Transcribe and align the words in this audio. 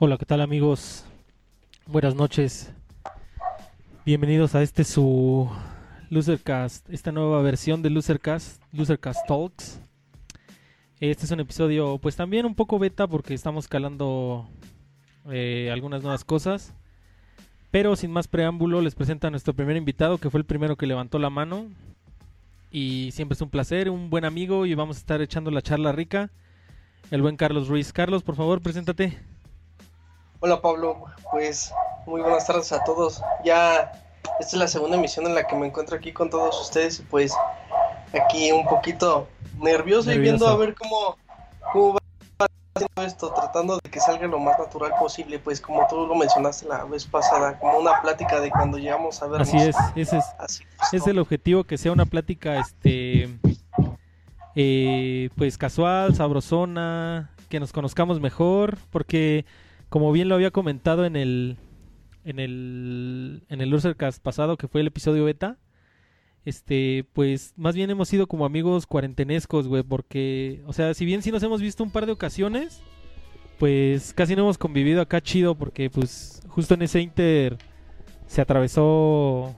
Hola, 0.00 0.16
¿qué 0.16 0.26
tal 0.26 0.40
amigos? 0.42 1.04
Buenas 1.88 2.14
noches. 2.14 2.72
Bienvenidos 4.06 4.54
a 4.54 4.62
este 4.62 4.84
su 4.84 5.50
Losercast, 6.08 6.88
esta 6.88 7.10
nueva 7.10 7.42
versión 7.42 7.82
de 7.82 7.90
Losercast, 7.90 8.62
Losercast 8.72 9.26
Talks. 9.26 9.80
Este 11.00 11.24
es 11.24 11.30
un 11.32 11.40
episodio 11.40 11.98
pues 11.98 12.14
también 12.14 12.46
un 12.46 12.54
poco 12.54 12.78
beta 12.78 13.08
porque 13.08 13.34
estamos 13.34 13.66
calando 13.66 14.48
eh, 15.32 15.68
algunas 15.72 16.00
nuevas 16.00 16.24
cosas. 16.24 16.72
Pero 17.72 17.96
sin 17.96 18.12
más 18.12 18.28
preámbulo 18.28 18.80
les 18.82 18.94
presento 18.94 19.26
a 19.26 19.30
nuestro 19.30 19.52
primer 19.52 19.76
invitado 19.76 20.18
que 20.18 20.30
fue 20.30 20.38
el 20.38 20.46
primero 20.46 20.76
que 20.76 20.86
levantó 20.86 21.18
la 21.18 21.28
mano. 21.28 21.66
Y 22.70 23.10
siempre 23.10 23.34
es 23.34 23.42
un 23.42 23.50
placer, 23.50 23.90
un 23.90 24.10
buen 24.10 24.24
amigo 24.24 24.64
y 24.64 24.76
vamos 24.76 24.98
a 24.98 25.00
estar 25.00 25.20
echando 25.22 25.50
la 25.50 25.60
charla 25.60 25.90
rica. 25.90 26.30
El 27.10 27.20
buen 27.20 27.36
Carlos 27.36 27.66
Ruiz. 27.66 27.92
Carlos, 27.92 28.22
por 28.22 28.36
favor, 28.36 28.60
preséntate. 28.60 29.18
Hola 30.40 30.60
Pablo, 30.60 31.04
pues 31.32 31.74
muy 32.06 32.20
buenas 32.20 32.46
tardes 32.46 32.70
a 32.70 32.84
todos. 32.84 33.20
Ya 33.44 33.90
esta 34.38 34.52
es 34.52 34.54
la 34.54 34.68
segunda 34.68 34.96
emisión 34.96 35.26
en 35.26 35.34
la 35.34 35.44
que 35.44 35.56
me 35.56 35.66
encuentro 35.66 35.96
aquí 35.96 36.12
con 36.12 36.30
todos 36.30 36.60
ustedes 36.60 37.00
y 37.00 37.02
pues 37.02 37.34
aquí 38.12 38.52
un 38.52 38.64
poquito 38.64 39.26
nervioso, 39.58 40.12
y 40.12 40.18
viendo 40.18 40.46
a 40.46 40.56
ver 40.56 40.76
cómo, 40.76 41.16
cómo 41.72 41.94
va 41.94 42.46
haciendo 42.76 43.02
esto, 43.02 43.32
tratando 43.34 43.80
de 43.82 43.90
que 43.90 43.98
salga 43.98 44.28
lo 44.28 44.38
más 44.38 44.56
natural 44.60 44.92
posible, 45.00 45.40
pues 45.40 45.60
como 45.60 45.84
tú 45.88 46.06
lo 46.06 46.14
mencionaste 46.14 46.66
la 46.66 46.84
vez 46.84 47.04
pasada, 47.04 47.58
como 47.58 47.76
una 47.78 48.00
plática 48.00 48.38
de 48.38 48.50
cuando 48.50 48.78
llegamos 48.78 49.20
a 49.20 49.26
ver. 49.26 49.42
Así 49.42 49.56
es, 49.56 49.74
ese 49.96 50.18
es, 50.18 50.24
Así, 50.38 50.62
es 50.92 51.04
el 51.08 51.18
objetivo, 51.18 51.64
que 51.64 51.76
sea 51.78 51.90
una 51.90 52.06
plática, 52.06 52.60
este, 52.60 53.40
eh, 54.54 55.30
pues 55.36 55.58
casual, 55.58 56.14
sabrosona, 56.14 57.32
que 57.48 57.58
nos 57.58 57.72
conozcamos 57.72 58.20
mejor, 58.20 58.78
porque 58.90 59.44
como 59.88 60.12
bien 60.12 60.28
lo 60.28 60.34
había 60.34 60.50
comentado 60.50 61.04
en 61.04 61.16
el 61.16 61.56
en 62.24 62.40
el 62.40 63.44
en 63.48 63.60
el 63.60 63.70
Losercast 63.70 64.22
pasado 64.22 64.56
que 64.56 64.68
fue 64.68 64.80
el 64.82 64.88
episodio 64.88 65.24
beta, 65.24 65.58
este, 66.44 67.06
pues 67.12 67.54
más 67.56 67.74
bien 67.74 67.90
hemos 67.90 68.08
sido 68.08 68.26
como 68.26 68.46
amigos 68.46 68.86
cuarentenescos, 68.86 69.68
güey, 69.68 69.82
porque 69.82 70.62
o 70.66 70.72
sea, 70.72 70.94
si 70.94 71.04
bien 71.04 71.22
sí 71.22 71.30
nos 71.30 71.42
hemos 71.42 71.60
visto 71.60 71.82
un 71.84 71.90
par 71.90 72.06
de 72.06 72.12
ocasiones, 72.12 72.82
pues 73.58 74.12
casi 74.14 74.36
no 74.36 74.42
hemos 74.42 74.58
convivido 74.58 75.00
acá 75.00 75.20
chido 75.20 75.54
porque 75.54 75.90
pues 75.90 76.42
justo 76.48 76.74
en 76.74 76.82
ese 76.82 77.00
inter 77.00 77.58
se 78.26 78.40
atravesó 78.40 79.54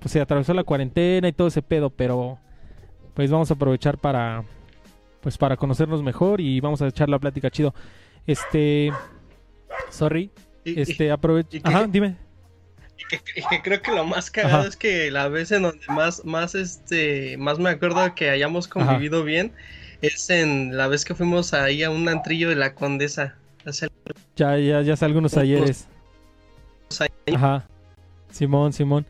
pues 0.00 0.12
se 0.12 0.20
atravesó 0.20 0.54
la 0.54 0.64
cuarentena 0.64 1.28
y 1.28 1.32
todo 1.32 1.48
ese 1.48 1.62
pedo, 1.62 1.90
pero 1.90 2.38
pues 3.14 3.30
vamos 3.30 3.50
a 3.50 3.54
aprovechar 3.54 3.98
para 3.98 4.44
pues 5.20 5.38
para 5.38 5.56
conocernos 5.56 6.02
mejor 6.02 6.40
y 6.40 6.60
vamos 6.60 6.82
a 6.82 6.88
echar 6.88 7.08
la 7.08 7.18
plática 7.18 7.50
chido. 7.50 7.74
Este, 8.26 8.92
Sorry. 9.90 10.30
este, 10.64 11.10
aprovecho. 11.10 11.58
Ajá, 11.62 11.86
dime. 11.86 12.16
Y 12.98 13.04
que, 13.42 13.62
creo 13.62 13.82
que 13.82 13.92
lo 13.92 14.04
más 14.04 14.30
cagado 14.30 14.66
es 14.66 14.76
que 14.76 15.10
la 15.10 15.28
vez 15.28 15.52
en 15.52 15.62
donde 15.62 15.84
más, 15.88 16.24
más, 16.24 16.54
este, 16.54 17.36
más 17.36 17.58
me 17.58 17.70
acuerdo 17.70 18.14
que 18.14 18.30
hayamos 18.30 18.68
convivido 18.68 19.22
bien 19.22 19.52
es 20.02 20.30
en 20.30 20.76
la 20.76 20.88
vez 20.88 21.04
que 21.04 21.14
fuimos 21.14 21.52
ahí 21.54 21.82
a 21.82 21.90
un 21.90 22.08
antrillo 22.08 22.48
de 22.48 22.56
la 22.56 22.74
Condesa. 22.74 23.36
Ya, 24.36 24.56
ya, 24.58 24.82
ya 24.82 24.94
hace 24.94 25.04
algunos 25.04 25.36
ayeres. 25.36 25.88
Ajá. 27.34 27.66
Simón, 28.30 28.72
Simón. 28.72 29.06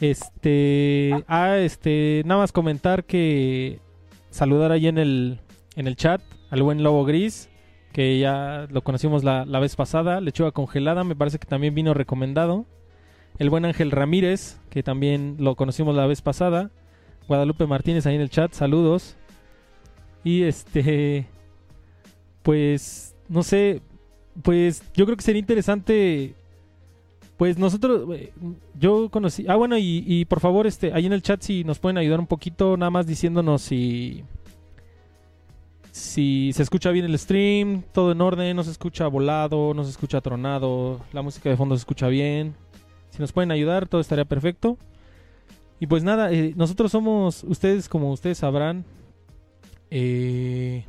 Este, 0.00 1.24
ah, 1.26 1.56
este, 1.56 2.22
nada 2.26 2.40
más 2.42 2.52
comentar 2.52 3.04
que 3.04 3.80
saludar 4.30 4.72
ahí 4.72 4.88
en 4.88 4.98
el, 4.98 5.40
en 5.76 5.86
el 5.86 5.96
chat 5.96 6.20
al 6.50 6.62
buen 6.62 6.82
Lobo 6.82 7.04
Gris, 7.04 7.48
que 7.96 8.18
ya 8.18 8.66
lo 8.70 8.82
conocimos 8.82 9.24
la, 9.24 9.44
vez 9.58 9.74
pasada. 9.74 10.20
Lechuga 10.20 10.50
congelada, 10.50 11.02
me 11.02 11.16
parece 11.16 11.38
que 11.38 11.46
también 11.46 11.74
vino 11.74 11.94
recomendado. 11.94 12.66
El 13.38 13.48
buen 13.48 13.64
Ángel 13.64 13.90
Ramírez, 13.90 14.60
que 14.68 14.82
también 14.82 15.36
lo 15.38 15.54
conocimos 15.54 15.96
la 15.96 16.06
vez 16.06 16.20
pasada. 16.20 16.70
Guadalupe 17.26 17.66
Martínez 17.66 18.04
ahí 18.04 18.16
en 18.16 18.20
el 18.20 18.28
chat, 18.28 18.52
saludos. 18.52 19.16
Y 20.24 20.42
este, 20.42 21.26
pues, 22.42 23.16
no 23.30 23.42
sé, 23.42 23.80
pues 24.42 24.82
yo 24.92 25.06
creo 25.06 25.16
que 25.16 25.24
sería 25.24 25.40
interesante, 25.40 26.34
pues 27.38 27.56
nosotros, 27.56 28.14
eh, 28.14 28.30
yo 28.78 29.08
conocí, 29.08 29.46
ah 29.48 29.56
bueno, 29.56 29.78
y, 29.78 30.04
y 30.06 30.26
por 30.26 30.40
favor, 30.40 30.66
este, 30.66 30.92
ahí 30.92 31.06
en 31.06 31.14
el 31.14 31.22
chat 31.22 31.40
si 31.40 31.64
nos 31.64 31.78
pueden 31.78 31.96
ayudar 31.96 32.20
un 32.20 32.26
poquito, 32.26 32.76
nada 32.76 32.90
más 32.90 33.06
diciéndonos 33.06 33.62
si 33.62 34.22
si 35.96 36.52
se 36.52 36.62
escucha 36.62 36.90
bien 36.90 37.06
el 37.06 37.18
stream, 37.18 37.82
todo 37.94 38.12
en 38.12 38.20
orden, 38.20 38.54
no 38.54 38.62
se 38.62 38.70
escucha 38.70 39.06
volado, 39.06 39.72
no 39.72 39.82
se 39.82 39.88
escucha 39.88 40.20
tronado, 40.20 41.00
la 41.14 41.22
música 41.22 41.48
de 41.48 41.56
fondo 41.56 41.74
se 41.74 41.80
escucha 41.80 42.08
bien. 42.08 42.54
Si 43.08 43.18
nos 43.18 43.32
pueden 43.32 43.50
ayudar, 43.50 43.88
todo 43.88 44.02
estaría 44.02 44.26
perfecto. 44.26 44.76
Y 45.80 45.86
pues 45.86 46.04
nada, 46.04 46.30
eh, 46.32 46.52
nosotros 46.54 46.92
somos, 46.92 47.44
ustedes 47.44 47.88
como 47.88 48.12
ustedes 48.12 48.36
sabrán, 48.36 48.84
eh, 49.90 50.84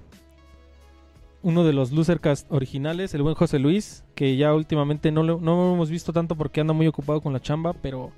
uno 1.42 1.64
de 1.64 1.72
los 1.72 1.94
Losercast 1.94 2.52
originales, 2.52 3.14
el 3.14 3.22
buen 3.22 3.36
José 3.36 3.60
Luis, 3.60 4.04
que 4.14 4.36
ya 4.36 4.54
últimamente 4.54 5.14
no 5.14 5.24
lo, 5.24 5.40
no 5.40 5.74
hemos 5.74 5.90
visto 5.90 6.12
tanto 6.12 6.36
porque 6.36 6.60
anda 6.60 6.74
muy 6.74 6.86
ocupado 6.86 7.22
con 7.22 7.32
la 7.32 7.40
chamba, 7.40 7.72
pero 7.72 8.12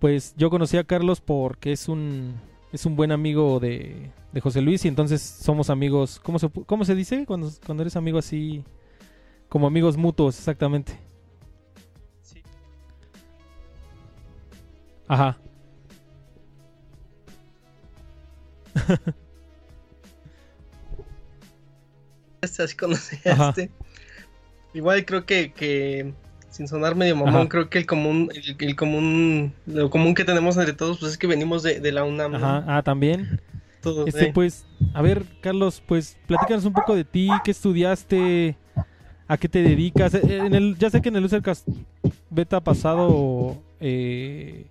pues 0.00 0.34
yo 0.36 0.50
conocí 0.50 0.78
a 0.78 0.84
Carlos 0.84 1.20
porque 1.20 1.70
es 1.70 1.88
un, 1.88 2.34
es 2.72 2.86
un 2.86 2.96
buen 2.96 3.12
amigo 3.12 3.60
de, 3.60 4.10
de 4.32 4.40
José 4.40 4.60
Luis 4.62 4.84
y 4.84 4.88
entonces 4.88 5.22
somos 5.22 5.70
amigos. 5.70 6.20
¿Cómo 6.20 6.38
se, 6.38 6.50
cómo 6.50 6.84
se 6.84 6.94
dice 6.94 7.24
cuando, 7.26 7.50
cuando 7.64 7.82
eres 7.82 7.96
amigo 7.96 8.18
así? 8.18 8.64
Como 9.48 9.66
amigos 9.66 9.96
mutuos, 9.96 10.38
exactamente. 10.38 10.98
Sí. 12.22 12.42
Ajá. 15.06 15.38
así 22.42 22.76
conociste. 22.76 23.70
Igual 24.74 25.04
creo 25.04 25.26
que, 25.26 25.52
que 25.52 26.14
sin 26.48 26.66
sonar 26.66 26.94
medio 26.94 27.14
mamón, 27.16 27.48
creo 27.48 27.68
que 27.68 27.78
el 27.78 27.86
común, 27.86 28.30
el, 28.58 28.76
común, 28.76 29.54
lo 29.66 29.90
común 29.90 30.14
que 30.14 30.24
tenemos 30.24 30.56
entre 30.56 30.72
todos, 30.72 30.98
pues 30.98 31.12
es 31.12 31.18
que 31.18 31.26
venimos 31.26 31.62
de, 31.62 31.80
de 31.80 31.92
la 31.92 32.04
UNAM. 32.04 32.34
Ajá, 32.36 32.64
ah, 32.66 32.82
también. 32.82 33.40
Este, 34.06 34.32
pues, 34.32 34.66
a 34.94 35.02
ver, 35.02 35.24
Carlos, 35.40 35.82
pues, 35.86 36.18
platícanos 36.26 36.64
un 36.64 36.72
poco 36.72 36.94
de 36.94 37.04
ti, 37.04 37.28
qué 37.44 37.50
estudiaste, 37.50 38.56
a 39.28 39.36
qué 39.36 39.48
te 39.48 39.62
dedicas. 39.62 40.14
Eh, 40.14 40.38
en 40.38 40.54
el, 40.54 40.76
ya 40.78 40.90
sé 40.90 41.00
que 41.00 41.08
en 41.08 41.16
el 41.16 41.24
Usercast 41.24 41.68
beta 42.30 42.60
pasado 42.60 43.56
eh, 43.80 44.66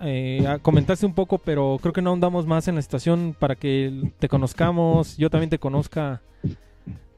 eh, 0.00 0.58
comentaste 0.62 1.06
un 1.06 1.14
poco, 1.14 1.38
pero 1.38 1.78
creo 1.80 1.92
que 1.92 2.02
no 2.02 2.12
andamos 2.12 2.46
más 2.46 2.68
en 2.68 2.76
la 2.76 2.82
situación 2.82 3.34
para 3.38 3.56
que 3.56 4.12
te 4.18 4.28
conozcamos, 4.28 5.16
yo 5.16 5.30
también 5.30 5.50
te 5.50 5.58
conozca. 5.58 6.22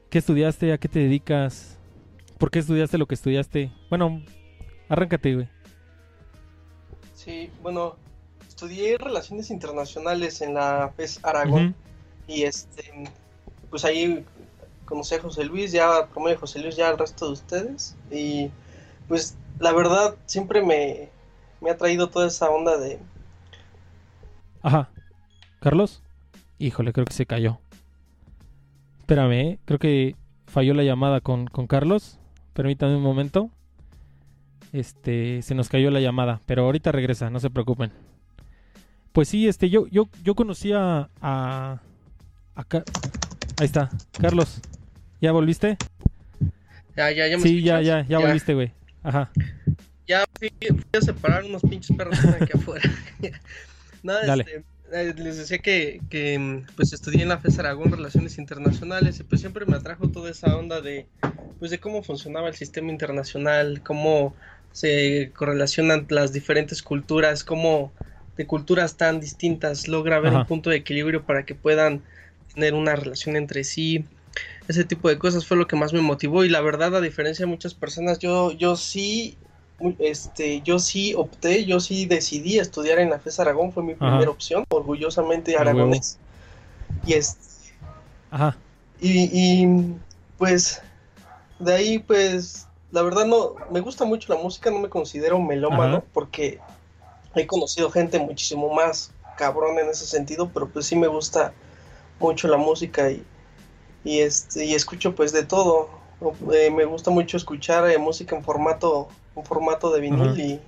¿Qué 0.09 0.17
estudiaste? 0.17 0.73
¿A 0.73 0.77
qué 0.77 0.89
te 0.89 0.99
dedicas? 0.99 1.77
¿Por 2.37 2.51
qué 2.51 2.59
estudiaste 2.59 2.97
lo 2.97 3.05
que 3.05 3.15
estudiaste? 3.15 3.71
Bueno, 3.89 4.21
arráncate, 4.89 5.35
güey. 5.35 5.47
Sí, 7.13 7.49
bueno, 7.61 7.95
estudié 8.61 8.95
Relaciones 8.99 9.49
Internacionales 9.49 10.39
en 10.41 10.53
la 10.53 10.93
FES 10.95 11.19
Aragón. 11.23 11.73
Y 12.27 12.43
este, 12.43 13.09
pues 13.71 13.83
ahí 13.85 14.23
conocí 14.85 15.15
a 15.15 15.21
José 15.21 15.45
Luis, 15.45 15.71
ya 15.71 16.05
promedio 16.13 16.37
José 16.37 16.59
Luis, 16.59 16.75
ya 16.75 16.89
al 16.89 16.99
resto 16.99 17.25
de 17.25 17.31
ustedes. 17.31 17.97
Y 18.11 18.51
pues 19.07 19.35
la 19.59 19.73
verdad 19.73 20.15
siempre 20.27 20.63
me, 20.63 21.09
me 21.59 21.71
ha 21.71 21.77
traído 21.77 22.09
toda 22.09 22.27
esa 22.27 22.51
onda 22.51 22.77
de... 22.77 22.99
Ajá. 24.61 24.91
¿Carlos? 25.59 26.03
Híjole, 26.59 26.93
creo 26.93 27.05
que 27.05 27.13
se 27.13 27.25
cayó. 27.25 27.59
Espérame, 28.99 29.31
¿eh? 29.33 29.59
creo 29.65 29.79
que 29.79 30.15
falló 30.45 30.75
la 30.75 30.83
llamada 30.83 31.19
con, 31.19 31.47
con 31.47 31.65
Carlos. 31.65 32.19
Permítanme 32.53 32.95
un 32.95 33.03
momento. 33.03 33.49
Este, 34.71 35.41
se 35.41 35.55
nos 35.55 35.67
cayó 35.67 35.89
la 35.89 35.99
llamada, 35.99 36.41
pero 36.45 36.65
ahorita 36.65 36.91
regresa, 36.91 37.31
no 37.31 37.39
se 37.39 37.49
preocupen. 37.49 37.91
Pues 39.11 39.27
sí, 39.27 39.47
este, 39.47 39.69
yo, 39.69 39.87
yo, 39.87 40.09
yo 40.23 40.35
conocía 40.35 41.09
a, 41.21 41.81
acá, 42.55 42.83
ahí 43.57 43.65
está, 43.65 43.89
Carlos, 44.19 44.61
¿ya 45.19 45.31
volviste? 45.31 45.77
Ya, 46.95 47.11
ya, 47.11 47.27
ya 47.27 47.37
me 47.37 47.43
Sí, 47.43 47.61
ya, 47.61 47.81
ya, 47.81 48.05
ya, 48.07 48.19
volviste, 48.19 48.53
güey. 48.53 48.71
Ajá. 49.03 49.31
Ya 50.07 50.23
fui, 50.37 50.51
a 50.93 51.01
separar 51.01 51.43
unos 51.43 51.61
pinches 51.61 51.95
perros 51.95 52.17
aquí 52.39 52.51
afuera. 52.53 52.89
Nada, 54.03 54.25
Dale. 54.25 54.43
este, 54.43 54.63
eh, 54.93 55.13
les 55.17 55.37
decía 55.37 55.59
que, 55.59 56.01
que, 56.09 56.63
pues 56.75 56.91
estudié 56.93 57.23
en 57.23 57.29
la 57.29 57.37
FES 57.37 57.59
Aragón 57.59 57.91
Relaciones 57.91 58.37
Internacionales 58.37 59.19
y 59.19 59.23
pues 59.23 59.41
siempre 59.41 59.65
me 59.65 59.77
atrajo 59.77 60.09
toda 60.09 60.29
esa 60.29 60.55
onda 60.57 60.81
de 60.81 61.07
pues 61.59 61.71
de 61.71 61.79
cómo 61.79 62.01
funcionaba 62.01 62.47
el 62.49 62.55
sistema 62.55 62.91
internacional, 62.91 63.81
cómo 63.83 64.35
se 64.71 65.31
correlacionan 65.35 66.07
las 66.09 66.33
diferentes 66.33 66.81
culturas, 66.81 67.43
cómo 67.43 67.91
de 68.37 68.47
culturas 68.47 68.95
tan 68.95 69.19
distintas 69.19 69.87
logra 69.87 70.17
haber 70.17 70.33
un 70.33 70.45
punto 70.45 70.69
de 70.69 70.77
equilibrio 70.77 71.23
para 71.23 71.45
que 71.45 71.55
puedan 71.55 72.01
tener 72.53 72.73
una 72.73 72.95
relación 72.95 73.35
entre 73.35 73.63
sí. 73.63 74.05
ese 74.67 74.83
tipo 74.83 75.09
de 75.09 75.17
cosas 75.17 75.45
fue 75.45 75.57
lo 75.57 75.67
que 75.67 75.75
más 75.75 75.93
me 75.93 76.01
motivó 76.01 76.43
y 76.43 76.49
la 76.49 76.61
verdad 76.61 76.95
a 76.95 77.01
diferencia 77.01 77.45
de 77.45 77.51
muchas 77.51 77.73
personas 77.73 78.19
yo 78.19 78.51
yo 78.51 78.75
sí 78.75 79.37
este 79.99 80.61
yo 80.61 80.79
sí 80.79 81.13
opté 81.15 81.65
yo 81.65 81.79
sí 81.79 82.05
decidí 82.05 82.59
estudiar 82.59 82.99
en 82.99 83.09
la 83.09 83.19
FES 83.19 83.39
Aragón 83.39 83.73
fue 83.73 83.83
mi 83.83 83.95
primera 83.95 84.29
opción 84.29 84.63
orgullosamente 84.69 85.57
aragonés 85.57 86.17
y 87.05 87.13
es 87.13 87.37
Ajá. 88.29 88.55
Y, 89.01 89.29
y 89.33 89.95
pues 90.37 90.81
de 91.59 91.73
ahí 91.73 91.99
pues 91.99 92.67
la 92.91 93.01
verdad 93.01 93.25
no 93.25 93.55
me 93.71 93.81
gusta 93.81 94.05
mucho 94.05 94.33
la 94.33 94.41
música 94.41 94.69
no 94.71 94.79
me 94.79 94.89
considero 94.89 95.39
melómano 95.39 96.03
porque 96.13 96.59
he 97.35 97.47
conocido 97.47 97.89
gente 97.89 98.19
muchísimo 98.19 98.73
más 98.73 99.11
cabrón 99.37 99.79
en 99.79 99.89
ese 99.89 100.05
sentido 100.05 100.49
pero 100.53 100.67
pues 100.69 100.85
sí 100.85 100.95
me 100.95 101.07
gusta 101.07 101.53
mucho 102.19 102.47
la 102.47 102.57
música 102.57 103.09
y 103.09 103.23
y 104.03 104.19
este 104.19 104.65
y 104.65 104.73
escucho 104.73 105.15
pues 105.15 105.31
de 105.31 105.43
todo. 105.43 105.89
Eh, 106.53 106.69
me 106.69 106.85
gusta 106.85 107.09
mucho 107.09 107.37
escuchar 107.37 107.89
eh, 107.89 107.97
música 107.97 108.35
en 108.35 108.43
formato 108.43 109.07
en 109.35 109.43
formato 109.43 109.91
de 109.91 110.01
vinil 110.01 110.39
y, 110.39 110.59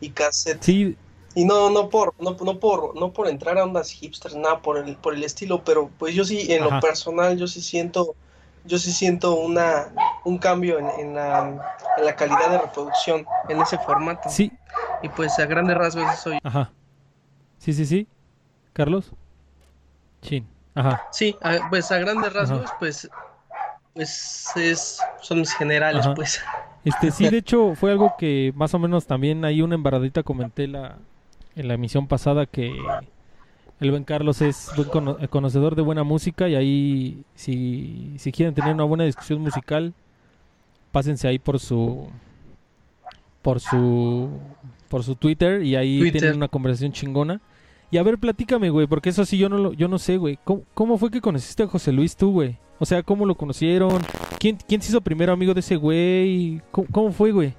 y 0.00 0.10
cassette. 0.10 0.62
Sí. 0.62 0.96
Y 1.34 1.44
no 1.44 1.70
no 1.70 1.88
por 1.88 2.14
no, 2.20 2.36
no 2.42 2.58
por 2.58 2.98
no 2.98 3.12
por 3.12 3.28
entrar 3.28 3.58
a 3.58 3.64
ondas 3.64 3.90
hipsters 3.90 4.34
nada 4.34 4.60
por 4.60 4.78
el 4.78 4.96
por 4.96 5.14
el 5.14 5.22
estilo 5.24 5.62
pero 5.62 5.90
pues 5.98 6.14
yo 6.14 6.24
sí 6.24 6.52
en 6.52 6.64
lo 6.64 6.80
personal 6.80 7.36
yo 7.36 7.46
sí 7.46 7.60
siento 7.60 8.14
yo 8.64 8.78
sí 8.78 8.90
siento 8.90 9.34
una 9.34 9.92
un 10.24 10.38
cambio 10.38 10.78
en, 10.78 11.14
la, 11.14 11.80
en 11.96 12.04
la 12.04 12.16
calidad 12.16 12.50
de 12.50 12.58
reproducción 12.58 13.26
en 13.48 13.60
ese 13.60 13.78
formato. 13.78 14.28
Sí 14.30 14.50
y 15.02 15.08
pues 15.08 15.38
a 15.38 15.46
grandes 15.46 15.76
rasgos 15.76 16.12
eso 16.12 16.30
ajá. 16.42 16.70
Sí 17.58 17.72
sí 17.72 17.84
sí. 17.86 18.06
Carlos. 18.72 19.12
Chin. 20.22 20.46
Sí, 21.10 21.36
pues 21.70 21.90
a 21.90 21.98
grandes 21.98 22.32
rasgos, 22.32 22.70
pues, 22.78 23.10
pues 23.94 24.46
es, 24.54 25.00
son 25.20 25.40
mis 25.40 25.52
generales, 25.52 26.06
pues. 26.14 26.40
Este, 26.84 27.10
sí, 27.10 27.28
de 27.28 27.38
hecho, 27.38 27.74
fue 27.74 27.90
algo 27.90 28.14
que 28.16 28.52
más 28.54 28.74
o 28.74 28.78
menos 28.78 29.06
también 29.06 29.44
hay 29.44 29.62
una 29.62 29.74
embarradita 29.74 30.22
comenté 30.22 30.68
la, 30.68 30.98
en 31.56 31.68
la 31.68 31.74
emisión 31.74 32.06
pasada 32.06 32.46
que 32.46 32.72
el 33.80 33.90
buen 33.90 34.04
Carlos 34.04 34.40
es 34.40 34.70
buen 34.76 35.28
conocedor 35.28 35.74
de 35.74 35.82
buena 35.82 36.04
música 36.04 36.48
y 36.48 36.54
ahí 36.54 37.24
si, 37.34 38.14
si 38.18 38.32
quieren 38.32 38.54
tener 38.54 38.74
una 38.74 38.84
buena 38.84 39.04
discusión 39.04 39.40
musical, 39.40 39.92
pásense 40.92 41.28
ahí 41.28 41.38
por 41.38 41.58
su 41.58 42.08
por 43.42 43.60
su 43.60 44.30
por 44.88 45.04
su 45.04 45.14
Twitter 45.14 45.62
y 45.62 45.76
ahí 45.76 46.10
tienen 46.10 46.36
una 46.36 46.48
conversación 46.48 46.92
chingona. 46.92 47.40
Y 47.90 47.96
a 47.96 48.02
ver, 48.02 48.18
platícame, 48.18 48.68
güey, 48.70 48.86
porque 48.86 49.08
eso 49.08 49.24
sí 49.24 49.38
yo 49.38 49.48
no 49.48 49.56
lo, 49.56 49.72
yo 49.72 49.88
no 49.88 49.98
sé, 49.98 50.18
güey. 50.18 50.38
¿Cómo, 50.44 50.98
fue 50.98 51.10
que 51.10 51.20
conociste 51.20 51.62
a 51.62 51.68
José 51.68 51.92
Luis 51.92 52.16
tú, 52.16 52.32
güey? 52.32 52.58
O 52.78 52.84
sea, 52.84 53.02
¿cómo 53.02 53.24
lo 53.24 53.34
conocieron? 53.34 54.02
¿Quién, 54.38 54.58
quién 54.68 54.82
se 54.82 54.90
hizo 54.90 55.00
primero 55.00 55.32
amigo 55.32 55.54
de 55.54 55.60
ese 55.60 55.76
güey? 55.76 56.60
¿Cómo, 56.70 57.12
fue, 57.12 57.32
güey? 57.32 57.54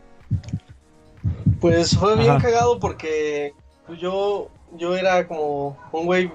Pues 1.60 1.98
fue 1.98 2.16
bien 2.16 2.40
cagado 2.40 2.80
porque 2.80 3.54
pues, 3.88 4.00
yo, 4.00 4.50
yo 4.78 4.96
era 4.96 5.28
como 5.28 5.78
un 5.92 6.06
güey. 6.06 6.32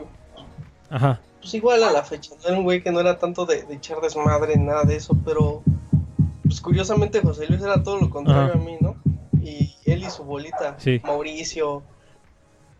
Ajá. 0.91 1.20
Pues 1.41 1.55
igual 1.55 1.85
a 1.85 1.93
la 1.93 2.02
fecha, 2.02 2.32
no 2.43 2.49
era 2.49 2.58
un 2.58 2.64
güey 2.64 2.82
que 2.82 2.91
no 2.91 3.00
era 3.00 3.19
tanto 3.19 3.46
de, 3.46 3.64
echar 3.70 4.00
desmadre, 4.00 4.56
nada 4.56 4.85
de 4.85 4.96
eso, 4.96 5.17
pero 5.25 5.62
pues 6.43 6.61
curiosamente 6.61 7.20
José 7.20 7.46
Luis 7.46 7.62
era 7.62 7.82
todo 7.82 8.00
lo 8.00 8.11
contrario 8.11 8.55
a 8.55 8.56
mí, 8.56 8.76
¿no? 8.81 8.96
Y 9.44 9.76
él 9.85 10.02
y 10.02 10.11
su 10.11 10.25
bolita, 10.25 10.79
Mauricio, 11.02 11.82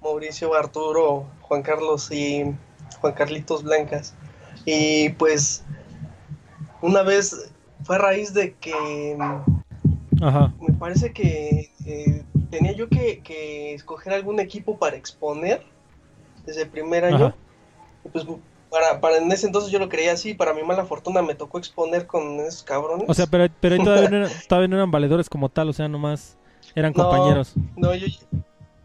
Mauricio, 0.03 0.55
Arturo, 0.55 1.27
Juan 1.43 1.63
Carlos 1.63 2.11
y 2.11 2.55
Juan 3.01 3.13
Carlitos 3.13 3.63
Blancas. 3.63 4.15
Y 4.65 5.11
pues 5.11 5.63
una 6.81 7.03
vez 7.03 7.53
fue 7.83 7.97
a 7.97 7.99
raíz 7.99 8.33
de 8.33 8.55
que 8.55 9.15
me 10.19 10.73
parece 10.79 11.13
que 11.13 11.71
eh, 11.85 12.25
tenía 12.51 12.73
yo 12.73 12.89
que, 12.89 13.75
escoger 13.75 14.15
algún 14.15 14.41
equipo 14.41 14.79
para 14.79 14.97
exponer 14.97 15.63
desde 16.47 16.63
el 16.63 16.69
primer 16.71 17.05
año. 17.05 17.35
pues 18.11 18.25
para, 18.71 19.01
para 19.03 19.19
en 19.19 19.31
ese 19.31 19.47
entonces 19.47 19.71
yo 19.71 19.79
lo 19.79 19.91
creía 19.91 20.13
así, 20.13 20.33
para 20.33 20.55
mi 20.55 20.63
mala 20.63 20.87
fortuna 20.87 21.21
me 21.21 21.35
tocó 21.35 21.59
exponer 21.59 22.07
con 22.07 22.41
esos 22.41 22.63
cabrones. 22.63 23.05
O 23.07 23.13
sea, 23.13 23.27
pero, 23.27 23.53
pero 23.61 23.77
todavía, 23.77 24.09
no 24.09 24.17
eran, 24.25 24.31
todavía 24.49 24.69
no 24.69 24.77
eran 24.77 24.91
valedores 24.91 25.29
como 25.29 25.51
tal, 25.51 25.69
o 25.69 25.73
sea, 25.75 25.89
nomás 25.89 26.39
eran 26.75 26.93
compañeros. 26.93 27.55
No, 27.77 27.95
yo, 27.95 28.07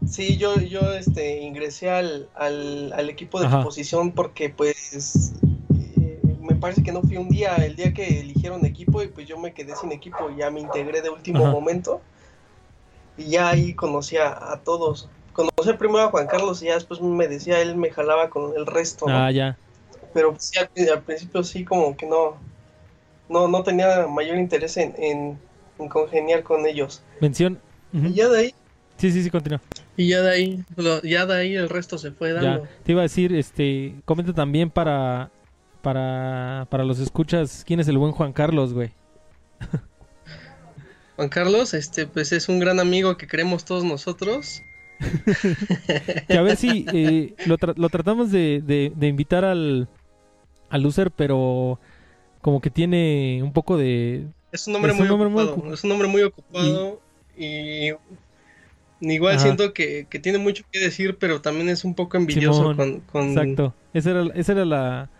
Sí, 0.06 0.38
yo, 0.38 0.56
yo 0.56 0.94
este, 0.94 1.40
ingresé 1.40 1.90
al, 1.90 2.28
al, 2.34 3.10
equipo 3.10 3.38
de 3.38 3.46
exposición 3.46 4.12
porque 4.12 4.48
pues 4.48 5.34
eh, 6.00 6.20
me 6.40 6.54
parece 6.54 6.82
que 6.82 6.90
no 6.90 7.02
fui 7.02 7.18
un 7.18 7.28
día, 7.28 7.54
el 7.56 7.76
día 7.76 7.92
que 7.92 8.20
eligieron 8.20 8.64
equipo 8.64 9.02
y 9.02 9.08
pues 9.08 9.28
yo 9.28 9.38
me 9.38 9.52
quedé 9.52 9.76
sin 9.76 9.92
equipo 9.92 10.30
y 10.30 10.38
ya 10.38 10.50
me 10.50 10.60
integré 10.60 11.02
de 11.02 11.10
último 11.10 11.44
momento 11.46 12.00
y 13.18 13.26
ya 13.26 13.50
ahí 13.50 13.74
conocí 13.74 14.16
a, 14.16 14.58
todos. 14.64 15.10
Conocí 15.34 15.72
primero 15.78 16.00
a 16.00 16.10
Juan 16.10 16.26
Carlos 16.26 16.62
y 16.62 16.66
ya 16.66 16.74
después 16.74 17.00
me 17.02 17.28
decía, 17.28 17.60
él 17.60 17.76
me 17.76 17.90
jalaba 17.90 18.30
con 18.30 18.54
el 18.56 18.66
resto. 18.66 19.04
Ah, 19.08 19.30
ya. 19.30 19.58
Pero 20.14 20.34
sí, 20.38 20.58
al, 20.58 21.02
principio 21.02 21.44
sí 21.44 21.64
como 21.64 21.94
que 21.96 22.06
no, 22.06 22.36
no, 23.28 23.48
no 23.48 23.62
tenía 23.62 24.06
mayor 24.06 24.38
interés 24.38 24.78
en, 24.78 24.94
en, 24.98 25.38
congeniar 25.88 26.42
con 26.42 26.66
ellos. 26.66 27.02
Mención. 27.20 27.60
Y 27.92 28.12
ya 28.12 28.28
de 28.28 28.38
ahí 28.38 28.54
Sí, 29.00 29.10
sí, 29.12 29.22
sí, 29.22 29.30
continúa. 29.30 29.62
Y 29.96 30.08
ya 30.08 30.20
de 30.20 30.30
ahí, 30.30 30.64
ya 31.04 31.24
de 31.24 31.34
ahí 31.34 31.54
el 31.54 31.70
resto 31.70 31.96
se 31.96 32.10
fue 32.10 32.34
dando. 32.34 32.68
Te 32.82 32.92
iba 32.92 33.00
a 33.00 33.04
decir, 33.04 33.34
este, 33.34 33.94
comenta 34.04 34.34
también 34.34 34.68
para, 34.68 35.30
para, 35.80 36.66
para 36.68 36.84
los 36.84 36.98
escuchas, 36.98 37.64
¿quién 37.66 37.80
es 37.80 37.88
el 37.88 37.96
buen 37.96 38.12
Juan 38.12 38.34
Carlos, 38.34 38.74
güey? 38.74 38.90
Juan 41.16 41.30
Carlos, 41.30 41.72
este, 41.72 42.06
pues 42.06 42.32
es 42.32 42.50
un 42.50 42.58
gran 42.58 42.78
amigo 42.78 43.16
que 43.16 43.26
queremos 43.26 43.64
todos 43.64 43.84
nosotros. 43.84 44.60
que 46.28 46.36
a 46.36 46.42
ver 46.42 46.58
si 46.58 46.84
eh, 46.92 47.34
lo, 47.46 47.56
lo, 47.76 47.88
tratamos 47.88 48.30
de, 48.30 48.60
de, 48.94 49.06
invitar 49.06 49.46
al, 49.46 49.88
al 50.68 50.82
loser, 50.82 51.10
pero 51.10 51.80
como 52.42 52.60
que 52.60 52.68
tiene 52.68 53.40
un 53.42 53.54
poco 53.54 53.78
de... 53.78 54.26
Es 54.52 54.66
un 54.66 54.76
hombre, 54.76 54.92
muy, 54.92 55.08
ocupado, 55.08 55.72
es 55.72 55.84
un 55.84 55.92
hombre 55.92 56.08
muy 56.08 56.20
ocupado 56.20 57.00
y 57.08 57.09
Igual 59.00 59.40
siento 59.40 59.72
que, 59.72 60.06
tiene 60.22 60.38
mucho 60.38 60.64
que 60.70 60.78
decir, 60.78 61.16
pero 61.18 61.40
también 61.40 61.68
es 61.68 61.84
un 61.84 61.94
poco 61.94 62.16
envidioso 62.16 62.76
con, 62.76 63.30
Exacto. 63.30 63.74
Esa 63.94 64.10
era, 64.10 64.24
esa 64.34 64.52
era 64.52 64.64
la... 64.64 65.10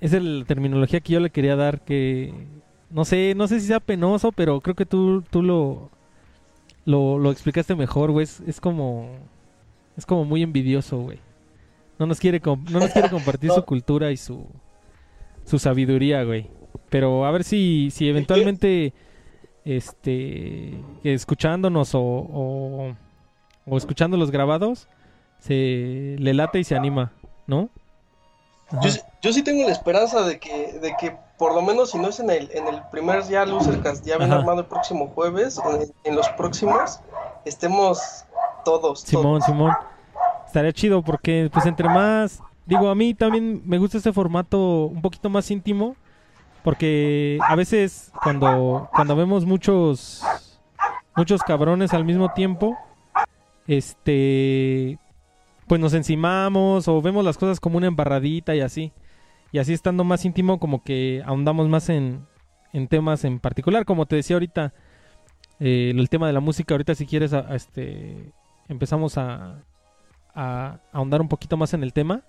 Esa 0.00 0.16
es 0.16 0.22
la 0.22 0.44
terminología 0.44 1.00
que 1.00 1.12
yo 1.12 1.20
le 1.20 1.30
quería 1.30 1.56
dar, 1.56 1.80
que... 1.80 2.32
No 2.90 3.04
sé, 3.04 3.34
no 3.36 3.48
sé 3.48 3.60
si 3.60 3.66
sea 3.66 3.80
penoso, 3.80 4.32
pero 4.32 4.60
creo 4.60 4.76
que 4.76 4.86
tú, 4.86 5.22
tú 5.30 5.42
lo, 5.42 5.90
lo, 6.84 7.30
explicaste 7.30 7.74
mejor, 7.74 8.10
güey. 8.12 8.26
Es, 8.46 8.60
como... 8.60 9.08
Es 9.96 10.06
como 10.06 10.24
muy 10.24 10.42
envidioso, 10.42 10.98
güey. 10.98 11.18
No 11.98 12.06
nos 12.06 12.20
quiere, 12.20 12.40
no 12.44 12.80
nos 12.80 12.90
quiere 12.90 13.10
compartir 13.10 13.50
su 13.50 13.64
cultura 13.64 14.12
y 14.12 14.16
su, 14.16 14.46
su 15.44 15.58
sabiduría, 15.58 16.22
güey. 16.24 16.48
Pero 16.88 17.24
a 17.24 17.30
ver 17.30 17.44
si, 17.44 17.88
si 17.90 18.08
eventualmente 18.08 18.92
este 19.64 20.82
escuchándonos 21.04 21.94
o, 21.94 22.94
o, 23.66 23.76
escuchando 23.76 24.16
los 24.16 24.30
grabados 24.30 24.88
se 25.38 26.16
le 26.18 26.34
late 26.34 26.60
y 26.60 26.64
se 26.64 26.76
anima, 26.76 27.12
¿no? 27.46 27.68
Yo, 29.20 29.32
sí 29.32 29.42
tengo 29.42 29.64
la 29.64 29.72
esperanza 29.72 30.22
de 30.22 30.38
que, 30.38 30.78
de 30.80 30.96
que 30.98 31.14
por 31.36 31.54
lo 31.54 31.60
menos 31.60 31.90
si 31.90 31.98
no 31.98 32.08
es 32.08 32.20
en 32.20 32.30
el, 32.30 32.50
en 32.54 32.68
el 32.68 32.82
primer 32.90 33.22
ya 33.24 33.44
Losercast, 33.44 34.06
ya 34.06 34.16
bien 34.16 34.32
armado 34.32 34.60
el 34.60 34.66
próximo 34.66 35.08
jueves, 35.08 35.60
en, 36.04 36.16
los 36.16 36.28
próximos, 36.30 37.00
estemos 37.44 38.24
todos. 38.64 39.00
Simón, 39.00 39.42
Simón. 39.42 39.72
Estaría 40.46 40.72
chido 40.72 41.02
porque 41.02 41.50
pues 41.52 41.66
entre 41.66 41.88
más, 41.88 42.40
digo, 42.64 42.88
a 42.88 42.94
mí 42.94 43.12
también 43.12 43.62
me 43.66 43.76
gusta 43.78 43.98
este 43.98 44.12
formato 44.12 44.86
un 44.86 45.02
poquito 45.02 45.28
más 45.28 45.50
íntimo 45.50 45.96
porque 46.62 47.38
a 47.46 47.56
veces 47.56 48.12
cuando, 48.22 48.88
cuando 48.92 49.16
vemos 49.16 49.44
muchos 49.44 50.22
muchos 51.16 51.42
cabrones 51.42 51.92
al 51.92 52.04
mismo 52.04 52.32
tiempo, 52.32 52.76
este 53.66 54.98
pues 55.66 55.80
nos 55.80 55.94
encimamos 55.94 56.88
o 56.88 57.00
vemos 57.00 57.24
las 57.24 57.38
cosas 57.38 57.60
como 57.60 57.78
una 57.78 57.86
embarradita 57.86 58.54
y 58.54 58.60
así. 58.60 58.92
Y 59.52 59.58
así 59.58 59.72
estando 59.72 60.04
más 60.04 60.24
íntimo 60.24 60.58
como 60.58 60.82
que 60.82 61.22
ahondamos 61.26 61.68
más 61.68 61.88
en, 61.88 62.26
en 62.72 62.88
temas 62.88 63.24
en 63.24 63.38
particular, 63.38 63.84
como 63.84 64.06
te 64.06 64.16
decía 64.16 64.36
ahorita, 64.36 64.72
eh, 65.60 65.92
el 65.94 66.08
tema 66.08 66.26
de 66.26 66.32
la 66.32 66.40
música, 66.40 66.74
ahorita 66.74 66.94
si 66.94 67.06
quieres 67.06 67.32
este 67.50 68.32
empezamos 68.68 69.18
a, 69.18 69.62
a 70.34 70.78
ahondar 70.92 71.20
un 71.20 71.28
poquito 71.28 71.56
más 71.56 71.74
en 71.74 71.82
el 71.82 71.92
tema. 71.92 72.22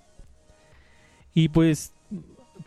Y 1.33 1.49
pues 1.49 1.93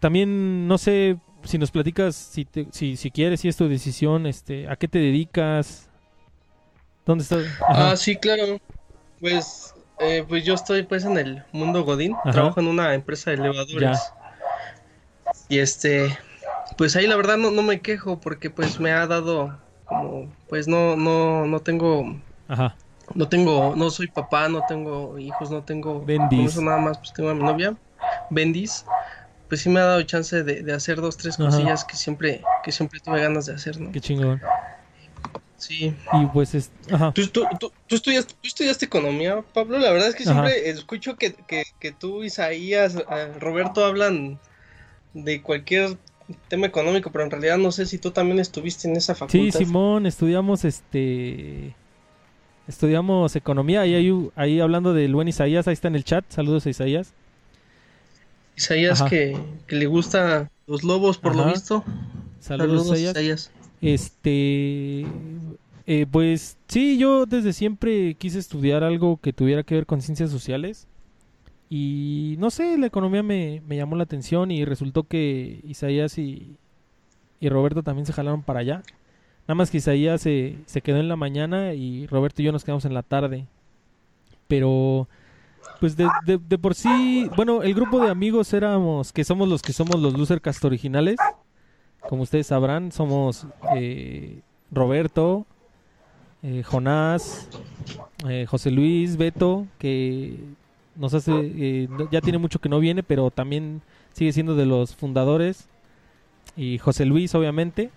también 0.01 0.67
no 0.67 0.79
sé 0.79 1.19
si 1.47 1.59
nos 1.59 1.71
platicas, 1.71 2.15
si, 2.15 2.47
si, 2.71 2.97
si 2.97 3.11
quieres, 3.11 3.41
si 3.41 3.49
es 3.49 3.57
tu 3.57 3.69
decisión, 3.69 4.27
este, 4.27 4.69
¿a 4.69 4.77
qué 4.77 4.89
te 4.89 4.99
dedicas? 4.99 5.89
¿Dónde 7.05 7.23
estás? 7.23 7.45
Ah, 7.69 7.95
sí, 7.97 8.17
claro. 8.17 8.59
Pues, 9.21 9.75
eh, 10.01 10.25
pues 10.29 10.45
yo 10.45 10.55
estoy 10.55 10.83
pues 10.83 11.05
en 11.05 11.17
el 11.17 11.45
mundo 11.53 11.85
Godín, 11.85 12.15
trabajo 12.31 12.61
en 12.61 12.67
una 12.67 12.95
empresa 12.95 13.31
de 13.31 13.37
elevadores. 13.37 14.01
Y 15.49 15.59
este, 15.59 16.17
Pues 16.77 16.97
ahí 16.97 17.07
la 17.07 17.17
verdad 17.17 17.37
no, 17.37 17.51
no 17.51 17.63
me 17.63 17.81
quejo 17.81 18.21
porque 18.21 18.51
pues 18.51 18.81
me 18.81 18.91
ha 18.91 19.07
dado 19.07 19.59
como, 19.85 20.33
pues 20.49 20.67
no, 20.67 20.97
no, 20.97 21.47
no 21.47 21.61
tengo... 21.61 22.21
Ajá. 22.49 22.77
No 23.15 23.29
tengo, 23.29 23.75
no 23.77 23.89
soy 23.91 24.09
papá, 24.09 24.49
no 24.49 24.63
tengo 24.69 25.17
hijos, 25.19 25.51
no 25.51 25.63
tengo... 25.63 26.05
Bendis. 26.05 26.53
Eso 26.53 26.63
nada 26.63 26.79
más, 26.79 26.99
pues 26.99 27.13
tengo 27.13 27.31
a 27.31 27.35
mi 27.35 27.43
novia, 27.43 27.77
Bendis. 28.31 28.85
Pues 29.49 29.61
sí 29.61 29.69
me 29.69 29.81
ha 29.81 29.85
dado 29.85 30.03
chance 30.03 30.43
de, 30.43 30.63
de 30.63 30.73
hacer 30.73 31.01
dos, 31.01 31.17
tres 31.17 31.37
cosillas 31.37 31.85
que 31.85 31.97
siempre, 31.97 32.43
que 32.65 32.73
siempre 32.73 32.99
tuve 33.01 33.21
ganas 33.21 33.47
de 33.47 33.55
hacer, 33.55 33.81
¿no? 33.81 33.93
Qué 33.93 34.01
chingón. 34.01 34.41
Sí. 35.57 35.95
Y 36.13 36.27
pues 36.27 36.55
es... 36.55 36.71
Ajá. 36.91 37.13
¿Tú, 37.13 37.27
tú, 37.29 37.47
tú, 37.59 37.73
tú 37.87 37.95
estudiaste, 37.95 38.35
tú 38.35 38.49
estudiaste 38.49 38.87
economía, 38.87 39.43
Pablo? 39.55 39.79
La 39.79 39.91
verdad 39.91 40.09
es 40.09 40.15
que 40.15 40.25
siempre 40.25 40.69
escucho 40.69 41.17
que, 41.17 41.33
que, 41.33 41.65
que 41.79 41.93
tú, 41.93 42.25
Isaías, 42.25 42.97
eh, 42.97 43.33
Roberto 43.41 43.85
hablan 43.85 44.39
de 45.15 45.41
cualquier 45.43 45.97
tema 46.49 46.67
económico, 46.67 47.11
pero 47.11 47.25
en 47.25 47.31
realidad 47.31 47.57
no 47.57 47.73
sé 47.73 47.87
si 47.87 47.99
tú 47.99 48.11
también 48.11 48.39
estuviste 48.41 48.89
en 48.89 48.97
esa 48.97 49.15
facultad. 49.15 49.59
Sí, 49.59 49.65
Simón, 49.65 50.07
estudiamos 50.07 50.65
este 50.65 51.75
estudiamos 52.69 53.37
economía 53.37 53.83
ahí, 53.83 53.95
ahí, 53.95 54.31
ahí 54.35 54.61
hablando 54.61 54.93
del 54.93 55.15
buen 55.15 55.29
Isaías, 55.29 55.69
ahí 55.69 55.75
está 55.75 55.89
en 55.89 55.95
el 55.95 56.05
chat. 56.05 56.25
Saludos 56.29 56.67
a 56.67 56.71
Isaías. 56.71 57.15
Isaías 58.57 59.03
que, 59.03 59.39
que, 59.67 59.77
le 59.77 59.87
gusta 59.87 60.51
los 60.67 60.83
lobos 60.83 61.19
por 61.19 61.33
Ajá. 61.33 61.45
lo 61.45 61.53
visto. 61.53 61.85
Saludos, 62.41 62.87
Saludos, 62.87 62.99
Isaías. 62.99 63.11
Isaías. 63.13 63.53
Este 63.83 65.07
eh, 65.87 66.07
pues 66.11 66.59
sí, 66.67 66.99
yo 66.99 67.27
desde 67.27 67.53
siempre 67.53 68.15
quise 68.15 68.41
estudiar 68.41 68.83
algo 68.83 69.19
que 69.19 69.33
tuviera 69.33 69.63
que 69.63 69.77
ver 69.77 69.87
con 69.87 70.03
ciencias 70.03 70.31
sociales. 70.31 70.89
Y 71.71 72.37
no 72.39 72.51
sé, 72.51 72.79
la 72.79 72.87
economía 72.87 73.23
me, 73.23 73.63
me 73.67 73.77
llamó 73.77 73.97
la 73.97 74.05
atención 74.05 74.51
y 74.51 74.65
resultó 74.65 75.05
que 75.05 75.61
Isaías 75.65 76.19
y, 76.19 76.57
y 77.41 77.49
Roberto 77.49 77.83
también 77.83 78.07
se 78.07 78.13
jalaron 78.13 78.43
para 78.43 78.61
allá. 78.61 78.83
Nada 79.47 79.55
más 79.57 79.71
que 79.71 79.79
Isaías 79.79 80.21
se, 80.21 80.59
se 80.67 80.81
quedó 80.83 80.99
en 80.99 81.09
la 81.09 81.17
mañana 81.17 81.75
y 81.75 82.07
Roberto 82.09 82.43
y 82.43 82.47
yo 82.47 82.53
nos 82.53 82.65
quedamos 82.65 82.85
en 82.85 82.95
la 82.95 83.03
tarde. 83.03 83.47
Pero, 84.49 85.09
pues 85.81 85.97
de, 85.97 86.09
de, 86.25 86.59
por 86.59 86.75
sí, 86.75 87.31
bueno, 87.37 87.63
el 87.63 87.75
grupo 87.75 88.01
de 88.01 88.11
amigos 88.11 88.53
éramos, 88.53 89.13
que 89.13 89.25
somos 89.25 89.49
los 89.49 89.63
que 89.63 89.73
somos 89.73 90.01
los 90.01 90.17
Losercast 90.17 90.65
originales. 90.65 91.17
Como 92.09 92.23
ustedes 92.23 92.47
sabrán, 92.47 92.93
somos 92.93 93.47
eh, 93.75 94.41
Roberto, 94.71 95.45
eh, 96.43 96.63
Jonás, 96.63 97.49
eh, 98.29 98.47
José 98.49 98.71
Luis, 98.71 99.17
Beto, 99.17 99.67
que 99.79 100.39
nos 100.95 101.15
hace, 101.15 101.89
ya 102.11 102.21
tiene 102.21 102.39
mucho 102.39 102.61
que 102.61 102.69
no 102.69 102.79
viene, 102.79 103.03
pero 103.03 103.31
también 103.31 103.83
sigue 104.13 104.33
siendo 104.33 104.55
de 104.55 104.67
los 104.67 104.95
fundadores. 104.95 105.69
Y 106.57 106.79
José 106.79 107.05
Luis, 107.05 107.35
obviamente. 107.35 107.91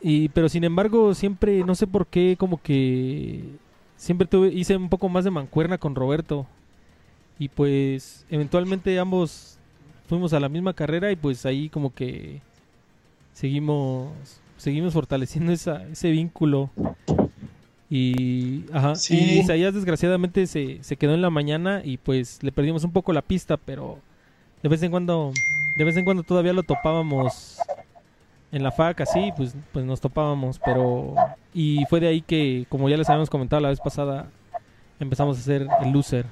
Y, 0.00 0.28
pero 0.30 0.48
sin 0.48 0.64
embargo, 0.64 1.14
siempre, 1.14 1.64
no 1.64 1.74
sé 1.74 1.86
por 1.86 2.06
qué, 2.06 2.36
como 2.38 2.62
que 2.62 3.44
siempre 3.96 4.26
tuve, 4.26 4.48
hice 4.48 4.76
un 4.76 4.88
poco 4.88 5.08
más 5.08 5.24
de 5.24 5.30
mancuerna 5.30 5.78
con 5.78 5.94
Roberto. 5.94 6.46
Y 7.40 7.48
pues, 7.48 8.24
eventualmente 8.30 8.96
ambos 9.00 9.58
fuimos 10.08 10.32
a 10.32 10.38
la 10.40 10.48
misma 10.48 10.74
carrera 10.74 11.10
y 11.10 11.16
pues 11.16 11.46
ahí 11.46 11.68
como 11.70 11.92
que 11.94 12.40
seguimos 13.32 14.10
seguimos 14.58 14.92
fortaleciendo 14.92 15.50
esa, 15.50 15.84
ese 15.88 16.10
vínculo. 16.10 16.68
Y, 17.88 18.66
ajá, 18.72 18.94
Sí. 18.94 19.16
y 19.18 19.38
Isaías 19.40 19.74
desgraciadamente 19.74 20.46
se, 20.46 20.82
se 20.82 20.96
quedó 20.96 21.14
en 21.14 21.22
la 21.22 21.30
mañana 21.30 21.80
y 21.82 21.96
pues 21.96 22.42
le 22.42 22.52
perdimos 22.52 22.84
un 22.84 22.92
poco 22.92 23.12
la 23.14 23.22
pista, 23.22 23.56
pero 23.56 23.98
de 24.62 24.68
vez 24.68 24.82
en 24.82 24.90
cuando, 24.90 25.32
de 25.78 25.84
vez 25.84 25.96
en 25.96 26.04
cuando 26.04 26.22
todavía 26.22 26.52
lo 26.52 26.62
topábamos 26.62 27.56
en 28.52 28.62
la 28.62 28.70
fac 28.70 29.00
así, 29.00 29.32
pues, 29.34 29.54
pues 29.72 29.84
nos 29.86 30.00
topábamos, 30.00 30.60
pero 30.62 31.14
y 31.54 31.84
fue 31.88 32.00
de 32.00 32.08
ahí 32.08 32.20
que, 32.20 32.66
como 32.68 32.88
ya 32.90 32.98
les 32.98 33.08
habíamos 33.08 33.30
comentado 33.30 33.60
la 33.62 33.70
vez 33.70 33.80
pasada, 33.80 34.28
empezamos 35.00 35.38
a 35.38 35.40
hacer 35.40 35.66
el 35.82 35.90
loser. 35.90 36.26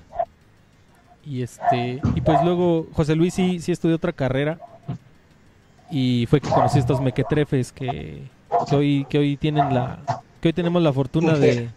Y 1.28 1.42
este, 1.42 2.00
y 2.14 2.20
pues 2.22 2.38
luego 2.42 2.86
José 2.94 3.14
Luis 3.14 3.34
sí, 3.34 3.60
sí 3.60 3.70
estudió 3.72 3.96
otra 3.96 4.12
carrera 4.12 4.58
y 5.90 6.26
fue 6.26 6.40
que 6.40 6.48
conocí 6.48 6.78
estos 6.78 7.00
mequetrefes 7.00 7.70
que, 7.72 8.22
hoy 8.72 9.06
que 9.10 9.18
hoy 9.18 9.36
tienen 9.36 9.74
la 9.74 9.98
que 10.40 10.48
hoy 10.48 10.52
tenemos 10.52 10.82
la 10.82 10.92
fortuna 10.92 11.34
de, 11.36 11.68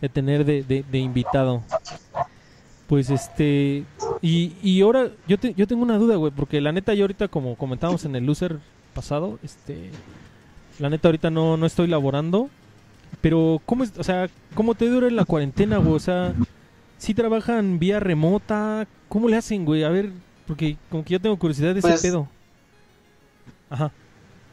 de 0.00 0.08
tener 0.08 0.44
de, 0.44 0.62
de- 0.62 0.84
de 0.90 0.98
invitado. 0.98 1.62
Pues 2.86 3.10
este 3.10 3.84
y, 4.20 4.52
y 4.62 4.82
ahora 4.82 5.08
yo 5.26 5.38
te- 5.38 5.54
yo 5.54 5.66
tengo 5.66 5.82
una 5.82 5.96
duda 5.98 6.16
güey 6.16 6.30
porque 6.30 6.60
la 6.60 6.70
neta 6.72 6.94
yo 6.94 7.04
ahorita 7.04 7.26
como 7.28 7.56
comentábamos 7.56 8.04
en 8.04 8.14
el 8.16 8.24
loser 8.26 8.58
pasado 8.94 9.38
este 9.42 9.90
la 10.78 10.90
neta 10.90 11.08
ahorita 11.08 11.30
no 11.30 11.56
no 11.56 11.66
estoy 11.66 11.86
laborando 11.88 12.50
pero 13.20 13.60
cómo 13.66 13.82
es 13.84 13.92
o 13.98 14.04
sea 14.04 14.28
cómo 14.54 14.74
te 14.74 14.88
dura 14.88 15.08
en 15.08 15.16
la 15.16 15.24
cuarentena 15.24 15.78
güey 15.78 15.94
o 15.94 15.98
sea 16.00 16.34
si 17.02 17.14
trabajan 17.14 17.78
vía 17.78 18.00
remota 18.00 18.86
cómo 19.08 19.28
le 19.28 19.36
hacen 19.36 19.64
güey 19.64 19.82
a 19.84 19.88
ver 19.90 20.10
porque 20.46 20.76
como 20.90 21.04
que 21.04 21.14
yo 21.14 21.20
tengo 21.20 21.38
curiosidad 21.38 21.74
de 21.74 21.80
ese 21.80 21.88
Pues, 21.88 22.00
pedo. 22.02 22.28
Ajá. 23.70 23.92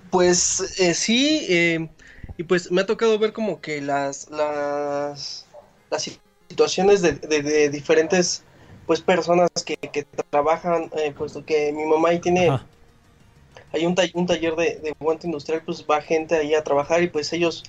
Pues 0.10 0.80
eh, 0.80 0.94
sí, 0.94 1.46
eh, 1.50 1.90
y 2.38 2.44
pues 2.44 2.72
me 2.72 2.82
ha 2.82 2.86
tocado 2.86 3.20
ver 3.20 3.32
como 3.34 3.62
que 3.62 3.82
las, 3.82 4.30
las, 4.32 5.46
las 5.92 6.20
situaciones 6.50 7.02
de, 7.02 7.14
de- 7.14 7.44
de 7.44 7.70
diferentes 7.70 8.44
pues 8.88 9.02
personas 9.02 9.50
que, 9.66 9.76
que 9.78 10.04
trabajan, 10.32 10.90
eh, 10.98 11.14
puesto 11.16 11.46
que 11.46 11.72
mi 11.74 11.86
mamá 11.86 12.10
ahí 12.10 12.20
tiene, 12.20 12.48
Ajá. 12.50 12.66
hay 13.72 13.86
un, 13.86 13.96
tall- 13.96 14.12
un 14.16 14.26
taller 14.26 14.56
de, 14.56 14.80
de 14.80 14.96
guante 15.00 15.28
industrial, 15.28 15.62
pues 15.66 15.86
va 15.90 16.02
gente 16.02 16.36
ahí 16.36 16.54
a 16.56 16.64
trabajar 16.64 17.04
y 17.04 17.08
pues 17.10 17.32
ellos 17.34 17.64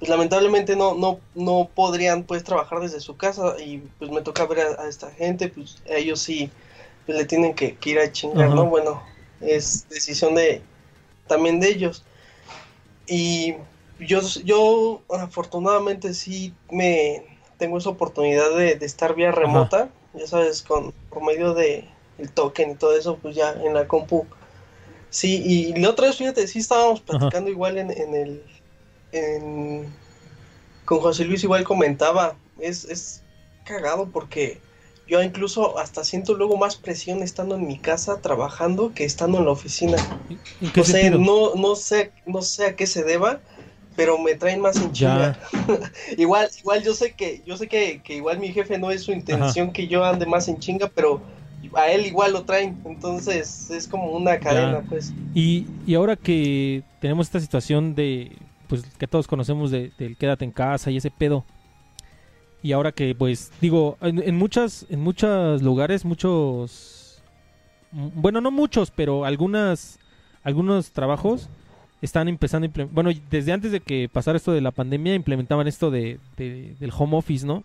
pues 0.00 0.08
lamentablemente 0.08 0.76
no, 0.76 0.94
no, 0.94 1.20
no 1.34 1.68
podrían 1.74 2.24
pues 2.24 2.42
trabajar 2.42 2.80
desde 2.80 3.00
su 3.00 3.18
casa 3.18 3.54
y 3.62 3.78
pues 3.98 4.10
me 4.10 4.22
toca 4.22 4.46
ver 4.46 4.60
a, 4.60 4.82
a 4.82 4.88
esta 4.88 5.10
gente, 5.10 5.48
pues 5.48 5.76
ellos 5.84 6.20
sí 6.20 6.50
pues, 7.04 7.18
le 7.18 7.26
tienen 7.26 7.54
que, 7.54 7.76
que 7.76 7.90
ir 7.90 7.98
a 7.98 8.10
chingar, 8.10 8.46
Ajá. 8.46 8.54
¿no? 8.54 8.64
Bueno, 8.64 9.02
es 9.42 9.86
decisión 9.90 10.34
de 10.34 10.62
también 11.26 11.60
de 11.60 11.68
ellos. 11.68 12.02
Y 13.06 13.56
yo, 13.98 14.20
yo 14.42 15.02
afortunadamente 15.10 16.14
sí 16.14 16.54
me 16.70 17.38
tengo 17.58 17.76
esa 17.76 17.90
oportunidad 17.90 18.56
de, 18.56 18.76
de 18.76 18.86
estar 18.86 19.14
vía 19.14 19.32
remota, 19.32 19.90
ya 20.14 20.26
sabes, 20.26 20.62
con 20.62 20.92
por 21.10 21.22
medio 21.22 21.52
de 21.52 21.86
el 22.16 22.30
token 22.30 22.70
y 22.70 22.74
todo 22.76 22.96
eso, 22.96 23.18
pues 23.20 23.36
ya 23.36 23.52
en 23.52 23.74
la 23.74 23.86
compu. 23.86 24.24
Sí, 25.10 25.42
y 25.44 25.74
la 25.78 25.90
otra 25.90 26.06
vez, 26.06 26.16
fíjate, 26.16 26.46
sí 26.46 26.60
estábamos 26.60 27.00
platicando 27.00 27.50
igual 27.50 27.76
en, 27.76 27.90
en 27.90 28.14
el 28.14 28.42
en, 29.12 29.96
con 30.84 31.00
José 31.00 31.24
Luis 31.24 31.44
igual 31.44 31.64
comentaba, 31.64 32.38
es, 32.58 32.84
es 32.84 33.24
cagado 33.64 34.10
porque 34.12 34.62
yo 35.06 35.22
incluso 35.22 35.78
hasta 35.78 36.04
siento 36.04 36.34
luego 36.34 36.56
más 36.56 36.76
presión 36.76 37.22
estando 37.22 37.56
en 37.56 37.66
mi 37.66 37.78
casa 37.80 38.20
trabajando 38.20 38.94
que 38.94 39.04
estando 39.04 39.38
en 39.38 39.46
la 39.46 39.52
oficina. 39.52 39.96
¿En 40.60 40.70
qué 40.70 40.80
O 40.80 40.84
sea, 40.84 41.10
sentido? 41.10 41.18
no, 41.18 41.54
no 41.56 41.76
sé, 41.76 42.12
no 42.26 42.42
sé 42.42 42.66
a 42.66 42.76
qué 42.76 42.86
se 42.86 43.04
deba, 43.04 43.42
pero 43.94 44.18
me 44.18 44.34
traen 44.34 44.60
más 44.60 44.80
en 44.80 44.92
Ya. 44.92 44.92
chinga. 44.92 45.38
igual, 46.16 46.48
igual 46.60 46.82
yo 46.82 46.94
sé 46.94 47.14
que, 47.14 47.42
yo 47.46 47.56
sé 47.56 47.68
que, 47.68 48.02
que 48.02 48.14
igual 48.14 48.38
mi 48.38 48.52
jefe 48.52 48.78
no 48.78 48.90
es 48.90 49.02
su 49.04 49.12
intención 49.12 49.72
que 49.72 49.88
yo 49.88 50.04
ande 50.04 50.26
más 50.26 50.48
en 50.48 50.58
chinga, 50.58 50.88
pero 50.94 51.22
a 51.74 51.90
él 51.90 52.06
igual 52.06 52.32
lo 52.32 52.44
traen, 52.44 52.80
entonces 52.84 53.70
es 53.70 53.88
como 53.88 54.12
una 54.12 54.40
cadena, 54.40 54.82
pues. 54.82 55.14
Y, 55.34 55.66
y 55.86 55.94
ahora 55.94 56.16
que 56.16 56.84
tenemos 56.98 57.26
esta 57.26 57.40
situación 57.40 57.94
de, 57.94 58.36
pues 58.70 58.82
que 58.96 59.06
todos 59.06 59.26
conocemos 59.26 59.70
de- 59.70 59.92
del 59.98 60.16
quédate 60.16 60.46
en 60.46 60.50
casa 60.52 60.90
y 60.90 60.96
ese 60.96 61.10
pedo. 61.10 61.44
Y 62.62 62.72
ahora 62.72 62.92
que, 62.92 63.14
pues, 63.14 63.52
digo, 63.60 63.98
en, 64.00 64.36
muchas, 64.36 64.86
en 64.90 65.00
muchos 65.00 65.60
lugares, 65.62 66.04
muchos, 66.04 67.22
bueno, 67.92 68.40
no 68.40 68.50
muchos, 68.50 68.90
pero 68.90 69.24
algunas, 69.24 69.98
algunos 70.42 70.90
trabajos 70.92 71.48
están 72.02 72.28
empezando, 72.28 72.66
a 72.68 72.84
bueno, 72.90 73.10
desde 73.30 73.52
antes 73.52 73.72
de 73.72 73.80
que 73.80 74.08
pasara 74.10 74.36
esto 74.36 74.52
de 74.52 74.60
la 74.60 74.70
pandemia, 74.70 75.14
implementaban 75.14 75.66
esto 75.68 75.90
de, 75.90 76.18
de- 76.36 76.74
del 76.78 76.92
home 76.96 77.16
office, 77.16 77.46
¿no? 77.46 77.64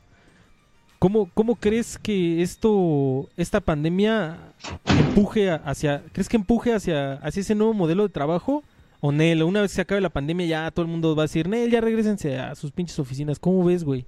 ¿Cómo, 0.98 1.30
¿Cómo 1.34 1.56
crees 1.56 1.98
que 1.98 2.42
esto, 2.42 3.30
esta 3.38 3.60
pandemia 3.60 4.38
empuje 4.88 5.52
hacia, 5.52 6.02
crees 6.14 6.30
que 6.30 6.38
empuje 6.38 6.74
hacia, 6.74 7.14
hacia 7.16 7.42
ese 7.42 7.54
nuevo 7.54 7.74
modelo 7.74 8.04
de 8.04 8.10
trabajo? 8.10 8.64
O 9.02 9.12
Nel, 9.12 9.44
una 9.44 9.62
vez 9.62 9.72
que 9.72 9.76
se 9.76 9.82
acabe 9.82 10.02
la 10.02 10.10
pandemia 10.10 10.46
ya 10.48 10.72
todo 10.72 10.86
el 10.86 10.92
mundo 10.92 11.16
va 11.16 11.24
a 11.24 11.26
decir, 11.26 11.48
Nel, 11.48 11.70
ya 11.70 11.82
regresense 11.82 12.38
a 12.40 12.56
sus 12.56 12.72
pinches 12.72 12.98
oficinas. 13.00 13.40
¿Cómo 13.40 13.64
ves, 13.64 13.84
güey? 13.84 14.06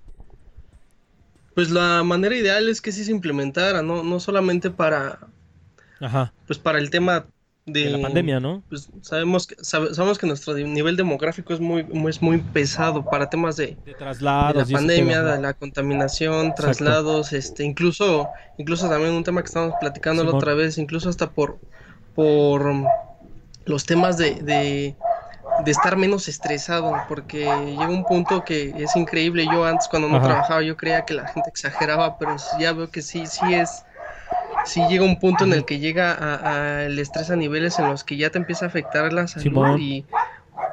Pues 1.54 1.70
la 1.72 2.04
manera 2.04 2.36
ideal 2.36 2.70
es 2.70 2.82
que 2.82 2.92
sí 2.92 3.04
se 3.04 3.12
implementara, 3.12 3.82
no, 3.82 4.04
no 4.04 4.20
solamente 4.20 4.70
para, 4.70 5.20
Ajá. 6.00 6.32
pues 6.46 6.60
para 6.60 6.78
el 6.78 6.90
tema 6.92 7.26
de, 7.66 7.86
De 7.86 7.90
la 7.90 8.02
pandemia, 8.02 8.40
¿no? 8.40 8.64
Pues 8.70 8.90
sabemos 9.02 9.46
que, 9.48 9.56
sabe- 9.62 9.94
sabemos 9.94 10.18
que 10.20 10.26
nuestro 10.28 10.54
nivel 10.54 10.96
demográfico 10.96 11.54
es 11.54 11.60
muy, 11.60 11.84
muy- 11.84 12.12
es 12.12 12.22
muy 12.22 12.38
pesado 12.38 13.04
para 13.04 13.30
temas 13.30 13.58
de, 13.58 13.68
De 13.68 13.78
de 13.88 13.94
traslados. 13.96 14.56
la 14.56 14.62
y 14.62 14.64
ese 14.66 14.74
pandemia, 14.74 15.22
de 15.24 15.42
la 15.42 15.54
contaminación, 15.54 16.54
traslados, 16.56 17.34
este, 17.34 17.66
incluso, 17.66 18.30
incluso 18.58 18.88
también 18.88 19.14
un 19.14 19.24
tema 19.24 19.42
que 19.42 19.48
estábamos 19.48 19.76
platicando 19.82 20.24
la 20.24 20.34
otra 20.36 20.54
vez, 20.54 20.78
incluso 20.78 21.10
hasta 21.10 21.32
por, 21.32 21.60
por, 22.16 22.72
los 23.68 23.86
temas 23.86 24.18
de, 24.18 24.36
de, 24.36 24.96
estar 25.66 25.98
menos 25.98 26.28
estresado, 26.28 26.96
porque 27.08 27.46
llega 27.78 27.90
un 27.90 28.06
punto 28.06 28.44
que 28.44 28.74
es 28.78 28.96
increíble. 28.96 29.46
Yo 29.52 29.66
antes 29.66 29.88
cuando 29.88 30.08
no 30.08 30.22
trabajaba 30.22 30.62
yo 30.62 30.78
creía 30.78 31.06
que 31.06 31.14
la 31.14 31.28
gente 31.28 31.50
exageraba, 31.50 32.18
pero 32.18 32.36
ya 32.60 32.74
veo 32.74 32.90
que 32.90 33.02
sí, 33.02 33.26
sí 33.28 33.54
es, 33.54 33.84
sí 34.66 34.82
llega 34.90 35.04
un 35.04 35.20
punto 35.20 35.44
en 35.44 35.54
el 35.54 35.66
que 35.66 35.80
llega 35.80 36.16
a, 36.20 36.84
el 36.84 36.98
estrés 37.00 37.30
a 37.30 37.36
niveles 37.36 37.80
en 37.80 37.88
los 37.88 38.04
que 38.04 38.18
ya 38.18 38.30
te 38.30 38.38
empieza 38.38 38.66
a 38.66 38.68
afectar 38.70 39.12
la 39.14 39.28
salud 39.28 39.78
y 39.78 40.06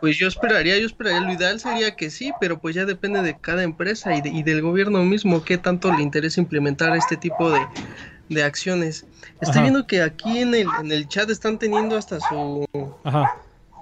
pues 0.00 0.16
yo 0.16 0.28
esperaría, 0.28 0.78
yo 0.78 0.86
esperaría, 0.86 1.20
lo 1.20 1.32
ideal 1.32 1.60
sería 1.60 1.94
que 1.94 2.10
sí, 2.10 2.32
pero 2.40 2.58
pues 2.58 2.74
ya 2.74 2.84
depende 2.84 3.22
de 3.22 3.38
cada 3.38 3.62
empresa 3.62 4.14
y, 4.14 4.22
y 4.24 4.42
del 4.42 4.62
gobierno 4.62 5.02
mismo 5.02 5.44
qué 5.44 5.58
tanto 5.58 5.92
le 5.92 6.02
interesa 6.02 6.40
implementar 6.40 6.96
este 6.96 7.16
tipo 7.16 7.50
de, 7.50 7.60
de 8.28 8.42
acciones. 8.42 9.06
Estoy 9.40 9.62
viendo 9.62 9.86
que 9.86 10.02
aquí 10.02 10.38
en 10.38 10.54
el, 10.54 10.66
en 10.80 10.92
el 10.92 11.08
chat 11.08 11.28
están 11.30 11.58
teniendo 11.58 11.96
hasta 11.96 12.18
su 12.20 12.66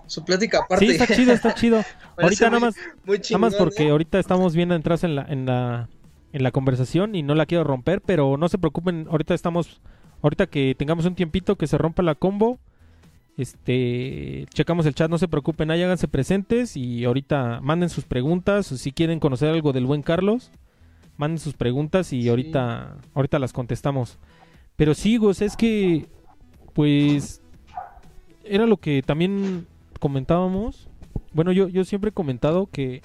su 0.06 0.24
plática 0.24 0.58
aparte. 0.58 0.84
Sí, 0.84 0.92
está 0.92 1.06
chido, 1.06 1.32
está 1.32 1.54
chido. 1.54 1.82
ahorita 2.18 2.50
nada 2.50 2.60
más, 2.60 2.74
nada 3.06 3.38
más 3.38 3.54
porque 3.54 3.84
¿eh? 3.84 3.90
ahorita 3.90 4.18
estamos 4.18 4.54
viendo 4.54 4.74
entras 4.74 5.04
en 5.04 5.14
la, 5.14 5.22
en 5.22 5.46
la 5.46 5.88
en 6.32 6.42
la 6.42 6.50
conversación 6.50 7.14
y 7.14 7.22
no 7.22 7.34
la 7.34 7.46
quiero 7.46 7.64
romper, 7.64 8.00
pero 8.00 8.36
no 8.36 8.48
se 8.48 8.58
preocupen, 8.58 9.06
ahorita 9.10 9.34
estamos 9.34 9.80
ahorita 10.22 10.46
que 10.46 10.74
tengamos 10.76 11.04
un 11.04 11.14
tiempito 11.14 11.56
que 11.56 11.66
se 11.66 11.78
rompa 11.78 12.02
la 12.02 12.14
combo, 12.14 12.58
este, 13.36 14.46
checamos 14.54 14.86
el 14.86 14.94
chat, 14.94 15.10
no 15.10 15.18
se 15.18 15.28
preocupen, 15.28 15.70
ahí 15.70 15.82
háganse 15.82 16.08
presentes 16.08 16.76
y 16.76 17.04
ahorita 17.04 17.60
manden 17.60 17.88
sus 17.88 18.04
preguntas, 18.04 18.66
si 18.66 18.92
quieren 18.92 19.20
conocer 19.20 19.48
algo 19.48 19.72
del 19.72 19.86
buen 19.86 20.02
Carlos, 20.02 20.50
manden 21.16 21.38
sus 21.38 21.54
preguntas 21.54 22.12
y 22.12 22.28
ahorita 22.28 22.96
ahorita 23.14 23.38
las 23.38 23.52
contestamos. 23.52 24.18
Pero 24.76 24.94
sí, 24.94 25.16
Gus, 25.16 25.42
es 25.42 25.56
que, 25.56 26.06
pues, 26.72 27.42
era 28.44 28.66
lo 28.66 28.76
que 28.76 29.02
también 29.02 29.66
comentábamos. 30.00 30.88
Bueno, 31.32 31.52
yo, 31.52 31.68
yo 31.68 31.84
siempre 31.84 32.10
he 32.10 32.12
comentado 32.12 32.66
que, 32.66 33.02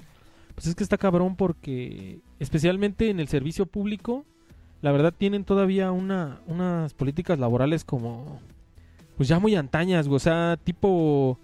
pues 0.54 0.66
es 0.66 0.74
que 0.74 0.82
está 0.82 0.98
cabrón 0.98 1.36
porque, 1.36 2.20
especialmente 2.38 3.10
en 3.10 3.20
el 3.20 3.28
servicio 3.28 3.66
público, 3.66 4.24
la 4.82 4.92
verdad 4.92 5.14
tienen 5.16 5.44
todavía 5.44 5.92
una, 5.92 6.40
unas 6.46 6.94
políticas 6.94 7.38
laborales 7.38 7.84
como, 7.84 8.40
pues 9.16 9.28
ya 9.28 9.38
muy 9.38 9.54
antañas, 9.54 10.06
o 10.08 10.18
sea, 10.18 10.58
tipo, 10.62 11.38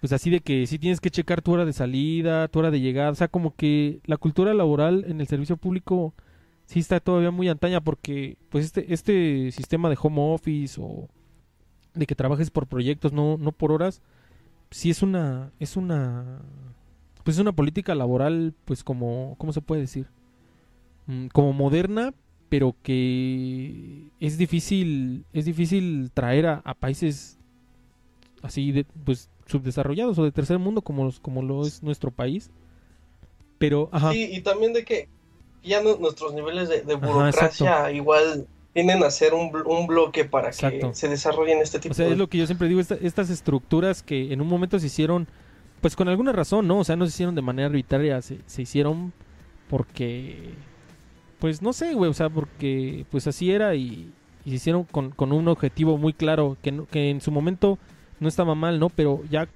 pues 0.00 0.12
así 0.12 0.30
de 0.30 0.40
que 0.40 0.66
si 0.66 0.78
tienes 0.78 1.00
que 1.00 1.10
checar 1.10 1.42
tu 1.42 1.52
hora 1.52 1.64
de 1.64 1.72
salida, 1.72 2.48
tu 2.48 2.58
hora 2.58 2.70
de 2.70 2.80
llegada, 2.80 3.10
o 3.10 3.14
sea, 3.14 3.28
como 3.28 3.54
que 3.54 4.00
la 4.04 4.16
cultura 4.16 4.54
laboral 4.54 5.04
en 5.08 5.20
el 5.20 5.26
servicio 5.26 5.56
público 5.56 6.14
sí 6.68 6.80
está 6.80 7.00
todavía 7.00 7.30
muy 7.30 7.48
antaña 7.48 7.80
porque 7.80 8.36
pues 8.50 8.66
este 8.66 8.92
este 8.92 9.50
sistema 9.52 9.88
de 9.88 9.96
home 10.00 10.34
office 10.34 10.78
o 10.78 11.08
de 11.94 12.06
que 12.06 12.14
trabajes 12.14 12.50
por 12.50 12.66
proyectos 12.66 13.10
no 13.10 13.38
no 13.38 13.52
por 13.52 13.72
horas 13.72 14.02
sí 14.70 14.90
es 14.90 15.02
una 15.02 15.50
es 15.58 15.78
una 15.78 16.42
pues 17.24 17.36
es 17.36 17.40
una 17.40 17.52
política 17.52 17.94
laboral 17.94 18.52
pues 18.66 18.84
como 18.84 19.34
cómo 19.38 19.54
se 19.54 19.62
puede 19.62 19.80
decir 19.80 20.08
mm, 21.06 21.28
como 21.28 21.54
moderna 21.54 22.12
pero 22.50 22.76
que 22.82 24.10
es 24.20 24.36
difícil 24.36 25.24
es 25.32 25.46
difícil 25.46 26.10
traer 26.12 26.46
a, 26.48 26.74
países 26.74 27.38
así 28.42 28.72
de 28.72 28.84
pues 28.84 29.30
subdesarrollados 29.46 30.18
o 30.18 30.24
de 30.24 30.32
tercer 30.32 30.58
mundo 30.58 30.82
como 30.82 31.10
como 31.22 31.40
lo 31.40 31.66
es 31.66 31.82
nuestro 31.82 32.10
país 32.10 32.50
pero 33.56 33.88
ajá. 33.90 34.14
y 34.14 34.38
también 34.42 34.74
de 34.74 34.84
que 34.84 35.08
ya 35.62 35.82
nuestros 35.82 36.34
niveles 36.34 36.68
de, 36.68 36.94
burocracia 36.94 37.90
igual 37.90 38.46
tienen 38.72 39.02
a 39.02 39.10
ser 39.10 39.34
un, 39.34 39.50
un 39.66 39.86
bloque 39.86 40.24
para 40.24 40.50
que 40.50 40.90
se 40.92 41.08
desarrollen 41.08 41.58
este 41.58 41.78
tipo 41.78 41.92
o 41.92 41.96
sea, 41.96 42.06
es 42.06 42.18
lo 42.18 42.28
que 42.28 42.38
yo 42.38 42.46
siempre 42.46 42.68
digo, 42.68 42.80
estas 42.80 43.30
estructuras 43.30 44.02
que 44.02 44.32
en 44.32 44.40
un 44.40 44.48
momento 44.48 44.78
se 44.78 44.86
hicieron, 44.86 45.26
pues 45.80 45.96
con 45.96 46.08
alguna 46.08 46.32
razón, 46.32 46.68
¿no? 46.68 46.78
O 46.78 46.84
sea, 46.84 46.96
no 46.96 47.06
se 47.06 47.10
hicieron 47.10 47.34
de 47.34 47.42
manera 47.42 47.66
arbitraria, 47.66 48.22
se, 48.22 48.38
se 48.46 48.62
hicieron 48.62 49.12
porque, 49.68 50.50
pues 51.38 51.60
no 51.62 51.72
sé, 51.72 51.94
güey, 51.94 52.10
o 52.10 52.14
sea, 52.14 52.30
porque 52.30 53.04
pues 53.10 53.26
así 53.26 53.50
era 53.50 53.74
y, 53.74 54.12
se 54.44 54.50
hicieron 54.50 54.84
con, 54.84 55.10
con, 55.10 55.32
un 55.32 55.48
objetivo 55.48 55.98
muy 55.98 56.12
claro, 56.12 56.56
que, 56.62 56.82
que 56.90 57.10
en 57.10 57.20
su 57.20 57.30
momento 57.30 57.78
no 58.20 58.28
estaba 58.28 58.54
mal, 58.54 58.78
¿no? 58.78 58.88
Pero 58.88 59.22
ya 59.30 59.48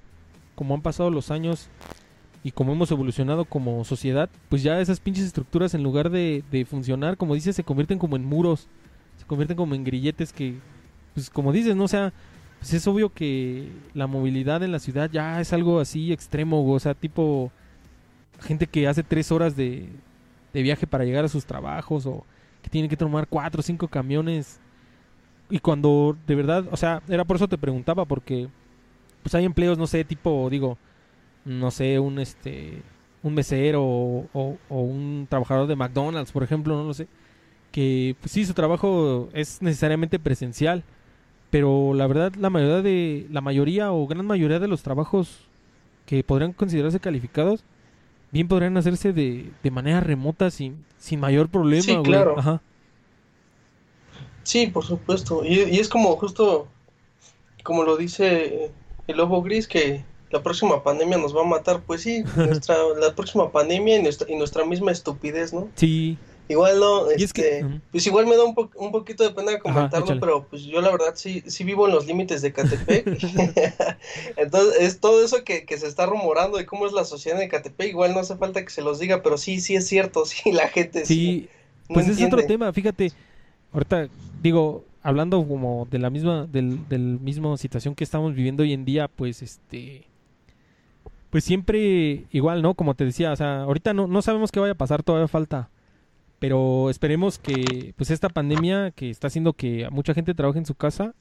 como 0.55 0.75
han 0.75 0.81
pasado 0.81 1.09
los 1.09 1.31
años 1.31 1.69
y 2.43 2.51
como 2.51 2.73
hemos 2.73 2.91
evolucionado 2.91 3.45
como 3.45 3.83
sociedad, 3.85 4.29
pues 4.49 4.63
ya 4.63 4.79
esas 4.81 4.99
pinches 4.99 5.25
estructuras 5.25 5.73
en 5.73 5.83
lugar 5.83 6.09
de, 6.09 6.67
funcionar, 6.69 7.15
como 7.15 7.35
dices, 7.35 7.55
se 7.55 7.63
convierten 7.63 7.99
como 7.99 8.17
en 8.17 8.25
muros, 8.25 8.67
se 9.17 9.25
convierten 9.25 9.55
como 9.55 9.75
en 9.75 9.85
grilletes 9.85 10.33
que, 10.33 10.55
pues 11.13 11.29
como 11.29 11.53
dices, 11.53 11.75
¿no? 11.75 11.85
O 11.85 11.87
sea, 11.87 12.11
pues 12.59 12.73
es 12.73 12.85
obvio 12.85 13.09
que 13.09 13.69
la 13.93 14.07
movilidad 14.07 14.61
en 14.61 14.73
la 14.73 14.79
ciudad 14.79 15.09
ya 15.09 15.39
es 15.39 15.53
algo 15.53 15.79
así 15.79 16.11
extremo, 16.11 16.69
o 16.69 16.79
sea, 16.79 16.93
tipo 16.93 17.51
gente 18.41 18.67
que 18.67 18.89
hace 18.89 19.03
tres 19.03 19.31
horas 19.31 19.55
de, 19.55 19.87
de 20.51 20.61
viaje 20.61 20.85
para 20.85 21.05
llegar 21.05 21.23
a 21.23 21.29
sus 21.29 21.45
trabajos 21.45 22.05
o 22.05 22.25
que 22.61 22.69
tiene 22.69 22.89
que 22.89 22.97
tomar 22.97 23.27
cuatro 23.27 23.61
o 23.61 23.63
cinco 23.63 23.87
camiones. 23.87 24.59
Y 25.49 25.59
cuando 25.59 26.17
de 26.27 26.35
verdad, 26.35 26.65
o 26.71 26.77
sea, 26.77 27.01
era 27.07 27.23
por 27.23 27.37
eso 27.37 27.47
te 27.47 27.57
preguntaba, 27.57 28.03
porque 28.05 28.49
pues 29.21 29.33
hay 29.35 29.45
empleos, 29.45 29.77
no 29.77 29.87
sé, 29.87 30.03
tipo, 30.03 30.49
digo, 30.49 30.77
no 31.45 31.71
sé, 31.71 31.99
un 31.99 32.19
este 32.19 32.81
un 33.23 33.33
mesero 33.33 33.81
o, 33.83 34.57
un 34.69 35.27
trabajador 35.29 35.67
de 35.67 35.77
McDonald's, 35.77 36.31
por 36.31 36.43
ejemplo, 36.43 36.75
no 36.75 36.83
lo 36.83 36.93
sé, 36.93 37.07
que 37.71 38.15
pues, 38.19 38.31
sí 38.31 38.45
su 38.45 38.53
trabajo 38.53 39.29
es 39.33 39.61
necesariamente 39.61 40.19
presencial, 40.19 40.83
pero 41.49 41.93
la 41.93 42.07
verdad 42.07 42.33
la 42.35 42.49
mayoría 42.49 42.81
de 42.81 43.27
la 43.31 43.41
mayoría 43.41 43.91
o 43.93 44.07
gran 44.07 44.25
mayoría 44.25 44.59
de 44.59 44.67
los 44.67 44.83
trabajos 44.83 45.47
que 46.05 46.23
podrían 46.23 46.51
considerarse 46.51 46.99
calificados 46.99 47.63
bien 48.33 48.47
podrían 48.47 48.75
hacerse 48.77 49.13
de, 49.13 49.51
de 49.61 49.71
manera 49.71 49.99
remota 50.01 50.49
sin, 50.49 50.83
sin 50.97 51.19
mayor 51.19 51.49
problema. 51.49 51.83
Sí, 51.83 51.97
claro. 52.03 52.61
Sí, 54.41 54.67
por 54.67 54.83
supuesto. 54.83 55.45
Y, 55.45 55.59
y 55.59 55.79
es 55.79 55.87
como 55.87 56.15
justo, 56.17 56.67
como 57.61 57.83
lo 57.83 57.95
dice 57.95 58.71
el 59.07 59.17
lobo 59.17 59.43
gris, 59.43 59.67
que 59.67 60.03
la 60.33 60.41
próxima 60.41 60.83
pandemia 60.83 61.19
nos 61.19 61.35
va 61.35 61.41
a 61.41 61.45
matar, 61.45 61.83
pues 61.85 62.01
sí, 62.01 62.23
nuestra, 62.35 62.75
la 62.99 63.13
próxima 63.13 63.51
pandemia 63.51 63.97
y 63.97 64.01
nuestra, 64.01 64.29
y 64.29 64.35
nuestra 64.35 64.65
misma 64.65 64.91
estupidez, 64.91 65.53
¿no? 65.53 65.69
Sí. 65.75 66.17
Igual 66.49 66.79
no, 66.79 67.09
este, 67.09 67.65
pues 67.91 68.05
igual 68.05 68.27
me 68.27 68.35
da 68.35 68.43
un, 68.43 68.53
un 68.75 68.91
poquito 68.91 69.23
de 69.23 69.29
pena 69.29 69.57
comentarlo, 69.59 70.19
pero 70.19 70.45
pues 70.49 70.63
yo 70.63 70.81
la 70.81 70.91
verdad 70.91 71.13
sí, 71.15 71.41
sí 71.47 71.63
vivo 71.63 71.87
en 71.87 71.93
los 71.93 72.05
límites 72.05 72.41
de 72.41 72.51
Catepec. 72.51 73.07
Entonces, 74.35 74.75
es 74.81 74.99
todo 74.99 75.23
eso 75.23 75.45
que, 75.45 75.65
que, 75.65 75.77
se 75.77 75.87
está 75.87 76.05
rumorando 76.05 76.57
de 76.57 76.65
cómo 76.65 76.85
es 76.85 76.91
la 76.91 77.05
sociedad 77.05 77.39
de 77.39 77.47
Catepec, 77.47 77.87
igual 77.87 78.13
no 78.13 78.19
hace 78.19 78.35
falta 78.35 78.61
que 78.61 78.71
se 78.71 78.81
los 78.81 78.99
diga, 78.99 79.23
pero 79.23 79.37
sí, 79.37 79.61
sí 79.61 79.75
es 79.75 79.87
cierto, 79.87 80.25
sí, 80.25 80.51
la 80.51 80.67
gente 80.67 81.05
sí. 81.05 81.47
pues 81.87 82.09
es 82.09 82.21
otro 82.21 82.45
tema, 82.45 82.73
fíjate, 82.73 83.13
ahorita 83.71 84.09
digo, 84.41 84.83
hablando 85.01 85.47
como 85.47 85.87
de 85.89 85.99
la 85.99 86.09
misma, 86.09 86.45
del, 86.47 86.89
del 86.89 87.19
mismo 87.21 87.55
situación 87.55 87.95
que 87.95 88.03
estamos 88.03 88.35
viviendo 88.35 88.63
hoy 88.63 88.73
en 88.73 88.83
día, 88.83 89.07
pues 89.07 89.41
este 89.41 90.07
pues 91.33 91.45
siempre 91.45 92.27
igual, 92.31 92.61
¿no? 92.61 92.75
Como 92.75 92.93
te 92.93 93.05
decía, 93.05 93.31
o 93.31 93.35
sea, 93.35 93.63
ahorita 93.63 93.91
no, 93.95 94.05
no 94.05 94.21
sabemos 94.21 94.51
qué 94.51 94.59
vaya 94.59 94.73
a 94.73 94.77
pasar, 94.77 95.01
todavía 95.01 95.27
falta. 95.27 95.71
Pero 96.37 96.91
esperemos 96.91 97.39
que 97.39 97.95
pues 97.97 98.11
esta 98.11 98.29
pandemia 98.29 98.91
que 98.91 99.09
está 99.09 99.29
haciendo 99.29 99.53
que 99.53 99.89
mucha 99.89 100.13
gente 100.13 100.35
trabaje 100.35 100.59
en 100.59 100.67
su 100.67 100.75
casa, 100.75 101.15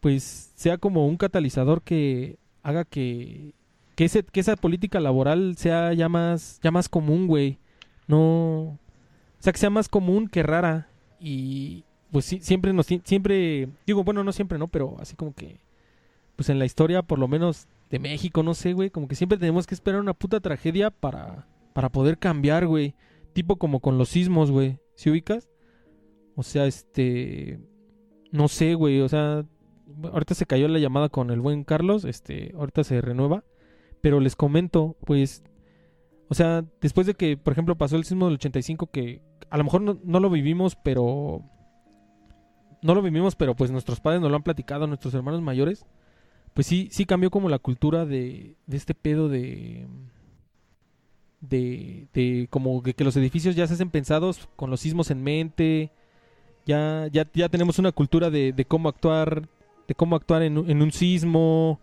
pues 0.00 0.52
sea 0.56 0.76
como 0.76 1.06
un 1.06 1.16
catalizador 1.16 1.80
que 1.80 2.36
haga 2.62 2.84
que, 2.84 3.54
que, 3.94 4.04
ese, 4.04 4.24
que 4.24 4.40
esa 4.40 4.56
política 4.56 5.00
laboral 5.00 5.56
sea 5.56 5.94
ya 5.94 6.10
más, 6.10 6.60
ya 6.62 6.70
más 6.70 6.90
común, 6.90 7.26
güey. 7.26 7.58
No... 8.08 8.18
O 8.18 8.78
sea, 9.38 9.54
que 9.54 9.58
sea 9.58 9.70
más 9.70 9.88
común 9.88 10.28
que 10.28 10.42
rara. 10.42 10.90
Y 11.18 11.84
pues 12.12 12.26
sí, 12.26 12.40
siempre 12.42 12.74
nos... 12.74 12.88
Siempre... 13.04 13.70
Digo, 13.86 14.04
bueno, 14.04 14.22
no 14.22 14.32
siempre, 14.32 14.58
¿no? 14.58 14.68
Pero 14.68 14.96
así 15.00 15.16
como 15.16 15.32
que... 15.32 15.60
Pues 16.36 16.50
en 16.50 16.58
la 16.58 16.66
historia 16.66 17.00
por 17.00 17.18
lo 17.18 17.26
menos 17.26 17.68
de 17.90 17.98
México, 17.98 18.42
no 18.42 18.54
sé, 18.54 18.72
güey. 18.72 18.90
Como 18.90 19.08
que 19.08 19.14
siempre 19.14 19.38
tenemos 19.38 19.66
que 19.66 19.74
esperar 19.74 20.00
una 20.00 20.14
puta 20.14 20.40
tragedia 20.40 20.90
para, 20.90 21.46
para 21.72 21.90
poder 21.90 22.18
cambiar, 22.18 22.66
güey. 22.66 22.94
Tipo 23.32 23.56
como 23.56 23.80
con 23.80 23.98
los 23.98 24.08
sismos, 24.08 24.50
güey. 24.50 24.80
¿Sí 24.94 25.10
ubicas? 25.10 25.48
O 26.34 26.42
sea, 26.42 26.66
este... 26.66 27.60
No 28.32 28.48
sé, 28.48 28.74
güey. 28.74 29.00
O 29.00 29.08
sea, 29.08 29.44
ahorita 30.02 30.34
se 30.34 30.46
cayó 30.46 30.68
la 30.68 30.78
llamada 30.78 31.08
con 31.08 31.30
el 31.30 31.40
buen 31.40 31.64
Carlos. 31.64 32.04
Este, 32.04 32.52
ahorita 32.56 32.82
se 32.82 33.00
renueva. 33.00 33.44
Pero 34.00 34.20
les 34.20 34.36
comento, 34.36 34.96
pues... 35.04 35.44
O 36.28 36.34
sea, 36.34 36.64
después 36.80 37.06
de 37.06 37.14
que, 37.14 37.36
por 37.36 37.52
ejemplo, 37.52 37.78
pasó 37.78 37.96
el 37.96 38.04
sismo 38.04 38.26
del 38.26 38.34
85, 38.34 38.88
que 38.88 39.22
a 39.48 39.56
lo 39.58 39.62
mejor 39.62 39.82
no, 39.82 40.00
no 40.02 40.18
lo 40.18 40.28
vivimos, 40.28 40.76
pero... 40.76 41.44
No 42.82 42.94
lo 42.94 43.02
vivimos, 43.02 43.36
pero 43.36 43.54
pues 43.54 43.70
nuestros 43.70 44.00
padres 44.00 44.20
nos 44.20 44.30
lo 44.30 44.36
han 44.36 44.42
platicado, 44.42 44.86
nuestros 44.86 45.14
hermanos 45.14 45.40
mayores 45.40 45.86
pues 46.56 46.66
sí, 46.66 46.88
sí 46.90 47.04
cambió 47.04 47.30
como 47.30 47.50
la 47.50 47.58
cultura 47.58 48.06
de, 48.06 48.54
de 48.66 48.76
este 48.78 48.94
pedo 48.94 49.28
de, 49.28 49.86
de, 51.42 52.08
de 52.14 52.46
como 52.48 52.82
que, 52.82 53.04
los 53.04 53.14
edificios 53.18 53.54
ya 53.54 53.66
se 53.66 53.74
hacen 53.74 53.90
pensados 53.90 54.48
con 54.56 54.70
los 54.70 54.80
sismos 54.80 55.10
en 55.10 55.22
mente, 55.22 55.92
ya, 56.64 57.08
ya, 57.12 57.28
ya 57.34 57.50
tenemos 57.50 57.78
una 57.78 57.92
cultura 57.92 58.30
de, 58.30 58.54
de 58.54 58.64
cómo 58.64 58.88
actuar, 58.88 59.50
de 59.86 59.94
cómo 59.94 60.16
actuar 60.16 60.40
en, 60.40 60.56
en 60.70 60.80
un 60.80 60.92
sismo, 60.92 61.78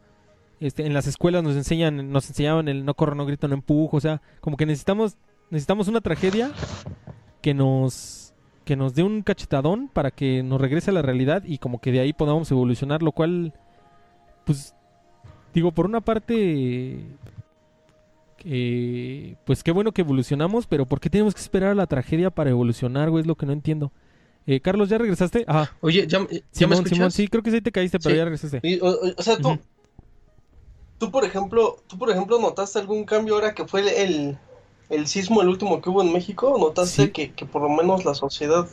este, 0.59 0.87
en 0.87 0.95
las 0.95 1.05
escuelas 1.05 1.43
nos 1.43 1.55
enseñan, 1.55 2.11
nos 2.11 2.27
enseñaban 2.29 2.67
el 2.67 2.83
no 2.83 2.95
corro, 2.95 3.13
no 3.13 3.27
grito, 3.27 3.47
no 3.47 3.53
empujo, 3.53 3.97
o 3.97 4.01
sea, 4.01 4.23
como 4.41 4.57
que 4.57 4.65
necesitamos, 4.65 5.17
necesitamos 5.51 5.87
una 5.87 6.01
tragedia 6.01 6.51
que 7.43 7.53
nos, 7.53 8.33
que 8.65 8.75
nos 8.75 8.95
dé 8.95 9.03
un 9.03 9.21
cachetadón 9.21 9.87
para 9.87 10.09
que 10.09 10.41
nos 10.41 10.59
regrese 10.59 10.89
a 10.89 10.93
la 10.95 11.03
realidad 11.03 11.43
y 11.45 11.59
como 11.59 11.79
que 11.79 11.91
de 11.91 11.99
ahí 11.99 12.11
podamos 12.11 12.49
evolucionar, 12.49 13.03
lo 13.03 13.11
cual, 13.11 13.53
pues, 14.45 14.73
digo, 15.53 15.71
por 15.71 15.85
una 15.85 16.01
parte, 16.01 17.05
eh, 18.45 19.35
pues 19.45 19.63
qué 19.63 19.71
bueno 19.71 19.91
que 19.91 20.01
evolucionamos, 20.01 20.67
pero 20.67 20.85
¿por 20.85 20.99
qué 20.99 21.09
tenemos 21.09 21.33
que 21.33 21.41
esperar 21.41 21.71
a 21.71 21.75
la 21.75 21.87
tragedia 21.87 22.29
para 22.29 22.49
evolucionar, 22.49 23.09
güey? 23.09 23.21
Es 23.21 23.27
lo 23.27 23.35
que 23.35 23.45
no 23.45 23.53
entiendo. 23.53 23.91
Eh, 24.45 24.59
Carlos, 24.59 24.89
¿ya 24.89 24.97
regresaste? 24.97 25.45
Ajá. 25.47 25.75
Oye, 25.79 26.05
¿ya, 26.07 26.19
Simón, 26.51 26.85
Simón, 26.85 27.11
sí, 27.11 27.27
creo 27.27 27.41
que 27.43 27.51
sí 27.51 27.61
te 27.61 27.71
caíste, 27.71 27.99
pero 27.99 28.15
ya 28.15 28.25
regresaste. 28.25 28.61
o, 28.81 29.23
sea, 29.23 29.37
tú, 29.37 29.57
tú, 30.97 31.11
por 31.11 31.23
ejemplo, 31.23 31.77
tú, 31.87 31.97
por 31.97 32.09
ejemplo, 32.09 32.39
¿notaste 32.39 32.79
algún 32.79 33.05
cambio 33.05 33.35
ahora 33.35 33.53
que 33.53 33.65
fue 33.65 34.03
el, 34.03 34.37
el 34.89 35.07
sismo, 35.07 35.41
el 35.41 35.47
último 35.47 35.81
que 35.81 35.89
hubo 35.89 36.01
en 36.01 36.11
México? 36.11 36.57
¿Notaste 36.59 37.11
que, 37.11 37.31
que 37.31 37.45
por 37.45 37.61
lo 37.61 37.69
menos 37.69 38.03
la 38.03 38.13
sociedad 38.15 38.67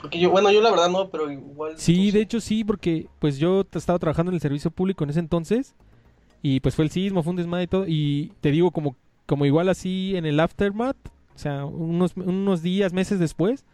porque 0.00 0.18
yo, 0.18 0.30
bueno, 0.30 0.50
yo 0.50 0.60
la 0.60 0.70
verdad 0.70 0.88
no, 0.88 1.08
pero 1.10 1.30
igual. 1.30 1.74
Sí, 1.76 2.10
de 2.10 2.20
hecho 2.20 2.40
sí, 2.40 2.64
porque 2.64 3.08
pues 3.18 3.38
yo 3.38 3.66
estaba 3.72 3.98
trabajando 3.98 4.30
en 4.30 4.34
el 4.34 4.40
servicio 4.40 4.70
público 4.70 5.04
en 5.04 5.10
ese 5.10 5.20
entonces 5.20 5.74
y 6.42 6.60
pues 6.60 6.74
fue 6.74 6.84
el 6.84 6.90
sismo, 6.90 7.22
fue 7.22 7.30
un 7.30 7.36
desmadre 7.36 7.64
y 7.64 7.68
todo. 7.68 7.84
Y 7.86 8.32
te 8.40 8.50
digo, 8.50 8.70
como, 8.70 8.96
como 9.26 9.46
igual 9.46 9.68
así 9.68 10.16
en 10.16 10.26
el 10.26 10.40
aftermath, 10.40 10.96
o 11.34 11.38
sea, 11.38 11.64
unos, 11.64 12.12
unos 12.16 12.62
días, 12.62 12.92
meses 12.92 13.18
después, 13.18 13.64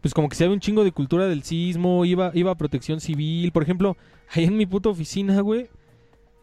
pues 0.00 0.14
como 0.14 0.28
que 0.28 0.36
se 0.36 0.44
había 0.44 0.54
un 0.54 0.60
chingo 0.60 0.84
de 0.84 0.92
cultura 0.92 1.26
del 1.26 1.42
sismo, 1.42 2.04
iba, 2.04 2.30
iba 2.34 2.52
a 2.52 2.56
protección 2.56 3.00
civil. 3.00 3.52
Por 3.52 3.62
ejemplo, 3.62 3.96
ahí 4.30 4.44
en 4.44 4.56
mi 4.56 4.66
puta 4.66 4.88
oficina, 4.88 5.40
güey, 5.40 5.68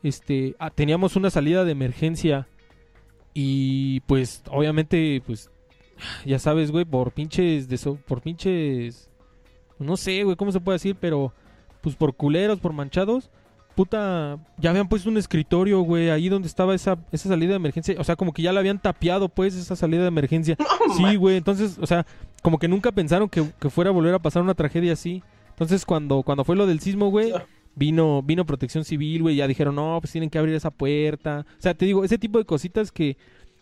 este, 0.04 0.56
ah, 0.60 0.70
teníamos 0.70 1.16
una 1.16 1.30
salida 1.30 1.64
de 1.64 1.72
emergencia. 1.72 2.48
Y 3.34 4.02
pues, 4.02 4.44
obviamente, 4.50 5.22
pues, 5.26 5.50
ya 6.26 6.40
sabes, 6.40 6.72
güey, 6.72 6.86
por 6.86 7.12
pinches, 7.12 7.68
de 7.68 7.78
por 8.08 8.22
pinches, 8.22 9.10
no 9.80 9.98
sé, 9.98 10.24
güey, 10.24 10.36
cómo 10.36 10.52
se 10.52 10.60
puede 10.60 10.76
decir, 10.76 10.96
pero, 11.00 11.34
pues 11.82 11.96
por 11.96 12.16
culeros, 12.16 12.60
por 12.60 12.74
manchados 12.74 13.30
puta, 13.76 14.40
ya 14.58 14.70
habían 14.70 14.88
puesto 14.88 15.10
un 15.10 15.18
escritorio, 15.18 15.82
güey, 15.82 16.10
ahí 16.10 16.30
donde 16.30 16.48
estaba 16.48 16.74
esa, 16.74 16.98
esa 17.12 17.30
salida 17.30 17.52
de 17.52 17.58
emergencia. 17.58 17.96
O 18.00 18.04
sea, 18.04 18.16
como 18.16 18.34
que 18.34 18.42
ya 18.42 18.54
la 18.54 18.62
habían 18.62 18.82
tapiado, 18.82 19.30
pues, 19.30 19.54
esa 19.54 19.76
salida 19.76 20.02
de 20.02 20.08
emergencia. 20.08 20.58
sí, 20.98 21.16
güey, 21.18 21.38
entonces, 21.38 21.78
o 21.80 21.86
sea, 21.86 22.06
como 22.42 22.58
que 22.58 22.68
nunca 22.68 22.92
pensaron 22.92 23.30
que, 23.30 23.44
fuera 23.70 23.90
a 23.90 23.94
volver 23.94 24.16
a 24.16 24.20
pasar 24.20 24.42
una 24.42 24.56
tragedia 24.56 24.94
así. 24.94 25.22
Entonces, 25.50 25.86
cuando, 25.86 26.24
cuando 26.24 26.44
fue 26.44 26.56
lo 26.56 26.66
del 26.66 26.80
sismo, 26.80 27.10
güey, 27.10 27.34
vino, 27.76 28.24
vino 28.24 28.46
protección 28.46 28.86
civil, 28.86 29.24
güey, 29.24 29.36
ya 29.36 29.48
dijeron, 29.48 29.76
no, 29.76 29.98
pues 30.02 30.12
tienen 30.12 30.30
que 30.30 30.40
abrir 30.40 30.56
esa 30.56 30.72
puerta. 30.72 31.46
O 31.60 31.62
sea, 31.62 31.74
te 31.74 31.86
digo, 31.86 32.04
ese 32.04 32.18
tipo 32.18 32.40
de 32.40 32.46
cositas 32.46 32.92
que, 32.92 33.18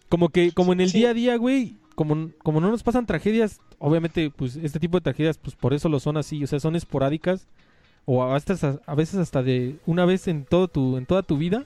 como 0.10 0.30
que, 0.30 0.52
como 0.52 0.74
en 0.74 0.82
el 0.82 0.92
día 0.92 1.10
a 1.10 1.14
día, 1.14 1.36
güey, 1.38 1.78
como, 1.96 2.32
como 2.44 2.62
no 2.62 2.70
nos 2.70 2.84
pasan 2.84 3.06
tragedias, 3.06 3.60
obviamente, 3.80 4.30
pues, 4.30 4.56
este 4.56 4.80
tipo 4.80 4.98
de 4.98 5.04
tragedias, 5.04 5.38
pues, 5.38 5.56
por 5.56 5.74
eso 5.74 5.90
lo 5.90 6.00
son 6.00 6.18
así, 6.18 6.44
o 6.44 6.48
sea, 6.48 6.60
son 6.60 6.76
esporádicas 6.76 7.48
o 8.06 8.24
a 8.24 8.34
veces, 8.34 9.16
hasta 9.16 9.44
de 9.44 9.78
una 9.86 10.06
vez 10.06 10.28
en 10.28 10.46
todo 10.46 10.68
tu 10.68 10.98
en 10.98 11.06
toda 11.06 11.24
tu 11.24 11.38
vida 11.38 11.66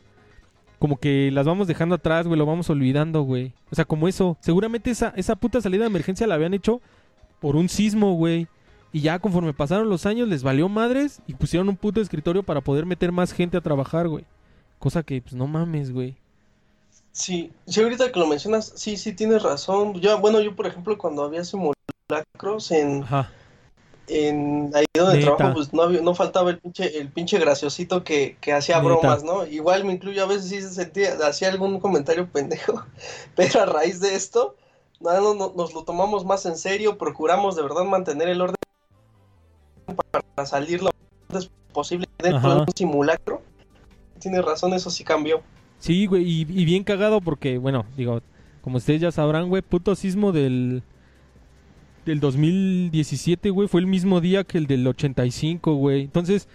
como 0.80 0.98
que 0.98 1.32
las 1.32 1.48
vamos 1.48 1.68
dejando 1.68 1.96
atrás, 1.96 2.28
güey, 2.28 2.38
lo 2.38 2.46
vamos 2.46 2.70
olvidando, 2.70 3.24
güey. 3.24 3.54
O 3.72 3.76
sea, 3.76 3.86
como 3.86 4.08
eso, 4.08 4.38
seguramente 4.42 4.92
esa 4.92 5.10
esa 5.16 5.36
puta 5.36 5.60
salida 5.60 5.82
de 5.82 5.88
emergencia 5.88 6.28
la 6.28 6.36
habían 6.36 6.54
hecho 6.54 6.82
por 7.40 7.56
un 7.56 7.70
sismo, 7.70 8.14
güey. 8.14 8.48
Y 8.94 9.02
ya 9.02 9.20
conforme 9.20 9.54
pasaron 9.54 9.90
los 9.90 10.06
años 10.06 10.28
les 10.28 10.44
valió 10.44 10.70
madres 10.70 11.22
y 11.28 11.34
pusieron 11.34 11.70
un 11.70 11.78
puto 11.78 12.00
escritorio 12.00 12.44
para 12.44 12.62
poder 12.62 12.86
meter 12.86 13.12
más 13.12 13.34
gente 13.34 13.58
a 13.58 13.62
trabajar, 13.62 14.08
güey. 14.08 14.26
Cosa 14.80 15.02
que 15.04 15.22
pues 15.22 15.34
no 15.34 15.48
mames, 15.48 15.92
güey. 15.92 16.16
Sí, 17.18 17.52
sí, 17.66 17.82
ahorita 17.82 18.12
que 18.12 18.20
lo 18.20 18.28
mencionas, 18.28 18.74
sí, 18.76 18.96
sí 18.96 19.14
tienes 19.14 19.42
razón. 19.42 19.96
Yo, 19.96 20.20
bueno, 20.20 20.40
yo 20.40 20.56
por 20.56 20.68
ejemplo 20.68 20.98
cuando 20.98 21.24
había 21.24 21.44
simulacros 21.44 22.72
en 22.72 23.04
Ajá 23.04 23.32
en 24.08 24.72
ahí 24.74 24.86
donde 24.94 25.22
trabajo, 25.22 25.54
pues 25.54 25.74
no, 25.74 25.90
no 25.90 26.16
faltaba 26.16 26.50
el 26.50 26.60
pinche, 26.60 26.98
el 26.98 27.12
pinche 27.12 27.38
graciosito 27.40 28.04
que, 28.04 28.38
que 28.40 28.54
hacía 28.54 28.80
bromas, 28.80 29.24
¿no? 29.24 29.46
Igual 29.46 29.84
me 29.84 29.94
incluyo, 29.94 30.24
a 30.24 30.28
veces 30.28 30.50
sí 30.50 30.62
se 30.62 30.70
sentía, 30.70 31.18
hacía 31.26 31.50
algún 31.50 31.80
comentario 31.80 32.28
pendejo, 32.28 32.84
pero 33.36 33.62
a 33.62 33.66
raíz 33.66 34.00
de 34.00 34.16
esto, 34.16 34.56
no, 35.00 35.34
no, 35.34 35.54
nos 35.56 35.74
lo 35.74 35.84
tomamos 35.84 36.26
más 36.26 36.46
en 36.46 36.58
serio, 36.58 36.98
procuramos 36.98 37.56
de 37.56 37.64
verdad 37.64 37.84
mantener 37.84 38.30
el 38.30 38.42
orden 38.42 38.56
para 40.12 40.46
salir 40.46 40.82
lo 40.82 40.92
antes 41.30 41.50
posible 41.74 42.08
dentro 42.18 42.56
de 42.56 42.62
un 42.62 42.68
simulacro. 42.76 43.42
Tienes 44.20 44.44
razón, 44.44 44.74
eso 44.74 44.90
sí 44.90 45.04
cambió. 45.04 45.42
Sí, 45.88 46.06
güey, 46.06 46.24
y, 46.24 46.42
y 46.42 46.66
bien 46.66 46.84
cagado 46.84 47.22
porque, 47.22 47.58
bueno, 47.58 47.86
digo, 47.96 48.22
como 48.62 48.76
ustedes 48.76 49.00
ya 49.00 49.12
sabrán, 49.14 49.48
güey, 49.48 49.62
puto 49.62 49.96
sismo 49.96 50.34
del 50.34 50.84
del 52.06 52.20
2017, 52.20 53.50
güey, 53.52 53.70
fue 53.70 53.80
el 53.82 53.88
mismo 53.88 54.20
día 54.20 54.44
que 54.44 54.58
el 54.58 54.68
del 54.68 54.86
85, 54.86 55.76
güey. 55.76 56.02
Entonces, 56.02 56.50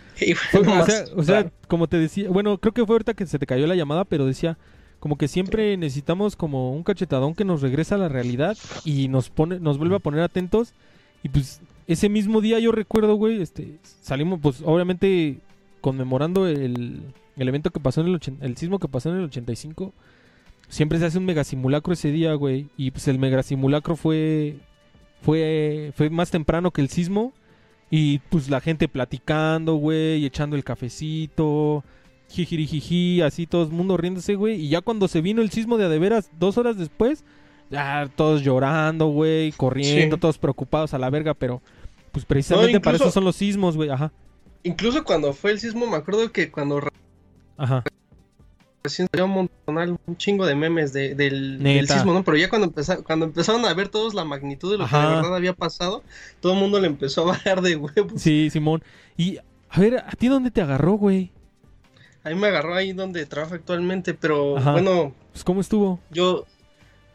o, 1.17 1.23
sea, 1.23 1.51
como 1.69 1.87
te 1.87 1.97
decía, 1.99 2.29
bueno, 2.29 2.59
creo 2.59 2.75
que 2.75 2.85
fue 2.85 2.95
ahorita 2.95 3.15
que 3.15 3.27
se 3.27 3.39
te 3.39 3.47
cayó 3.47 3.67
la 3.67 3.75
llamada, 3.75 4.05
pero 4.05 4.27
decía, 4.27 4.59
como 4.99 5.17
que 5.17 5.29
siempre 5.29 5.79
necesitamos 5.79 6.37
como 6.37 6.73
un 6.73 6.83
cachetadón 6.83 7.35
que 7.35 7.47
nos 7.47 7.63
regresa 7.63 7.95
a 7.95 7.99
la 7.99 8.11
realidad 8.11 8.57
y 8.85 9.09
nos 9.09 9.31
pone, 9.31 9.61
nos 9.61 9.79
vuelve 9.79 9.97
a 9.97 10.01
poner 10.01 10.21
atentos. 10.21 10.75
Y 11.23 11.31
pues 11.31 11.63
ese 11.87 12.11
mismo 12.11 12.43
día 12.43 12.59
yo 12.59 12.73
recuerdo, 12.73 13.15
güey, 13.15 13.41
este, 13.41 13.79
salimos, 14.03 14.41
pues 14.43 14.63
obviamente 14.65 15.39
conmemorando 15.81 16.47
el, 16.47 17.01
el 17.37 17.49
evento 17.49 17.71
que 17.71 17.81
pasó 17.81 18.01
en 18.01 18.09
el, 18.09 18.21
el 18.41 18.57
sismo 18.57 18.79
que 18.79 18.89
pasó 18.89 19.11
en 19.11 19.17
el 19.17 19.25
85. 19.25 19.93
Siempre 20.69 20.99
se 20.99 21.07
hace 21.07 21.19
un 21.19 21.25
megasimulacro 21.25 21.93
ese 21.93 22.11
día, 22.11 22.35
güey. 22.35 22.69
Y 22.77 22.91
pues 22.91 23.09
el 23.09 23.19
megasimulacro 23.19 23.97
fue 23.97 24.57
fue, 25.23 25.93
fue 25.97 26.11
más 26.11 26.31
temprano 26.31 26.71
que 26.71 26.83
el 26.83 26.89
sismo. 26.89 27.33
Y 27.91 28.19
pues 28.31 28.49
la 28.49 28.61
gente 28.61 28.89
platicando, 28.89 29.75
güey, 29.75 30.25
echando 30.25 30.57
el 30.57 30.65
cafecito, 30.65 31.85
jijirijiji, 32.29 33.21
así 33.21 33.47
todo 33.47 33.65
el 33.65 33.71
mundo 33.71 33.97
riéndose, 33.97 34.35
güey. 34.35 34.61
Y 34.61 34.69
ya 34.69 34.81
cuando 34.81 35.09
se 35.09 35.21
vino 35.21 35.43
el 35.43 35.51
sismo 35.51 35.77
de 35.77 35.85
adeveras, 35.85 36.31
dos 36.39 36.57
horas 36.57 36.79
después, 36.79 37.23
ya 37.71 38.09
todos 38.17 38.43
llorando, 38.43 39.09
güey, 39.09 39.53
corriendo, 39.53 40.17
todos 40.17 40.39
preocupados 40.39 40.95
a 40.95 40.99
la 40.99 41.11
verga, 41.11 41.35
pero 41.35 41.61
pues 42.13 42.25
precisamente 42.25 42.81
para 42.81 42.97
eso 42.97 43.11
son 43.11 43.25
los 43.25 43.37
sismos, 43.37 43.77
güey, 43.77 43.91
ajá. 43.91 44.11
Incluso 44.63 45.05
cuando 45.05 45.35
fue 45.35 45.51
el 45.51 45.61
sismo, 45.61 45.87
me 45.87 45.97
acuerdo 45.97 46.33
que 46.33 46.51
cuando 46.51 46.81
Ajá 47.63 47.85
recién 48.83 49.09
salió 49.11 49.27
un 49.27 49.51
un 49.67 50.17
chingo 50.17 50.47
de 50.47 50.55
memes 50.55 50.93
de, 50.93 51.15
del, 51.15 51.89
sismo, 51.89 52.13
¿no? 52.13 52.25
Pero 52.25 52.37
ya 52.37 52.49
cuando, 52.49 52.67
empezaron, 52.67 53.05
cuando 53.05 53.27
empezaron 53.27 53.65
a 53.65 53.73
ver 53.75 53.89
todos 53.89 54.15
la 54.15 54.25
magnitud 54.25 54.73
de 54.73 54.79
lo 54.79 54.89
que 54.89 54.97
de 54.97 55.07
verdad 55.07 55.37
había 55.37 55.53
pasado, 55.53 56.03
todo 56.41 56.53
el 56.55 56.59
mundo 56.59 56.81
le 56.81 56.89
empezó 56.89 57.23
a 57.23 57.27
bajar 57.27 57.63
de 57.63 57.77
huevos. 57.77 58.21
Sí, 58.21 58.51
Simón. 58.51 58.83
Y, 59.17 59.39
a 59.71 59.81
ver, 59.81 59.99
¿a 59.99 60.11
ti 60.13 60.29
dónde 60.29 60.51
te 60.51 60.61
agarró, 60.61 60.95
güey? 60.95 61.31
A 62.25 62.31
mí 62.31 62.37
me 62.37 62.49
agarró 62.49 62.75
ahí 62.75 62.93
donde 62.93 63.25
trabajo 63.27 63.55
actualmente, 63.55 64.15
pero 64.15 64.61
bueno... 64.61 65.15
Pues, 65.33 65.45
¿cómo 65.45 65.61
estuvo? 65.61 66.01
Yo, 66.11 66.47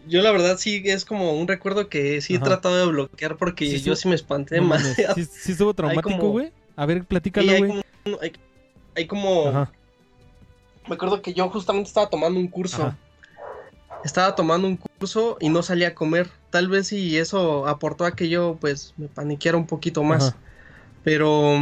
yo 0.07 0.21
la 0.21 0.31
verdad 0.31 0.57
sí 0.57 0.81
es 0.85 1.05
como 1.05 1.33
un 1.33 1.47
recuerdo 1.47 1.89
que 1.89 2.21
sí 2.21 2.35
he 2.35 2.39
tratado 2.39 2.77
de 2.77 2.87
bloquear 2.87 3.37
porque 3.37 3.79
yo 3.79 3.95
sí 3.95 4.07
me 4.07 4.15
espanté 4.15 4.59
más. 4.61 4.83
¿Sí, 5.15 5.51
estuvo 5.51 5.73
traumático, 5.75 6.29
güey? 6.29 6.51
A 6.75 6.85
ver, 6.85 7.05
platícalo, 7.05 7.57
güey. 7.57 7.83
Hay, 8.21 8.31
hay, 8.95 9.07
como 9.07 9.67
me 10.87 10.95
acuerdo 10.95 11.21
que 11.21 11.33
yo 11.33 11.49
justamente 11.49 11.87
estaba 11.87 12.09
tomando 12.09 12.39
un 12.39 12.47
curso. 12.47 12.93
Estaba 14.03 14.35
tomando 14.35 14.67
un 14.67 14.77
curso 14.77 15.37
y 15.39 15.49
no 15.49 15.63
salía 15.63 15.89
a 15.89 15.95
comer. 15.95 16.29
Tal 16.49 16.67
vez 16.67 16.87
si 16.87 17.17
eso 17.17 17.67
aportó 17.67 18.05
a 18.05 18.15
que 18.15 18.29
yo 18.29 18.57
pues 18.59 18.93
me 18.97 19.07
paniqueara 19.07 19.57
un 19.57 19.67
poquito 19.67 20.03
más. 20.03 20.35
Pero... 21.03 21.55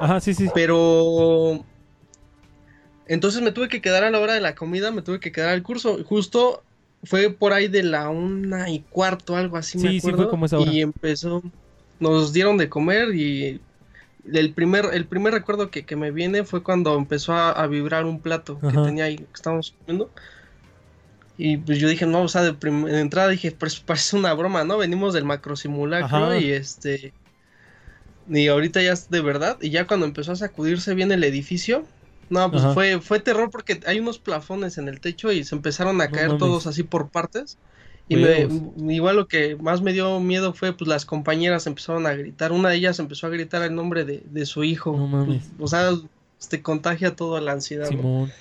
Ajá, 0.00 0.20
sí, 0.20 0.34
sí. 0.34 0.48
Pero... 0.54 1.64
Entonces 3.06 3.40
me 3.40 3.52
tuve 3.52 3.68
que 3.68 3.80
quedar 3.80 4.02
a 4.04 4.10
la 4.10 4.18
hora 4.18 4.34
de 4.34 4.40
la 4.40 4.54
comida, 4.54 4.90
me 4.90 5.02
tuve 5.02 5.20
que 5.20 5.32
quedar 5.32 5.50
al 5.50 5.62
curso. 5.62 6.02
Justo 6.04 6.64
fue 7.04 7.30
por 7.30 7.52
ahí 7.52 7.68
de 7.68 7.84
la 7.84 8.08
una 8.08 8.68
y 8.68 8.80
cuarto, 8.80 9.36
algo 9.36 9.56
así. 9.56 9.78
Sí, 9.78 9.86
me 9.86 9.98
acuerdo, 9.98 10.16
sí, 10.16 10.22
fue 10.22 10.30
como 10.30 10.46
esa 10.46 10.58
hora. 10.58 10.72
Y 10.72 10.82
empezó, 10.82 11.42
nos 12.00 12.32
dieron 12.32 12.58
de 12.58 12.68
comer 12.68 13.14
y 13.14 13.60
el 14.32 14.52
primer, 14.52 14.86
el 14.92 15.06
primer 15.06 15.32
recuerdo 15.32 15.70
que, 15.70 15.96
me 15.96 16.10
viene 16.10 16.44
fue 16.44 16.62
cuando 16.62 16.96
empezó 16.96 17.32
a, 17.34 17.66
vibrar 17.66 18.04
un 18.04 18.20
plato 18.20 18.58
que 18.60 18.68
tenía 18.68 19.04
ahí, 19.04 19.16
que 19.16 19.26
estábamos 19.34 19.74
comiendo. 19.78 20.10
Y 21.38 21.58
pues 21.58 21.78
yo 21.78 21.88
dije, 21.88 22.06
no, 22.06 22.22
o 22.22 22.28
sea, 22.28 22.42
de, 22.42 22.56
entrada 23.00 23.28
dije, 23.28 23.52
pues 23.52 23.80
parece 23.86 24.16
una 24.16 24.32
broma, 24.34 24.64
¿no? 24.64 24.78
Venimos 24.78 25.14
del 25.14 25.24
macro 25.24 25.56
simulacro 25.56 26.36
y 26.38 26.50
este. 26.50 27.12
Y 28.28 28.48
ahorita 28.48 28.82
ya 28.82 28.92
es 28.92 29.08
de 29.08 29.20
verdad. 29.20 29.58
Y 29.60 29.70
ya 29.70 29.86
cuando 29.86 30.06
empezó 30.06 30.32
a 30.32 30.36
sacudirse 30.36 30.94
bien 30.94 31.12
el 31.12 31.22
edificio, 31.22 31.84
no, 32.28 32.50
pues 32.50 32.64
fue, 32.74 33.00
fue 33.00 33.20
terror 33.20 33.50
porque 33.50 33.80
hay 33.86 34.00
unos 34.00 34.18
plafones 34.18 34.78
en 34.78 34.88
el 34.88 35.00
techo 35.00 35.30
y 35.30 35.44
se 35.44 35.54
empezaron 35.54 36.00
a 36.00 36.10
caer 36.10 36.38
todos 36.38 36.66
así 36.66 36.82
por 36.82 37.08
partes. 37.08 37.58
Y 38.08 38.16
me, 38.16 38.94
igual 38.94 39.16
lo 39.16 39.26
que 39.26 39.56
más 39.56 39.82
me 39.82 39.92
dio 39.92 40.20
miedo 40.20 40.52
fue, 40.52 40.72
pues 40.72 40.86
las 40.86 41.04
compañeras 41.04 41.66
empezaron 41.66 42.06
a 42.06 42.12
gritar. 42.12 42.52
Una 42.52 42.68
de 42.68 42.76
ellas 42.76 43.00
empezó 43.00 43.26
a 43.26 43.30
gritar 43.30 43.62
el 43.62 43.74
nombre 43.74 44.04
de, 44.04 44.46
su 44.46 44.62
hijo. 44.62 44.96
O 45.58 45.66
sea, 45.66 45.90
te 46.48 46.62
contagia 46.62 47.16
toda 47.16 47.40
la 47.40 47.52
ansiedad. 47.52 47.88
Simón. 47.88 48.32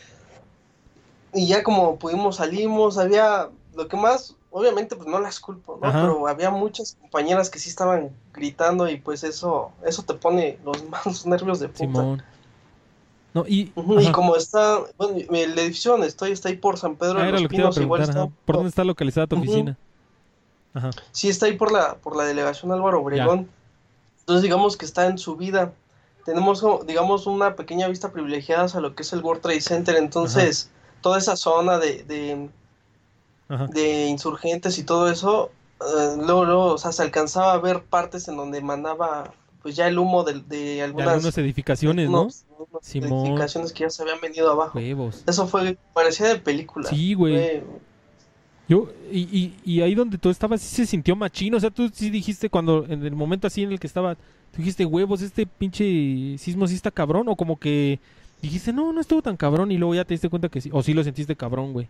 Y 1.33 1.47
ya 1.47 1.63
como 1.63 1.97
pudimos 1.97 2.37
salimos, 2.37 2.97
había 2.97 3.49
lo 3.75 3.87
que 3.87 3.97
más, 3.97 4.35
obviamente 4.51 4.95
pues 4.95 5.07
no 5.07 5.19
las 5.19 5.39
culpo, 5.39 5.79
¿no? 5.81 5.91
Pero 5.91 6.27
había 6.27 6.49
muchas 6.49 6.95
compañeras 7.01 7.49
que 7.49 7.59
sí 7.59 7.69
estaban 7.69 8.11
gritando 8.33 8.87
y 8.87 8.97
pues 8.97 9.23
eso, 9.23 9.71
eso 9.85 10.03
te 10.03 10.13
pone 10.13 10.59
los 10.63 10.83
más 10.89 11.25
nervios 11.25 11.59
de 11.59 11.67
puta. 11.67 11.79
Simón. 11.79 12.23
No, 13.35 13.45
y, 13.45 13.73
y 13.99 14.11
como 14.13 14.37
está, 14.37 14.79
bueno, 14.97 15.17
el 15.29 15.59
edificio 15.59 15.91
donde 15.91 16.07
estoy 16.07 16.31
está 16.31 16.47
ahí 16.47 16.55
por 16.55 16.77
San 16.77 16.95
Pedro 16.95 17.19
de 17.19 17.33
los 17.33 17.47
Pinos, 17.47 17.77
igual 17.77 18.01
está. 18.01 18.29
¿Por 18.45 18.55
dónde 18.55 18.69
está 18.69 18.85
localizada 18.85 19.27
tu 19.27 19.35
oficina? 19.35 19.77
Ajá. 20.73 20.91
Sí, 21.11 21.27
está 21.27 21.47
ahí 21.47 21.57
por 21.57 21.69
la, 21.69 21.95
por 21.95 22.15
la 22.15 22.23
delegación 22.23 22.71
Álvaro 22.71 23.01
Obregón. 23.01 23.49
Entonces 24.21 24.41
digamos 24.41 24.77
que 24.77 24.85
está 24.85 25.07
en 25.07 25.17
su 25.17 25.35
vida. 25.35 25.73
Tenemos, 26.23 26.65
digamos, 26.87 27.27
una 27.27 27.57
pequeña 27.57 27.89
vista 27.89 28.13
privilegiada 28.13 28.67
a 28.73 28.79
lo 28.79 28.95
que 28.95 29.03
es 29.03 29.11
el 29.11 29.19
World 29.21 29.41
Trade 29.41 29.59
Center. 29.59 29.97
Entonces, 29.97 30.71
toda 31.01 31.17
esa 31.17 31.35
zona 31.35 31.77
de, 31.77 32.03
de, 32.03 32.49
de, 33.49 34.05
insurgentes 34.07 34.79
y 34.79 34.83
todo 34.85 35.11
eso, 35.11 35.51
eh, 35.81 36.15
luego, 36.17 36.45
luego, 36.45 36.65
o 36.67 36.77
sea, 36.77 36.93
se 36.93 37.03
alcanzaba 37.03 37.51
a 37.51 37.57
ver 37.57 37.83
partes 37.83 38.29
en 38.29 38.37
donde 38.37 38.61
mandaba 38.61 39.33
pues 39.65 39.75
ya 39.75 39.87
el 39.87 39.97
humo 39.97 40.23
de, 40.23 40.41
de 40.41 40.83
algunas, 40.83 41.35
edificaciones, 41.39 42.07
¿no? 42.07 42.27
edificaciones 42.83 43.73
que 43.73 43.79
ya 43.79 43.89
se 43.89 44.03
habían 44.03 44.21
venido 44.21 44.51
abajo. 44.51 44.77
Eso 45.25 45.47
fue, 45.47 45.75
parecía 45.91 46.27
de 46.27 46.35
película. 46.35 46.87
Sí, 46.87 47.15
güey. 47.15 47.63
Yo, 48.69 48.91
y, 49.11 49.21
y, 49.21 49.55
y, 49.65 49.81
ahí 49.81 49.95
donde 49.95 50.19
tú 50.19 50.29
estabas, 50.29 50.61
sí 50.61 50.75
se 50.75 50.85
sintió 50.85 51.15
machino. 51.15 51.57
O 51.57 51.59
sea, 51.59 51.71
tú 51.71 51.89
sí 51.91 52.11
dijiste 52.11 52.47
cuando, 52.47 52.85
en 52.87 53.03
el 53.07 53.15
momento 53.15 53.47
así 53.47 53.63
en 53.63 53.71
el 53.71 53.79
que 53.79 53.87
estaba, 53.87 54.13
tú 54.13 54.57
dijiste, 54.57 54.85
huevos, 54.85 55.23
este 55.23 55.47
pinche 55.47 56.37
sismo 56.37 56.67
sí 56.67 56.75
está 56.75 56.91
cabrón. 56.91 57.27
O 57.27 57.35
como 57.35 57.57
que 57.57 57.99
dijiste, 58.43 58.71
no, 58.71 58.93
no 58.93 59.01
estuvo 59.01 59.23
tan 59.23 59.35
cabrón. 59.35 59.71
Y 59.71 59.79
luego 59.79 59.95
ya 59.95 60.05
te 60.05 60.13
diste 60.13 60.29
cuenta 60.29 60.47
que 60.47 60.61
sí. 60.61 60.69
O 60.73 60.83
sí 60.83 60.93
lo 60.93 61.03
sentiste 61.03 61.35
cabrón, 61.35 61.73
güey. 61.73 61.87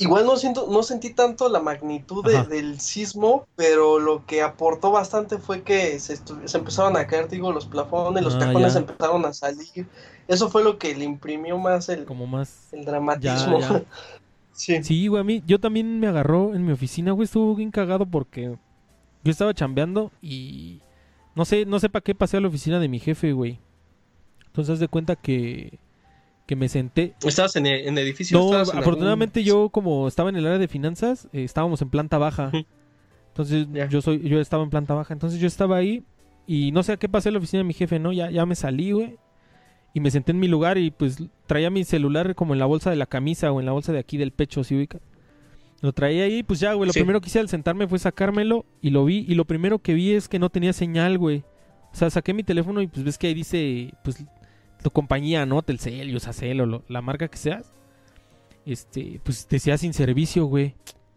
Igual 0.00 0.24
no 0.24 0.38
siento, 0.38 0.66
no 0.70 0.82
sentí 0.82 1.12
tanto 1.12 1.50
la 1.50 1.60
magnitud 1.60 2.24
del 2.24 2.80
sismo, 2.80 3.46
pero 3.54 3.98
lo 3.98 4.24
que 4.24 4.40
aportó 4.40 4.90
bastante 4.90 5.36
fue 5.36 5.62
que 5.62 5.98
se, 5.98 6.16
se 6.16 6.56
empezaron 6.56 6.96
a 6.96 7.06
caer, 7.06 7.28
digo, 7.28 7.52
los 7.52 7.66
plafones, 7.66 8.24
los 8.24 8.34
ah, 8.36 8.50
empezaron 8.78 9.26
a 9.26 9.34
salir. 9.34 9.86
Eso 10.26 10.48
fue 10.48 10.64
lo 10.64 10.78
que 10.78 10.94
le 10.94 11.04
imprimió 11.04 11.58
más 11.58 11.90
el, 11.90 12.06
Como 12.06 12.26
más... 12.26 12.68
el 12.72 12.86
dramatismo. 12.86 13.58
sí. 14.54 14.82
Sí, 14.82 15.06
güey, 15.06 15.20
a 15.20 15.24
mí, 15.24 15.42
yo 15.46 15.60
también 15.60 16.00
me 16.00 16.06
agarró 16.06 16.54
en 16.54 16.64
mi 16.64 16.72
oficina, 16.72 17.12
güey, 17.12 17.26
estuvo 17.26 17.54
bien 17.54 17.70
cagado 17.70 18.06
porque 18.06 18.56
yo 19.22 19.30
estaba 19.30 19.52
chambeando 19.52 20.12
y 20.22 20.80
no 21.34 21.44
sé, 21.44 21.66
no 21.66 21.78
sé 21.78 21.90
para 21.90 22.02
qué 22.02 22.14
pasé 22.14 22.38
a 22.38 22.40
la 22.40 22.48
oficina 22.48 22.80
de 22.80 22.88
mi 22.88 23.00
jefe, 23.00 23.32
güey. 23.34 23.58
Entonces, 24.46 24.72
haz 24.72 24.80
de 24.80 24.88
cuenta 24.88 25.14
que 25.14 25.78
que 26.50 26.56
me 26.56 26.68
senté. 26.68 27.14
¿Estabas 27.24 27.54
en 27.54 27.64
el, 27.64 27.96
edificio? 27.96 28.36
No, 28.36 28.52
afortunadamente 28.56 29.44
yo 29.44 29.68
como 29.68 30.08
estaba 30.08 30.30
en 30.30 30.34
el 30.34 30.44
área 30.44 30.58
de 30.58 30.66
finanzas, 30.66 31.28
eh, 31.32 31.44
estábamos 31.44 31.80
en 31.80 31.90
planta 31.90 32.18
baja. 32.18 32.50
Entonces 33.28 33.68
yo 33.88 34.02
soy 34.02 34.28
yo 34.28 34.40
estaba 34.40 34.64
en 34.64 34.70
planta 34.70 34.94
baja, 34.94 35.14
entonces 35.14 35.38
yo 35.38 35.46
estaba 35.46 35.76
ahí 35.76 36.02
y 36.48 36.72
no 36.72 36.82
sé 36.82 36.90
a 36.90 36.96
qué 36.96 37.08
pasé 37.08 37.28
en 37.28 37.34
la 37.34 37.38
oficina 37.38 37.58
de 37.58 37.68
mi 37.68 37.72
jefe, 37.72 38.00
¿no? 38.00 38.12
Ya 38.12 38.32
ya 38.32 38.46
me 38.46 38.56
salí, 38.56 38.90
güey. 38.90 39.16
Y 39.94 40.00
me 40.00 40.10
senté 40.10 40.32
en 40.32 40.40
mi 40.40 40.48
lugar 40.48 40.76
y 40.76 40.90
pues 40.90 41.22
traía 41.46 41.70
mi 41.70 41.84
celular 41.84 42.34
como 42.34 42.52
en 42.52 42.58
la 42.58 42.66
bolsa 42.66 42.90
de 42.90 42.96
la 42.96 43.06
camisa 43.06 43.52
o 43.52 43.60
en 43.60 43.66
la 43.66 43.72
bolsa 43.72 43.92
de 43.92 44.00
aquí 44.00 44.16
del 44.16 44.32
pecho, 44.32 44.64
¿sí 44.64 44.74
ubica? 44.74 44.98
Lo 45.82 45.92
traía 45.92 46.24
ahí, 46.24 46.42
pues 46.42 46.58
ya, 46.58 46.72
güey, 46.72 46.88
lo 46.88 46.92
primero 46.92 47.20
que 47.20 47.28
hice 47.28 47.38
al 47.38 47.48
sentarme 47.48 47.86
fue 47.86 48.00
sacármelo 48.00 48.66
y 48.82 48.90
lo 48.90 49.04
vi 49.04 49.24
y 49.28 49.36
lo 49.36 49.44
primero 49.44 49.78
que 49.78 49.94
vi 49.94 50.14
es 50.14 50.28
que 50.28 50.40
no 50.40 50.50
tenía 50.50 50.72
señal, 50.72 51.16
güey. 51.16 51.44
O 51.92 51.94
sea, 51.94 52.10
saqué 52.10 52.34
mi 52.34 52.42
teléfono 52.42 52.82
y 52.82 52.88
pues 52.88 53.04
ves 53.04 53.18
que 53.18 53.28
ahí 53.28 53.34
dice, 53.34 53.94
pues 54.02 54.24
tu 54.82 54.90
compañía, 54.90 55.46
¿no? 55.46 55.62
Telcel, 55.62 56.14
Usacel 56.14 56.60
o 56.60 56.84
la 56.88 57.02
marca 57.02 57.28
que 57.28 57.36
seas, 57.36 57.72
este, 58.66 59.20
pues 59.24 59.48
decía 59.48 59.78
sin 59.78 59.92
servicio, 59.92 60.46
güey. 60.46 60.74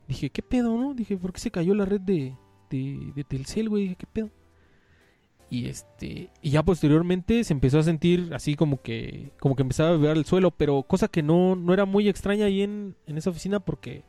Dije, 0.08 0.30
¿qué 0.30 0.42
pedo, 0.42 0.78
no? 0.78 0.94
Dije, 0.94 1.18
¿por 1.18 1.34
qué 1.34 1.40
se 1.40 1.52
cayó 1.52 1.74
la 1.74 1.86
red 1.86 2.02
de, 2.02 2.36
de, 2.70 3.24
Telcel, 3.24 3.70
güey? 3.70 3.84
Dije, 3.84 3.96
¿qué 3.96 4.08
pedo? 4.08 4.30
Y 5.50 5.68
este, 5.68 6.30
y 6.42 6.50
ya 6.50 6.64
posteriormente 6.64 7.44
se 7.44 7.54
empezó 7.54 7.80
a 7.80 7.84
sentir 7.84 8.32
así 8.34 8.56
como 8.56 8.82
que, 8.82 9.32
como 9.40 9.56
que 9.56 9.62
empezaba 9.62 9.90
a 9.90 9.98
vibrar 9.98 10.18
el 10.18 10.26
suelo, 10.26 10.52
pero 10.52 10.82
cosa 10.84 11.08
que 11.08 11.22
no, 11.22 11.56
no 11.56 11.74
era 11.74 11.86
muy 11.86 12.10
extraña 12.10 12.46
ahí 12.46 12.64
en, 12.64 12.96
en 13.06 13.18
esa 13.18 13.30
oficina 13.30 13.60
porque 13.60 14.04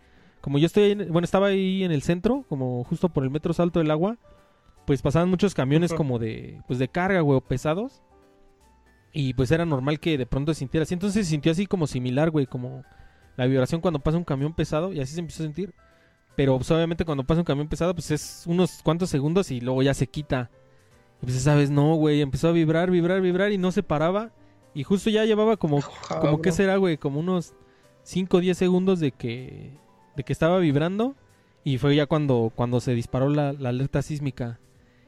como 0.44 0.58
yo 0.58 0.66
estoy, 0.66 0.94
bueno, 0.94 1.24
estaba 1.24 1.46
ahí 1.46 1.84
en 1.84 1.90
el 1.90 2.02
centro, 2.02 2.44
como 2.50 2.84
justo 2.84 3.08
por 3.08 3.24
el 3.24 3.30
metro 3.30 3.54
Salto 3.54 3.78
del 3.78 3.90
Agua, 3.90 4.18
pues 4.86 5.00
pasaban 5.00 5.30
muchos 5.30 5.54
camiones 5.54 5.94
como 5.94 6.18
de, 6.18 6.60
pues 6.66 6.78
de 6.78 6.88
carga, 6.88 7.20
güey, 7.20 7.40
pesados. 7.40 8.02
Y 9.16 9.32
pues 9.32 9.52
era 9.52 9.64
normal 9.64 10.00
que 10.00 10.18
de 10.18 10.26
pronto 10.26 10.52
se 10.52 10.58
sintiera 10.58 10.82
así. 10.82 10.92
Entonces 10.92 11.24
se 11.24 11.30
sintió 11.30 11.52
así 11.52 11.66
como 11.66 11.86
similar, 11.86 12.30
güey, 12.30 12.46
como 12.46 12.84
la 13.36 13.46
vibración 13.46 13.80
cuando 13.80 14.00
pasa 14.00 14.18
un 14.18 14.24
camión 14.24 14.52
pesado 14.52 14.92
y 14.92 15.00
así 15.00 15.14
se 15.14 15.20
empezó 15.20 15.44
a 15.44 15.46
sentir. 15.46 15.72
Pero 16.34 16.56
pues, 16.56 16.68
obviamente 16.72 17.04
cuando 17.04 17.22
pasa 17.22 17.40
un 17.40 17.44
camión 17.44 17.68
pesado 17.68 17.94
pues 17.94 18.10
es 18.10 18.42
unos 18.46 18.82
cuantos 18.82 19.08
segundos 19.10 19.52
y 19.52 19.60
luego 19.60 19.84
ya 19.84 19.94
se 19.94 20.08
quita. 20.08 20.50
Y 21.22 21.26
pues 21.26 21.36
esa 21.36 21.54
vez 21.54 21.70
no, 21.70 21.94
güey, 21.94 22.22
empezó 22.22 22.48
a 22.48 22.52
vibrar, 22.52 22.90
vibrar, 22.90 23.20
vibrar 23.20 23.52
y 23.52 23.56
no 23.56 23.70
se 23.70 23.84
paraba. 23.84 24.32
Y 24.74 24.82
justo 24.82 25.10
ya 25.10 25.24
llevaba 25.24 25.56
como, 25.56 25.78
como 26.20 26.42
¿qué 26.42 26.50
será, 26.50 26.76
güey? 26.76 26.98
Como 26.98 27.20
unos 27.20 27.54
5 28.02 28.36
o 28.36 28.40
10 28.40 28.58
segundos 28.58 28.98
de 28.98 29.12
que, 29.12 29.78
de 30.16 30.24
que 30.24 30.32
estaba 30.32 30.58
vibrando. 30.58 31.14
Y 31.62 31.78
fue 31.78 31.94
ya 31.94 32.06
cuando, 32.06 32.52
cuando 32.52 32.80
se 32.80 32.94
disparó 32.94 33.28
la, 33.30 33.52
la 33.52 33.68
alerta 33.68 34.02
sísmica. 34.02 34.58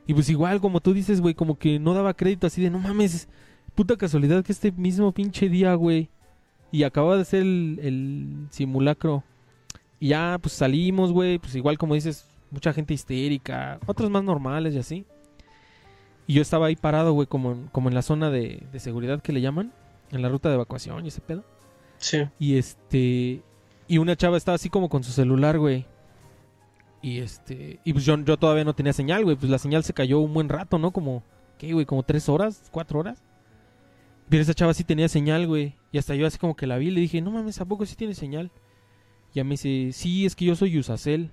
Y 0.06 0.14
pues 0.14 0.30
igual, 0.30 0.60
como 0.60 0.80
tú 0.80 0.94
dices, 0.94 1.20
güey, 1.20 1.34
como 1.34 1.58
que 1.58 1.80
no 1.80 1.92
daba 1.92 2.14
crédito 2.14 2.46
así 2.46 2.62
de, 2.62 2.70
no 2.70 2.78
mames, 2.78 3.28
puta 3.76 3.96
casualidad 3.96 4.42
que 4.44 4.50
este 4.50 4.72
mismo 4.72 5.12
pinche 5.12 5.48
día, 5.48 5.74
güey. 5.74 6.08
Y 6.72 6.82
acaba 6.82 7.16
de 7.16 7.24
ser 7.24 7.42
el, 7.42 8.48
simulacro. 8.50 9.22
Y 10.00 10.08
ya, 10.08 10.38
pues 10.40 10.54
salimos, 10.54 11.12
güey. 11.12 11.38
Pues 11.38 11.54
igual 11.54 11.78
como 11.78 11.94
dices, 11.94 12.26
mucha 12.50 12.72
gente 12.72 12.94
histérica. 12.94 13.78
Otros 13.86 14.10
más 14.10 14.24
normales 14.24 14.74
y 14.74 14.78
así. 14.78 15.06
Y 16.26 16.34
yo 16.34 16.42
estaba 16.42 16.66
ahí 16.66 16.74
parado, 16.74 17.12
güey, 17.12 17.28
como, 17.28 17.52
en, 17.52 17.68
como 17.68 17.88
en 17.88 17.94
la 17.94 18.02
zona 18.02 18.30
de, 18.30 18.66
de 18.72 18.80
seguridad 18.80 19.22
que 19.22 19.32
le 19.32 19.40
llaman. 19.40 19.72
En 20.10 20.22
la 20.22 20.28
ruta 20.28 20.48
de 20.48 20.56
evacuación 20.56 21.04
y 21.04 21.08
ese 21.08 21.20
pedo. 21.20 21.44
Sí. 21.98 22.26
Y 22.38 22.56
este... 22.56 23.42
Y 23.88 23.98
una 23.98 24.16
chava 24.16 24.36
estaba 24.36 24.56
así 24.56 24.68
como 24.68 24.88
con 24.88 25.04
su 25.04 25.12
celular, 25.12 25.58
güey. 25.58 25.86
Y 27.02 27.18
este... 27.18 27.78
Y 27.84 27.92
pues 27.92 28.04
yo, 28.04 28.16
yo 28.18 28.36
todavía 28.36 28.64
no 28.64 28.74
tenía 28.74 28.92
señal, 28.92 29.22
güey. 29.22 29.36
Pues 29.36 29.50
la 29.50 29.58
señal 29.58 29.84
se 29.84 29.92
cayó 29.92 30.18
un 30.18 30.34
buen 30.34 30.48
rato, 30.48 30.78
¿no? 30.78 30.90
Como... 30.90 31.22
¿Qué, 31.58 31.72
güey? 31.72 31.86
Como 31.86 32.02
tres 32.02 32.28
horas, 32.28 32.68
cuatro 32.70 32.98
horas. 33.00 33.22
Pero 34.28 34.42
esa 34.42 34.54
chava 34.54 34.74
sí 34.74 34.84
tenía 34.84 35.08
señal, 35.08 35.46
güey. 35.46 35.76
Y 35.92 35.98
hasta 35.98 36.14
yo 36.14 36.26
así 36.26 36.38
como 36.38 36.56
que 36.56 36.66
la 36.66 36.78
vi 36.78 36.88
y 36.88 36.90
le 36.90 37.00
dije, 37.00 37.20
no 37.20 37.30
mames, 37.30 37.60
¿a 37.60 37.64
poco 37.64 37.86
sí 37.86 37.94
tiene 37.96 38.14
señal? 38.14 38.50
Y 39.32 39.36
ya 39.36 39.44
me 39.44 39.50
dice, 39.52 39.90
sí, 39.92 40.26
es 40.26 40.34
que 40.34 40.44
yo 40.44 40.56
soy 40.56 40.78
Usacel. 40.78 41.30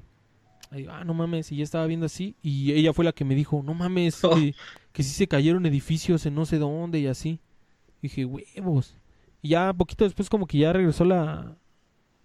Ahí, 0.70 0.88
ah, 0.90 1.04
no 1.04 1.14
mames, 1.14 1.52
y 1.52 1.58
ya 1.58 1.64
estaba 1.64 1.86
viendo 1.88 2.06
así. 2.06 2.36
Y 2.42 2.72
ella 2.74 2.94
fue 2.94 3.06
la 3.06 3.12
que 3.12 3.26
me 3.26 3.36
dijo, 3.36 3.62
no 3.64 3.74
mames, 3.74 4.22
que, 4.36 4.56
que 4.92 5.04
sí 5.04 5.10
se 5.10 5.28
cayeron 5.28 5.66
edificios 5.66 6.26
en 6.26 6.36
no 6.36 6.46
sé 6.46 6.60
dónde 6.60 7.00
y 7.00 7.08
así. 7.08 7.40
Y 8.02 8.08
dije, 8.08 8.26
huevos. 8.26 8.96
Y 9.42 9.50
ya 9.50 9.74
poquito 9.74 10.06
después 10.06 10.30
como 10.30 10.48
que 10.48 10.60
ya 10.60 10.74
regresó 10.74 11.06
la... 11.06 11.58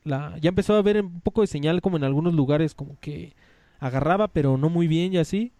la 0.04 0.38
ya 0.38 0.50
empezó 0.50 0.76
a 0.76 0.82
ver 0.82 1.02
un 1.02 1.20
poco 1.20 1.40
de 1.40 1.46
señal 1.46 1.80
como 1.80 1.96
en 1.96 2.04
algunos 2.04 2.34
lugares, 2.34 2.74
como 2.74 2.98
que 3.00 3.34
agarraba, 3.80 4.28
pero 4.28 4.56
no 4.58 4.68
muy 4.68 4.86
bien 4.86 5.12
y 5.14 5.18
así. 5.18 5.52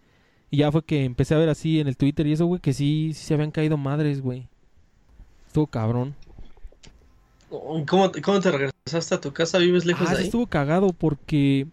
Y 0.51 0.57
ya 0.57 0.71
fue 0.71 0.83
que 0.83 1.03
empecé 1.05 1.35
a 1.35 1.39
ver 1.39 1.49
así 1.49 1.79
en 1.79 1.87
el 1.87 1.97
Twitter 1.97 2.27
y 2.27 2.33
eso, 2.33 2.45
güey, 2.45 2.61
que 2.61 2.73
sí, 2.73 3.11
sí 3.13 3.25
se 3.25 3.33
habían 3.33 3.51
caído 3.51 3.77
madres, 3.77 4.21
güey. 4.21 4.47
Estuvo 5.49 5.65
cabrón. 5.65 6.13
¿Cómo, 7.49 8.11
¿Cómo, 8.23 8.39
te 8.39 8.51
regresaste 8.51 9.15
a 9.15 9.19
tu 9.19 9.33
casa? 9.33 9.57
¿Vives 9.57 9.83
lejos 9.83 10.07
ah, 10.07 10.13
de 10.13 10.19
ahí? 10.19 10.25
estuvo 10.25 10.45
cagado 10.45 10.93
porque 10.93 11.65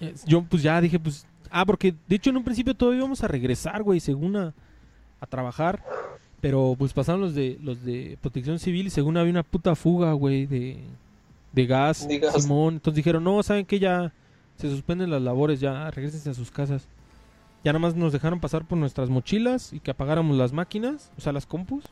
eh, 0.00 0.14
yo 0.24 0.42
pues 0.42 0.62
ya 0.62 0.80
dije 0.80 0.98
pues... 0.98 1.26
Ah, 1.50 1.66
porque 1.66 1.94
de 2.08 2.16
hecho 2.16 2.30
en 2.30 2.38
un 2.38 2.44
principio 2.44 2.72
todavía 2.72 3.00
íbamos 3.00 3.22
a 3.22 3.28
regresar, 3.28 3.82
güey, 3.82 4.00
según 4.00 4.36
a, 4.36 4.54
a 5.20 5.26
trabajar. 5.26 5.84
Pero 6.40 6.74
pues 6.78 6.94
pasaron 6.94 7.20
los 7.20 7.34
de 7.34 7.58
los 7.60 7.84
de 7.84 8.16
protección 8.22 8.58
civil 8.58 8.86
y 8.86 8.90
según 8.90 9.18
había 9.18 9.32
una 9.32 9.42
puta 9.42 9.74
fuga, 9.74 10.14
güey, 10.14 10.46
de, 10.46 10.78
de 11.52 11.66
gas, 11.66 12.08
Simón. 12.38 12.74
Entonces 12.74 12.96
dijeron, 12.96 13.22
no, 13.22 13.42
¿saben 13.42 13.66
que 13.66 13.78
Ya 13.78 14.14
se 14.56 14.70
suspenden 14.70 15.10
las 15.10 15.20
labores, 15.20 15.60
ya 15.60 15.90
regresense 15.90 16.30
a 16.30 16.34
sus 16.34 16.50
casas. 16.50 16.88
Ya 17.64 17.74
nada 17.74 17.80
más 17.80 17.94
nos 17.94 18.14
dejaron 18.14 18.40
pasar 18.40 18.64
por 18.64 18.78
nuestras 18.78 19.10
mochilas 19.10 19.74
y 19.74 19.80
que 19.80 19.90
apagáramos 19.90 20.38
las 20.38 20.54
máquinas, 20.54 21.10
o 21.18 21.20
sea, 21.20 21.32
las 21.32 21.44
compus. 21.44 21.84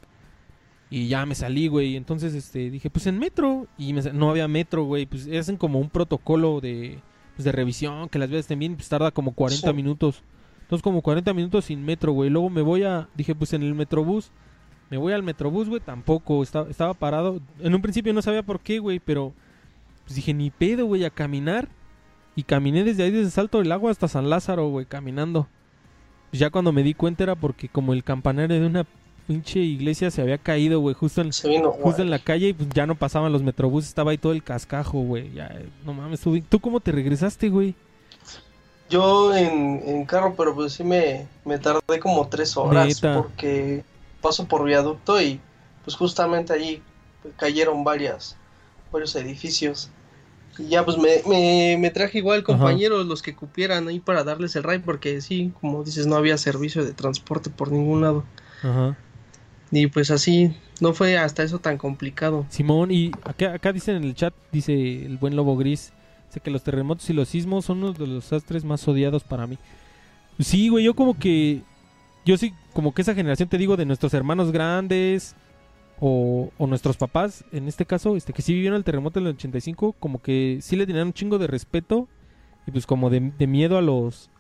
Y 0.94 1.08
ya 1.08 1.26
me 1.26 1.34
salí, 1.34 1.66
güey. 1.66 1.96
Entonces, 1.96 2.34
este, 2.34 2.70
dije, 2.70 2.88
pues 2.88 3.08
en 3.08 3.18
metro. 3.18 3.66
Y 3.76 3.92
no 3.92 4.30
había 4.30 4.46
metro, 4.46 4.84
güey. 4.84 5.06
Pues 5.06 5.26
hacen 5.26 5.56
como 5.56 5.80
un 5.80 5.90
protocolo 5.90 6.60
de, 6.60 7.00
pues, 7.34 7.44
de 7.44 7.50
revisión, 7.50 8.08
que 8.08 8.20
las 8.20 8.30
veas 8.30 8.46
también, 8.46 8.76
pues 8.76 8.88
tarda 8.88 9.10
como 9.10 9.32
40 9.32 9.72
minutos. 9.72 10.22
Entonces, 10.62 10.84
como 10.84 11.02
40 11.02 11.34
minutos 11.34 11.64
sin 11.64 11.84
metro, 11.84 12.12
güey. 12.12 12.30
Luego 12.30 12.48
me 12.48 12.62
voy 12.62 12.84
a, 12.84 13.08
dije, 13.16 13.34
pues 13.34 13.52
en 13.54 13.64
el 13.64 13.74
metrobús. 13.74 14.30
Me 14.88 14.96
voy 14.96 15.12
al 15.12 15.24
metrobús, 15.24 15.68
güey, 15.68 15.80
tampoco. 15.80 16.44
Estaba, 16.44 16.70
estaba 16.70 16.94
parado. 16.94 17.40
En 17.58 17.74
un 17.74 17.82
principio 17.82 18.12
no 18.12 18.22
sabía 18.22 18.44
por 18.44 18.60
qué, 18.60 18.78
güey, 18.78 19.00
pero 19.00 19.32
pues 20.04 20.14
dije, 20.14 20.32
ni 20.32 20.50
pedo, 20.50 20.86
güey, 20.86 21.04
a 21.04 21.10
caminar. 21.10 21.68
Y 22.36 22.44
caminé 22.44 22.84
desde 22.84 23.02
ahí, 23.02 23.10
desde 23.10 23.32
Salto 23.32 23.58
del 23.58 23.72
Agua 23.72 23.90
hasta 23.90 24.06
San 24.06 24.30
Lázaro, 24.30 24.68
güey, 24.68 24.86
caminando. 24.86 25.48
Pues 26.30 26.38
ya 26.38 26.50
cuando 26.50 26.70
me 26.70 26.84
di 26.84 26.94
cuenta 26.94 27.24
era 27.24 27.34
porque 27.34 27.68
como 27.68 27.94
el 27.94 28.04
campanario 28.04 28.60
de 28.60 28.64
una 28.64 28.86
pinche 29.26 29.58
iglesia 29.58 30.10
se 30.10 30.22
había 30.22 30.38
caído, 30.38 30.80
güey, 30.80 30.94
justo 30.94 31.20
en, 31.20 31.32
justo 31.32 32.02
en 32.02 32.10
la 32.10 32.18
calle 32.18 32.48
y 32.48 32.52
pues 32.52 32.68
ya 32.70 32.86
no 32.86 32.94
pasaban 32.94 33.32
los 33.32 33.42
metrobuses, 33.42 33.88
estaba 33.88 34.10
ahí 34.10 34.18
todo 34.18 34.32
el 34.32 34.42
cascajo, 34.42 35.00
güey. 35.00 35.32
Ya, 35.32 35.54
no 35.84 35.92
mames, 35.92 36.20
¿tú, 36.20 36.40
¿tú 36.42 36.60
cómo 36.60 36.80
te 36.80 36.92
regresaste, 36.92 37.48
güey? 37.48 37.74
Yo 38.90 39.34
en, 39.34 40.04
carro, 40.04 40.34
pero 40.36 40.54
pues 40.54 40.74
sí 40.74 40.84
me, 40.84 41.26
me 41.44 41.58
tardé 41.58 41.98
como 42.00 42.28
tres 42.28 42.56
horas 42.56 43.00
porque 43.00 43.82
paso 44.20 44.46
por 44.46 44.64
viaducto 44.64 45.20
y 45.20 45.40
pues 45.84 45.96
justamente 45.96 46.52
allí 46.52 46.82
cayeron 47.36 47.82
varias, 47.82 48.36
varios 48.92 49.16
edificios. 49.16 49.90
Y 50.58 50.68
ya 50.68 50.84
pues 50.84 50.96
me, 50.98 51.76
me, 51.76 51.90
traje 51.90 52.18
igual 52.18 52.44
compañeros, 52.44 53.06
los 53.06 53.22
que 53.22 53.34
cupieran 53.34 53.88
ahí 53.88 53.98
para 53.98 54.22
darles 54.22 54.54
el 54.54 54.62
ride, 54.62 54.80
porque 54.80 55.20
sí, 55.20 55.52
como 55.60 55.82
dices, 55.82 56.06
no 56.06 56.14
había 56.14 56.38
servicio 56.38 56.84
de 56.84 56.92
transporte 56.92 57.50
por 57.50 57.72
ningún 57.72 58.02
lado. 58.02 58.24
Ajá. 58.62 58.96
Y 59.70 59.86
pues 59.88 60.10
así, 60.10 60.54
no 60.80 60.92
fue 60.92 61.18
hasta 61.18 61.42
eso 61.42 61.58
tan 61.58 61.78
complicado. 61.78 62.46
Simón, 62.48 62.90
y 62.90 63.10
acá, 63.24 63.72
dicen 63.72 63.96
en 63.96 64.04
el 64.04 64.14
chat, 64.14 64.34
dice 64.52 65.06
el 65.06 65.18
buen 65.18 65.36
lobo 65.36 65.56
gris, 65.56 65.92
dice 66.28 66.40
que 66.40 66.50
los 66.50 66.62
terremotos 66.62 67.08
y 67.10 67.12
los 67.12 67.28
sismos 67.28 67.64
son 67.64 67.78
uno 67.78 67.92
de 67.92 68.06
los 68.06 68.32
astres 68.32 68.64
más 68.64 68.86
odiados 68.86 69.24
para 69.24 69.46
mí. 69.46 69.58
Sí, 70.38 70.68
güey, 70.68 70.84
yo 70.84 70.94
como 70.94 71.18
que, 71.18 71.62
yo 72.24 72.36
sí, 72.36 72.52
como 72.72 72.92
que 72.94 73.02
esa 73.02 73.14
generación, 73.14 73.48
te 73.48 73.58
digo, 73.58 73.76
de 73.76 73.86
nuestros 73.86 74.14
hermanos 74.14 74.52
grandes, 74.52 75.34
o, 76.00 76.50
nuestros 76.58 76.96
papás, 76.96 77.44
en 77.52 77.68
este 77.68 77.86
caso, 77.86 78.16
este 78.16 78.32
que 78.32 78.42
sí 78.42 78.52
vivieron 78.52 78.76
el 78.76 78.84
terremoto 78.84 79.20
del 79.20 79.28
85, 79.28 79.94
como 79.98 80.20
que 80.20 80.58
sí 80.60 80.76
le 80.76 80.86
tenían 80.86 81.08
un 81.08 81.12
chingo 81.12 81.38
de 81.38 81.46
respeto 81.46 82.08
y 82.66 82.70
pues 82.70 82.86
como 82.86 83.10
de, 83.10 83.20
miedo 83.20 83.78
a 83.78 83.82
los 83.82 84.30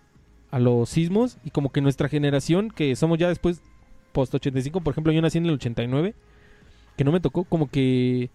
a 0.50 0.60
los 0.60 0.88
sismos 0.88 1.38
y 1.42 1.50
como 1.50 1.72
que 1.72 1.80
nuestra 1.80 2.08
generación, 2.08 2.70
que 2.70 2.94
somos 2.96 3.18
ya 3.18 3.28
después 3.28 3.60
post 4.14 4.34
85, 4.34 4.80
por 4.80 4.92
ejemplo, 4.92 5.12
yo 5.12 5.20
nací 5.20 5.36
en 5.36 5.46
el 5.46 5.54
89, 5.54 6.14
que 6.96 7.04
no 7.04 7.12
me 7.12 7.20
tocó, 7.20 7.44
como 7.44 7.68
que 7.68 8.30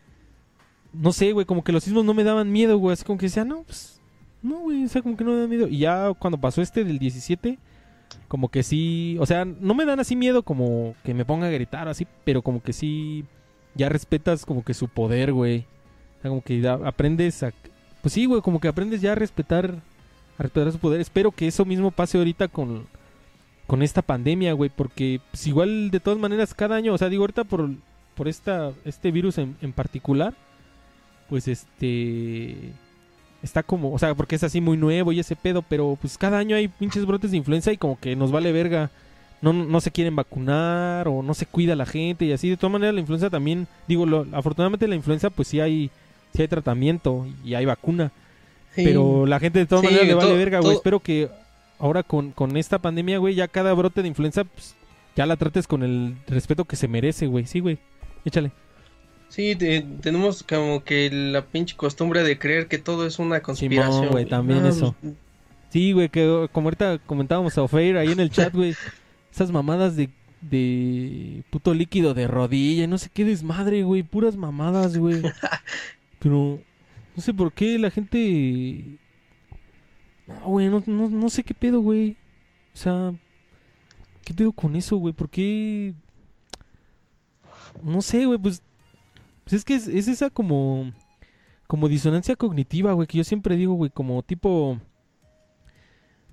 no 0.94 1.14
sé, 1.14 1.32
güey, 1.32 1.46
como 1.46 1.64
que 1.64 1.72
los 1.72 1.84
sismos 1.84 2.06
no 2.06 2.14
me 2.14 2.24
daban 2.24 2.52
miedo, 2.52 2.78
güey, 2.78 2.94
así 2.94 3.04
como 3.04 3.18
que 3.18 3.28
decía, 3.28 3.46
no, 3.46 3.64
pues 3.64 4.00
no, 4.42 4.60
güey, 4.60 4.86
o 4.86 4.90
sea, 4.90 5.02
como 5.02 5.18
que 5.18 5.24
no 5.24 5.32
me 5.32 5.40
da 5.40 5.48
miedo. 5.48 5.68
Y 5.68 5.80
ya 5.80 6.14
cuando 6.18 6.40
pasó 6.40 6.62
este 6.62 6.84
del 6.84 7.00
17, 7.00 7.58
como 8.28 8.50
que 8.50 8.64
sí, 8.64 9.18
o 9.20 9.26
sea, 9.26 9.46
no 9.46 9.74
me 9.76 9.86
dan 9.86 10.00
así 10.00 10.16
miedo 10.16 10.44
como 10.44 10.96
que 11.04 11.14
me 11.14 11.26
ponga 11.26 11.48
a 11.48 11.52
gritar 11.52 11.88
así, 11.88 12.08
pero 12.24 12.42
como 12.42 12.62
que 12.62 12.74
sí, 12.74 13.26
ya 13.76 13.90
respetas 13.90 14.46
como 14.46 14.64
que 14.64 14.74
su 14.74 14.88
poder, 14.88 15.34
güey. 15.34 15.66
O 16.20 16.22
sea, 16.22 16.30
como 16.30 16.42
que 16.42 16.68
aprendes 16.68 17.44
a... 17.44 17.54
Pues 18.02 18.14
sí, 18.14 18.26
güey, 18.26 18.42
como 18.42 18.60
que 18.60 18.68
aprendes 18.68 19.02
ya 19.02 19.12
a 19.12 19.16
respetar, 19.16 19.76
a 20.38 20.44
respetar 20.44 20.72
su 20.72 20.80
poder. 20.80 21.02
Espero 21.02 21.32
que 21.32 21.48
eso 21.48 21.66
mismo 21.66 21.92
pase 21.92 22.18
ahorita 22.18 22.48
con, 22.48 22.88
con 23.70 23.84
esta 23.84 24.02
pandemia, 24.02 24.54
güey, 24.54 24.72
porque 24.76 25.22
pues 25.30 25.46
igual 25.46 25.92
de 25.92 26.00
todas 26.00 26.18
maneras 26.18 26.56
cada 26.56 26.76
año, 26.76 26.92
o 26.92 26.98
sea, 26.98 27.08
digo 27.08 27.22
ahorita 27.22 27.44
por, 27.44 27.70
por 28.16 28.28
esta, 28.28 28.72
este 28.84 29.12
virus 29.12 29.38
en, 29.38 29.56
en 29.62 29.74
particular, 29.74 30.34
pues 31.30 31.48
este 31.48 32.74
está 33.44 33.62
como, 33.62 33.94
o 33.94 34.00
sea, 34.00 34.16
porque 34.16 34.36
es 34.36 34.44
así 34.44 34.60
muy 34.60 34.76
nuevo 34.76 35.12
y 35.12 35.20
ese 35.20 35.36
pedo, 35.36 35.62
pero 35.62 36.00
pues 36.02 36.18
cada 36.18 36.40
año 36.40 36.56
hay 36.56 36.68
pinches 36.68 37.06
brotes 37.06 37.30
de 37.30 37.38
influenza 37.38 37.72
y 37.72 37.78
como 37.78 38.00
que 38.00 38.16
nos 38.16 38.32
vale 38.32 38.52
verga. 38.52 38.90
No, 39.40 39.54
no 39.54 39.80
se 39.82 39.92
quieren 39.92 40.16
vacunar 40.16 41.08
o 41.08 41.22
no 41.22 41.36
se 41.36 41.46
cuida 41.46 41.76
la 41.76 41.86
gente 41.86 42.26
y 42.26 42.34
así. 42.34 42.50
De 42.50 42.58
todas 42.58 42.74
maneras, 42.74 42.96
la 42.96 43.02
influenza 43.02 43.30
también, 43.30 43.68
digo, 43.88 44.08
lo, 44.08 44.26
afortunadamente 44.32 44.88
la 44.88 44.96
influenza 44.96 45.30
pues 45.30 45.48
sí 45.48 45.60
hay, 45.60 45.92
sí 46.34 46.42
hay 46.42 46.48
tratamiento 46.48 47.28
y 47.46 47.54
hay 47.54 47.66
vacuna. 47.66 48.12
Pero 48.76 49.28
la 49.28 49.40
gente 49.40 49.60
de 49.60 49.68
todas 49.68 49.84
maneras 49.84 50.08
le 50.08 50.16
vale 50.16 50.36
verga, 50.36 50.60
güey. 50.60 50.74
Espero 50.74 51.00
que 51.00 51.30
ahora 51.80 52.04
con, 52.04 52.32
con 52.32 52.58
esta 52.58 52.80
pandemia, 52.80 53.18
güey, 53.18 53.36
ya 53.36 53.48
cada 53.48 53.74
brote 53.74 54.02
de 54.02 54.08
influenza, 54.08 54.44
pues, 54.44 54.76
ya 55.16 55.26
la 55.26 55.38
trates 55.38 55.68
con 55.68 55.84
el 55.84 56.16
respeto 56.28 56.66
que 56.66 56.76
se 56.76 56.88
merece, 56.88 57.28
güey. 57.28 57.46
Sí, 57.46 57.60
güey. 57.60 57.80
Échale. 58.26 58.52
Sí, 59.30 59.56
tenemos 60.02 60.44
como 60.44 60.84
que 60.84 61.10
la 61.12 61.46
pinche 61.46 61.76
costumbre 61.76 62.24
de 62.24 62.40
creer 62.40 62.68
que 62.68 62.80
todo 62.80 63.06
es 63.06 63.20
una 63.20 63.42
conspiración. 63.42 64.10
güey, 64.10 64.26
también 64.26 64.66
eso. 64.66 64.96
Pues, 65.00 65.14
sí, 65.70 65.92
güey, 65.92 66.10
que 66.10 66.48
como 66.52 66.68
ahorita 66.68 67.00
comentábamos 67.06 67.58
a 67.58 67.64
Ofer 67.64 67.98
ahí 67.98 68.12
en 68.12 68.20
el 68.20 68.32
chat, 68.32 68.54
güey. 68.54 68.76
esas 69.32 69.52
mamadas 69.52 69.96
de, 69.96 70.10
de 70.42 71.44
puto 71.52 71.74
líquido 71.74 72.14
de 72.14 72.28
rodilla, 72.28 72.88
no 72.88 72.98
sé 72.98 73.10
qué 73.14 73.24
desmadre, 73.24 73.84
güey. 73.84 74.04
Puras 74.04 74.36
mamadas, 74.36 74.98
güey. 74.98 75.22
Pero 76.20 76.60
no 77.16 77.22
sé 77.22 77.34
por 77.34 77.54
qué 77.54 77.78
la 77.78 77.92
gente... 77.92 78.98
No, 80.30 80.48
güey, 80.48 80.70
no, 80.70 80.82
no, 80.86 81.10
no 81.10 81.30
sé 81.30 81.44
qué 81.44 81.54
pedo, 81.54 81.82
güey. 81.82 82.16
O 82.74 82.78
sea, 82.78 83.14
¿qué 84.24 84.34
pedo 84.34 84.52
con 84.54 84.76
eso, 84.76 84.96
güey? 84.98 85.14
¿Por 85.14 85.30
qué...? 85.30 85.94
No 87.84 88.02
sé, 88.02 88.26
güey, 88.26 88.40
pues 88.40 88.64
pues 89.50 89.62
es 89.62 89.66
que 89.66 89.74
es, 89.74 90.08
esa 90.08 90.30
como. 90.30 90.92
Como 91.66 91.88
disonancia 91.88 92.36
cognitiva, 92.36 92.94
güey, 92.94 93.08
que 93.08 93.18
yo 93.18 93.24
siempre 93.24 93.56
digo, 93.56 93.74
güey, 93.74 93.90
como 93.90 94.22
tipo. 94.22 94.80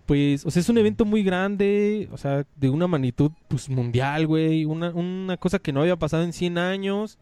Pues, 0.05 0.45
o 0.45 0.51
sea, 0.51 0.61
es 0.61 0.69
un 0.69 0.77
evento 0.77 1.05
muy 1.07 1.23
grande, 1.23 2.09
o 2.13 2.19
sea, 2.19 2.47
de 2.55 2.69
una 2.69 2.87
magnitud, 2.87 3.33
pues, 3.49 3.71
mundial, 3.71 4.27
güey. 4.27 4.67
Una, 4.67 4.91
una 4.91 5.39
cosa 5.39 5.59
que 5.59 5.73
no 5.73 5.81
había 5.81 5.97
pasado 5.97 6.25
en 6.25 6.35
100 6.35 6.59
años. 6.59 7.19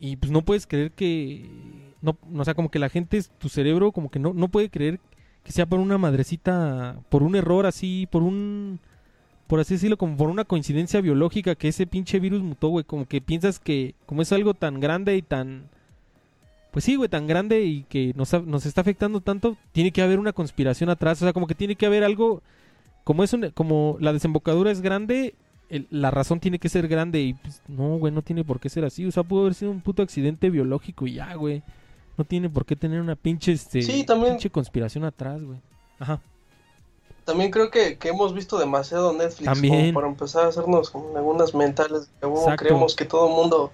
Y 0.00 0.16
pues 0.16 0.32
no 0.32 0.44
puedes 0.44 0.66
creer 0.66 0.90
que. 0.90 1.48
No, 2.02 2.18
o 2.34 2.44
sea, 2.44 2.54
como 2.54 2.70
que 2.70 2.80
la 2.80 2.88
gente, 2.88 3.22
tu 3.38 3.48
cerebro, 3.48 3.92
como 3.92 4.10
que 4.10 4.18
no, 4.18 4.32
no 4.34 4.48
puede 4.48 4.68
creer 4.68 4.98
que 5.48 5.52
sea 5.54 5.64
por 5.64 5.80
una 5.80 5.96
madrecita, 5.96 6.96
por 7.08 7.22
un 7.22 7.34
error 7.34 7.64
así, 7.64 8.06
por 8.10 8.22
un 8.22 8.80
por 9.46 9.60
así 9.60 9.74
decirlo, 9.74 9.96
como 9.96 10.14
por 10.18 10.28
una 10.28 10.44
coincidencia 10.44 11.00
biológica 11.00 11.54
que 11.54 11.68
ese 11.68 11.86
pinche 11.86 12.20
virus 12.20 12.42
mutó, 12.42 12.68
güey. 12.68 12.84
Como 12.84 13.06
que 13.06 13.22
piensas 13.22 13.58
que, 13.58 13.94
como 14.04 14.20
es 14.20 14.30
algo 14.30 14.52
tan 14.52 14.78
grande 14.78 15.16
y 15.16 15.22
tan. 15.22 15.70
Pues 16.70 16.84
sí, 16.84 16.96
güey, 16.96 17.08
tan 17.08 17.26
grande 17.26 17.62
y 17.62 17.84
que 17.84 18.12
nos, 18.14 18.30
nos 18.44 18.66
está 18.66 18.82
afectando 18.82 19.22
tanto, 19.22 19.56
tiene 19.72 19.90
que 19.90 20.02
haber 20.02 20.18
una 20.18 20.34
conspiración 20.34 20.90
atrás. 20.90 21.22
O 21.22 21.24
sea, 21.24 21.32
como 21.32 21.46
que 21.46 21.54
tiene 21.54 21.76
que 21.76 21.86
haber 21.86 22.04
algo. 22.04 22.42
Como 23.04 23.24
es 23.24 23.32
un, 23.32 23.48
como 23.52 23.96
la 24.00 24.12
desembocadura 24.12 24.70
es 24.70 24.82
grande, 24.82 25.34
la 25.90 26.10
razón 26.10 26.40
tiene 26.40 26.58
que 26.58 26.68
ser 26.68 26.86
grande. 26.86 27.22
Y 27.22 27.32
pues, 27.32 27.62
no, 27.68 27.96
güey, 27.96 28.12
no 28.12 28.20
tiene 28.20 28.44
por 28.44 28.60
qué 28.60 28.68
ser 28.68 28.84
así. 28.84 29.06
O 29.06 29.12
sea, 29.12 29.22
pudo 29.22 29.40
haber 29.40 29.54
sido 29.54 29.70
un 29.70 29.80
puto 29.80 30.02
accidente 30.02 30.50
biológico 30.50 31.06
y 31.06 31.14
ya, 31.14 31.34
güey. 31.36 31.62
No 32.18 32.24
tiene 32.24 32.50
por 32.50 32.66
qué 32.66 32.74
tener 32.74 33.00
una 33.00 33.14
pinche, 33.14 33.52
este, 33.52 33.80
pinche 33.80 34.50
conspiración 34.50 35.04
atrás, 35.04 35.42
güey. 35.42 35.60
Ajá. 36.00 36.20
También 37.24 37.50
creo 37.50 37.70
que, 37.70 37.96
hemos 38.02 38.34
visto 38.34 38.58
demasiado 38.58 39.12
Netflix 39.12 39.60
como 39.60 39.92
para 39.92 40.08
empezar 40.08 40.44
a 40.46 40.48
hacernos 40.48 40.92
algunas 41.14 41.54
mentales. 41.54 42.10
creemos 42.56 42.96
que 42.96 43.04
todo 43.04 43.28
mundo 43.28 43.70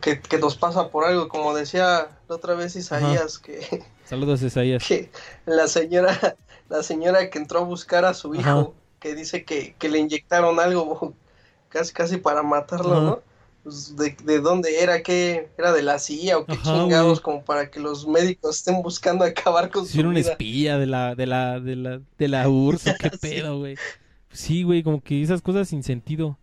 que, 0.00 0.38
nos 0.38 0.56
pasa 0.56 0.88
por 0.88 1.04
algo, 1.04 1.28
como 1.28 1.54
decía 1.54 2.08
la 2.28 2.34
otra 2.34 2.54
vez 2.54 2.76
Isaías, 2.76 3.38
que 3.38 3.84
saludos 4.04 4.42
Isaías, 4.42 4.84
que 4.86 5.10
la 5.46 5.66
señora, 5.68 6.36
la 6.68 6.82
señora 6.82 7.30
que 7.30 7.38
entró 7.38 7.60
a 7.60 7.64
buscar 7.64 8.04
a 8.04 8.14
su 8.14 8.34
hijo, 8.34 8.74
que 9.00 9.14
dice 9.14 9.44
que, 9.44 9.74
que, 9.78 9.88
le 9.88 9.98
inyectaron 9.98 10.60
algo 10.60 11.14
casi 11.68 11.92
casi 11.92 12.16
para 12.18 12.42
matarlo, 12.42 13.00
¿no? 13.00 13.31
Pues, 13.62 13.96
de, 13.96 14.16
de, 14.24 14.40
dónde 14.40 14.82
era, 14.82 15.02
qué 15.02 15.48
era 15.56 15.72
de 15.72 15.82
la 15.82 15.98
CIA 16.00 16.38
o 16.38 16.46
qué 16.46 16.58
chingados, 16.62 17.20
como 17.20 17.44
para 17.44 17.70
que 17.70 17.78
los 17.78 18.08
médicos 18.08 18.56
estén 18.56 18.82
buscando 18.82 19.24
acabar 19.24 19.70
con 19.70 19.86
si 19.86 19.92
su 19.92 20.00
era 20.00 20.08
una 20.08 20.18
espía 20.18 20.78
de 20.78 20.86
la, 20.86 21.14
de 21.14 21.26
la, 21.26 21.60
de 21.60 21.76
la, 21.76 22.00
de 22.18 22.28
la 22.28 22.48
URSS, 22.50 22.94
qué 22.98 23.10
pedo, 23.10 23.60
güey. 23.60 23.76
Sí, 24.32 24.64
güey, 24.64 24.82
como 24.82 25.00
que 25.00 25.22
esas 25.22 25.42
cosas 25.42 25.68
sin 25.68 25.84
sentido. 25.84 26.38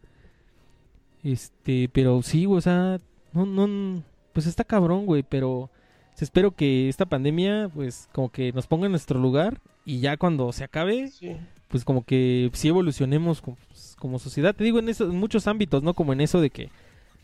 Este, 1.23 1.89
pero 1.91 2.21
sí, 2.21 2.45
güey, 2.45 2.59
o 2.59 2.61
sea, 2.61 3.01
no, 3.33 3.45
no, 3.45 4.03
pues 4.31 4.45
está 4.45 4.63
cabrón, 4.63 5.05
güey, 5.05 5.23
pero 5.23 5.69
espero 6.17 6.51
que 6.51 6.89
esta 6.89 7.05
pandemia, 7.05 7.69
pues, 7.73 8.07
como 8.13 8.31
que 8.31 8.53
nos 8.53 8.67
ponga 8.67 8.85
en 8.85 8.91
nuestro 8.91 9.19
lugar 9.19 9.59
y 9.85 9.99
ya 9.99 10.17
cuando 10.17 10.51
se 10.53 10.63
acabe, 10.63 11.11
pues 11.67 11.83
como 11.83 12.03
que 12.03 12.49
sí 12.53 12.69
evolucionemos 12.69 13.41
como, 13.41 13.57
como 13.97 14.19
sociedad. 14.19 14.55
Te 14.55 14.63
digo, 14.63 14.79
en, 14.79 14.89
eso, 14.89 15.05
en 15.05 15.17
muchos 15.17 15.47
ámbitos, 15.47 15.83
¿no? 15.83 15.93
Como 15.93 16.13
en 16.13 16.21
eso 16.21 16.39
de 16.39 16.49
que 16.49 16.69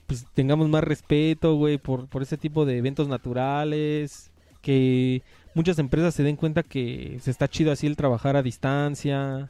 pues 0.07 0.25
tengamos 0.33 0.69
más 0.69 0.83
respeto, 0.83 1.55
güey, 1.55 1.77
por, 1.77 2.07
por 2.07 2.21
ese 2.21 2.37
tipo 2.37 2.65
de 2.65 2.77
eventos 2.77 3.07
naturales, 3.07 4.31
que 4.61 5.23
muchas 5.53 5.79
empresas 5.79 6.13
se 6.13 6.23
den 6.23 6.35
cuenta 6.35 6.63
que 6.63 7.19
se 7.21 7.31
está 7.31 7.47
chido 7.47 7.71
así 7.71 7.87
el 7.87 7.95
trabajar 7.95 8.35
a 8.35 8.43
distancia. 8.43 9.49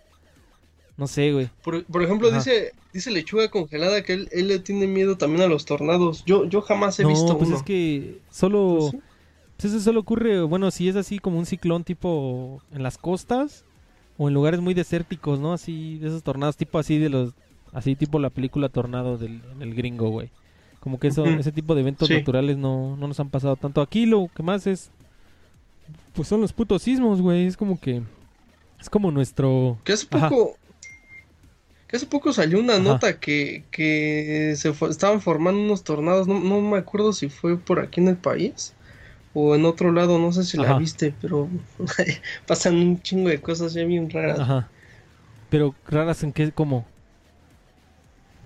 No 0.97 1.07
sé, 1.07 1.33
güey. 1.33 1.49
Por, 1.61 2.03
ejemplo, 2.03 2.31
dice 2.31 2.71
dice 2.93 3.11
Lechuga 3.11 3.49
Congelada 3.49 4.01
que 4.03 4.13
él, 4.13 4.29
le 4.31 4.59
tiene 4.59 4.87
miedo 4.87 5.17
también 5.17 5.41
a 5.41 5.47
los 5.47 5.65
tornados. 5.65 6.23
Yo, 6.25 6.45
yo 6.45 6.61
jamás 6.61 6.97
he 6.99 7.03
no, 7.03 7.09
visto 7.09 7.37
pues 7.37 7.49
es 7.49 7.63
que 7.63 8.19
solo... 8.29 8.89
¿Pues, 8.91 9.03
pues 9.57 9.73
eso 9.73 9.81
solo 9.81 10.01
ocurre, 10.01 10.41
bueno, 10.43 10.69
si 10.69 10.89
es 10.89 10.97
así 10.97 11.19
como 11.19 11.39
un 11.39 11.45
ciclón 11.45 11.85
tipo 11.85 12.61
en 12.73 12.83
las 12.83 12.97
costas 12.97 13.63
o 14.17 14.27
en 14.27 14.33
lugares 14.33 14.59
muy 14.59 14.73
desérticos, 14.73 15.39
¿no? 15.39 15.53
Así, 15.53 15.97
de 15.99 16.07
esos 16.07 16.23
tornados 16.23 16.55
tipo 16.55 16.79
así 16.79 16.97
de 16.97 17.09
los... 17.09 17.33
Así 17.73 17.97
tipo 17.97 18.19
la 18.19 18.29
película 18.29 18.69
Tornado 18.69 19.17
del, 19.17 19.41
del 19.59 19.75
gringo, 19.75 20.09
güey. 20.09 20.29
Como 20.85 20.99
que 20.99 21.07
eso, 21.07 21.25
ese 21.25 21.51
tipo 21.51 21.73
de 21.73 21.81
eventos 21.81 22.07
naturales 22.07 22.57
no, 22.57 22.95
no 22.95 23.07
nos 23.07 23.19
han 23.19 23.31
pasado 23.31 23.55
tanto. 23.55 23.81
Aquí 23.81 24.05
lo 24.05 24.29
que 24.35 24.43
más 24.43 24.67
es, 24.67 24.91
pues 26.13 26.27
son 26.27 26.41
los 26.41 26.53
putos 26.53 26.83
sismos, 26.83 27.23
güey. 27.23 27.47
Es 27.47 27.57
como 27.57 27.79
que, 27.79 28.03
es 28.79 28.87
como 28.87 29.09
nuestro... 29.09 29.79
Que 29.83 29.93
hace 29.93 30.05
poco, 30.05 30.55
hace 31.91 32.05
poco 32.05 32.31
salió 32.33 32.59
una 32.59 32.77
nota 32.77 33.19
que, 33.19 33.63
que 33.71 34.53
se 34.55 34.69
estaban 34.69 35.21
formando 35.21 35.59
unos 35.59 35.83
tornados, 35.83 36.27
no, 36.27 36.39
no, 36.39 36.61
me 36.61 36.77
acuerdo 36.77 37.13
si 37.13 37.29
fue 37.29 37.57
por 37.57 37.79
aquí 37.79 37.99
en 37.99 38.09
el 38.09 38.17
país 38.17 38.75
o 39.33 39.55
en 39.55 39.65
otro 39.65 39.91
lado, 39.91 40.19
no 40.19 40.31
sé 40.33 40.43
si 40.43 40.55
la 40.55 40.77
viste, 40.77 41.15
pero 41.19 41.49
pasan 42.45 42.75
un 42.75 43.01
chingo 43.01 43.29
de 43.29 43.41
cosas 43.41 43.73
ya 43.73 43.83
bien 43.85 44.07
raras. 44.11 44.39
Ajá. 44.39 44.69
Pero 45.49 45.73
raras 45.87 46.21
en 46.21 46.31
qué, 46.31 46.51
cómo? 46.51 46.85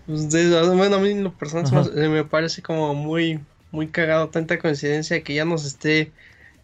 Pues 0.10 0.28
bueno, 0.76 0.96
a 0.96 1.00
mí 1.00 1.14
lo 1.14 1.32
personal 1.32 1.92
me 1.94 2.24
parece 2.24 2.64
como 2.64 2.96
muy, 2.96 3.40
muy 3.70 3.90
cagado, 3.90 4.30
tanta 4.30 4.58
coincidencia 4.58 5.24
que 5.24 5.36
ya 5.36 5.46
nos 5.46 5.66
esté 5.66 6.12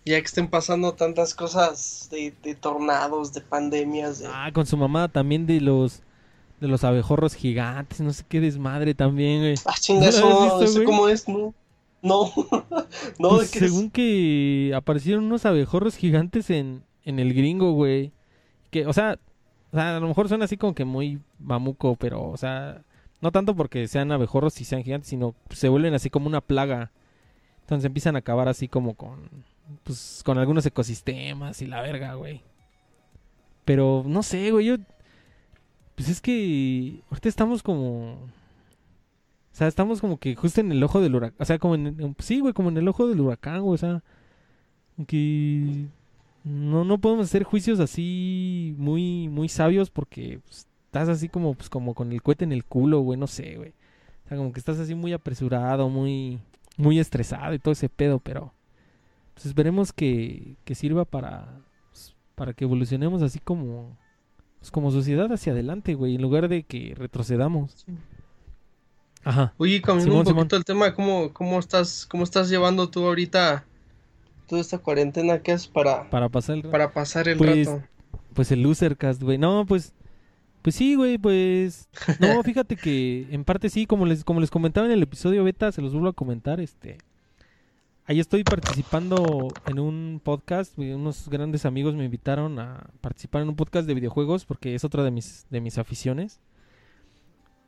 ya 0.03 0.19
que 0.19 0.25
estén 0.25 0.47
pasando 0.47 0.93
tantas 0.93 1.35
cosas 1.35 2.09
de, 2.09 2.55
tornados, 2.55 3.33
de 3.33 3.41
pandemias. 3.41 4.23
Ah, 4.27 4.49
con 4.51 4.65
su 4.65 4.77
mamá 4.77 5.09
también 5.09 5.45
de 5.45 5.61
los 5.61 6.01
de 6.59 6.67
los 6.67 6.83
abejorros 6.83 7.35
gigantes, 7.35 8.01
no 8.01 8.13
sé 8.13 8.23
qué 8.27 8.39
desmadre 8.39 8.95
también, 8.95 9.41
güey. 9.41 9.55
Ah, 9.65 9.75
chinga, 9.79 10.09
eso, 10.09 10.57
cómo 10.83 11.07
es, 11.07 11.27
no. 11.27 11.53
No, 12.01 12.31
no, 13.19 13.29
pues 13.29 13.51
según 13.51 13.91
que 13.91 14.71
aparecieron 14.75 15.25
unos 15.25 15.45
abejorros 15.45 15.97
gigantes 15.97 16.49
en, 16.49 16.81
en 17.03 17.19
el 17.19 17.35
gringo, 17.35 17.73
güey. 17.73 18.11
Que, 18.71 18.87
o 18.87 18.93
sea, 18.93 19.19
o 19.71 19.75
sea, 19.77 19.97
a 19.97 19.99
lo 19.99 20.07
mejor 20.07 20.29
suena 20.29 20.45
así 20.45 20.57
como 20.57 20.73
que 20.73 20.85
muy 20.85 21.19
mamuco, 21.37 21.95
pero, 21.95 22.23
o 22.27 22.37
sea, 22.37 22.81
no 23.25 23.31
tanto 23.31 23.55
porque 23.55 23.87
sean 23.87 24.11
abejorros 24.11 24.61
y 24.61 24.65
sean 24.65 24.83
gigantes, 24.83 25.09
sino 25.09 25.33
se 25.49 25.67
vuelven 25.67 25.95
así 25.95 26.11
como 26.11 26.27
una 26.27 26.41
plaga. 26.41 26.91
Entonces 27.61 27.85
empiezan 27.85 28.15
a 28.15 28.19
acabar 28.19 28.47
así 28.47 28.67
como 28.67 28.93
con 28.93 29.29
pues 29.83 30.21
con 30.23 30.37
algunos 30.37 30.63
ecosistemas 30.67 31.59
y 31.63 31.65
la 31.65 31.81
verga, 31.81 32.13
güey. 32.13 32.43
Pero 33.65 34.03
no 34.05 34.21
sé, 34.21 34.51
güey, 34.51 34.67
yo 34.67 34.75
pues 35.95 36.07
es 36.07 36.21
que 36.21 37.01
ahorita 37.09 37.27
estamos 37.27 37.63
como 37.63 38.13
o 38.13 39.57
sea, 39.57 39.67
estamos 39.67 40.01
como 40.01 40.19
que 40.19 40.35
justo 40.35 40.61
en 40.61 40.71
el 40.71 40.83
ojo 40.83 41.01
del 41.01 41.15
huracán, 41.15 41.37
o 41.39 41.45
sea, 41.45 41.57
como 41.57 41.73
en 41.73 42.15
sí, 42.19 42.41
güey, 42.41 42.53
como 42.53 42.69
en 42.69 42.77
el 42.77 42.87
ojo 42.87 43.07
del 43.07 43.21
huracán, 43.21 43.61
güey, 43.63 43.73
o 43.73 43.77
sea, 43.77 44.03
que 45.07 45.87
no 46.43 46.85
no 46.85 46.99
podemos 46.99 47.25
hacer 47.25 47.43
juicios 47.43 47.79
así 47.79 48.75
muy 48.77 49.29
muy 49.29 49.49
sabios 49.49 49.89
porque 49.89 50.41
pues, 50.45 50.67
estás 50.95 51.09
así 51.09 51.27
como 51.27 51.55
pues 51.55 51.69
como 51.69 51.93
con 51.93 52.13
el 52.13 52.21
cohete 52.21 52.45
en 52.45 52.53
el 52.53 52.63
culo, 52.63 53.01
güey, 53.01 53.19
no 53.19 53.27
sé, 53.27 53.57
güey. 53.57 53.73
O 54.25 54.29
sea, 54.29 54.37
como 54.37 54.53
que 54.53 54.59
estás 54.59 54.79
así 54.79 54.95
muy 54.95 55.11
apresurado, 55.11 55.89
muy 55.89 56.39
muy 56.77 56.99
estresado 56.99 57.53
y 57.53 57.59
todo 57.59 57.73
ese 57.73 57.89
pedo, 57.89 58.19
pero 58.19 58.53
pues 59.33 59.45
esperemos 59.45 59.91
que, 59.91 60.55
que 60.63 60.73
sirva 60.73 61.03
para, 61.03 61.59
pues, 61.91 62.15
para 62.35 62.53
que 62.53 62.63
evolucionemos 62.63 63.21
así 63.21 63.39
como, 63.39 63.97
pues, 64.59 64.71
como 64.71 64.89
sociedad 64.91 65.31
hacia 65.31 65.51
adelante, 65.51 65.95
güey, 65.95 66.15
en 66.15 66.21
lugar 66.21 66.47
de 66.47 66.63
que 66.63 66.93
retrocedamos. 66.97 67.85
Ajá. 69.25 69.53
Oye, 69.57 69.81
cambiando 69.81 70.19
un 70.19 70.23
poquito 70.23 70.55
el 70.55 70.63
tema, 70.63 70.93
¿cómo, 70.93 71.33
cómo, 71.33 71.59
estás, 71.59 72.05
¿cómo 72.05 72.23
estás 72.23 72.49
llevando 72.49 72.89
tú 72.89 73.05
ahorita 73.05 73.65
toda 74.47 74.61
esta 74.61 74.77
cuarentena 74.77 75.39
que 75.39 75.51
haces 75.51 75.67
para, 75.67 76.09
para 76.09 76.29
pasar 76.29 76.57
el, 76.57 76.61
para 76.63 76.93
pasar 76.93 77.27
el 77.27 77.37
pues, 77.37 77.67
rato? 77.67 77.83
Pues 78.33 78.51
el 78.51 78.61
Losercast, 78.61 79.21
güey. 79.21 79.37
No, 79.37 79.65
pues... 79.65 79.93
Pues 80.65 80.77
sí, 80.77 80.95
güey, 80.95 81.19
pues... 81.19 81.87
No, 82.19 82.41
fíjate 82.43 82.75
que 82.75 83.27
en 83.29 83.43
parte 83.43 83.69
sí, 83.69 83.85
como 83.85 84.07
les, 84.07 84.23
como 84.23 84.39
les 84.39 84.49
comentaba 84.49 84.87
en 84.87 84.93
el 84.93 85.03
episodio 85.03 85.43
beta, 85.43 85.71
se 85.71 85.79
los 85.79 85.93
vuelvo 85.93 86.07
a 86.07 86.13
comentar, 86.13 86.59
este... 86.59 86.97
Ahí 88.07 88.19
estoy 88.19 88.43
participando 88.43 89.49
en 89.67 89.77
un 89.77 90.19
podcast. 90.23 90.75
Unos 90.79 91.29
grandes 91.29 91.67
amigos 91.67 91.93
me 91.93 92.03
invitaron 92.03 92.57
a 92.57 92.89
participar 92.99 93.43
en 93.43 93.49
un 93.49 93.55
podcast 93.55 93.87
de 93.87 93.93
videojuegos 93.93 94.45
porque 94.45 94.73
es 94.73 94.83
otra 94.83 95.03
de 95.03 95.11
mis, 95.11 95.45
de 95.51 95.61
mis 95.61 95.77
aficiones. 95.77 96.39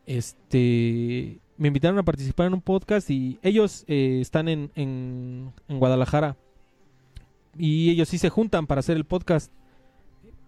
Este, 0.07 1.39
me 1.57 1.67
invitaron 1.67 1.99
a 1.99 2.03
participar 2.03 2.47
en 2.47 2.55
un 2.55 2.61
podcast 2.61 3.11
y 3.11 3.37
ellos 3.43 3.83
eh, 3.87 4.17
están 4.21 4.47
en, 4.47 4.71
en, 4.73 5.53
Guadalajara. 5.69 6.35
Y 7.59 7.91
ellos 7.91 8.09
sí 8.09 8.17
se 8.17 8.29
juntan 8.29 8.65
para 8.65 8.79
hacer 8.79 8.97
el 8.97 9.05
podcast. 9.05 9.51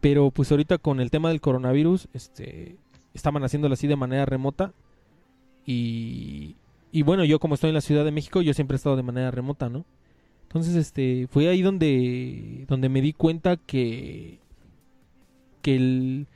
Pero 0.01 0.31
pues 0.31 0.51
ahorita 0.51 0.77
con 0.77 0.99
el 0.99 1.11
tema 1.11 1.29
del 1.29 1.41
coronavirus, 1.41 2.07
este, 2.13 2.77
estaban 3.13 3.43
haciéndolo 3.43 3.73
así 3.73 3.87
de 3.87 3.95
manera 3.95 4.25
remota. 4.25 4.73
Y, 5.65 6.55
y 6.91 7.01
bueno, 7.03 7.25
yo 7.25 7.39
como 7.39 7.55
estoy 7.55 7.69
en 7.69 7.75
la 7.75 7.81
Ciudad 7.81 8.05
de 8.05 8.11
México, 8.11 8.41
yo 8.41 8.53
siempre 8.53 8.75
he 8.75 8.77
estado 8.77 8.95
de 8.95 9.03
manera 9.03 9.31
remota, 9.31 9.69
¿no? 9.69 9.85
Entonces, 10.43 10.75
este, 10.75 11.27
fue 11.27 11.47
ahí 11.47 11.61
donde, 11.61 12.65
donde 12.67 12.89
me 12.89 13.01
di 13.01 13.13
cuenta 13.13 13.57
que, 13.57 14.39
que 15.61 15.75
el, 15.75 16.27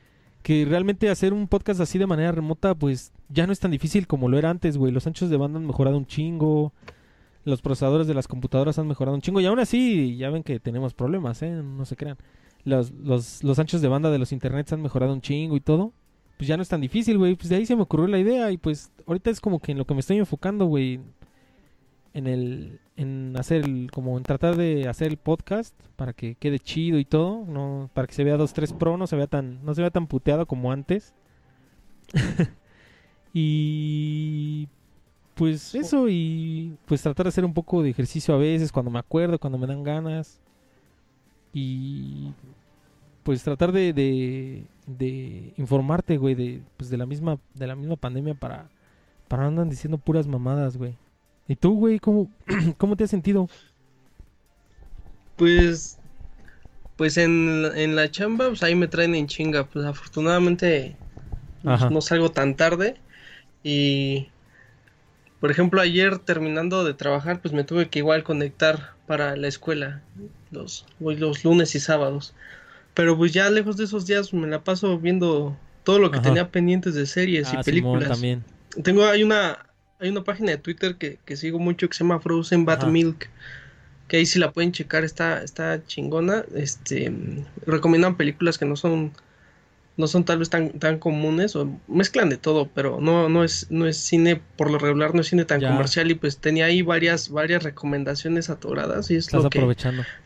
que 0.44 0.64
realmente 0.66 1.08
hacer 1.10 1.32
un 1.32 1.48
podcast 1.48 1.80
así 1.80 1.98
de 1.98 2.06
manera 2.06 2.30
remota, 2.30 2.74
pues 2.74 3.12
ya 3.28 3.46
no 3.46 3.52
es 3.52 3.60
tan 3.60 3.70
difícil 3.70 4.06
como 4.06 4.28
lo 4.28 4.38
era 4.38 4.50
antes, 4.50 4.76
güey. 4.76 4.92
Los 4.92 5.06
anchos 5.06 5.30
de 5.30 5.36
banda 5.36 5.58
han 5.58 5.66
mejorado 5.66 5.96
un 5.96 6.06
chingo. 6.06 6.72
Los 7.44 7.60
procesadores 7.60 8.06
de 8.06 8.14
las 8.14 8.28
computadoras 8.28 8.78
han 8.78 8.86
mejorado 8.86 9.16
un 9.16 9.22
chingo. 9.22 9.40
Y 9.40 9.46
aún 9.46 9.58
así, 9.58 10.16
ya 10.16 10.30
ven 10.30 10.42
que 10.42 10.60
tenemos 10.60 10.94
problemas, 10.94 11.42
¿eh? 11.42 11.50
No 11.50 11.84
se 11.84 11.96
crean. 11.96 12.18
Los, 12.64 12.92
los, 12.92 13.44
los 13.44 13.58
anchos 13.58 13.80
de 13.80 13.88
banda 13.88 14.10
de 14.10 14.18
los 14.18 14.32
internets 14.32 14.72
han 14.72 14.82
mejorado 14.82 15.12
un 15.12 15.20
chingo 15.20 15.56
y 15.56 15.60
todo 15.60 15.92
pues 16.36 16.48
ya 16.48 16.56
no 16.56 16.62
es 16.62 16.68
tan 16.68 16.80
difícil, 16.80 17.18
güey. 17.18 17.34
Pues 17.36 17.48
de 17.48 17.56
ahí 17.56 17.66
se 17.66 17.76
me 17.76 17.82
ocurrió 17.82 18.06
la 18.06 18.18
idea 18.18 18.50
y 18.50 18.56
pues 18.56 18.92
ahorita 19.06 19.30
es 19.30 19.40
como 19.40 19.60
que 19.60 19.72
en 19.72 19.78
lo 19.78 19.86
que 19.86 19.94
me 19.94 20.00
estoy 20.00 20.18
enfocando, 20.18 20.66
güey. 20.66 21.00
En 22.12 22.28
el, 22.28 22.80
en 22.96 23.34
hacer 23.36 23.64
el, 23.64 23.90
como 23.90 24.16
en 24.16 24.22
tratar 24.22 24.56
de 24.56 24.88
hacer 24.88 25.08
el 25.08 25.16
podcast 25.16 25.74
para 25.96 26.12
que 26.12 26.36
quede 26.36 26.60
chido 26.60 26.98
y 27.00 27.04
todo, 27.04 27.44
no, 27.44 27.90
para 27.92 28.06
que 28.06 28.14
se 28.14 28.22
vea 28.22 28.36
2-3 28.38 28.78
Pro, 28.78 28.96
no 28.96 29.08
se 29.08 29.16
vea 29.16 29.26
tan, 29.26 29.64
no 29.64 29.74
se 29.74 29.80
vea 29.80 29.90
tan 29.90 30.06
puteado 30.06 30.46
como 30.46 30.70
antes. 30.70 31.12
y 33.34 34.68
pues 35.34 35.74
eso 35.74 36.08
y 36.08 36.76
pues 36.84 37.02
tratar 37.02 37.24
de 37.24 37.30
hacer 37.30 37.44
un 37.44 37.54
poco 37.54 37.82
de 37.82 37.90
ejercicio 37.90 38.32
a 38.34 38.38
veces 38.38 38.70
cuando 38.70 38.92
me 38.92 39.00
acuerdo, 39.00 39.38
cuando 39.40 39.58
me 39.58 39.66
dan 39.66 39.82
ganas. 39.82 40.40
Y 41.54 42.34
pues 43.22 43.42
tratar 43.42 43.72
de, 43.72 43.92
de, 43.94 45.54
informarte, 45.56 46.18
güey, 46.18 46.34
de, 46.34 46.60
pues 46.76 46.90
de 46.90 46.98
la 46.98 47.06
misma, 47.06 47.38
de 47.54 47.66
la 47.66 47.76
misma 47.76 47.96
pandemia 47.96 48.34
para, 48.34 48.68
para 49.28 49.44
no 49.44 49.48
andan 49.48 49.70
diciendo 49.70 49.96
puras 49.96 50.26
mamadas, 50.26 50.76
güey. 50.76 50.96
¿Y 51.46 51.56
tú, 51.56 51.76
güey, 51.78 52.00
cómo, 52.00 52.28
cómo 52.76 52.96
te 52.96 53.04
has 53.04 53.10
sentido? 53.10 53.48
Pues, 55.36 55.98
pues 56.96 57.16
en, 57.16 57.64
en 57.74 57.96
la 57.96 58.10
chamba, 58.10 58.48
pues 58.48 58.62
ahí 58.62 58.74
me 58.74 58.88
traen 58.88 59.14
en 59.14 59.26
chinga. 59.26 59.64
Pues 59.64 59.84
afortunadamente 59.84 60.96
pues, 61.62 61.90
no 61.90 62.00
salgo 62.00 62.30
tan 62.30 62.56
tarde. 62.56 62.96
Y, 63.62 64.28
por 65.40 65.50
ejemplo, 65.50 65.80
ayer 65.80 66.18
terminando 66.18 66.84
de 66.84 66.94
trabajar, 66.94 67.40
pues 67.40 67.54
me 67.54 67.64
tuve 67.64 67.88
que 67.88 68.00
igual 68.00 68.24
conectar 68.24 68.94
para 69.06 69.36
la 69.36 69.48
escuela 69.48 70.02
los, 70.54 70.86
los 71.00 71.44
lunes 71.44 71.74
y 71.74 71.80
sábados. 71.80 72.34
Pero 72.94 73.16
pues 73.16 73.32
ya 73.32 73.50
lejos 73.50 73.76
de 73.76 73.84
esos 73.84 74.06
días 74.06 74.32
me 74.32 74.46
la 74.46 74.62
paso 74.62 74.98
viendo 74.98 75.56
todo 75.82 75.98
lo 75.98 76.10
que 76.10 76.20
tenía 76.20 76.50
pendientes 76.50 76.94
de 76.94 77.06
series 77.06 77.52
y 77.52 77.56
ah, 77.56 77.62
películas. 77.62 78.08
también. 78.08 78.42
Tengo, 78.82 79.04
hay 79.04 79.22
una, 79.22 79.66
hay 79.98 80.08
una 80.08 80.24
página 80.24 80.52
de 80.52 80.58
Twitter 80.58 80.96
que, 80.96 81.36
sigo 81.36 81.58
mucho 81.58 81.88
que 81.88 81.94
se 81.94 82.04
llama 82.04 82.20
Frozen 82.20 82.64
Bad 82.64 82.86
Milk. 82.86 83.28
Que 84.08 84.18
ahí 84.18 84.26
si 84.26 84.38
la 84.38 84.52
pueden 84.52 84.72
checar, 84.72 85.04
está, 85.04 85.42
está 85.42 85.84
chingona. 85.86 86.44
Este 86.54 87.12
recomiendan 87.66 88.16
películas 88.16 88.58
que 88.58 88.64
no 88.64 88.76
son 88.76 89.12
no 89.96 90.06
son 90.08 90.24
tal 90.24 90.38
vez 90.38 90.50
tan, 90.50 90.70
tan 90.70 90.98
comunes 90.98 91.54
o 91.54 91.68
mezclan 91.86 92.28
de 92.28 92.36
todo, 92.36 92.68
pero 92.74 93.00
no, 93.00 93.28
no 93.28 93.44
es, 93.44 93.70
no 93.70 93.86
es 93.86 93.96
cine, 93.96 94.40
por 94.56 94.70
lo 94.70 94.78
regular 94.78 95.14
no 95.14 95.20
es 95.20 95.28
cine 95.28 95.44
tan 95.44 95.60
comercial 95.60 96.10
y 96.10 96.14
pues 96.14 96.38
tenía 96.38 96.66
ahí 96.66 96.82
varias, 96.82 97.30
varias 97.30 97.62
recomendaciones 97.62 98.50
atoradas 98.50 99.10
y 99.10 99.16
es 99.16 99.32
lo 99.32 99.48
que, 99.48 99.76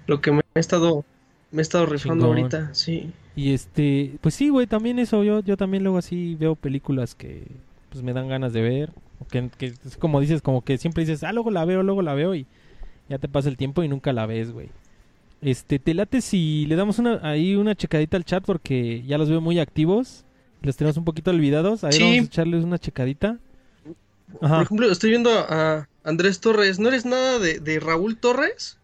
lo 0.06 0.20
que 0.20 0.32
me 0.32 0.40
ha 0.54 0.60
estado 0.60 1.04
me 1.50 1.60
he 1.60 1.62
estado 1.62 1.86
rifando 1.86 2.26
ahorita, 2.26 2.74
sí. 2.74 3.12
Y 3.34 3.52
este, 3.54 4.18
pues 4.20 4.34
sí, 4.34 4.48
güey, 4.48 4.66
también 4.66 4.98
eso, 4.98 5.22
yo, 5.24 5.40
yo 5.40 5.56
también 5.56 5.82
luego 5.82 5.98
así 5.98 6.34
veo 6.34 6.56
películas 6.56 7.14
que 7.14 7.46
pues 7.90 8.02
me 8.02 8.12
dan 8.12 8.28
ganas 8.28 8.52
de 8.52 8.62
ver, 8.62 8.92
que, 9.30 9.48
que 9.56 9.66
es 9.66 9.96
como 9.98 10.20
dices, 10.20 10.42
como 10.42 10.62
que 10.62 10.76
siempre 10.78 11.04
dices, 11.04 11.24
ah, 11.24 11.32
luego 11.32 11.50
la 11.50 11.64
veo, 11.64 11.82
luego 11.82 12.02
la 12.02 12.14
veo 12.14 12.34
y 12.34 12.46
ya 13.08 13.18
te 13.18 13.28
pasa 13.28 13.48
el 13.48 13.56
tiempo 13.56 13.82
y 13.82 13.88
nunca 13.88 14.12
la 14.12 14.26
ves, 14.26 14.52
güey. 14.52 14.70
Este, 15.40 15.78
te 15.78 15.94
late 15.94 16.20
si 16.20 16.66
le 16.66 16.76
damos 16.76 16.98
una, 16.98 17.20
ahí 17.22 17.54
una 17.54 17.74
checadita 17.74 18.16
al 18.16 18.24
chat 18.24 18.44
porque 18.44 19.02
ya 19.06 19.18
los 19.18 19.28
veo 19.28 19.40
muy 19.40 19.60
activos, 19.60 20.24
los 20.62 20.76
tenemos 20.76 20.96
un 20.96 21.04
poquito 21.04 21.30
olvidados, 21.30 21.84
ahí 21.84 21.98
vamos 22.00 22.18
a 22.18 22.22
echarles 22.22 22.64
una 22.64 22.78
checadita. 22.78 23.38
Por 24.40 24.62
ejemplo, 24.62 24.90
estoy 24.90 25.10
viendo 25.10 25.30
a 25.30 25.88
Andrés 26.04 26.40
Torres, 26.40 26.78
¿no 26.78 26.88
eres 26.88 27.06
nada 27.06 27.38
de, 27.38 27.60
de 27.60 27.80
Raúl 27.80 28.18
Torres? 28.18 28.78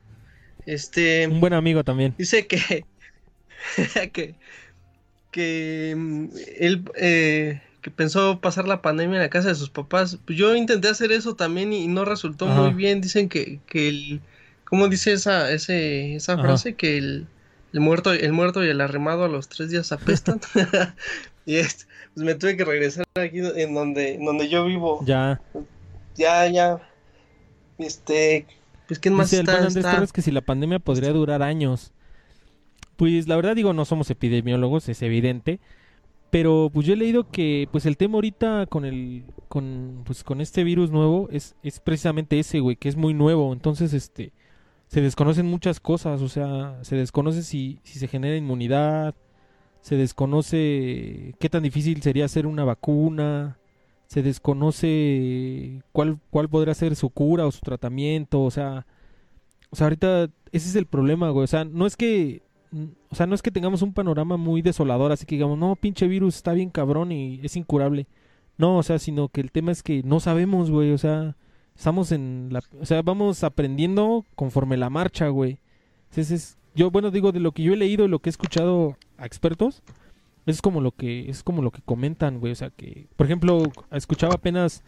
Este. 0.66 1.26
Un 1.26 1.40
buen 1.40 1.52
amigo 1.52 1.84
también. 1.84 2.14
Dice 2.18 2.46
que. 2.46 2.84
que. 4.12 4.34
que. 5.30 5.94
Mm, 5.96 6.26
él. 6.58 6.84
Eh, 6.96 7.60
que 7.80 7.90
pensó 7.90 8.40
pasar 8.40 8.66
la 8.66 8.80
pandemia 8.80 9.16
en 9.16 9.22
la 9.22 9.28
casa 9.28 9.48
de 9.48 9.54
sus 9.54 9.68
papás. 9.68 10.18
Pues 10.24 10.38
yo 10.38 10.56
intenté 10.56 10.88
hacer 10.88 11.12
eso 11.12 11.36
también 11.36 11.70
y, 11.74 11.86
no 11.86 12.06
resultó 12.06 12.46
muy 12.46 12.72
bien. 12.72 13.02
Dicen 13.02 13.28
que, 13.28 13.60
que 13.66 13.88
el. 13.88 14.20
¿Cómo 14.74 14.88
dice 14.88 15.12
esa, 15.12 15.52
ese, 15.52 16.16
esa 16.16 16.36
frase? 16.36 16.74
Que 16.74 16.98
el, 16.98 17.28
el, 17.72 17.78
muerto, 17.78 18.12
el 18.12 18.32
muerto 18.32 18.64
y 18.64 18.68
el 18.68 18.80
arremado 18.80 19.22
a 19.22 19.28
los 19.28 19.48
tres 19.48 19.70
días 19.70 19.92
apestan. 19.92 20.40
y 21.46 21.54
es, 21.58 21.86
pues 22.12 22.26
me 22.26 22.34
tuve 22.34 22.56
que 22.56 22.64
regresar 22.64 23.06
aquí 23.14 23.38
en 23.38 23.72
donde, 23.72 24.14
en 24.14 24.24
donde 24.24 24.48
yo 24.48 24.64
vivo. 24.64 25.00
Ya. 25.06 25.40
Ya, 26.16 26.48
ya. 26.48 26.80
Este, 27.78 28.48
pues 28.88 28.98
¿quién 28.98 29.14
más 29.14 29.30
Dice 29.30 29.42
el 29.42 29.42
está? 29.42 29.52
buen 29.52 29.66
Andrés 29.68 29.84
Está- 29.84 29.94
Torres 29.94 30.12
que 30.12 30.22
si 30.22 30.32
la 30.32 30.40
pandemia 30.40 30.80
podría 30.80 31.12
durar 31.12 31.44
años. 31.44 31.92
Pues 32.96 33.28
la 33.28 33.36
verdad 33.36 33.54
digo, 33.54 33.74
no 33.74 33.84
somos 33.84 34.10
epidemiólogos, 34.10 34.88
es 34.88 35.02
evidente. 35.02 35.60
Pero 36.32 36.68
pues 36.74 36.84
yo 36.84 36.94
he 36.94 36.96
leído 36.96 37.30
que 37.30 37.68
pues 37.70 37.86
el 37.86 37.96
tema 37.96 38.16
ahorita 38.16 38.66
con 38.66 38.84
el 38.84 39.22
con 39.46 40.02
pues 40.04 40.24
con 40.24 40.40
este 40.40 40.64
virus 40.64 40.90
nuevo 40.90 41.28
es 41.30 41.54
es 41.62 41.78
precisamente 41.78 42.40
ese, 42.40 42.58
güey, 42.58 42.74
que 42.74 42.88
es 42.88 42.96
muy 42.96 43.14
nuevo, 43.14 43.52
entonces 43.52 43.92
este 43.92 44.32
se 44.94 45.00
desconocen 45.00 45.46
muchas 45.46 45.80
cosas, 45.80 46.22
o 46.22 46.28
sea, 46.28 46.78
se 46.82 46.94
desconoce 46.94 47.42
si 47.42 47.80
si 47.82 47.98
se 47.98 48.06
genera 48.06 48.36
inmunidad, 48.36 49.16
se 49.80 49.96
desconoce 49.96 51.34
qué 51.40 51.48
tan 51.50 51.64
difícil 51.64 52.00
sería 52.00 52.26
hacer 52.26 52.46
una 52.46 52.62
vacuna, 52.64 53.58
se 54.06 54.22
desconoce 54.22 55.82
cuál 55.90 56.20
cuál 56.30 56.48
podría 56.48 56.74
ser 56.74 56.94
su 56.94 57.10
cura 57.10 57.44
o 57.44 57.50
su 57.50 57.58
tratamiento, 57.58 58.42
o 58.44 58.52
sea, 58.52 58.86
o 59.70 59.74
sea, 59.74 59.86
ahorita 59.86 60.26
ese 60.52 60.68
es 60.68 60.76
el 60.76 60.86
problema, 60.86 61.30
güey, 61.30 61.42
o 61.42 61.48
sea, 61.48 61.64
no 61.64 61.86
es 61.86 61.96
que 61.96 62.42
mm, 62.70 62.84
o 63.10 63.16
sea, 63.16 63.26
no 63.26 63.34
es 63.34 63.42
que 63.42 63.50
tengamos 63.50 63.82
un 63.82 63.94
panorama 63.94 64.36
muy 64.36 64.62
desolador, 64.62 65.10
así 65.10 65.26
que 65.26 65.34
digamos, 65.34 65.58
no, 65.58 65.74
pinche 65.74 66.06
virus 66.06 66.36
está 66.36 66.52
bien 66.52 66.70
cabrón 66.70 67.10
y 67.10 67.40
es 67.42 67.56
incurable. 67.56 68.06
No, 68.58 68.78
o 68.78 68.82
sea, 68.84 69.00
sino 69.00 69.28
que 69.28 69.40
el 69.40 69.50
tema 69.50 69.72
es 69.72 69.82
que 69.82 70.04
no 70.04 70.20
sabemos, 70.20 70.70
güey, 70.70 70.92
o 70.92 70.98
sea, 70.98 71.36
estamos 71.76 72.12
en 72.12 72.48
la, 72.50 72.62
o 72.80 72.86
sea, 72.86 73.02
vamos 73.02 73.44
aprendiendo 73.44 74.24
conforme 74.34 74.76
la 74.76 74.90
marcha, 74.90 75.28
güey. 75.28 75.58
Ese 76.14 76.34
es, 76.34 76.56
yo, 76.74 76.90
bueno, 76.90 77.10
digo, 77.10 77.32
de 77.32 77.40
lo 77.40 77.52
que 77.52 77.62
yo 77.62 77.72
he 77.72 77.76
leído 77.76 78.04
y 78.04 78.08
lo 78.08 78.20
que 78.20 78.28
he 78.28 78.32
escuchado 78.32 78.96
a 79.18 79.26
expertos, 79.26 79.82
es 80.46 80.60
como 80.62 80.80
lo 80.80 80.92
que, 80.92 81.28
es 81.30 81.42
como 81.42 81.62
lo 81.62 81.70
que 81.70 81.80
comentan, 81.82 82.38
güey, 82.38 82.52
o 82.52 82.56
sea, 82.56 82.70
que, 82.70 83.06
por 83.16 83.26
ejemplo, 83.26 83.62
escuchaba 83.90 84.34
apenas 84.34 84.82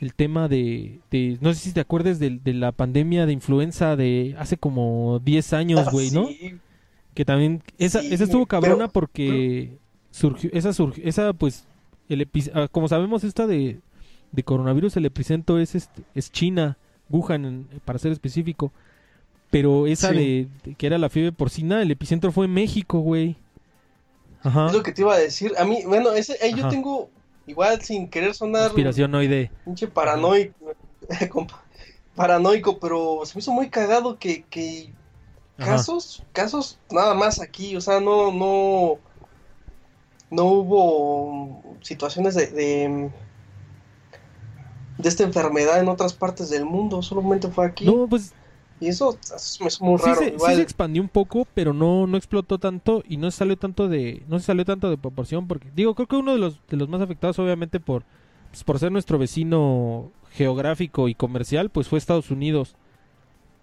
el 0.00 0.14
tema 0.14 0.48
de, 0.48 1.00
de 1.10 1.38
no 1.40 1.54
sé 1.54 1.60
si 1.60 1.72
te 1.72 1.80
acuerdas 1.80 2.18
de, 2.18 2.30
de 2.42 2.52
la 2.54 2.72
pandemia 2.72 3.24
de 3.24 3.32
influenza 3.32 3.94
de 3.94 4.34
hace 4.38 4.56
como 4.56 5.20
10 5.20 5.52
años, 5.52 5.84
Ah, 5.86 5.90
güey, 5.92 6.10
¿no? 6.10 6.26
sí. 6.26 6.56
Que 7.14 7.24
también, 7.24 7.62
esa, 7.78 8.00
Sí, 8.00 8.12
esa 8.12 8.24
estuvo 8.24 8.46
cabrona 8.46 8.88
pero- 8.88 8.92
porque 8.92 9.78
surgió, 10.10 10.50
esa 10.52 10.72
surgió, 10.72 11.04
esa 11.06 11.32
pues, 11.32 11.66
el 12.08 12.20
epi- 12.28 12.50
ah, 12.54 12.68
como 12.70 12.88
sabemos 12.88 13.22
esta 13.22 13.46
de, 13.46 13.80
de 14.32 14.42
coronavirus, 14.42 14.96
el 14.96 15.06
epicentro 15.06 15.58
es 15.58 15.74
este, 15.74 16.02
es 16.14 16.32
China, 16.32 16.76
Wuhan 17.10 17.68
para 17.84 17.98
ser 17.98 18.12
específico. 18.12 18.72
Pero 19.50 19.86
esa 19.86 20.10
Sí. 20.10 20.16
de, 20.16 20.48
de 20.64 20.74
que 20.74 20.86
era 20.86 20.96
la 20.98 21.10
fiebre 21.10 21.30
porcina, 21.32 21.82
el 21.82 21.90
epicentro 21.90 22.32
fue 22.32 22.46
en 22.46 22.54
México, 22.54 23.00
güey. 23.00 23.36
Ajá. 24.42 24.66
Es 24.66 24.72
lo 24.72 24.82
que 24.82 24.92
te 24.92 25.02
iba 25.02 25.14
a 25.14 25.18
decir. 25.18 25.52
A 25.58 25.64
mí, 25.64 25.82
bueno, 25.86 26.12
ese, 26.12 26.38
ahí 26.42 26.54
yo 26.54 26.68
tengo, 26.68 27.10
igual 27.46 27.80
sin 27.82 28.08
querer 28.08 28.34
sonar 28.34 28.62
Conspiración 28.64 29.12
de 29.12 29.50
pinche 29.64 29.86
paranoico, 29.86 30.74
paranoico, 32.16 32.78
pero 32.78 33.20
se 33.24 33.34
me 33.34 33.40
hizo 33.40 33.52
muy 33.52 33.68
cagado 33.68 34.18
que, 34.18 34.42
que 34.44 34.90
Ajá. 35.58 35.72
casos, 35.72 36.22
casos 36.32 36.78
nada 36.90 37.14
más 37.14 37.40
aquí, 37.40 37.76
o 37.76 37.80
sea, 37.80 38.00
no, 38.00 38.32
no, 38.32 38.98
no 40.30 40.44
hubo 40.44 41.62
situaciones 41.82 42.34
de, 42.34 42.46
de, 42.48 43.10
de 45.02 45.08
esta 45.08 45.24
enfermedad 45.24 45.80
en 45.80 45.88
otras 45.88 46.14
partes 46.14 46.50
del 46.50 46.64
mundo, 46.64 47.02
solamente 47.02 47.48
fue 47.48 47.66
aquí. 47.66 47.84
No, 47.84 48.06
pues 48.08 48.34
Y 48.80 48.88
eso, 48.88 49.18
eso 49.34 49.64
hizo 49.66 49.84
muy 49.84 49.98
sí 49.98 50.04
raro. 50.08 50.14
se, 50.14 50.30
sí 50.30 50.32
igual, 50.34 50.56
se 50.56 50.62
expandió 50.62 51.02
un 51.02 51.08
poco, 51.08 51.46
pero 51.54 51.72
no, 51.72 52.06
no 52.06 52.16
explotó 52.16 52.58
tanto 52.58 53.02
y 53.08 53.16
no 53.16 53.30
se 53.30 53.38
salió 53.38 53.56
tanto 53.56 53.88
de, 53.88 54.22
no 54.28 54.38
se 54.40 54.46
salió 54.46 54.64
tanto 54.64 54.90
de 54.90 54.98
proporción, 54.98 55.46
porque 55.48 55.70
digo, 55.74 55.94
creo 55.94 56.08
que 56.08 56.16
uno 56.16 56.32
de 56.32 56.38
los, 56.38 56.60
de 56.68 56.76
los 56.76 56.88
más 56.88 57.00
afectados, 57.00 57.38
obviamente, 57.38 57.80
por, 57.80 58.04
pues, 58.50 58.64
por 58.64 58.78
ser 58.78 58.90
nuestro 58.92 59.18
vecino 59.18 60.10
geográfico 60.32 61.08
y 61.08 61.14
comercial, 61.14 61.70
pues 61.70 61.88
fue 61.88 61.98
Estados 61.98 62.30
Unidos. 62.30 62.74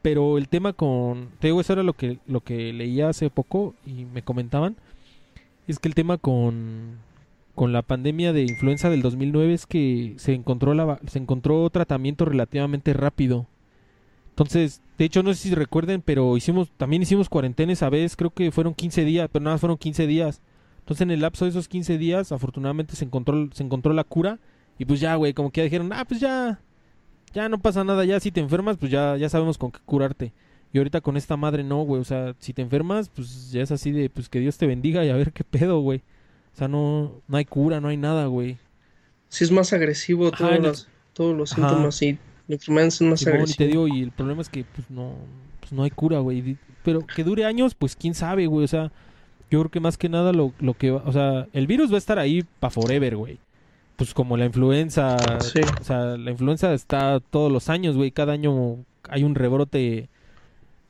Pero 0.02 0.38
el 0.38 0.48
tema 0.48 0.72
con, 0.74 1.30
te 1.40 1.48
digo, 1.48 1.60
eso 1.62 1.74
era 1.74 1.84
lo 1.84 1.94
que, 1.94 2.20
lo 2.26 2.42
que 2.42 2.72
leía 2.72 3.10
hace 3.10 3.30
poco 3.30 3.76
y 3.86 4.06
me 4.06 4.24
comentaban, 4.24 4.78
es 5.68 5.80
que 5.80 5.90
el 5.90 5.96
tema 5.96 6.18
con, 6.18 7.00
con 7.60 7.74
la 7.74 7.82
pandemia 7.82 8.32
de 8.32 8.44
influenza 8.44 8.90
del 8.90 9.02
2009 9.02 9.54
es 9.54 9.66
que 9.66 10.14
se 10.16 10.34
encontró 10.34 10.74
la, 10.74 10.98
se 11.08 11.20
encontró 11.20 11.70
tratamiento 11.70 12.24
relativamente 12.24 12.94
rápido. 12.94 13.48
Entonces, 14.30 14.82
de 14.98 15.04
hecho, 15.04 15.24
no 15.24 15.34
sé 15.34 15.50
si 15.50 15.54
recuerden, 15.54 16.02
pero 16.02 16.38
hicimos, 16.38 16.72
también 16.78 17.02
hicimos 17.02 17.28
cuarentena 17.28 17.74
esa 17.74 17.90
vez, 17.90 18.16
creo 18.16 18.30
que 18.30 18.52
fueron 18.52 18.74
15 18.74 19.04
días, 19.04 19.30
pero 19.30 19.44
nada, 19.44 19.58
fueron 19.58 19.78
15 19.78 20.08
días. 20.08 20.42
Entonces, 20.80 21.02
en 21.02 21.12
el 21.12 21.20
lapso 21.20 21.44
de 21.44 21.52
esos 21.52 21.68
15 21.68 21.98
días, 21.98 22.32
afortunadamente 22.32 22.96
se 22.96 23.04
encontró, 23.04 23.50
se 23.52 23.62
encontró 23.62 23.92
la 23.92 24.06
cura, 24.06 24.40
y 24.78 24.86
pues 24.86 25.02
ya, 25.02 25.16
güey, 25.16 25.34
como 25.34 25.52
que 25.52 25.60
ya 25.60 25.66
dijeron, 25.66 25.92
ah, 25.92 26.06
pues 26.08 26.22
ya, 26.22 26.62
ya 27.34 27.50
no 27.50 27.60
pasa 27.60 27.84
nada, 27.84 28.06
ya 28.06 28.22
si 28.22 28.32
te 28.32 28.40
enfermas, 28.40 28.78
pues 28.78 28.90
ya, 28.90 29.18
ya 29.18 29.28
sabemos 29.28 29.58
con 29.58 29.74
qué 29.74 29.80
curarte. 29.86 30.32
Y 30.72 30.78
ahorita 30.78 31.02
con 31.02 31.18
esta 31.18 31.36
madre 31.36 31.66
no, 31.66 31.82
güey, 31.84 32.00
o 32.00 32.06
sea, 32.06 32.36
si 32.40 32.54
te 32.54 32.62
enfermas, 32.62 33.10
pues 33.10 33.52
ya 33.52 33.62
es 33.62 33.72
así 33.74 33.92
de, 33.92 34.10
pues 34.10 34.30
que 34.30 34.40
Dios 34.40 34.58
te 34.58 34.66
bendiga 34.66 35.04
y 35.04 35.10
a 35.10 35.18
ver 35.18 35.34
qué 35.34 35.44
pedo, 35.44 35.82
güey. 35.82 36.04
O 36.60 36.62
sea, 36.62 36.68
no, 36.68 37.22
no 37.30 37.38
hay 37.38 37.46
cura, 37.46 37.80
no 37.80 37.88
hay 37.88 37.96
nada, 37.96 38.26
güey. 38.26 38.58
sí 39.30 39.46
es 39.46 39.52
más 39.52 39.72
agresivo 39.72 40.30
todos 40.30 40.60
los, 40.60 40.88
todos 41.14 41.38
los 41.38 41.54
Ajá. 41.54 41.70
síntomas 41.70 42.02
y 42.02 42.18
la 42.50 42.56
enfermedad 42.56 42.88
es 42.88 43.02
más 43.02 43.20
Simón, 43.22 43.46
y 43.48 43.54
te 43.54 43.68
digo, 43.68 43.88
y 43.88 44.02
el 44.02 44.12
problema 44.12 44.42
es 44.42 44.50
que 44.50 44.66
pues 44.66 44.90
no, 44.90 45.14
pues 45.62 45.72
no 45.72 45.84
hay 45.84 45.90
cura, 45.92 46.20
güey. 46.20 46.58
Pero 46.84 47.08
que 47.08 47.24
dure 47.24 47.46
años, 47.46 47.76
pues 47.76 47.96
quién 47.96 48.14
sabe, 48.14 48.46
güey. 48.48 48.66
O 48.66 48.68
sea, 48.68 48.92
yo 49.50 49.60
creo 49.62 49.72
que 49.72 49.80
más 49.80 49.98
que 49.98 50.10
nada 50.10 50.34
lo, 50.34 50.52
lo 50.60 50.74
que 50.74 50.92
va, 50.92 51.02
o 51.06 51.14
sea, 51.14 51.48
el 51.54 51.66
virus 51.66 51.92
va 51.92 51.96
a 51.96 52.00
estar 52.00 52.20
ahí 52.20 52.44
para 52.60 52.72
forever, 52.72 53.16
güey. 53.16 53.40
Pues 53.96 54.14
como 54.14 54.36
la 54.36 54.44
influenza, 54.44 55.18
Sí. 55.40 55.62
o 55.80 55.84
sea, 55.86 56.18
la 56.18 56.32
influenza 56.32 56.74
está 56.74 57.22
todos 57.22 57.50
los 57.50 57.70
años, 57.70 57.96
güey. 57.96 58.12
Cada 58.12 58.34
año 58.34 58.84
hay 59.10 59.24
un 59.24 59.34
rebrote 59.36 60.10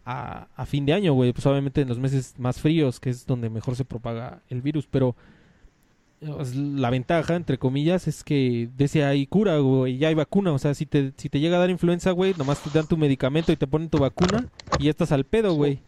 a, 0.03 0.47
a 0.55 0.65
fin 0.65 0.87
de 0.87 0.93
año, 0.93 1.13
güey. 1.13 1.31
Pues 1.31 1.45
obviamente 1.45 1.81
en 1.81 1.89
los 1.89 1.99
meses 1.99 2.33
más 2.39 2.59
fríos, 2.59 2.99
que 2.99 3.11
es 3.11 3.27
donde 3.27 3.51
mejor 3.51 3.75
se 3.75 3.85
propaga 3.85 4.41
el 4.49 4.63
virus, 4.63 4.87
pero 4.89 5.15
la 6.21 6.89
ventaja, 6.89 7.35
entre 7.35 7.57
comillas, 7.57 8.07
es 8.07 8.23
que 8.23 8.69
de 8.75 8.85
ese 8.85 9.05
hay 9.05 9.25
cura, 9.25 9.57
güey, 9.59 9.97
ya 9.97 10.09
hay 10.09 10.15
vacuna. 10.15 10.51
O 10.51 10.59
sea, 10.59 10.73
si 10.73 10.85
te, 10.85 11.13
si 11.17 11.29
te 11.29 11.39
llega 11.39 11.57
a 11.57 11.59
dar 11.59 11.69
influenza, 11.69 12.11
güey, 12.11 12.33
nomás 12.37 12.61
te 12.61 12.69
dan 12.71 12.87
tu 12.87 12.97
medicamento 12.97 13.51
y 13.51 13.55
te 13.55 13.67
ponen 13.67 13.89
tu 13.89 13.99
vacuna 13.99 14.47
y 14.79 14.85
ya 14.85 14.89
estás 14.89 15.11
al 15.11 15.23
pedo, 15.23 15.53
güey. 15.53 15.79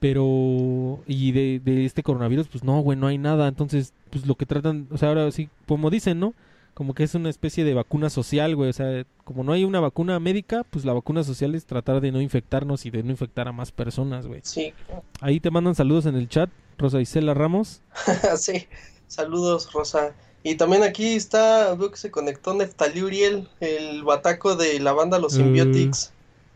Pero, 0.00 1.00
y 1.06 1.30
de, 1.32 1.60
de 1.62 1.84
este 1.84 2.02
coronavirus, 2.02 2.48
pues 2.48 2.64
no, 2.64 2.80
güey, 2.80 2.98
no 2.98 3.06
hay 3.06 3.18
nada. 3.18 3.46
Entonces, 3.48 3.92
pues 4.10 4.26
lo 4.26 4.34
que 4.34 4.46
tratan, 4.46 4.88
o 4.90 4.98
sea, 4.98 5.10
ahora 5.10 5.30
sí, 5.30 5.48
como 5.66 5.90
dicen, 5.90 6.18
¿no? 6.18 6.34
Como 6.74 6.94
que 6.94 7.04
es 7.04 7.14
una 7.14 7.28
especie 7.28 7.64
de 7.64 7.74
vacuna 7.74 8.08
social, 8.08 8.56
güey. 8.56 8.70
O 8.70 8.72
sea, 8.72 9.04
como 9.24 9.44
no 9.44 9.52
hay 9.52 9.64
una 9.64 9.78
vacuna 9.78 10.18
médica, 10.18 10.64
pues 10.64 10.84
la 10.86 10.94
vacuna 10.94 11.22
social 11.22 11.54
es 11.54 11.66
tratar 11.66 12.00
de 12.00 12.10
no 12.10 12.20
infectarnos 12.20 12.86
y 12.86 12.90
de 12.90 13.02
no 13.02 13.10
infectar 13.10 13.46
a 13.46 13.52
más 13.52 13.72
personas, 13.72 14.26
güey. 14.26 14.40
Sí, 14.42 14.72
Ahí 15.20 15.38
te 15.38 15.50
mandan 15.50 15.74
saludos 15.74 16.06
en 16.06 16.16
el 16.16 16.28
chat, 16.28 16.48
Rosa 16.78 17.00
Isela 17.00 17.34
Ramos. 17.34 17.82
sí. 18.38 18.66
Saludos, 19.12 19.70
Rosa. 19.72 20.14
Y 20.42 20.54
también 20.54 20.82
aquí 20.82 21.14
está, 21.14 21.74
veo 21.74 21.90
que 21.90 21.98
se 21.98 22.10
conectó 22.10 22.54
Neftalí 22.54 23.02
Uriel, 23.02 23.46
el 23.60 24.02
bataco 24.04 24.56
de 24.56 24.80
la 24.80 24.92
banda 24.92 25.18
Los 25.18 25.34
Mm. 25.34 25.36
Symbiotics. 25.36 26.12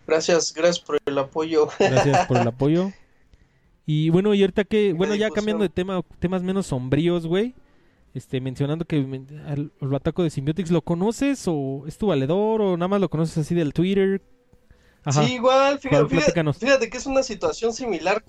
Gracias, 0.07 0.55
gracias 0.55 0.81
por 0.81 0.99
el 1.05 1.19
apoyo. 1.19 1.69
Gracias 1.79 2.27
por 2.27 2.39
el 2.39 2.49
apoyo. 2.49 2.93
Y 3.85 4.09
bueno, 4.09 4.33
y 4.33 4.41
ahorita 4.41 4.65
que, 4.65 4.95
bueno, 4.95 5.15
ya 5.15 5.29
cambiando 5.31 5.63
de 5.65 5.69
tema, 5.69 6.03
temas 6.19 6.43
menos 6.43 6.69
sombríos, 6.69 7.27
güey. 7.27 7.55
Este, 8.15 8.41
mencionando 8.41 8.87
que 8.87 8.97
al, 9.47 9.71
al 9.79 9.89
bataco 9.89 10.23
de 10.23 10.31
Symbiotics, 10.31 10.71
¿lo 10.71 10.81
conoces 10.81 11.45
o 11.47 11.85
es 11.87 11.99
tu 11.99 12.07
valedor 12.07 12.63
o 12.63 12.77
nada 12.79 12.89
más 12.89 13.01
lo 13.03 13.11
conoces 13.11 13.37
así 13.37 13.55
del 13.55 13.75
Twitter? 13.75 14.23
Ajá. 15.05 15.23
Sí, 15.23 15.35
igual, 15.35 15.79
fíjate, 15.79 16.09
fíjate, 16.55 16.89
que 16.89 16.97
es 16.97 17.05
una 17.07 17.23
situación 17.23 17.75
similar, 17.75 18.25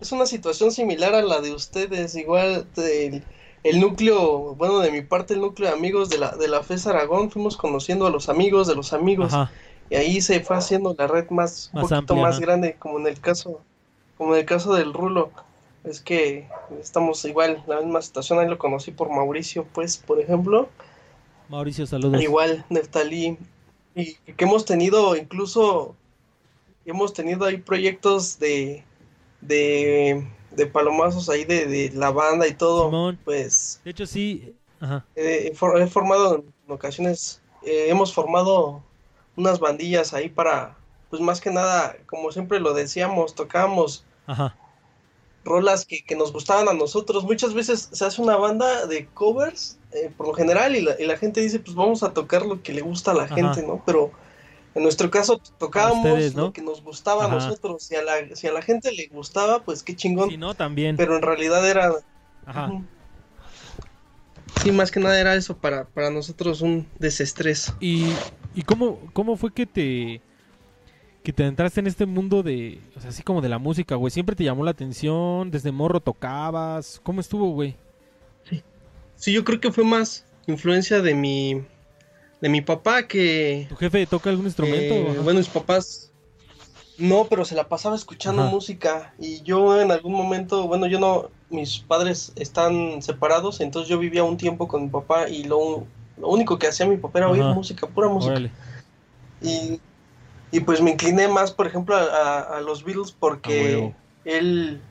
es 0.00 0.12
una 0.12 0.24
situación 0.26 0.70
similar 0.70 1.14
a 1.16 1.22
la 1.22 1.40
de 1.40 1.52
ustedes, 1.52 2.14
igual 2.14 2.66
del 2.76 3.24
el 3.64 3.80
núcleo, 3.80 4.54
bueno, 4.54 4.78
de 4.78 4.92
mi 4.92 5.02
parte 5.02 5.34
el 5.34 5.40
núcleo 5.40 5.68
de 5.68 5.74
amigos 5.74 6.08
de 6.08 6.18
la 6.18 6.36
de 6.36 6.46
la 6.46 6.62
FES 6.62 6.86
Aragón, 6.86 7.30
fuimos 7.30 7.56
conociendo 7.56 8.06
a 8.06 8.10
los 8.10 8.28
amigos 8.28 8.68
de 8.68 8.76
los 8.76 8.92
amigos 8.92 9.32
Ajá. 9.32 9.50
y 9.90 9.96
ahí 9.96 10.20
se 10.20 10.40
fue 10.40 10.56
haciendo 10.56 10.94
la 10.96 11.06
red 11.06 11.28
más 11.30 11.70
un 11.72 11.80
Más 11.80 11.90
poquito 11.90 12.12
amplia, 12.14 12.22
más 12.22 12.40
grande, 12.40 12.76
como 12.78 13.00
en 13.00 13.06
el 13.06 13.20
caso 13.20 13.60
como 14.16 14.34
en 14.34 14.40
el 14.40 14.46
caso 14.46 14.74
del 14.74 14.92
Rulo. 14.92 15.30
Es 15.84 16.00
que 16.00 16.48
estamos 16.80 17.24
igual 17.24 17.62
en 17.62 17.70
la 17.70 17.80
misma 17.80 18.00
situación, 18.00 18.38
ahí 18.38 18.48
lo 18.48 18.58
conocí 18.58 18.90
por 18.90 19.10
Mauricio, 19.10 19.66
pues, 19.74 19.98
por 19.98 20.18
ejemplo. 20.18 20.68
Mauricio, 21.48 21.86
saludos. 21.86 22.22
Igual, 22.22 22.64
Neftalí. 22.70 23.36
Y 23.94 24.14
que 24.14 24.44
hemos 24.44 24.64
tenido 24.64 25.14
incluso, 25.14 25.94
hemos 26.86 27.12
tenido 27.12 27.44
ahí 27.44 27.58
proyectos 27.58 28.38
de, 28.38 28.82
de, 29.42 30.26
de 30.56 30.66
palomazos 30.66 31.28
ahí 31.28 31.44
de, 31.44 31.66
de 31.66 31.90
la 31.94 32.10
banda 32.10 32.46
y 32.46 32.54
todo. 32.54 32.86
Simón. 32.86 33.18
Pues 33.24 33.80
De 33.84 33.90
hecho, 33.90 34.06
sí. 34.06 34.54
Ajá. 34.80 35.04
eh, 35.16 35.50
he, 35.50 35.54
for- 35.54 35.80
he 35.80 35.86
formado 35.86 36.36
en 36.36 36.72
ocasiones, 36.72 37.40
eh, 37.62 37.86
hemos 37.88 38.12
formado 38.12 38.82
unas 39.36 39.58
bandillas 39.58 40.14
ahí 40.14 40.28
para, 40.28 40.76
pues 41.10 41.22
más 41.22 41.40
que 41.40 41.50
nada, 41.50 41.96
como 42.06 42.30
siempre 42.32 42.60
lo 42.60 42.74
decíamos, 42.74 43.34
tocábamos 43.34 44.04
Ajá. 44.26 44.56
rolas 45.44 45.86
que, 45.86 46.02
nos 46.16 46.32
gustaban 46.32 46.68
a 46.68 46.74
nosotros. 46.74 47.24
Muchas 47.24 47.54
veces 47.54 47.88
se 47.92 48.04
hace 48.04 48.20
una 48.22 48.36
banda 48.36 48.86
de 48.86 49.06
covers, 49.06 49.78
eh, 49.92 50.10
por 50.16 50.26
lo 50.28 50.34
general, 50.34 50.76
y 50.76 50.82
la, 50.82 51.16
gente 51.16 51.40
dice, 51.40 51.58
pues 51.58 51.74
vamos 51.74 52.02
a 52.02 52.12
tocar 52.12 52.44
lo 52.44 52.62
que 52.62 52.72
le 52.72 52.82
gusta 52.82 53.12
a 53.12 53.14
la 53.14 53.28
gente, 53.28 53.62
¿no? 53.62 53.82
Pero 53.86 54.12
en 54.74 54.82
nuestro 54.82 55.10
caso 55.10 55.40
tocábamos 55.58 56.34
lo 56.34 56.52
que 56.52 56.62
nos 56.62 56.82
gustaba 56.82 57.26
a 57.26 57.28
nosotros. 57.28 57.82
Si 57.84 57.94
a, 57.94 58.02
la, 58.02 58.34
si 58.34 58.46
a 58.46 58.52
la 58.52 58.62
gente 58.62 58.90
le 58.92 59.06
gustaba, 59.06 59.62
pues 59.62 59.82
qué 59.82 59.94
chingón. 59.94 60.30
Si 60.30 60.36
no, 60.36 60.54
también. 60.54 60.96
Pero 60.96 61.16
en 61.16 61.22
realidad 61.22 61.68
era... 61.68 61.92
Ajá. 62.46 62.82
Sí, 64.62 64.72
más 64.72 64.90
que 64.90 65.00
nada 65.00 65.20
era 65.20 65.34
eso 65.34 65.56
para, 65.56 65.84
para 65.84 66.10
nosotros 66.10 66.60
un 66.60 66.86
desestrés. 66.98 67.72
¿Y, 67.80 68.06
y 68.54 68.62
cómo, 68.62 68.98
cómo 69.12 69.36
fue 69.36 69.52
que 69.52 69.66
te 69.66 70.20
que 71.22 71.32
te 71.32 71.46
entraste 71.46 71.80
en 71.80 71.86
este 71.86 72.04
mundo 72.04 72.42
de, 72.42 72.80
o 72.94 73.00
sea, 73.00 73.08
así 73.08 73.22
como 73.22 73.40
de 73.40 73.48
la 73.48 73.58
música, 73.58 73.94
güey? 73.94 74.10
¿Siempre 74.10 74.36
te 74.36 74.44
llamó 74.44 74.62
la 74.62 74.72
atención? 74.72 75.50
¿Desde 75.50 75.72
morro 75.72 75.98
tocabas? 76.00 77.00
¿Cómo 77.02 77.20
estuvo, 77.20 77.50
güey? 77.52 77.76
Sí. 78.48 78.62
Sí, 79.16 79.32
yo 79.32 79.42
creo 79.42 79.58
que 79.58 79.72
fue 79.72 79.84
más 79.84 80.26
influencia 80.46 81.00
de 81.00 81.14
mi 81.14 81.64
de 82.44 82.50
mi 82.50 82.60
papá 82.60 83.08
que 83.08 83.64
¿Tu 83.70 83.76
jefe 83.76 84.06
toca 84.06 84.28
algún 84.28 84.44
instrumento? 84.44 84.94
Eh, 84.94 85.18
bueno, 85.24 85.38
mis 85.38 85.48
papás 85.48 86.12
no, 86.98 87.26
pero 87.30 87.46
se 87.46 87.54
la 87.54 87.70
pasaba 87.70 87.96
escuchando 87.96 88.42
música. 88.42 89.14
Y 89.18 89.40
yo 89.40 89.80
en 89.80 89.90
algún 89.90 90.12
momento, 90.12 90.68
bueno, 90.68 90.86
yo 90.86 91.00
no 91.00 91.30
mis 91.48 91.78
padres 91.78 92.34
están 92.36 93.00
separados, 93.00 93.62
entonces 93.62 93.88
yo 93.88 93.98
vivía 93.98 94.24
un 94.24 94.36
tiempo 94.36 94.68
con 94.68 94.82
mi 94.82 94.88
papá 94.90 95.26
y 95.30 95.44
lo, 95.44 95.86
lo 96.18 96.28
único 96.28 96.58
que 96.58 96.66
hacía 96.66 96.84
mi 96.84 96.98
papá 96.98 97.20
era 97.20 97.30
oír 97.30 97.42
música, 97.44 97.86
pura 97.86 98.08
música. 98.10 98.38
Y 99.40 99.80
y 100.52 100.60
pues 100.60 100.82
me 100.82 100.90
incliné 100.90 101.28
más, 101.28 101.50
por 101.50 101.66
ejemplo, 101.66 101.96
a, 101.96 102.60
los 102.60 102.84
Beatles 102.84 103.10
porque 103.10 103.94
él 104.26 104.82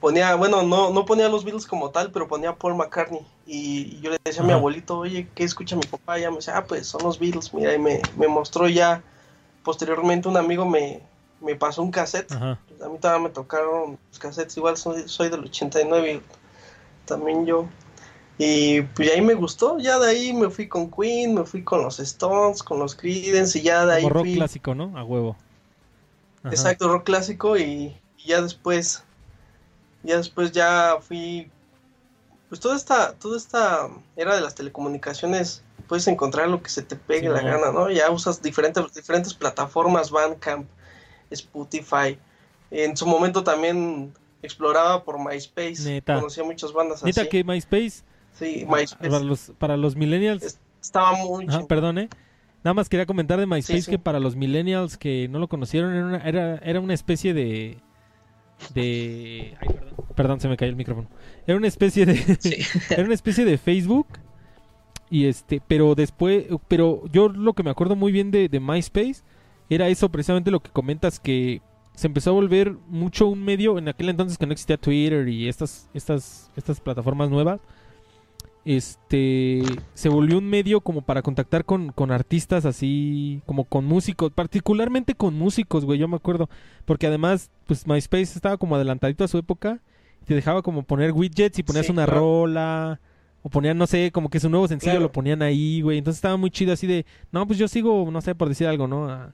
ponía, 0.00 0.34
bueno, 0.34 0.62
no, 0.62 0.90
no 0.90 1.04
ponía 1.04 1.28
los 1.28 1.44
Beatles 1.44 1.66
como 1.66 1.90
tal, 1.90 2.10
pero 2.10 2.26
ponía 2.26 2.54
Paul 2.54 2.74
McCartney. 2.74 3.24
Y, 3.46 4.00
yo 4.00 4.10
le 4.10 4.18
decía 4.24 4.42
a 4.42 4.46
mi 4.46 4.52
abuelito, 4.52 4.98
oye, 4.98 5.28
¿qué 5.34 5.44
escucha 5.44 5.76
mi 5.76 5.86
papá? 5.86 6.18
Y 6.18 6.22
ya 6.22 6.30
me 6.30 6.36
decía, 6.36 6.56
ah, 6.56 6.64
pues 6.64 6.86
son 6.86 7.02
los 7.02 7.18
Beatles, 7.18 7.52
mira, 7.54 7.74
y 7.74 7.78
me, 7.78 8.00
me 8.16 8.28
mostró 8.28 8.68
ya, 8.68 9.02
posteriormente 9.62 10.28
un 10.28 10.36
amigo 10.36 10.64
me, 10.64 11.00
me 11.40 11.54
pasó 11.54 11.82
un 11.82 11.90
cassette. 11.90 12.32
A 12.32 12.58
mí 12.88 12.98
también 12.98 13.24
me 13.24 13.30
tocaron 13.30 13.98
los 14.08 14.18
cassettes, 14.18 14.56
igual 14.56 14.76
soy, 14.76 15.04
soy 15.06 15.28
del 15.28 15.44
89 15.44 16.14
y 16.14 16.22
también 17.06 17.46
yo 17.46 17.66
y 18.42 18.80
pues 18.80 19.12
ahí 19.12 19.20
me 19.20 19.34
gustó, 19.34 19.78
ya 19.78 19.98
de 19.98 20.08
ahí 20.08 20.32
me 20.32 20.48
fui 20.48 20.66
con 20.66 20.90
Queen, 20.90 21.34
me 21.34 21.44
fui 21.44 21.62
con 21.62 21.82
los 21.82 22.00
Stones, 22.00 22.62
con 22.62 22.78
los 22.78 22.94
Creedence 22.94 23.58
y 23.58 23.62
ya 23.62 23.84
de 23.84 23.96
ahí 23.96 24.02
Como 24.02 24.14
rock 24.14 24.32
clásico, 24.32 24.74
¿no? 24.74 24.96
A 24.96 25.04
huevo. 25.04 25.36
Exacto, 26.44 26.88
rock 26.88 27.04
clásico 27.04 27.58
y, 27.58 27.94
ya 28.24 28.40
después, 28.40 29.04
ya 30.02 30.16
después 30.16 30.52
ya 30.52 30.98
fui, 31.00 31.50
pues 32.48 32.60
toda 32.60 32.76
esta, 32.76 33.12
toda 33.14 33.36
esta 33.36 33.88
era 34.16 34.34
de 34.34 34.40
las 34.40 34.54
telecomunicaciones, 34.54 35.62
puedes 35.88 36.06
encontrar 36.08 36.48
lo 36.48 36.62
que 36.62 36.70
se 36.70 36.82
te 36.82 36.96
pegue 36.96 37.28
la 37.28 37.42
gana, 37.42 37.72
¿no? 37.72 37.90
Ya 37.90 38.10
usas 38.10 38.42
diferentes, 38.42 38.94
diferentes 38.94 39.34
plataformas, 39.34 40.10
Bandcamp, 40.10 40.66
Spotify. 41.30 42.18
En 42.70 42.96
su 42.96 43.06
momento 43.06 43.42
también 43.42 44.12
exploraba 44.42 45.04
por 45.04 45.18
MySpace, 45.18 45.82
Neta. 45.84 46.16
conocía 46.16 46.44
muchas 46.44 46.72
bandas 46.72 47.02
Neta 47.02 47.28
que 47.28 47.44
MySpace 47.44 48.04
Sí, 48.40 48.64
MySpace. 48.66 49.10
Para 49.10 49.24
los, 49.24 49.52
para 49.58 49.76
los 49.76 49.96
millennials. 49.96 50.58
Estaba 50.80 51.12
muy 51.12 51.46
Ajá, 51.46 51.66
perdón, 51.66 52.08
Nada 52.62 52.74
más 52.74 52.88
quería 52.88 53.06
comentar 53.06 53.38
de 53.38 53.46
MySpace 53.46 53.90
que 53.90 53.98
para 53.98 54.20
los 54.20 54.36
millennials 54.36 54.98
que 54.98 55.28
no 55.28 55.38
lo 55.38 55.48
conocieron 55.48 55.94
era 55.94 56.04
una, 56.06 56.18
era, 56.18 56.56
era 56.56 56.80
una 56.80 56.94
especie 56.94 57.32
de... 57.32 57.78
de... 58.74 59.56
Ay, 59.60 59.68
perdón. 59.68 59.94
Perdón, 60.14 60.40
se 60.40 60.48
me 60.48 60.56
cayó 60.56 60.70
el 60.70 60.76
micrófono. 60.76 61.08
Era 61.46 61.56
una 61.56 61.68
especie 61.68 62.06
de... 62.06 62.38
era 62.90 63.04
una 63.04 63.14
especie 63.14 63.44
de 63.44 63.58
Facebook. 63.58 64.06
Y 65.10 65.26
este, 65.26 65.60
pero 65.66 65.94
después, 65.94 66.46
pero 66.68 67.02
yo 67.12 67.28
lo 67.28 67.52
que 67.54 67.64
me 67.64 67.70
acuerdo 67.70 67.96
muy 67.96 68.12
bien 68.12 68.30
de, 68.30 68.48
de 68.48 68.60
MySpace 68.60 69.22
era 69.68 69.88
eso 69.88 70.08
precisamente 70.08 70.50
lo 70.50 70.60
que 70.60 70.70
comentas 70.70 71.18
que 71.18 71.62
se 71.94 72.06
empezó 72.06 72.30
a 72.30 72.34
volver 72.34 72.76
mucho 72.88 73.26
un 73.26 73.44
medio 73.44 73.76
en 73.78 73.88
aquel 73.88 74.08
entonces 74.08 74.38
que 74.38 74.46
no 74.46 74.52
existía 74.52 74.76
Twitter 74.76 75.28
y 75.28 75.48
estas 75.48 75.90
estas 75.94 76.50
estas 76.56 76.80
plataformas 76.80 77.28
nuevas 77.28 77.60
este 78.64 79.62
se 79.94 80.08
volvió 80.08 80.38
un 80.38 80.48
medio 80.48 80.80
como 80.80 81.02
para 81.02 81.22
contactar 81.22 81.64
con, 81.64 81.92
artistas 82.10 82.64
así, 82.64 83.42
como 83.46 83.64
con 83.64 83.84
músicos, 83.84 84.32
particularmente 84.32 85.14
con 85.14 85.34
músicos, 85.34 85.84
güey, 85.84 85.98
yo 85.98 86.08
me 86.08 86.16
acuerdo, 86.16 86.48
porque 86.84 87.06
además, 87.06 87.50
pues 87.66 87.86
MySpace 87.86 88.34
estaba 88.34 88.56
como 88.56 88.76
adelantadito 88.76 89.24
a 89.24 89.28
su 89.28 89.38
época, 89.38 89.80
te 90.24 90.34
dejaba 90.34 90.62
como 90.62 90.82
poner 90.82 91.12
widgets 91.12 91.58
y 91.58 91.62
ponías 91.62 91.88
una 91.88 92.06
rola, 92.06 93.00
o 93.42 93.48
ponían, 93.48 93.78
no 93.78 93.86
sé, 93.86 94.12
como 94.12 94.28
que 94.28 94.40
su 94.40 94.50
nuevo 94.50 94.68
sencillo 94.68 95.00
lo 95.00 95.12
ponían 95.12 95.42
ahí, 95.42 95.80
güey, 95.80 95.98
entonces 95.98 96.18
estaba 96.18 96.36
muy 96.36 96.50
chido 96.50 96.72
así 96.72 96.86
de, 96.86 97.06
no, 97.32 97.46
pues 97.46 97.58
yo 97.58 97.68
sigo, 97.68 98.10
no 98.10 98.20
sé, 98.20 98.34
por 98.34 98.48
decir 98.48 98.66
algo, 98.66 98.86
¿no? 98.86 99.32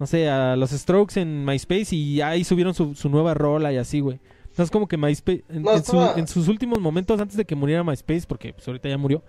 no 0.00 0.06
sé, 0.06 0.30
a 0.30 0.56
los 0.56 0.70
Strokes 0.70 1.20
en 1.20 1.44
MySpace 1.44 1.94
y 1.94 2.22
ahí 2.22 2.42
subieron 2.42 2.72
su, 2.72 2.94
su 2.94 3.10
nueva 3.10 3.34
rola 3.34 3.70
y 3.70 3.76
así, 3.76 4.00
güey. 4.00 4.18
Entonces 4.60 4.72
como 4.72 4.88
que 4.88 4.98
MySpace, 4.98 5.42
en, 5.48 6.28
sus 6.28 6.48
últimos 6.48 6.80
momentos 6.80 7.18
antes 7.18 7.34
de 7.34 7.46
que 7.46 7.54
muriera 7.54 7.82
MySpace, 7.82 8.24
porque 8.28 8.52
pues, 8.52 8.68
ahorita 8.68 8.90
ya 8.90 8.98
murió, 8.98 9.22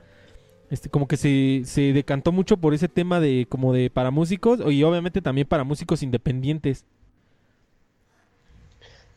este 0.69 0.89
como 0.89 1.07
que 1.07 1.15
se, 1.15 1.61
se 1.63 1.93
decantó 1.93 2.33
mucho 2.33 2.57
por 2.57 2.73
ese 2.73 2.89
tema 2.89 3.21
de 3.21 3.47
como 3.47 3.71
de 3.71 3.89
para 3.89 4.11
músicos 4.11 4.59
y 4.69 4.83
obviamente 4.83 5.21
también 5.21 5.47
para 5.47 5.63
músicos 5.63 6.03
independientes. 6.03 6.83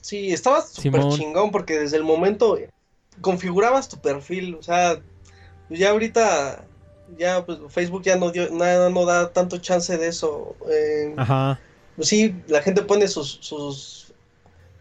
Sí, 0.03 0.33
estaba 0.33 0.63
súper 0.63 1.03
chingón 1.09 1.51
porque 1.51 1.81
desde 1.81 1.97
el 1.97 2.05
momento 2.05 2.59
configurabas 3.21 3.89
tu 3.89 3.99
perfil, 3.99 4.55
o 4.55 4.63
sea, 4.63 5.01
ya 5.69 5.91
ahorita 5.91 6.65
ya 7.19 7.45
pues, 7.45 7.59
Facebook 7.71 8.05
ya 8.05 8.15
no 8.15 8.31
dio 8.31 8.51
nada 8.53 8.89
no 8.89 9.05
da 9.05 9.33
tanto 9.33 9.59
chance 9.59 9.99
de 9.99 10.07
eso. 10.07 10.55
Eh, 10.71 11.13
Ajá. 11.17 11.59
Pues 11.97 12.07
sí, 12.07 12.37
la 12.47 12.63
gente 12.63 12.83
pone 12.83 13.09
sus, 13.09 13.39
sus 13.41 14.04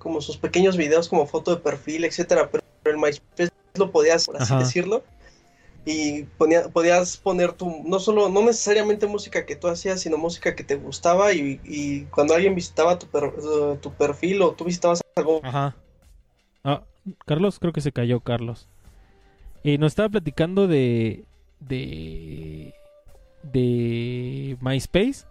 como 0.03 0.21
sus 0.21 0.37
pequeños 0.37 0.77
videos 0.77 1.09
como 1.09 1.25
foto 1.25 1.55
de 1.55 1.61
perfil, 1.61 2.05
etcétera, 2.05 2.49
pero 2.51 2.63
el 2.85 2.97
MySpace 2.97 3.49
lo 3.75 3.91
podías, 3.91 4.25
por 4.27 4.37
así 4.37 4.55
decirlo, 4.55 5.03
y 5.85 6.23
ponía, 6.23 6.69
podías 6.69 7.17
poner 7.17 7.53
tu, 7.53 7.83
no 7.83 7.99
solo, 7.99 8.29
no 8.29 8.41
necesariamente 8.41 9.07
música 9.07 9.45
que 9.45 9.55
tú 9.55 9.67
hacías, 9.67 10.01
sino 10.01 10.17
música 10.17 10.55
que 10.55 10.63
te 10.63 10.75
gustaba 10.75 11.33
y, 11.33 12.07
cuando 12.11 12.35
alguien 12.35 12.53
visitaba 12.53 12.99
tu, 12.99 13.07
tu 13.81 13.93
perfil 13.93 14.41
o 14.41 14.51
tú 14.51 14.65
visitabas 14.65 15.01
algo. 15.15 15.39
Ajá. 15.43 15.75
Ah, 16.63 16.83
Carlos, 17.25 17.59
creo 17.59 17.73
que 17.73 17.81
se 17.81 17.91
cayó 17.91 18.19
Carlos. 18.19 18.67
Y 19.63 19.77
nos 19.77 19.93
estaba 19.93 20.09
platicando 20.09 20.67
de, 20.67 21.23
de, 21.59 22.73
de 23.43 24.57
MySpace. 24.61 25.25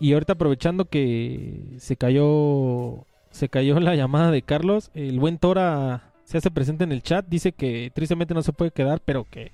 Y 0.00 0.12
ahorita 0.12 0.34
aprovechando 0.34 0.84
que 0.84 1.60
se 1.78 1.96
cayó 1.96 3.04
se 3.30 3.48
cayó 3.48 3.78
la 3.80 3.94
llamada 3.94 4.30
de 4.30 4.42
Carlos. 4.42 4.90
El 4.94 5.18
buen 5.20 5.38
Tora 5.38 6.12
se 6.24 6.38
hace 6.38 6.50
presente 6.50 6.84
en 6.84 6.92
el 6.92 7.02
chat. 7.02 7.26
Dice 7.28 7.52
que 7.52 7.90
tristemente 7.94 8.34
no 8.34 8.42
se 8.42 8.52
puede 8.52 8.70
quedar, 8.70 9.00
pero 9.04 9.26
que 9.30 9.52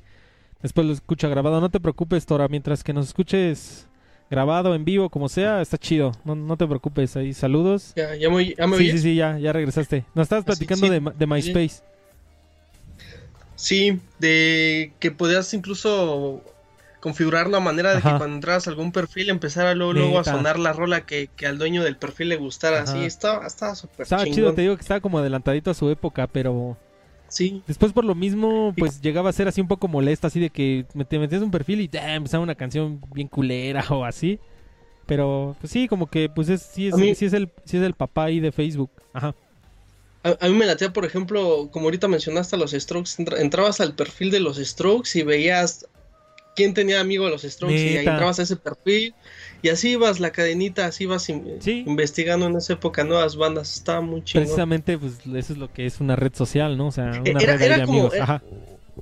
después 0.62 0.86
lo 0.86 0.92
escucha 0.92 1.28
grabado. 1.28 1.60
No 1.60 1.70
te 1.70 1.80
preocupes, 1.80 2.26
Tora. 2.26 2.48
Mientras 2.48 2.84
que 2.84 2.92
nos 2.92 3.08
escuches 3.08 3.88
grabado, 4.30 4.74
en 4.74 4.84
vivo, 4.84 5.10
como 5.10 5.28
sea, 5.28 5.60
está 5.60 5.78
chido. 5.78 6.12
No, 6.24 6.56
te 6.56 6.66
preocupes. 6.66 7.16
Ahí, 7.16 7.32
saludos. 7.34 7.92
Ya, 7.96 8.14
ya 8.16 8.30
me, 8.30 8.54
ya 8.54 8.68
Sí, 8.76 8.90
sí, 8.90 8.98
sí, 8.98 9.14
ya, 9.14 9.38
ya 9.38 9.52
regresaste. 9.52 10.04
Nos 10.14 10.24
estabas 10.24 10.44
platicando 10.44 10.88
De, 10.88 11.00
de, 11.00 11.26
MySpace. 11.26 11.82
Sí, 13.56 14.00
de 14.18 14.92
que 14.98 15.10
podías 15.10 15.54
incluso 15.54 16.42
configurarlo 17.04 17.58
a 17.58 17.60
manera 17.60 17.94
de 17.94 17.96
que 17.96 18.08
cuando 18.08 18.34
entras 18.36 18.66
a 18.66 18.70
algún 18.70 18.90
perfil 18.90 19.28
empezara 19.28 19.74
luego, 19.74 19.92
luego 19.92 20.18
a 20.20 20.24
sonar 20.24 20.58
la 20.58 20.72
rola 20.72 21.04
que, 21.04 21.28
al 21.46 21.58
dueño 21.58 21.84
del 21.84 21.98
perfil 21.98 22.30
le 22.30 22.36
gustara. 22.36 22.80
Así 22.80 23.04
estaba, 23.04 23.46
estaba 23.46 23.74
súper 23.74 24.04
Estaba 24.04 24.24
chido, 24.24 24.54
te 24.54 24.62
digo 24.62 24.74
que 24.74 24.80
estaba 24.80 25.00
como 25.00 25.18
adelantadito 25.18 25.70
a 25.70 25.74
su 25.74 25.90
época, 25.90 26.26
pero... 26.26 26.78
Sí. 27.28 27.62
Después 27.66 27.92
por 27.92 28.06
lo 28.06 28.14
mismo, 28.14 28.72
pues 28.78 29.02
llegaba 29.02 29.28
a 29.28 29.34
ser 29.34 29.48
así 29.48 29.60
un 29.60 29.68
poco 29.68 29.86
molesta, 29.86 30.28
así 30.28 30.40
de 30.40 30.48
que 30.48 30.86
te 31.06 31.18
metías 31.18 31.42
un 31.42 31.50
perfil 31.50 31.82
y 31.82 31.90
empezaba 31.92 32.42
una 32.42 32.54
canción 32.54 33.02
bien 33.12 33.28
culera 33.28 33.84
o 33.90 34.06
así. 34.06 34.40
Pero 35.04 35.56
pues 35.60 35.70
sí, 35.70 35.88
como 35.88 36.06
que 36.06 36.30
pues 36.30 36.48
es, 36.48 36.62
sí, 36.62 36.88
es, 36.88 36.94
sí, 36.94 37.26
es 37.26 37.34
el, 37.34 37.50
sí 37.66 37.76
es 37.76 37.82
el 37.82 37.92
papá 37.92 38.24
ahí 38.24 38.40
de 38.40 38.50
Facebook. 38.50 38.90
Ajá. 39.12 39.34
A, 40.22 40.48
mí 40.48 40.54
me 40.54 40.64
latía, 40.64 40.90
por 40.90 41.04
ejemplo, 41.04 41.68
como 41.70 41.88
ahorita 41.88 42.08
mencionaste 42.08 42.56
a 42.56 42.58
los 42.58 42.70
Strokes, 42.70 43.22
entrabas 43.36 43.82
al 43.82 43.94
perfil 43.94 44.30
de 44.30 44.40
los 44.40 44.56
Strokes 44.56 45.18
y 45.18 45.22
veías 45.22 45.86
quién 46.54 46.74
tenía 46.74 47.00
amigo 47.00 47.24
de 47.24 47.30
los 47.30 47.42
Strokes 47.42 47.74
y 47.74 47.96
ahí 47.96 48.06
entrabas 48.06 48.38
a 48.38 48.42
ese 48.42 48.56
perfil 48.56 49.14
y 49.62 49.70
así 49.70 49.92
ibas 49.92 50.20
la 50.20 50.30
cadenita, 50.30 50.86
así 50.86 51.04
ibas 51.04 51.28
investigando 51.28 52.46
en 52.46 52.56
esa 52.56 52.74
época 52.74 53.04
nuevas 53.04 53.36
bandas, 53.36 53.74
estaba 53.74 54.00
muy 54.00 54.22
chido. 54.22 54.42
Precisamente 54.42 54.98
pues 54.98 55.14
eso 55.34 55.52
es 55.54 55.58
lo 55.58 55.72
que 55.72 55.86
es 55.86 56.00
una 56.00 56.16
red 56.16 56.34
social, 56.34 56.76
¿no? 56.76 56.88
O 56.88 56.92
sea, 56.92 57.10
una 57.20 57.40
era, 57.40 57.56
red 57.56 57.76
de 57.76 57.82
amigos. 57.82 58.14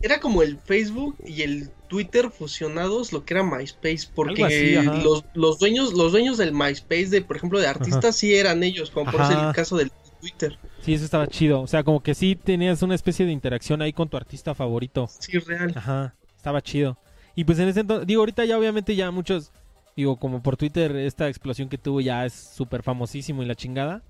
Era, 0.01 0.21
como 0.21 0.43
el 0.43 0.59
Facebook 0.59 1.17
y 1.27 1.43
el 1.43 1.69
Twitter 1.89 2.31
fusionados, 2.31 3.13
lo 3.13 3.25
que 3.25 3.35
era 3.35 3.43
MySpace, 3.43 4.09
porque 4.15 4.81
los, 5.03 5.25
los 5.35 5.59
dueños 5.59 5.93
los 5.93 6.13
dueños 6.13 6.39
del 6.39 6.53
MySpace 6.53 7.07
de 7.07 7.23
por 7.23 7.37
ejemplo 7.37 7.61
de 7.61 7.67
artistas 7.67 8.17
sí 8.17 8.35
eran 8.35 8.63
ellos, 8.63 8.91
como 8.91 9.11
por 9.11 9.21
ejemplo 9.21 9.49
el 9.49 9.55
caso 9.55 9.77
del 9.77 9.93
Twitter. 10.21 10.59
Sí, 10.83 10.95
eso 10.95 11.05
estaba 11.05 11.27
chido. 11.27 11.61
O 11.61 11.67
sea, 11.67 11.83
como 11.83 12.03
que 12.03 12.15
sí 12.15 12.37
tenías 12.37 12.83
una 12.83 12.95
especie 12.95 13.27
de 13.27 13.33
interacción 13.33 13.83
ahí 13.83 13.93
con 13.93 14.09
tu 14.09 14.17
artista 14.17 14.55
favorito. 14.55 15.09
Sí, 15.19 15.39
real. 15.39 15.73
Ajá, 15.77 16.15
estaba 16.37 16.63
chido. 16.63 16.99
Y 17.35 17.45
pues 17.45 17.59
en 17.59 17.69
ese 17.69 17.81
entonces, 17.81 18.07
digo, 18.07 18.21
ahorita 18.21 18.45
ya 18.45 18.59
obviamente 18.59 18.95
ya 18.95 19.11
muchos, 19.11 19.51
digo, 19.97 20.17
como 20.17 20.43
por 20.43 20.57
Twitter, 20.57 20.95
esta 20.97 21.29
explosión 21.29 21.69
que 21.69 21.79
tuvo 21.79 22.01
ya 22.01 22.27
es 22.27 22.33
súper 22.33 22.83
famosísimo 22.83 23.43
y 23.43 23.47
la 23.47 23.55
chingada. 23.55 24.03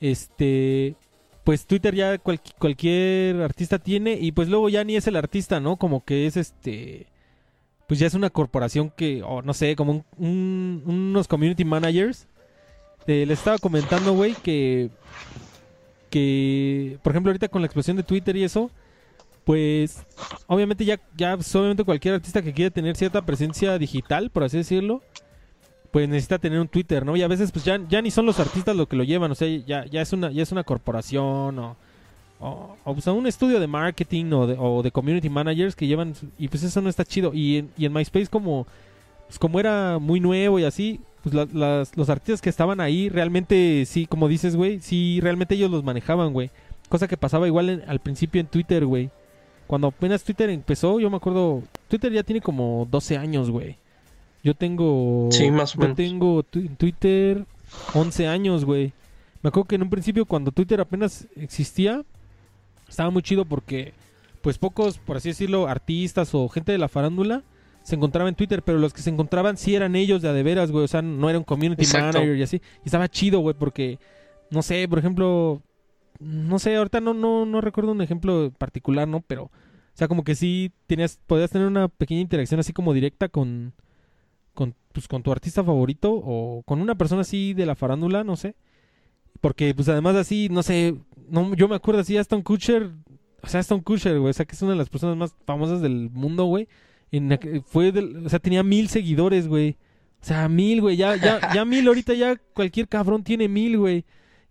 Este, 0.00 0.96
pues 1.44 1.66
Twitter 1.66 1.94
ya 1.94 2.18
cualquier 2.18 3.40
artista 3.42 3.78
tiene 3.78 4.18
y 4.20 4.32
pues 4.32 4.48
luego 4.48 4.68
ya 4.68 4.84
ni 4.84 4.96
es 4.96 5.06
el 5.06 5.16
artista, 5.16 5.60
¿no? 5.60 5.76
Como 5.76 6.04
que 6.04 6.26
es 6.26 6.36
este, 6.36 7.06
pues 7.86 8.00
ya 8.00 8.06
es 8.06 8.14
una 8.14 8.30
corporación 8.30 8.90
que, 8.90 9.22
o 9.22 9.42
no 9.42 9.54
sé, 9.54 9.76
como 9.76 10.04
unos 10.18 11.28
community 11.28 11.64
managers. 11.64 12.26
Eh, 13.06 13.24
les 13.26 13.38
estaba 13.38 13.58
comentando, 13.58 14.12
güey, 14.14 14.34
que, 14.34 14.90
que, 16.10 16.98
por 17.02 17.12
ejemplo, 17.12 17.30
ahorita 17.30 17.48
con 17.48 17.62
la 17.62 17.66
explosión 17.66 17.96
de 17.96 18.02
Twitter 18.02 18.36
y 18.36 18.42
eso, 18.42 18.70
pues 19.46 20.04
obviamente 20.48 20.84
ya, 20.84 20.98
ya 21.16 21.36
pues, 21.36 21.54
obviamente 21.54 21.84
cualquier 21.84 22.14
artista 22.14 22.42
que 22.42 22.52
quiera 22.52 22.68
tener 22.68 22.96
cierta 22.96 23.24
presencia 23.24 23.78
digital, 23.78 24.28
por 24.28 24.42
así 24.42 24.56
decirlo, 24.56 25.02
pues 25.92 26.08
necesita 26.08 26.40
tener 26.40 26.58
un 26.58 26.66
Twitter, 26.66 27.06
¿no? 27.06 27.16
Y 27.16 27.22
a 27.22 27.28
veces 27.28 27.52
pues 27.52 27.64
ya, 27.64 27.80
ya 27.88 28.02
ni 28.02 28.10
son 28.10 28.26
los 28.26 28.40
artistas 28.40 28.74
los 28.74 28.88
que 28.88 28.96
lo 28.96 29.04
llevan, 29.04 29.30
o 29.30 29.36
sea, 29.36 29.46
ya, 29.64 29.86
ya 29.86 30.02
es 30.02 30.12
una, 30.12 30.32
ya 30.32 30.42
es 30.42 30.50
una 30.50 30.64
corporación 30.64 31.60
o, 31.60 31.76
o, 32.40 32.76
o 32.82 32.92
pues, 32.92 33.06
un 33.06 33.24
estudio 33.28 33.60
de 33.60 33.68
marketing 33.68 34.32
o 34.32 34.48
de, 34.48 34.56
o 34.58 34.82
de 34.82 34.90
community 34.90 35.30
managers 35.30 35.76
que 35.76 35.86
llevan, 35.86 36.14
y 36.38 36.48
pues 36.48 36.64
eso 36.64 36.80
no 36.80 36.90
está 36.90 37.04
chido. 37.04 37.32
Y 37.32 37.58
en, 37.58 37.70
y 37.78 37.86
en 37.86 37.92
MySpace 37.92 38.26
como, 38.26 38.66
pues 39.28 39.38
como 39.38 39.60
era 39.60 40.00
muy 40.00 40.18
nuevo 40.18 40.58
y 40.58 40.64
así, 40.64 41.00
pues 41.22 41.36
las, 41.54 41.96
los 41.96 42.10
artistas 42.10 42.42
que 42.42 42.50
estaban 42.50 42.80
ahí 42.80 43.10
realmente, 43.10 43.84
sí, 43.86 44.06
como 44.06 44.26
dices, 44.26 44.56
güey, 44.56 44.80
sí, 44.80 45.20
realmente 45.22 45.54
ellos 45.54 45.70
los 45.70 45.84
manejaban, 45.84 46.32
güey. 46.32 46.50
Cosa 46.88 47.06
que 47.06 47.16
pasaba 47.16 47.46
igual 47.46 47.84
al 47.86 48.00
principio 48.00 48.40
en 48.40 48.48
Twitter, 48.48 48.84
güey. 48.86 49.10
Cuando 49.66 49.88
apenas 49.88 50.22
Twitter 50.22 50.50
empezó, 50.50 51.00
yo 51.00 51.10
me 51.10 51.16
acuerdo, 51.16 51.62
Twitter 51.88 52.12
ya 52.12 52.22
tiene 52.22 52.40
como 52.40 52.86
12 52.90 53.16
años, 53.16 53.50
güey. 53.50 53.76
Yo 54.42 54.54
tengo... 54.54 55.28
Sí, 55.32 55.50
más 55.50 55.74
o 55.74 55.80
menos. 55.80 55.96
Yo 55.96 56.04
tengo 56.04 56.42
Twitter 56.42 57.44
11 57.94 58.28
años, 58.28 58.64
güey. 58.64 58.92
Me 59.42 59.48
acuerdo 59.48 59.68
que 59.68 59.74
en 59.74 59.82
un 59.82 59.90
principio 59.90 60.24
cuando 60.24 60.52
Twitter 60.52 60.80
apenas 60.80 61.26
existía, 61.36 62.04
estaba 62.88 63.10
muy 63.10 63.22
chido 63.22 63.44
porque, 63.44 63.92
pues 64.40 64.58
pocos, 64.58 64.98
por 64.98 65.16
así 65.16 65.30
decirlo, 65.30 65.66
artistas 65.66 66.34
o 66.34 66.48
gente 66.48 66.72
de 66.72 66.78
la 66.78 66.88
farándula 66.88 67.42
se 67.82 67.94
encontraba 67.94 68.28
en 68.28 68.34
Twitter, 68.34 68.62
pero 68.62 68.78
los 68.78 68.92
que 68.92 69.02
se 69.02 69.10
encontraban 69.10 69.56
sí 69.56 69.76
eran 69.76 69.94
ellos 69.94 70.20
de 70.20 70.28
a 70.28 70.32
de 70.32 70.42
veras, 70.42 70.72
güey. 70.72 70.84
O 70.84 70.88
sea, 70.88 71.02
no 71.02 71.30
era 71.30 71.38
un 71.38 71.44
community 71.44 71.86
manager 71.92 72.36
y 72.36 72.42
así. 72.42 72.56
Y 72.84 72.86
estaba 72.86 73.08
chido, 73.08 73.38
güey, 73.38 73.54
porque, 73.56 74.00
no 74.50 74.62
sé, 74.62 74.88
por 74.88 74.98
ejemplo, 74.98 75.62
no 76.20 76.58
sé, 76.58 76.76
ahorita 76.76 77.00
no, 77.00 77.14
no, 77.14 77.46
no 77.46 77.60
recuerdo 77.60 77.92
un 77.92 78.02
ejemplo 78.02 78.52
particular, 78.58 79.06
¿no? 79.08 79.20
Pero, 79.20 79.44
o 79.44 79.50
sea, 79.94 80.08
como 80.08 80.24
que 80.24 80.34
sí 80.34 80.72
tenías, 80.86 81.18
podías 81.26 81.50
tener 81.50 81.66
una 81.66 81.88
pequeña 81.88 82.20
interacción 82.20 82.60
así 82.60 82.72
como 82.72 82.92
directa 82.92 83.28
con, 83.28 83.72
con, 84.54 84.74
pues, 84.92 85.08
con 85.08 85.22
tu 85.22 85.32
artista 85.32 85.64
favorito 85.64 86.12
o 86.12 86.62
con 86.64 86.80
una 86.80 86.96
persona 86.96 87.22
así 87.22 87.54
de 87.54 87.66
la 87.66 87.74
farándula, 87.74 88.24
no 88.24 88.36
sé. 88.36 88.56
Porque, 89.40 89.74
pues 89.74 89.88
además 89.88 90.16
así, 90.16 90.48
no 90.50 90.62
sé, 90.62 90.96
no, 91.28 91.54
yo 91.54 91.68
me 91.68 91.76
acuerdo 91.76 92.00
así, 92.00 92.16
Aston 92.16 92.42
Kutcher, 92.42 92.90
o 93.42 93.48
sea, 93.48 93.60
Aston 93.60 93.80
Kutcher, 93.80 94.18
güey, 94.18 94.30
o 94.30 94.32
sea, 94.32 94.44
que 94.44 94.54
es 94.54 94.62
una 94.62 94.72
de 94.72 94.78
las 94.78 94.88
personas 94.88 95.16
más 95.16 95.34
famosas 95.44 95.80
del 95.80 96.10
mundo, 96.10 96.44
güey. 96.44 96.68
fue 97.66 97.92
del, 97.92 98.26
o 98.26 98.28
sea, 98.28 98.38
tenía 98.38 98.62
mil 98.62 98.88
seguidores, 98.88 99.46
güey. 99.48 99.76
O 100.20 100.24
sea, 100.24 100.48
mil, 100.48 100.80
güey, 100.80 100.96
ya, 100.96 101.16
ya, 101.16 101.52
ya 101.54 101.64
mil, 101.64 101.86
ahorita 101.86 102.14
ya 102.14 102.36
cualquier 102.54 102.88
cabrón 102.88 103.22
tiene 103.22 103.48
mil, 103.48 103.78
güey. 103.78 104.04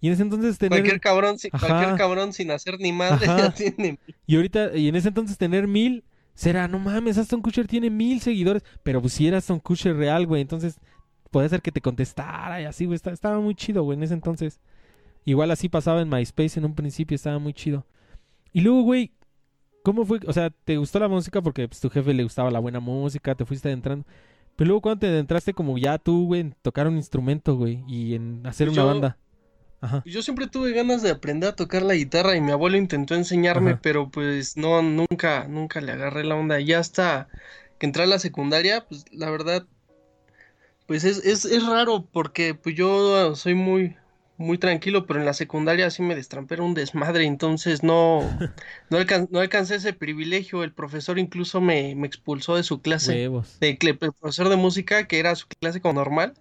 Y 0.06 0.08
en 0.10 0.14
ese 0.14 0.22
entonces 0.22 0.60
tener... 0.60 0.82
Cualquier 0.82 1.02
cabrón, 1.02 1.38
cualquier 1.50 1.96
cabrón 1.96 2.32
sin 2.32 2.52
hacer 2.52 2.80
ni 2.80 2.92
madre 2.92 3.26
ya 3.26 3.52
tiene 3.52 3.98
mil. 4.06 4.16
Y 4.28 4.36
ahorita, 4.36 4.78
y 4.78 4.88
en 4.88 4.96
ese 4.96 5.08
entonces 5.08 5.36
tener 5.36 5.68
mil, 5.68 6.04
será, 6.36 6.68
no 6.68 6.78
mames, 6.78 7.18
Aston 7.18 7.42
Kutcher 7.42 7.66
tiene 7.66 7.90
mil 7.90 8.22
seguidores. 8.22 8.64
Pero 8.84 9.02
pues 9.02 9.14
si 9.14 9.26
era 9.26 9.40
Aston 9.40 9.60
Kutcher 9.60 9.96
real, 9.96 10.28
güey, 10.28 10.44
entonces 10.44 10.80
puede 11.32 11.50
ser 11.50 11.64
que 11.64 11.72
te 11.72 11.82
contestara 11.82 12.62
y 12.62 12.66
así, 12.66 12.86
güey. 12.86 13.00
Estaba 13.04 13.40
muy 13.40 13.56
chido, 13.56 13.82
güey, 13.82 13.98
en 13.98 14.04
ese 14.04 14.14
entonces. 14.14 14.62
Igual 15.24 15.50
así 15.50 15.70
pasaba 15.70 16.04
en 16.04 16.10
MySpace 16.10 16.60
en 16.60 16.66
un 16.66 16.76
principio, 16.76 17.16
estaba 17.16 17.40
muy 17.40 17.54
chido. 17.56 17.88
Y 18.54 18.62
luego, 18.62 18.84
güey, 18.84 19.12
¿cómo 19.82 20.06
fue? 20.06 20.20
O 20.28 20.34
sea, 20.34 20.52
¿te 20.52 20.78
gustó 20.78 21.00
la 21.00 21.08
música 21.08 21.42
porque 21.42 21.68
pues, 21.68 21.82
tu 21.82 21.90
jefe 21.90 22.14
le 22.14 22.22
gustaba 22.22 22.52
la 22.52 22.60
buena 22.60 22.80
música, 22.80 23.34
te 23.34 23.44
fuiste 23.44 23.70
adentrando? 23.70 24.06
Pero 24.56 24.68
luego 24.68 24.82
cuando 24.82 25.00
te 25.00 25.08
adentraste 25.08 25.56
como 25.56 25.80
ya 25.80 25.98
tú, 25.98 26.28
güey, 26.28 26.42
en 26.42 26.56
tocar 26.62 26.88
un 26.88 26.96
instrumento, 26.96 27.56
güey, 27.56 27.84
y 27.88 28.14
en 28.14 28.46
hacer 28.46 28.70
una 28.70 28.84
banda. 28.84 29.18
Ajá. 29.82 30.04
Yo 30.06 30.22
siempre 30.22 30.48
tuve 30.48 30.72
ganas 30.72 31.02
de 31.02 31.12
aprender 31.12 31.50
a 31.50 31.56
tocar 31.56 31.82
la 31.82 31.96
guitarra 31.96 32.36
y 32.36 32.42
mi 32.42 32.52
abuelo 32.52 32.78
intentó 32.78 33.16
enseñarme, 33.16 33.78
pero 33.78 34.10
pues 34.10 34.58
no, 34.58 34.82
nunca, 34.82 35.48
nunca 35.48 35.82
le 35.82 35.92
agarré 35.92 36.24
la 36.24 36.36
onda. 36.36 36.60
Ya 36.60 36.80
hasta 36.80 37.28
que 37.78 37.86
entré 37.86 38.04
a 38.04 38.08
la 38.08 38.20
secundaria, 38.20 38.86
pues 38.88 39.06
la 39.12 39.30
verdad, 39.30 39.66
pues 40.88 41.04
es, 41.04 41.24
es, 41.26 41.46
es 41.46 41.66
raro 41.66 42.08
porque 42.12 42.56
pues 42.56 42.76
yo 42.76 43.36
soy 43.36 43.54
muy, 43.54 43.96
muy 44.38 44.58
tranquilo, 44.58 45.06
pero 45.06 45.20
en 45.20 45.26
la 45.26 45.34
secundaria 45.34 45.90
sí 45.90 46.02
me 46.02 46.16
destrampé, 46.16 46.60
un 46.60 46.74
desmadre, 46.74 47.26
entonces 47.26 47.84
no, 47.84 48.22
no, 48.90 49.40
alcancé 49.40 49.76
ese 49.76 49.94
privilegio. 49.94 50.64
El 50.64 50.74
profesor 50.74 51.20
incluso 51.20 51.62
me, 51.62 51.92
expulsó 52.06 52.56
de 52.56 52.64
su 52.64 52.82
clase, 52.82 53.30
de, 53.60 53.78
el 53.80 53.98
profesor 53.98 54.50
de 54.50 54.56
música, 54.56 55.08
que 55.08 55.20
era 55.20 55.36
su 55.36 55.48
clase 55.60 55.82
como 55.82 55.94
normal, 55.94 56.34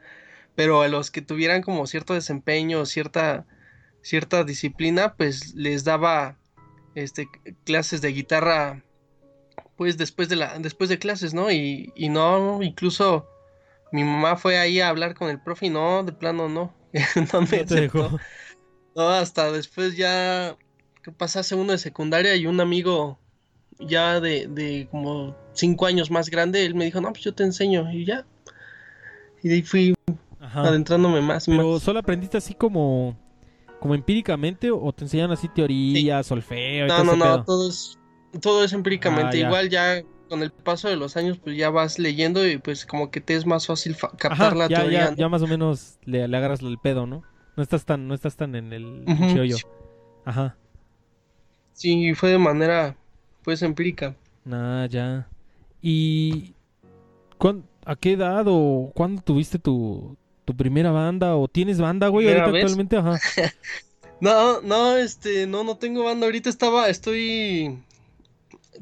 pero 0.55 0.83
a 0.83 0.89
los 0.89 1.11
que 1.11 1.23
tuvieran 1.23 1.63
como 1.63 1.87
cierto 1.87 2.15
desempeño, 2.15 2.87
cierta, 2.87 3.47
cierta 4.03 4.45
disciplina, 4.45 5.15
pues 5.15 5.55
les 5.55 5.85
daba 5.85 6.39
este, 6.95 7.29
clases 7.65 8.01
de 8.01 8.13
guitarra, 8.13 8.85
pues 9.77 9.97
después 9.97 10.29
de, 10.29 10.37
la, 10.37 10.59
después 10.59 10.89
de 10.89 10.99
clases, 10.99 11.35
¿no? 11.35 11.51
Y, 11.51 11.93
y 11.97 12.09
no, 12.09 12.63
incluso 12.63 13.29
mi 13.93 14.05
mamá 14.05 14.37
fue 14.37 14.59
ahí 14.59 14.81
a 14.81 14.89
hablar 14.89 15.15
con 15.15 15.31
el 15.31 15.41
profe 15.41 15.67
y 15.67 15.71
no, 15.71 16.03
de 16.05 16.13
plano 16.13 16.49
no 16.49 16.75
no 17.33 17.43
me 17.43 17.65
dejó. 17.65 18.19
No, 18.95 19.09
hasta 19.09 19.51
después 19.51 19.97
ya 19.97 20.57
que 21.03 21.13
pasase 21.13 21.55
uno 21.55 21.73
de 21.73 21.79
secundaria 21.79 22.35
y 22.37 22.47
un 22.47 22.61
amigo 22.61 23.19
ya 23.81 24.21
de, 24.21 24.47
de 24.47 24.89
como 24.91 25.37
cinco 25.53 25.87
años 25.87 26.11
más 26.11 26.31
grande, 26.31 26.65
él 26.65 26.75
me 26.75 26.85
dijo, 26.85 27.01
no, 27.01 27.13
pues 27.13 27.25
yo 27.25 27.35
te 27.35 27.43
enseño 27.43 27.91
y 27.93 28.07
ya. 28.07 28.25
Y 29.43 29.49
de 29.49 29.57
fui 30.49 30.63
adentrándome 30.63 31.21
más. 31.21 31.47
Pero 31.47 31.79
solo 31.81 32.01
aprendiste 32.01 32.37
así 32.37 32.55
como, 32.55 33.17
como 33.81 33.95
empíricamente 33.95 34.71
o 34.71 34.93
te 34.93 35.05
enseñan 35.05 35.31
así 35.31 35.49
teoría, 35.49 36.23
solfeo. 36.23 36.87
no, 36.87 37.05
no, 37.05 37.17
no, 37.17 37.45
todo 37.45 37.69
es, 37.69 37.99
todo 38.41 38.65
es 38.65 38.73
empíricamente. 38.73 39.45
Ah, 39.45 39.47
Igual 39.47 39.69
ya 39.71 40.03
con 40.29 40.43
el 40.43 40.51
paso 40.51 40.89
de 40.89 40.97
los 40.97 41.17
años, 41.17 41.39
pues 41.39 41.57
ya 41.57 41.71
vas 41.71 41.99
leyendo 41.99 42.47
y 42.47 42.59
pues 42.59 42.87
como 42.87 43.11
que 43.11 43.21
te 43.21 43.35
es 43.35 43.47
más 43.47 43.67
fácil 43.67 43.97
captar 44.19 44.57
la 44.57 44.69
ya, 44.69 44.81
teoría. 44.81 45.15
Ya, 45.15 45.29
más 45.29 45.43
o 45.43 45.47
menos 45.47 45.99
le, 46.05 46.27
le, 46.27 46.37
agarras 46.37 46.61
el 46.61 46.79
pedo, 46.79 47.07
¿no? 47.07 47.23
No 47.57 47.63
estás 47.63 47.85
tan, 47.85 48.09
no 48.09 48.15
estás 48.15 48.37
tan 48.37 48.55
en 48.55 48.73
el 48.73 49.05
uh 49.07 49.59
Ajá. 50.25 50.57
Sí, 51.73 52.15
fue 52.15 52.31
de 52.31 52.39
manera, 52.39 52.97
pues, 53.43 53.63
empírica. 53.63 54.17
Ah, 54.51 54.87
ya. 54.89 55.29
¿Y 55.83 56.55
a 57.85 57.97
qué 57.97 58.13
edad 58.13 58.45
o 58.49 58.91
cuándo 58.95 59.23
tuviste 59.23 59.59
tu, 59.59 60.17
tu 60.45 60.55
primera 60.57 60.91
banda? 60.91 61.37
¿O 61.37 61.49
tienes 61.49 61.81
banda, 61.81 62.09
güey, 62.09 62.29
ahorita 62.29 62.47
actualmente? 62.47 62.97
Ajá. 62.97 63.19
no, 64.21 64.61
no, 64.61 64.97
este, 64.97 65.47
no, 65.47 65.65
no 65.65 65.77
tengo 65.77 66.05
banda. 66.05 66.27
Ahorita 66.27 66.51
estaba, 66.51 66.89
estoy 66.89 67.79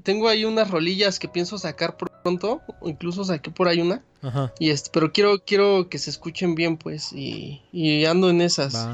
tengo 0.03 0.29
ahí 0.29 0.45
unas 0.45 0.71
rolillas 0.71 1.19
que 1.19 1.29
pienso 1.29 1.59
sacar 1.59 1.97
pronto, 1.97 2.63
o 2.81 2.89
incluso 2.89 3.25
saqué 3.25 3.51
por 3.51 3.69
ahí 3.69 3.81
una. 3.81 4.03
Ajá. 4.23 4.53
Y 4.59 4.71
este, 4.71 4.91
pero 4.93 5.13
quiero, 5.13 5.43
quiero 5.45 5.89
que 5.89 5.99
se 5.99 6.11
escuchen 6.11 6.55
bien, 6.55 6.77
pues, 6.77 7.13
y, 7.13 7.63
y 7.73 8.05
ando 8.05 8.31
en 8.31 8.41
esas. 8.41 8.89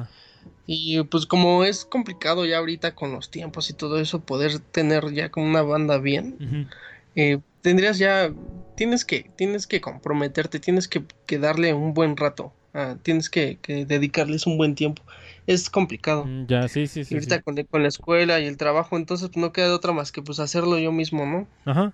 Y 0.67 1.03
pues 1.05 1.25
como 1.25 1.65
es 1.65 1.87
complicado 1.87 2.45
ya 2.45 2.59
ahorita 2.59 2.95
con 2.95 3.13
los 3.13 3.31
tiempos 3.31 3.71
y 3.71 3.73
todo 3.73 3.99
eso, 3.99 4.21
poder 4.21 4.59
tener 4.59 5.13
ya 5.13 5.31
como 5.31 5.47
una 5.47 5.63
banda 5.63 5.97
bien, 5.99 6.69
eh, 7.17 7.41
tendrías 7.63 7.99
ya, 7.99 8.33
tienes 8.75 9.07
que, 9.07 9.31
tienes 9.37 9.67
que 9.67 9.81
comprometerte, 9.81 10.61
tienes 10.61 10.87
que, 10.87 11.05
que 11.27 11.39
darle 11.39 11.73
un 11.73 11.95
buen 11.95 12.19
rato, 12.19 12.53
ah, 12.75 12.97
tienes 13.03 13.31
que, 13.31 13.59
que 13.63 13.85
dedicarles 13.85 14.47
un 14.47 14.57
buen 14.57 14.75
tiempo 14.75 15.03
es 15.49 15.71
complicado. 15.71 16.27
Mm, 16.27 16.47
ya, 16.47 16.69
sí, 16.69 16.87
sí, 16.87 17.05
sí. 17.05 17.15
Y 17.15 17.17
ahorita 17.17 17.43
Con, 17.43 17.83
la 17.83 17.89
escuela 17.89 18.39
y 18.39 18.45
el 18.47 18.59
trabajo, 18.59 18.97
entonces 18.97 19.31
pues, 19.31 19.39
no 19.39 19.51
queda 19.51 19.69
de 19.69 19.73
otra 19.73 19.93
más 19.93 20.13
que 20.13 20.23
pues 20.23 20.41
hacerlo 20.41 20.79
yo 20.79 20.93
mismo, 20.93 21.25
¿no? 21.25 21.49
Ajá. 21.65 21.93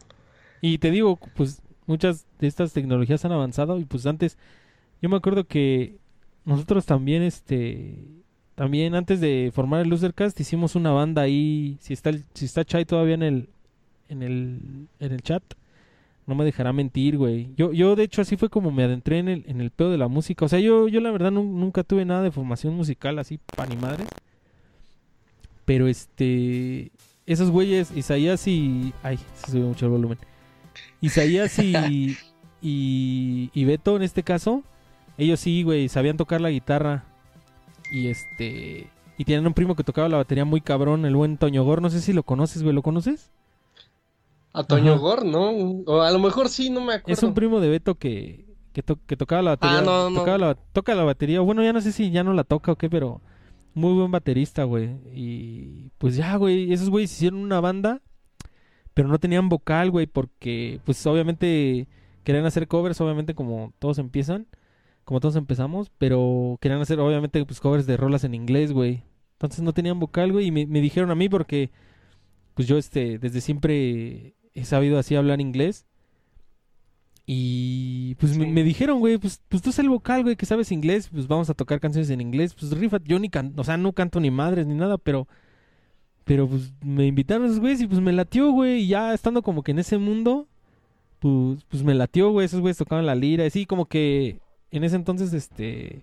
Y 0.60 0.78
te 0.78 0.90
digo, 0.90 1.18
pues 1.36 1.62
muchas 1.86 2.26
de 2.40 2.48
estas 2.48 2.72
tecnologías 2.72 3.24
han 3.24 3.32
avanzado 3.32 3.78
y 3.78 3.84
pues 3.84 4.06
antes, 4.06 4.36
yo 5.00 5.08
me 5.08 5.16
acuerdo 5.16 5.46
que 5.46 5.96
nosotros 6.44 6.84
también, 6.84 7.22
este, 7.22 7.96
también 8.56 8.96
antes 8.96 9.20
de 9.20 9.52
formar 9.54 9.82
el 9.82 9.88
Losercast 9.88 10.38
hicimos 10.40 10.74
una 10.74 10.90
banda 10.90 11.22
ahí, 11.22 11.78
si 11.80 11.92
está, 11.92 12.10
si 12.34 12.46
está 12.46 12.64
Chai 12.64 12.84
todavía 12.84 13.14
en 13.14 13.22
el, 13.22 13.48
en 14.08 14.22
el, 14.24 14.88
en 14.98 15.12
el 15.12 15.22
chat, 15.22 15.44
no 16.26 16.34
me 16.34 16.44
dejará 16.44 16.72
mentir, 16.72 17.18
güey. 17.18 17.50
Yo, 17.56 17.72
yo 17.72 17.96
de 17.96 18.04
hecho 18.04 18.22
así 18.22 18.36
fue 18.36 18.48
como 18.48 18.70
me 18.70 18.84
adentré 18.84 19.18
en 19.18 19.28
el, 19.28 19.44
en 19.46 19.60
el 19.60 19.70
pedo 19.70 19.90
de 19.90 19.98
la 19.98 20.08
música. 20.08 20.44
O 20.44 20.48
sea, 20.48 20.58
yo, 20.58 20.88
yo 20.88 21.00
la 21.00 21.10
verdad 21.10 21.30
nunca 21.30 21.82
tuve 21.82 22.04
nada 22.04 22.22
de 22.22 22.30
formación 22.30 22.74
musical 22.74 23.18
así, 23.18 23.38
pa 23.56 23.66
ni 23.66 23.76
madre. 23.76 24.04
Pero 25.64 25.88
este. 25.88 26.92
Esos 27.26 27.50
güeyes, 27.50 27.90
Isaías 27.94 28.46
y. 28.46 28.92
Ay, 29.02 29.18
se 29.34 29.52
sube 29.52 29.62
mucho 29.62 29.86
el 29.86 29.92
volumen. 29.92 30.18
Isaías 31.00 31.58
y. 31.58 32.16
y, 32.62 33.50
y 33.52 33.64
Beto, 33.64 33.96
en 33.96 34.02
este 34.02 34.22
caso. 34.22 34.62
Ellos 35.16 35.40
sí, 35.40 35.62
güey, 35.62 35.88
sabían 35.88 36.16
tocar 36.16 36.40
la 36.40 36.50
guitarra. 36.50 37.04
Y 37.90 38.08
este. 38.08 38.90
Y 39.16 39.24
tienen 39.24 39.46
un 39.46 39.54
primo 39.54 39.76
que 39.76 39.84
tocaba 39.84 40.08
la 40.08 40.16
batería 40.16 40.44
muy 40.44 40.60
cabrón, 40.60 41.04
el 41.04 41.14
buen 41.14 41.36
Toño 41.36 41.64
Gor. 41.64 41.80
No 41.80 41.90
sé 41.90 42.00
si 42.00 42.12
lo 42.12 42.24
conoces, 42.24 42.62
güey, 42.62 42.74
¿lo 42.74 42.82
conoces? 42.82 43.30
A 44.54 44.64
Toño 44.64 44.98
Gor, 44.98 45.26
¿no? 45.26 45.50
O 45.50 46.00
a 46.00 46.10
lo 46.10 46.18
mejor 46.18 46.48
sí, 46.48 46.70
no 46.70 46.80
me 46.80 46.94
acuerdo. 46.94 47.12
Es 47.12 47.22
un 47.22 47.34
primo 47.34 47.60
de 47.60 47.68
Beto 47.68 47.96
que, 47.96 48.46
que, 48.72 48.82
tocaba 48.82 49.42
la 49.42 49.50
batería. 49.50 49.78
Ah, 49.78 49.82
no, 49.82 50.08
no. 50.08 50.38
La, 50.38 50.54
toca 50.54 50.94
la 50.94 51.04
batería. 51.04 51.40
Bueno, 51.40 51.62
ya 51.62 51.72
no 51.72 51.82
sé 51.82 51.92
si 51.92 52.10
ya 52.10 52.24
no 52.24 52.32
la 52.32 52.44
toca 52.44 52.72
o 52.72 52.76
qué, 52.76 52.88
pero 52.88 53.20
muy 53.74 53.92
buen 53.92 54.10
baterista, 54.10 54.64
güey. 54.64 54.96
Y 55.12 55.90
pues 55.98 56.16
ya, 56.16 56.36
güey, 56.36 56.72
esos 56.72 56.88
güeyes 56.88 57.12
hicieron 57.12 57.40
una 57.40 57.60
banda, 57.60 58.00
pero 58.94 59.08
no 59.08 59.18
tenían 59.18 59.50
vocal, 59.50 59.90
güey, 59.90 60.06
porque 60.06 60.80
pues 60.84 61.04
obviamente 61.06 61.88
querían 62.22 62.46
hacer 62.46 62.66
covers, 62.66 63.00
obviamente 63.02 63.34
como 63.34 63.74
todos 63.78 63.98
empiezan 63.98 64.46
como 65.04 65.20
todos 65.20 65.36
empezamos, 65.36 65.90
pero 65.98 66.58
querían 66.60 66.80
hacer 66.80 66.98
obviamente 66.98 67.44
pues 67.44 67.60
covers 67.60 67.86
de 67.86 67.96
rolas 67.96 68.24
en 68.24 68.34
inglés, 68.34 68.72
güey. 68.72 69.02
Entonces 69.34 69.62
no 69.62 69.72
tenían 69.72 70.00
vocal, 70.00 70.32
güey, 70.32 70.46
y 70.46 70.50
me, 70.50 70.80
dijeron 70.80 71.10
a 71.10 71.14
mí 71.14 71.28
porque 71.28 71.70
pues 72.54 72.66
yo 72.68 72.78
este 72.78 73.18
desde 73.18 73.40
siempre 73.40 74.34
he 74.54 74.64
sabido 74.64 74.98
así 74.98 75.14
hablar 75.16 75.40
inglés. 75.40 75.86
Y 77.26 78.16
pues 78.16 78.36
me, 78.36 78.62
dijeron, 78.62 78.98
güey, 78.98 79.16
pues, 79.16 79.40
pues 79.48 79.62
tú 79.62 79.70
eres 79.70 79.78
el 79.78 79.88
vocal, 79.88 80.24
güey, 80.24 80.36
que 80.36 80.44
sabes 80.44 80.70
inglés, 80.70 81.08
pues 81.10 81.26
vamos 81.26 81.48
a 81.48 81.54
tocar 81.54 81.80
canciones 81.80 82.10
en 82.10 82.20
inglés. 82.20 82.54
Pues 82.54 82.70
rifa, 82.72 82.98
yo 83.04 83.18
ni 83.18 83.30
canto, 83.30 83.60
o 83.62 83.64
sea, 83.64 83.76
no 83.78 83.92
canto 83.92 84.20
ni 84.20 84.30
madres 84.30 84.66
ni 84.66 84.74
nada, 84.74 84.98
pero 84.98 85.26
pero 86.24 86.48
pues 86.48 86.72
me 86.82 87.06
invitaron 87.06 87.46
esos 87.46 87.60
güeyes 87.60 87.82
y 87.82 87.86
pues 87.86 88.00
me 88.00 88.12
latió, 88.12 88.50
güey, 88.50 88.82
y 88.82 88.88
ya 88.88 89.14
estando 89.14 89.42
como 89.42 89.62
que 89.62 89.72
en 89.72 89.78
ese 89.78 89.98
mundo, 89.98 90.48
pues, 91.20 91.64
pues 91.68 91.82
me 91.82 91.94
latió, 91.94 92.30
güey, 92.30 92.46
esos 92.46 92.60
güeyes 92.60 92.78
tocaban 92.78 93.06
la 93.06 93.14
lira, 93.14 93.46
así 93.46 93.66
como 93.66 93.86
que 93.86 94.40
en 94.70 94.84
ese 94.84 94.96
entonces, 94.96 95.32
este, 95.34 96.02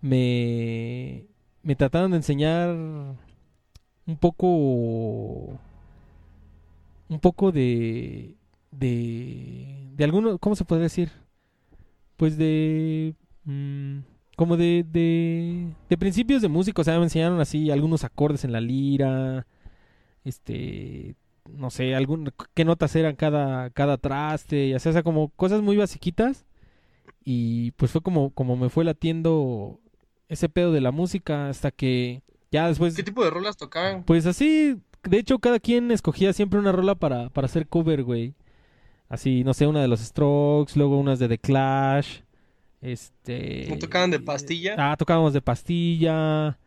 me, 0.00 1.26
me 1.62 1.76
trataron 1.76 2.10
de 2.10 2.18
enseñar 2.18 2.70
un 2.70 4.16
poco, 4.20 5.58
un 7.12 7.20
poco 7.20 7.52
de, 7.52 8.36
de, 8.70 9.90
de 9.94 10.04
alguno, 10.04 10.38
¿cómo 10.38 10.56
se 10.56 10.64
podría 10.64 10.84
decir? 10.84 11.10
Pues 12.16 12.36
de, 12.36 13.14
mm, 13.44 13.98
como 14.36 14.56
de, 14.56 14.84
de, 14.88 15.68
de 15.88 15.98
principios 15.98 16.42
de 16.42 16.48
música, 16.48 16.82
o 16.82 16.84
sea, 16.84 16.98
me 16.98 17.04
enseñaron 17.04 17.40
así 17.40 17.70
algunos 17.70 18.04
acordes 18.04 18.44
en 18.44 18.52
la 18.52 18.60
lira, 18.60 19.46
este, 20.24 21.16
no 21.48 21.70
sé, 21.70 21.94
algún, 21.94 22.32
qué 22.54 22.64
notas 22.64 22.94
eran 22.96 23.16
cada, 23.16 23.70
cada 23.70 23.98
traste, 23.98 24.66
y 24.66 24.72
así, 24.74 24.88
o 24.88 24.92
sea, 24.92 25.02
como 25.02 25.28
cosas 25.30 25.62
muy 25.62 25.76
basiquitas 25.76 26.46
y 27.24 27.72
pues 27.72 27.90
fue 27.90 28.00
como, 28.00 28.30
como 28.30 28.56
me 28.56 28.68
fue 28.68 28.84
latiendo 28.84 29.80
ese 30.28 30.48
pedo 30.48 30.72
de 30.72 30.80
la 30.80 30.92
música 30.92 31.48
hasta 31.48 31.70
que 31.70 32.22
ya 32.50 32.68
después... 32.68 32.94
¿Qué 32.96 33.02
tipo 33.02 33.22
de 33.22 33.30
rolas 33.30 33.56
tocaban? 33.56 34.04
Pues 34.04 34.26
así, 34.26 34.80
de 35.04 35.18
hecho 35.18 35.38
cada 35.38 35.60
quien 35.60 35.90
escogía 35.90 36.32
siempre 36.32 36.58
una 36.58 36.72
rola 36.72 36.94
para, 36.94 37.28
para 37.30 37.46
hacer 37.46 37.66
cover, 37.66 38.02
güey. 38.02 38.34
Así, 39.08 39.44
no 39.44 39.52
sé, 39.52 39.66
una 39.66 39.82
de 39.82 39.88
los 39.88 40.00
Strokes, 40.00 40.72
luego 40.76 40.98
unas 40.98 41.18
de 41.18 41.28
The 41.28 41.38
Clash. 41.38 42.20
Este... 42.80 43.66
¿No 43.68 43.78
tocaban 43.78 44.10
de 44.10 44.18
pastilla? 44.18 44.74
Ah, 44.78 44.96
tocábamos 44.96 45.32
de 45.32 45.42
pastilla. 45.42 46.58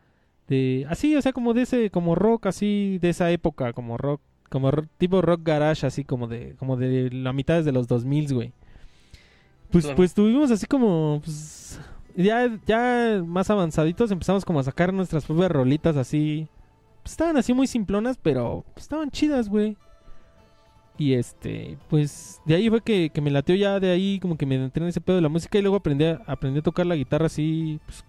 De... 0.47 0.86
Así, 0.88 1.15
o 1.15 1.21
sea, 1.21 1.33
como 1.33 1.53
de 1.53 1.63
ese, 1.63 1.89
como 1.89 2.13
rock 2.13 2.45
así, 2.45 2.99
de 3.01 3.09
esa 3.09 3.31
época, 3.31 3.73
como 3.73 3.97
rock, 3.97 4.21
como 4.49 4.71
tipo 4.97 5.21
rock 5.21 5.41
garage, 5.43 5.88
así 5.88 6.03
como 6.03 6.27
de, 6.27 6.55
como 6.57 6.77
de 6.77 7.09
la 7.11 7.33
mitad 7.33 7.63
de 7.63 7.71
los 7.71 7.88
2000, 7.88 8.33
güey. 8.33 8.53
Pues, 9.71 9.88
pues 9.95 10.13
tuvimos 10.13 10.51
así 10.51 10.67
como, 10.67 11.21
pues, 11.23 11.79
ya, 12.15 12.49
ya 12.65 13.23
más 13.25 13.49
avanzaditos 13.49 14.11
empezamos 14.11 14.45
como 14.45 14.59
a 14.59 14.63
sacar 14.63 14.93
nuestras 14.93 15.25
propias 15.25 15.51
rolitas 15.51 15.97
así. 15.97 16.47
Estaban 17.05 17.37
así 17.37 17.53
muy 17.53 17.67
simplonas, 17.67 18.17
pero 18.21 18.65
estaban 18.75 19.11
chidas, 19.11 19.47
güey. 19.47 19.77
Y 20.97 21.13
este, 21.13 21.77
pues 21.89 22.41
de 22.45 22.55
ahí 22.55 22.69
fue 22.69 22.81
que, 22.81 23.11
me 23.21 23.31
lateó 23.31 23.55
ya 23.55 23.79
de 23.79 23.91
ahí, 23.91 24.19
como 24.19 24.37
que 24.37 24.45
me 24.45 24.55
entré 24.55 24.83
en 24.83 24.89
ese 24.89 25.01
pedo 25.01 25.17
de 25.17 25.21
la 25.21 25.29
música 25.29 25.57
y 25.57 25.61
luego 25.61 25.77
aprendí 25.77 26.05
a, 26.05 26.21
aprendí 26.25 26.59
a 26.59 26.63
tocar 26.63 26.85
la 26.85 26.95
guitarra 26.95 27.25
así, 27.25 27.79
pues, 27.85 28.03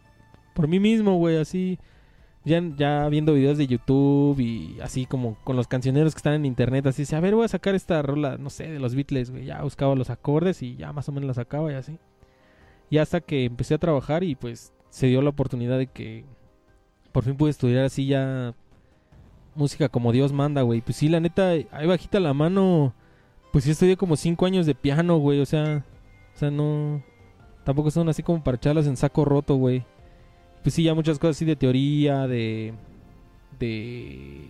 por 0.55 0.69
mí 0.69 0.81
mismo, 0.81 1.17
güey, 1.17 1.37
así 1.37 1.79
ya, 2.47 2.63
ya 2.77 3.09
viendo 3.09 3.35
videos 3.35 3.59
de 3.59 3.67
YouTube 3.67 4.39
y 4.39 4.79
así 4.81 5.05
como 5.05 5.37
con 5.43 5.57
los 5.57 5.67
cancioneros 5.67 6.15
que 6.15 6.19
están 6.19 6.35
en 6.35 6.47
internet, 6.47 6.87
así 6.87 7.05
a 7.13 7.19
ver, 7.19 7.35
voy 7.35 7.45
a 7.45 7.49
sacar 7.49 7.75
esta 7.75 8.01
rola, 8.03 8.39
no 8.39 8.51
sé, 8.51 8.69
de 8.71 8.79
los 8.79 8.95
Beatles, 8.95 9.33
güey. 9.33 9.47
Ya 9.47 9.63
buscaba 9.63 9.97
los 9.97 10.11
acordes 10.11 10.63
y 10.63 10.77
ya 10.77 10.93
más 10.93 11.09
o 11.09 11.13
menos 11.13 11.27
la 11.27 11.35
sacaba 11.35 11.73
y 11.73 11.75
así. 11.75 11.99
Y 12.89 12.99
hasta 12.99 13.21
que 13.21 13.47
empecé 13.47 13.75
a 13.75 13.79
trabajar 13.79 14.23
y 14.23 14.37
pues 14.37 14.73
se 14.91 15.09
dio 15.09 15.23
la 15.23 15.31
oportunidad 15.31 15.77
de 15.77 15.89
que 15.89 16.25
por 17.11 17.25
fin 17.25 17.37
pude 17.37 17.51
estudiar 17.51 17.85
así 17.85 18.07
ya 18.07 18.55
música 19.57 19.89
como 19.89 20.13
Dios 20.13 20.33
manda, 20.33 20.63
güey. 20.63 20.81
Pues 20.81 20.97
sí, 20.97 21.09
la 21.09 21.21
neta, 21.21 21.51
ahí 21.51 21.87
bajita 21.87 22.21
la 22.21 22.35
mano, 22.35 22.95
pues 23.53 23.65
sí 23.65 23.71
estudié 23.71 23.97
como 23.97 24.17
cinco 24.17 24.47
años 24.47 24.67
de 24.67 24.75
piano, 24.75 25.19
güey. 25.19 25.41
O 25.41 25.47
sea, 25.47 25.85
o 26.35 26.39
sea, 26.39 26.51
no... 26.51 27.03
Tampoco 27.65 27.91
son 27.91 28.09
así 28.09 28.23
como 28.23 28.45
para 28.45 28.57
echarlas 28.57 28.87
en 28.87 28.97
saco 28.97 29.25
roto, 29.25 29.57
güey 29.57 29.85
pues 30.67 30.75
sí, 30.75 30.83
ya 30.83 30.95
muchas 30.95 31.17
cosas 31.21 31.37
así 31.37 31.45
de 31.45 31.55
teoría, 31.55 32.27
de... 32.27 32.75
de... 33.61 34.49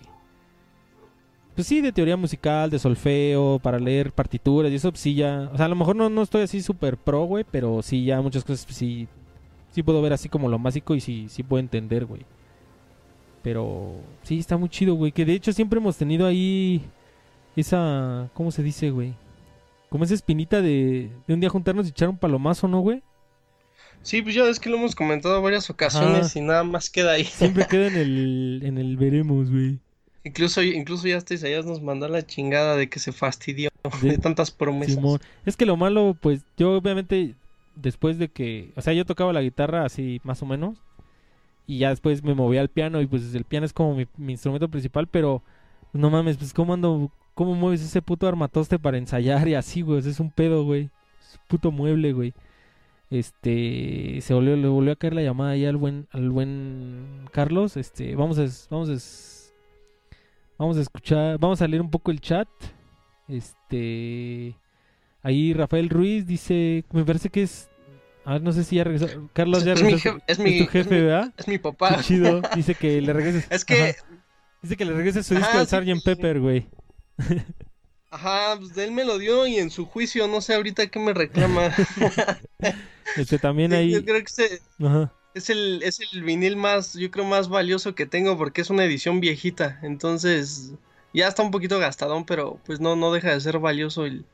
Pues 1.55 1.67
sí, 1.67 1.83
de 1.83 1.93
teoría 1.93 2.17
musical, 2.17 2.71
de 2.71 2.79
solfeo, 2.79 3.59
para 3.59 3.79
leer 3.79 4.13
partituras 4.13 4.73
y 4.73 4.77
eso, 4.77 4.91
pues 4.91 5.03
sí 5.03 5.15
ya... 5.15 5.51
O 5.53 5.59
sea, 5.59 5.67
a 5.67 5.69
lo 5.69 5.77
mejor 5.77 5.95
no, 5.95 6.09
no 6.09 6.23
estoy 6.23 6.41
así 6.41 6.63
súper 6.63 6.97
pro, 6.97 7.25
güey, 7.25 7.45
pero 7.45 7.83
sí 7.83 8.07
ya 8.07 8.23
muchas 8.23 8.45
cosas 8.45 8.65
pues 8.65 8.79
sí... 8.79 9.09
Sí 9.73 9.83
puedo 9.83 10.01
ver 10.01 10.15
así 10.15 10.31
como 10.31 10.49
lo 10.49 10.59
básico 10.59 10.95
y 10.95 11.03
sí, 11.03 11.27
sí 11.29 11.43
puedo 11.43 11.61
entender, 11.61 12.07
güey. 12.07 12.23
Pero 13.47 13.93
sí, 14.25 14.41
está 14.41 14.57
muy 14.57 14.69
chido, 14.69 14.97
güey. 14.97 15.13
Que 15.13 15.25
de 15.25 15.35
hecho 15.35 15.53
siempre 15.53 15.79
hemos 15.79 15.97
tenido 15.97 16.27
ahí 16.27 16.83
esa... 17.55 18.29
¿Cómo 18.35 18.51
se 18.51 18.61
dice, 18.61 18.91
güey? 18.91 19.15
Como 19.89 20.03
esa 20.03 20.15
espinita 20.15 20.61
de, 20.61 21.11
de 21.29 21.35
un 21.35 21.39
día 21.39 21.49
juntarnos 21.49 21.87
y 21.87 21.91
echar 21.91 22.09
un 22.09 22.19
palomazo, 22.19 22.67
¿no, 22.67 22.81
güey? 22.81 23.05
Sí, 24.03 24.21
pues 24.21 24.35
ya 24.35 24.49
es 24.49 24.59
que 24.59 24.69
lo 24.69 24.79
hemos 24.79 24.97
comentado 24.97 25.41
varias 25.43 25.71
ocasiones 25.71 26.35
y 26.35 26.41
nada 26.41 26.65
más 26.65 26.91
queda 26.91 27.13
ahí. 27.13 27.23
Siempre 27.23 27.67
queda 27.71 27.87
en 27.87 27.97
el, 27.97 28.63
en 28.65 28.79
el 28.79 28.97
veremos, 28.97 29.49
güey. 29.49 29.79
Incluso, 30.25 30.61
incluso 30.65 31.07
ya 31.07 31.17
hasta 31.17 31.37
ya 31.37 31.63
nos 31.63 31.81
mandó 31.81 32.09
la 32.09 32.27
chingada 32.27 32.75
de 32.75 32.89
que 32.89 32.99
se 32.99 33.13
fastidió 33.13 33.71
de, 34.03 34.19
tantas 34.19 34.51
promesas. 34.51 34.99
Es 35.45 35.57
que 35.57 35.67
lo 35.67 35.77
malo, 35.77 36.17
pues 36.21 36.41
yo 36.57 36.73
obviamente 36.73 37.37
después 37.77 38.19
de 38.19 38.27
que, 38.27 38.73
o 38.75 38.83
sea, 38.83 38.93
yo 38.93 39.05
tocaba 39.05 39.33
la 39.33 39.43
guitarra 39.43 39.85
así 39.85 40.21
más 40.25 40.43
o 40.43 40.47
menos 40.47 40.79
y 41.67 41.79
ya 41.79 41.91
después 41.91 42.23
me 42.23 42.35
moví 42.35 42.59
al 42.59 42.69
piano 42.69 43.01
y 43.01 43.07
pues 43.07 43.35
el 43.35 43.45
piano 43.45 43.67
es 43.67 43.73
como 43.73 43.95
mi, 43.95 44.33
instrumento 44.33 44.69
principal, 44.69 45.07
pero 45.09 45.43
no 45.93 46.11
mames, 46.11 46.37
pues 46.37 46.53
cómo 46.53 46.75
ando, 46.75 47.11
cómo 47.35 47.55
mueves 47.55 47.83
ese 47.83 48.03
puto 48.03 48.29
armatoste 48.29 48.79
para 48.79 48.99
ensayar 48.99 49.49
y 49.49 49.55
así, 49.55 49.83
güey, 49.83 49.99
es 49.99 50.21
un 50.21 50.31
pedo, 50.31 50.65
güey. 50.65 50.91
Es 51.21 51.35
un 51.35 51.47
puto 51.49 51.73
mueble, 51.73 52.13
güey. 52.13 52.35
Este 53.11 54.21
se 54.21 54.35
volvió 54.35 54.57
le 54.57 54.67
volvió 54.67 54.93
a 54.93 54.97
caer 54.97 55.15
la 55.15 55.23
llamada 55.23 55.53
ahí 55.53 55.65
al 55.65 55.77
buen 55.77 56.09
al 56.11 56.29
buen 56.31 57.29
Carlos. 57.31 57.77
Este 57.77 58.17
vamos 58.17 58.39
a 58.39 58.47
vamos 58.69 58.91
a 58.91 58.97
vamos 60.59 60.77
a 60.77 60.81
escuchar 60.81 61.39
vamos 61.39 61.63
a 61.63 61.69
leer 61.69 61.83
un 61.83 61.91
poco 61.91 62.11
el 62.11 62.21
chat. 62.21 62.49
Este 63.29 64.57
ahí 65.23 65.53
Rafael 65.53 65.89
Ruiz 65.89 66.27
dice 66.27 66.85
me 66.93 67.05
parece 67.05 67.29
que 67.29 67.43
es 67.43 67.71
a 68.27 68.33
ver 68.35 68.43
no 68.43 68.53
sé 68.53 68.65
si 68.65 68.77
ya 68.77 68.85
regresó 68.85 69.31
Carlos 69.33 69.65
ya 69.65 69.75
regresó 69.75 70.19
es, 70.27 70.39
mi, 70.39 70.59
tu 70.59 70.67
jefe 70.67 71.01
¿verdad? 71.01 71.33
es 71.39 71.49
mi 71.49 71.59
papá 71.59 72.03
chido 72.03 72.43
dice 72.55 72.75
que 72.75 73.01
le 73.01 73.13
regreses 73.13 73.47
es 73.51 73.65
que 73.65 73.97
dice 74.61 74.77
que 74.77 74.85
le 74.85 74.93
regreses 74.93 75.27
su 75.27 75.35
disco 75.35 75.59
de 75.59 75.65
Sgt. 75.65 76.05
Pepper 76.05 76.41
güey 76.41 76.67
Ajá, 78.11 78.57
pues 78.59 78.77
él 78.79 78.93
me 78.93 79.05
lo 79.05 79.19
dio 79.19 79.47
y 79.47 79.57
en 79.57 79.71
su 79.71 79.85
juicio 79.85 80.29
no 80.29 80.41
sé 80.41 80.55
ahorita 80.55 80.87
qué 80.87 80.99
me 80.99 81.13
reclama. 81.13 81.75
este 83.17 83.39
también 83.39 83.75
ahí. 83.75 83.91
Yo 83.91 84.05
creo 84.05 84.23
que 84.23 84.61
es 85.35 85.51
el 85.51 85.83
es 85.83 86.01
el 86.01 86.23
vinil 86.23 86.57
más, 86.57 86.95
yo 86.95 87.11
creo 87.11 87.27
más 87.27 87.49
valioso 87.49 87.95
que 87.95 88.07
tengo 88.07 88.39
porque 88.39 88.63
es 88.63 88.71
una 88.71 88.85
edición 88.85 89.21
viejita, 89.21 89.79
entonces 89.83 90.73
ya 91.13 91.29
está 91.29 91.43
un 91.43 91.51
poquito 91.51 91.79
gastadón, 91.79 92.25
pero 92.25 92.59
pues 92.65 92.81
no 92.81 92.97
no 92.97 93.13
deja 93.13 93.33
de 93.33 93.41
ser 93.41 93.59
valioso 93.59 94.07
el, 94.07 94.25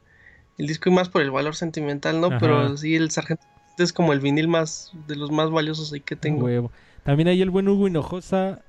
disco 0.58 0.90
y 0.90 0.92
más 0.92 1.08
por 1.08 1.22
el 1.22 1.32
valor 1.32 1.56
sentimental, 1.56 2.20
¿no? 2.20 2.38
Pero 2.38 2.76
sí 2.76 2.94
el 2.94 3.10
sargento 3.10 3.44
es 3.78 3.92
como 3.92 4.12
el 4.12 4.20
vinil 4.20 4.48
más 4.48 4.92
de 5.06 5.16
los 5.16 5.30
más 5.30 5.50
valiosos 5.50 5.92
ahí 5.92 6.00
que 6.00 6.16
tengo. 6.16 6.70
También 7.02 7.28
ahí 7.28 7.42
el 7.42 7.50
buen 7.50 7.68
Hugo 7.68 7.88
Hinojosa 7.88 8.60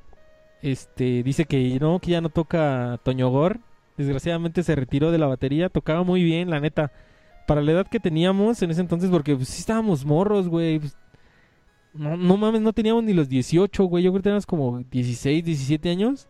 este 0.61 1.23
dice 1.23 1.45
que 1.45 1.77
no 1.79 1.99
que 1.99 2.11
ya 2.11 2.21
no 2.21 2.29
toca 2.29 2.99
Toño 3.03 3.29
Gor 3.29 3.59
desgraciadamente 3.97 4.63
se 4.63 4.75
retiró 4.75 5.11
de 5.11 5.17
la 5.17 5.27
batería. 5.27 5.69
Tocaba 5.69 6.03
muy 6.03 6.23
bien, 6.23 6.49
la 6.49 6.59
neta. 6.59 6.91
Para 7.47 7.61
la 7.61 7.73
edad 7.73 7.87
que 7.87 7.99
teníamos 7.99 8.61
en 8.61 8.71
ese 8.71 8.81
entonces, 8.81 9.09
porque 9.09 9.35
pues, 9.35 9.49
sí 9.49 9.59
estábamos 9.59 10.05
morros, 10.05 10.47
güey. 10.47 10.79
Pues, 10.79 10.97
no, 11.93 12.17
no 12.17 12.37
mames, 12.37 12.61
no 12.61 12.73
teníamos 12.73 13.03
ni 13.03 13.13
los 13.13 13.29
18, 13.29 13.83
güey. 13.85 14.03
Yo 14.03 14.11
creo 14.11 14.21
que 14.21 14.23
teníamos 14.23 14.45
como 14.45 14.79
16, 14.79 15.43
17 15.43 15.89
años. 15.89 16.27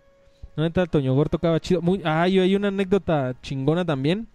No, 0.56 0.64
neta, 0.64 0.86
Toño 0.86 1.14
Gor 1.14 1.30
tocaba 1.30 1.60
chido. 1.60 1.82
Muy, 1.82 2.02
ah, 2.04 2.28
y 2.28 2.40
hay 2.40 2.56
una 2.56 2.70
anécdota 2.70 3.36
chingona 3.42 3.86
también. 3.86 4.28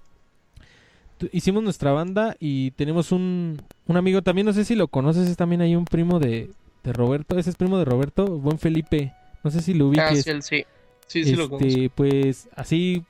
Hicimos 1.32 1.62
nuestra 1.62 1.92
banda 1.92 2.36
y 2.38 2.70
tenemos 2.72 3.12
un, 3.12 3.60
un 3.86 3.96
amigo 3.96 4.22
también, 4.22 4.46
no 4.46 4.52
sé 4.52 4.64
si 4.64 4.74
lo 4.74 4.88
conoces, 4.88 5.28
es 5.28 5.36
también 5.36 5.60
hay 5.60 5.76
un 5.76 5.84
primo 5.84 6.18
de, 6.18 6.50
de 6.84 6.92
Roberto. 6.92 7.38
Ese 7.38 7.50
es 7.50 7.56
primo 7.56 7.78
de 7.78 7.84
Roberto, 7.84 8.26
buen 8.26 8.58
Felipe. 8.58 9.14
No 9.44 9.50
sé 9.50 9.62
si 9.62 9.74
lo 9.74 9.88
ubiques. 9.88 10.26
Ah, 10.28 10.40
sí, 10.40 10.42
sí. 10.42 10.64
Sí, 11.06 11.34
lo 11.34 11.44
este, 11.44 11.58
conozco. 11.58 11.94
Pues 11.94 12.48
así, 12.54 13.02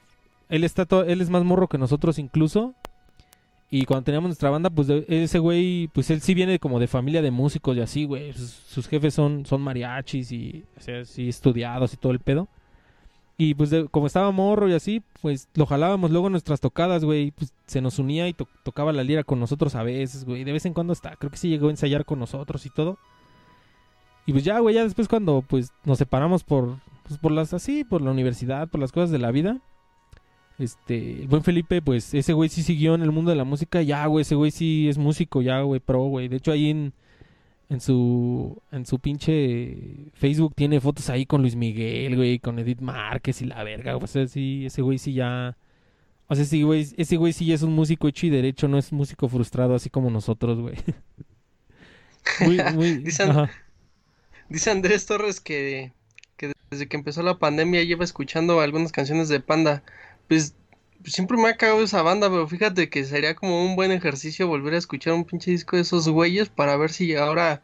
él 0.48 0.64
está 0.64 0.86
todo, 0.86 1.04
él 1.04 1.20
es 1.20 1.30
más 1.30 1.44
morro 1.44 1.68
que 1.68 1.78
nosotros 1.78 2.18
incluso. 2.18 2.74
Y 3.70 3.84
cuando 3.84 4.04
teníamos 4.04 4.28
nuestra 4.28 4.48
banda, 4.48 4.70
pues 4.70 4.88
ese 4.88 5.38
güey, 5.38 5.88
pues 5.88 6.08
él 6.10 6.22
sí 6.22 6.32
viene 6.32 6.58
como 6.58 6.80
de 6.80 6.86
familia 6.86 7.20
de 7.20 7.30
músicos 7.30 7.76
y 7.76 7.80
así, 7.80 8.04
güey. 8.04 8.32
Sus, 8.32 8.88
jefes 8.88 9.12
son, 9.12 9.44
son 9.44 9.60
mariachis 9.60 10.32
y 10.32 10.64
o 10.76 10.80
sea, 10.80 11.04
sí 11.04 11.28
estudiados 11.28 11.92
y 11.92 11.98
todo 11.98 12.12
el 12.12 12.20
pedo. 12.20 12.48
Y 13.40 13.54
pues 13.54 13.72
como 13.92 14.08
estaba 14.08 14.32
morro 14.32 14.68
y 14.68 14.74
así, 14.74 15.00
pues 15.22 15.48
lo 15.54 15.64
jalábamos 15.64 16.10
luego 16.10 16.28
nuestras 16.28 16.60
tocadas, 16.60 17.04
güey. 17.04 17.30
Pues 17.30 17.54
se 17.66 17.80
nos 17.80 18.00
unía 18.00 18.26
y 18.26 18.34
tocaba 18.34 18.92
la 18.92 19.04
lira 19.04 19.22
con 19.22 19.38
nosotros 19.38 19.76
a 19.76 19.84
veces, 19.84 20.24
güey. 20.24 20.42
De 20.42 20.50
vez 20.50 20.66
en 20.66 20.74
cuando 20.74 20.92
está, 20.92 21.14
creo 21.14 21.30
que 21.30 21.36
sí 21.36 21.48
llegó 21.48 21.68
a 21.68 21.70
ensayar 21.70 22.04
con 22.04 22.18
nosotros 22.18 22.66
y 22.66 22.70
todo. 22.70 22.98
Y 24.26 24.32
pues 24.32 24.42
ya, 24.42 24.58
güey, 24.58 24.74
ya 24.74 24.82
después 24.82 25.06
cuando 25.06 25.44
pues 25.46 25.72
nos 25.84 25.98
separamos 25.98 26.42
por, 26.42 26.78
pues, 27.06 27.18
por 27.20 27.30
las 27.30 27.54
así, 27.54 27.84
por 27.84 28.02
la 28.02 28.10
universidad, 28.10 28.68
por 28.68 28.80
las 28.80 28.90
cosas 28.90 29.10
de 29.10 29.18
la 29.18 29.30
vida. 29.30 29.60
Este, 30.58 31.24
buen 31.28 31.44
Felipe, 31.44 31.80
pues 31.80 32.12
ese 32.14 32.32
güey 32.32 32.48
sí 32.48 32.64
siguió 32.64 32.96
en 32.96 33.02
el 33.02 33.12
mundo 33.12 33.30
de 33.30 33.36
la 33.36 33.44
música. 33.44 33.82
Ya, 33.82 34.04
güey, 34.06 34.22
ese 34.22 34.34
güey 34.34 34.50
sí 34.50 34.88
es 34.88 34.98
músico, 34.98 35.42
ya, 35.42 35.60
güey, 35.60 35.78
pro, 35.78 36.02
güey. 36.06 36.26
De 36.26 36.38
hecho, 36.38 36.50
ahí 36.50 36.70
en, 36.70 36.92
en 37.70 37.80
su 37.80 38.62
en 38.72 38.86
su 38.86 38.98
pinche 38.98 40.10
Facebook 40.14 40.54
tiene 40.54 40.80
fotos 40.80 41.10
ahí 41.10 41.26
con 41.26 41.42
Luis 41.42 41.56
Miguel, 41.56 42.16
güey, 42.16 42.38
con 42.38 42.58
Edith 42.58 42.80
Márquez 42.80 43.42
y 43.42 43.46
la 43.46 43.62
verga. 43.62 43.96
O 43.96 44.06
sea, 44.06 44.26
sí, 44.26 44.66
ese 44.66 44.82
güey 44.82 44.98
sí 44.98 45.12
ya... 45.12 45.56
O 46.28 46.34
sea, 46.34 46.44
sí, 46.44 46.62
güey, 46.62 46.86
ese 46.96 47.16
güey 47.16 47.32
sí 47.32 47.46
ya 47.46 47.54
es 47.54 47.62
un 47.62 47.74
músico 47.74 48.06
hecho 48.08 48.26
y 48.26 48.30
derecho, 48.30 48.68
no 48.68 48.78
es 48.78 48.92
músico 48.92 49.28
frustrado 49.28 49.74
así 49.74 49.88
como 49.88 50.10
nosotros, 50.10 50.60
güey. 50.60 50.76
muy, 52.40 52.58
muy... 52.74 53.04
Dice 54.48 54.70
Andrés 54.70 55.06
Torres 55.06 55.40
que, 55.40 55.92
desde 56.70 56.86
que 56.86 56.96
empezó 56.96 57.22
la 57.22 57.38
pandemia 57.38 57.82
lleva 57.82 58.04
escuchando 58.04 58.60
algunas 58.60 58.92
canciones 58.92 59.28
de 59.28 59.40
Panda. 59.40 59.82
Pues, 60.26 60.54
siempre 61.04 61.36
me 61.36 61.48
ha 61.48 61.56
cagado 61.56 61.82
esa 61.82 62.02
banda, 62.02 62.28
pero 62.28 62.46
fíjate 62.48 62.88
que 62.88 63.04
sería 63.04 63.34
como 63.34 63.64
un 63.64 63.76
buen 63.76 63.92
ejercicio 63.92 64.48
volver 64.48 64.74
a 64.74 64.78
escuchar 64.78 65.14
un 65.14 65.24
pinche 65.24 65.50
disco 65.50 65.76
de 65.76 65.82
esos 65.82 66.08
güeyes 66.08 66.48
para 66.48 66.76
ver 66.76 66.90
si 66.90 67.14
ahora 67.14 67.62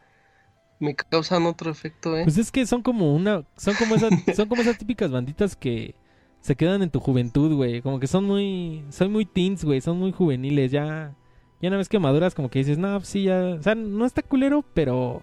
me 0.78 0.95
causan 0.95 1.47
otro 1.47 1.70
efecto, 1.70 2.16
¿eh? 2.16 2.24
Pues 2.24 2.39
es 2.39 2.51
que 2.51 2.66
son 2.66 2.82
como 2.82 3.14
una, 3.14 3.45
son 3.57 3.74
como 3.74 3.95
esas, 3.95 4.11
son 4.37 4.49
como 4.49 4.62
esas 4.62 4.78
típicas 4.78 5.11
banditas 5.11 5.57
que 5.57 5.95
se 6.41 6.57
quedan 6.57 6.82
en 6.82 6.91
tu 6.91 7.01
juventud, 7.01 7.55
güey. 7.55 7.80
Como 7.80 8.01
que 8.01 8.07
son 8.07 8.24
muy, 8.24 8.85
son 8.91 9.12
muy 9.12 9.24
teens, 9.24 9.64
güey, 9.64 9.80
son 9.80 9.99
muy 9.99 10.12
juveniles, 10.12 10.70
ya, 10.70 11.14
ya 11.61 11.68
una 11.68 11.78
vez 11.78 11.89
que 11.89 11.99
maduras 11.99 12.35
como 12.35 12.51
que 12.51 12.61
dices, 12.61 12.78
no, 12.78 12.99
pues 12.99 13.09
sí, 13.09 13.24
ya, 13.24 13.57
o 13.59 13.62
sea, 13.62 13.74
no 13.74 14.05
está 14.05 14.22
culero, 14.22 14.64
pero 14.74 15.22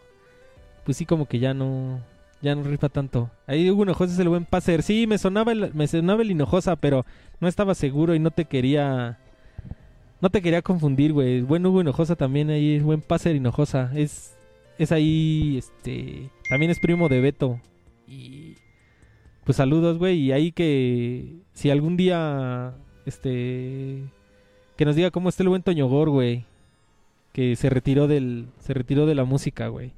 pues 0.83 0.97
sí 0.97 1.05
como 1.05 1.27
que 1.27 1.39
ya 1.39 1.53
no 1.53 2.01
ya 2.41 2.55
no 2.55 2.63
rifa 2.63 2.89
tanto. 2.89 3.29
Ahí 3.47 3.69
Hugo 3.69 3.83
Hinojosa 3.83 4.13
es 4.13 4.19
el 4.19 4.29
buen 4.29 4.45
paser. 4.45 4.83
Sí, 4.83 5.07
me 5.07 5.17
sonaba 5.17 5.51
el, 5.51 5.73
me 5.73 5.87
sonaba 5.87 6.21
el 6.21 6.31
Hinojosa, 6.31 6.75
pero 6.75 7.05
no 7.39 7.47
estaba 7.47 7.75
seguro 7.75 8.15
y 8.15 8.19
no 8.19 8.31
te 8.31 8.45
quería 8.45 9.19
no 10.21 10.29
te 10.29 10.41
quería 10.41 10.61
confundir, 10.61 11.13
güey. 11.13 11.41
Buen 11.41 11.65
Hugo 11.65 11.81
Hinojosa 11.81 12.15
también 12.15 12.49
ahí 12.49 12.75
es 12.75 12.83
buen 12.83 13.01
paser 13.01 13.35
Hinojosa. 13.35 13.91
Es 13.95 14.37
es 14.77 14.91
ahí 14.91 15.57
este 15.57 16.29
también 16.49 16.71
es 16.71 16.79
primo 16.79 17.07
de 17.07 17.21
Beto 17.21 17.59
y 18.07 18.55
pues 19.43 19.57
saludos, 19.57 19.97
güey, 19.97 20.17
y 20.19 20.31
ahí 20.31 20.51
que 20.51 21.41
si 21.53 21.69
algún 21.69 21.97
día 21.97 22.73
este 23.05 24.03
que 24.77 24.85
nos 24.85 24.95
diga 24.95 25.11
cómo 25.11 25.29
está 25.29 25.43
el 25.43 25.49
buen 25.49 25.63
Toñogor, 25.63 26.09
güey, 26.09 26.45
que 27.33 27.55
se 27.55 27.69
retiró 27.69 28.07
del 28.07 28.47
se 28.59 28.73
retiró 28.73 29.05
de 29.05 29.15
la 29.15 29.23
música, 29.23 29.67
güey. 29.67 29.93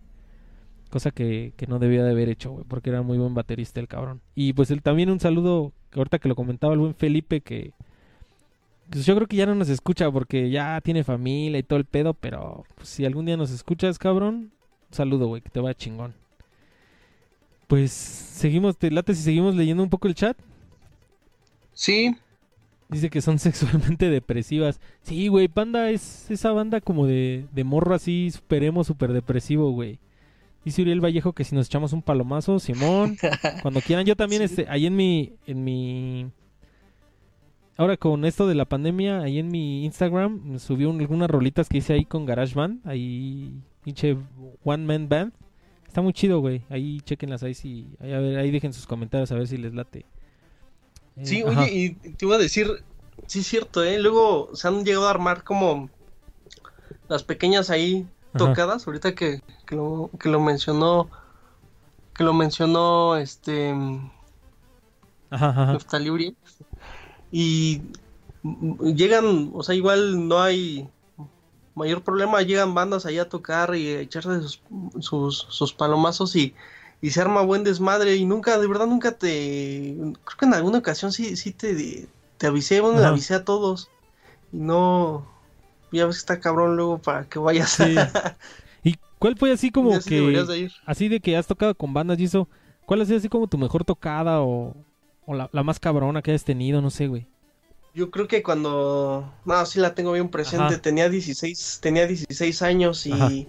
Cosa 0.93 1.09
que, 1.09 1.55
no 1.67 1.79
debía 1.79 2.03
de 2.03 2.11
haber 2.11 2.29
hecho, 2.29 2.51
güey, 2.51 2.65
porque 2.67 2.91
era 2.91 3.01
muy 3.01 3.17
buen 3.17 3.33
baterista 3.33 3.79
el 3.79 3.87
cabrón. 3.87 4.21
Y 4.35 4.53
pues 4.53 4.69
él 4.69 4.83
también 4.83 5.09
un 5.09 5.19
saludo, 5.19 5.73
que 5.89 5.99
ahorita 5.99 6.19
que 6.19 6.29
lo 6.29 6.35
comentaba 6.35 6.73
el 6.73 6.79
buen 6.79 6.93
Felipe, 6.93 7.41
que 7.41 7.73
pues 8.91 9.03
yo 9.03 9.15
creo 9.15 9.25
que 9.25 9.37
ya 9.37 9.47
no 9.47 9.55
nos 9.55 9.69
escucha 9.69 10.11
porque 10.11 10.51
ya 10.51 10.79
tiene 10.81 11.03
familia 11.03 11.57
y 11.57 11.63
todo 11.63 11.79
el 11.79 11.85
pedo, 11.85 12.13
pero 12.13 12.63
pues, 12.75 12.89
si 12.89 13.05
algún 13.05 13.25
día 13.25 13.35
nos 13.35 13.49
escuchas, 13.49 13.97
cabrón, 13.97 14.35
un 14.35 14.51
saludo, 14.91 15.25
güey, 15.25 15.41
que 15.41 15.49
te 15.49 15.59
vaya 15.61 15.73
chingón. 15.73 16.13
Pues 17.65 17.91
seguimos, 17.91 18.77
te 18.77 18.91
late 18.91 19.15
si 19.15 19.23
seguimos 19.23 19.55
leyendo 19.55 19.81
un 19.81 19.89
poco 19.89 20.07
el 20.07 20.13
chat. 20.13 20.37
Sí. 21.73 22.15
Dice 22.87 23.09
que 23.09 23.21
son 23.21 23.39
sexualmente 23.39 24.11
depresivas. 24.11 24.79
Sí, 25.01 25.27
güey, 25.27 25.47
Panda 25.47 25.89
es 25.89 26.29
esa 26.29 26.51
banda 26.51 26.81
como 26.81 27.07
de, 27.07 27.47
de 27.51 27.63
morro 27.63 27.95
así, 27.95 28.29
superemos, 28.29 28.85
super 28.85 29.11
depresivo, 29.11 29.71
güey. 29.71 29.97
Dice 30.65 30.81
Uriel 30.81 31.03
Vallejo 31.03 31.33
que 31.33 31.43
si 31.43 31.55
nos 31.55 31.67
echamos 31.67 31.91
un 31.93 32.01
palomazo, 32.01 32.59
Simón, 32.59 33.17
cuando 33.61 33.81
quieran. 33.81 34.05
Yo 34.05 34.15
también, 34.15 34.41
este, 34.41 34.65
ahí 34.69 34.85
en 34.85 34.95
mi, 34.95 35.33
en 35.45 35.63
mi, 35.63 36.31
ahora 37.77 37.97
con 37.97 38.23
esto 38.23 38.47
de 38.47 38.55
la 38.55 38.65
pandemia, 38.65 39.21
ahí 39.21 39.39
en 39.39 39.49
mi 39.49 39.83
Instagram 39.83 40.59
subí 40.59 40.85
algunas 40.85 41.29
rolitas 41.29 41.67
que 41.67 41.79
hice 41.79 41.93
ahí 41.93 42.05
con 42.05 42.25
GarageBand, 42.25 42.87
ahí 42.87 43.61
pinche 43.83 44.17
One 44.63 44.85
Man 44.85 45.09
Band. 45.09 45.33
Está 45.85 46.01
muy 46.01 46.13
chido, 46.13 46.39
güey. 46.39 46.63
Ahí 46.69 47.01
chequenlas 47.01 47.43
ahí 47.43 47.53
si, 47.53 47.95
ahí, 47.99 48.13
a 48.13 48.19
ver, 48.19 48.39
ahí 48.39 48.49
dejen 48.49 48.73
sus 48.73 48.87
comentarios 48.87 49.31
a 49.31 49.35
ver 49.35 49.47
si 49.47 49.57
les 49.57 49.73
late. 49.73 50.05
Eh, 51.17 51.25
sí, 51.25 51.43
oye, 51.43 51.71
y 51.71 51.89
te 51.91 52.25
iba 52.25 52.35
a 52.35 52.39
decir, 52.39 52.67
sí 53.27 53.39
es 53.39 53.47
cierto, 53.47 53.83
eh. 53.83 53.99
Luego 53.99 54.49
se 54.55 54.67
han 54.67 54.83
llegado 54.85 55.07
a 55.07 55.11
armar 55.11 55.43
como 55.43 55.89
las 57.09 57.23
pequeñas 57.23 57.69
ahí 57.69 58.07
tocadas, 58.37 58.85
ahorita 58.87 59.15
que, 59.15 59.41
que, 59.65 59.75
lo, 59.75 60.09
que 60.19 60.29
lo 60.29 60.39
mencionó, 60.39 61.09
que 62.13 62.23
lo 62.23 62.33
mencionó 62.33 63.17
este 63.17 63.73
ajá, 65.29 65.77
y 67.31 67.81
llegan, 68.43 69.51
o 69.53 69.63
sea, 69.63 69.73
igual 69.73 70.27
no 70.27 70.41
hay 70.41 70.87
mayor 71.75 72.03
problema, 72.03 72.41
llegan 72.41 72.75
bandas 72.75 73.05
allá 73.05 73.23
a 73.23 73.29
tocar 73.29 73.75
y 73.75 73.87
a 73.87 74.01
echarse 74.01 74.41
sus, 74.99 75.47
sus, 75.49 75.73
palomazos 75.73 76.35
y, 76.35 76.53
y, 77.01 77.09
se 77.09 77.21
arma 77.21 77.41
buen 77.41 77.63
desmadre 77.63 78.15
y 78.15 78.25
nunca, 78.25 78.59
de 78.59 78.67
verdad 78.67 78.85
nunca 78.85 79.13
te, 79.13 79.95
creo 79.97 80.37
que 80.37 80.45
en 80.45 80.53
alguna 80.53 80.77
ocasión 80.77 81.11
sí, 81.11 81.35
sí 81.35 81.51
te, 81.51 82.07
te 82.37 82.47
avisé, 82.47 82.81
bueno, 82.81 82.99
le 82.99 83.05
avisé 83.05 83.33
a 83.33 83.43
todos 83.43 83.89
y 84.51 84.57
no, 84.57 85.25
ya 85.97 86.05
ves 86.05 86.15
que 86.15 86.19
está 86.19 86.39
cabrón 86.39 86.75
luego 86.75 86.97
para 86.97 87.25
que 87.25 87.39
vayas. 87.39 87.77
¿Y 88.83 88.97
cuál 89.19 89.37
fue 89.37 89.51
así 89.51 89.71
como 89.71 89.91
que... 90.01 90.69
Así 90.85 91.07
de 91.07 91.19
que 91.19 91.37
has 91.37 91.47
tocado 91.47 91.75
con 91.75 91.93
bandas 91.93 92.19
y 92.19 92.25
eso, 92.25 92.49
¿cuál 92.85 93.01
ha 93.01 93.05
sido 93.05 93.17
así 93.17 93.29
como 93.29 93.47
tu 93.47 93.57
mejor 93.57 93.85
tocada 93.85 94.41
o, 94.41 94.75
la, 95.27 95.63
más 95.63 95.79
cabrona 95.79 96.21
que 96.21 96.31
hayas 96.31 96.43
tenido? 96.43 96.81
No 96.81 96.89
sé, 96.89 97.07
güey. 97.07 97.27
Yo 97.93 98.09
creo 98.09 98.27
que 98.27 98.41
cuando... 98.41 99.31
No, 99.45 99.65
sí 99.65 99.79
la 99.79 99.93
tengo 99.93 100.13
bien 100.13 100.29
presente. 100.29 100.77
Tenía 100.79 101.09
16, 101.09 101.79
tenía 101.81 102.07
16 102.07 102.61
años 102.63 103.05
y 103.05 103.47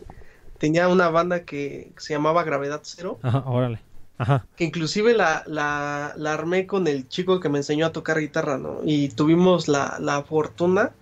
tenía 0.58 0.88
una 0.88 1.08
banda 1.08 1.44
que 1.44 1.92
se 1.96 2.12
llamaba 2.12 2.44
Gravedad 2.44 2.80
Cero. 2.84 3.18
Ajá, 3.22 3.44
órale. 3.46 3.80
Ajá. 4.18 4.46
Que 4.54 4.64
inclusive 4.64 5.14
la, 5.14 5.42
la, 5.46 6.12
la, 6.16 6.34
armé 6.34 6.66
con 6.66 6.86
el 6.86 7.08
chico 7.08 7.40
que 7.40 7.48
me 7.48 7.58
enseñó 7.58 7.86
a 7.86 7.92
tocar 7.92 8.20
guitarra, 8.20 8.58
¿no? 8.58 8.80
Y 8.84 9.08
tuvimos 9.08 9.66
la, 9.66 9.96
la 9.98 10.22
fortuna 10.22 10.92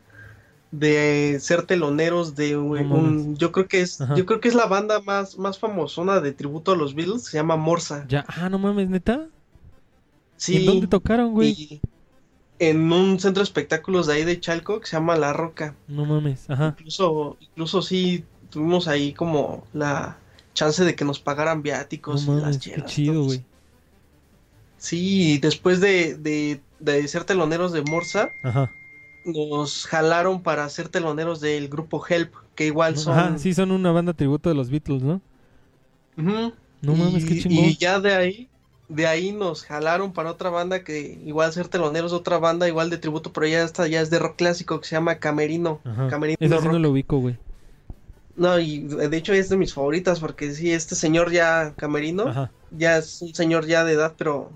de 0.73 1.39
ser 1.39 1.65
teloneros 1.65 2.35
de 2.35 2.57
un, 2.57 3.37
yo 3.37 3.53
creo 3.53 3.69
que 3.69 3.83
es 3.83 3.99
yo 4.17 4.25
creo 4.25 4.41
que 4.41 4.49
es 4.49 4.55
la 4.55 4.65
banda 4.67 5.01
más 5.03 5.39
más 5.39 5.59
famosona 5.59 6.21
de 6.21 6.33
tributo 6.33 6.73
a 6.73 6.77
los 6.77 6.95
Beatles 6.95 7.25
se 7.25 7.37
llama 7.37 7.57
Morsa. 7.57 8.07
Ya 8.09 8.25
ah 8.27 8.49
no 8.49 8.59
mames 8.59 8.89
neta 8.89 9.27
sí. 10.37 10.57
¿En 10.57 10.67
dónde 10.67 10.87
tocaron 10.87 11.33
güey 11.33 11.81
en 12.59 12.91
un 12.91 13.21
centro 13.21 13.43
de 13.43 13.45
espectáculos 13.45 14.07
de 14.07 14.15
ahí 14.15 14.25
de 14.25 14.41
Chalco 14.41 14.81
que 14.81 14.87
se 14.87 14.97
llama 14.97 15.17
La 15.17 15.33
Roca. 15.33 15.75
No 15.89 16.07
mames 16.07 16.49
ajá. 16.49 16.75
Incluso 16.79 17.37
incluso 17.41 17.83
sí 17.83 18.25
tuvimos 18.49 18.89
ahí 18.89 19.13
como 19.13 19.67
la 19.75 20.17
chance 20.55 20.85
de 20.85 20.95
que 20.95 21.05
nos 21.05 21.21
pagaran 21.21 21.63
viáticos 21.63 22.27
no 22.27 22.41
mames, 22.41 22.59
qué 22.59 22.83
chido 22.87 23.25
güey. 23.25 23.45
sí 24.79 25.39
después 25.39 25.81
de, 25.81 26.15
de 26.15 26.63
de 26.79 27.07
ser 27.09 27.25
teloneros 27.25 27.73
de 27.73 27.83
Morsa 27.83 28.31
ajá 28.43 28.71
nos 29.25 29.87
jalaron 29.87 30.43
para 30.43 30.69
ser 30.69 30.89
teloneros 30.89 31.41
del 31.41 31.69
grupo 31.69 32.03
Help, 32.07 32.35
que 32.55 32.67
igual 32.67 32.97
son... 32.97 33.19
Ajá, 33.19 33.39
sí, 33.39 33.55
son 33.55 33.71
una 33.71 33.93
banda 33.93 34.13
tributo 34.13 34.49
de 34.49 34.55
los 34.55 34.71
Beatles, 34.71 35.03
¿no? 35.03 35.21
No 36.17 36.53
mames, 36.95 37.25
qué 37.25 37.41
chingón. 37.41 37.65
Y 37.65 37.77
ya 37.77 38.01
de 38.01 38.15
ahí, 38.15 38.49
de 38.89 39.07
ahí 39.07 39.33
nos 39.33 39.65
jalaron 39.65 40.13
para 40.13 40.31
otra 40.31 40.51
banda 40.51 40.85
que 40.85 41.19
igual 41.25 41.53
ser 41.53 41.69
teloneros 41.69 42.11
de 42.11 42.19
otra 42.19 42.39
banda, 42.39 42.69
igual 42.69 42.91
de 42.91 42.99
tributo, 42.99 43.33
pero 43.33 43.47
ya 43.47 43.63
esta 43.63 43.87
ya 43.87 44.01
es 44.01 44.11
de 44.11 44.19
rock 44.19 44.37
clásico 44.37 44.81
que 44.81 44.89
se 44.89 44.97
llama 44.97 45.17
Camerino. 45.17 45.81
Camerino 46.11 46.37
Ese 46.41 46.69
no 46.69 46.79
lo 46.79 46.91
ubico, 46.91 47.19
güey. 47.19 47.39
No, 48.35 48.59
y 48.59 48.81
de 48.81 49.17
hecho 49.17 49.35
es 49.35 49.49
de 49.51 49.57
mis 49.59 49.75
favoritas 49.75 50.19
porque 50.19 50.53
sí, 50.53 50.73
este 50.73 50.95
señor 50.95 51.31
ya 51.31 51.75
camerino, 51.77 52.51
ya 52.71 52.97
es 52.97 53.21
un 53.21 53.35
señor 53.35 53.67
ya 53.67 53.85
de 53.85 53.93
edad, 53.93 54.15
pero 54.17 54.51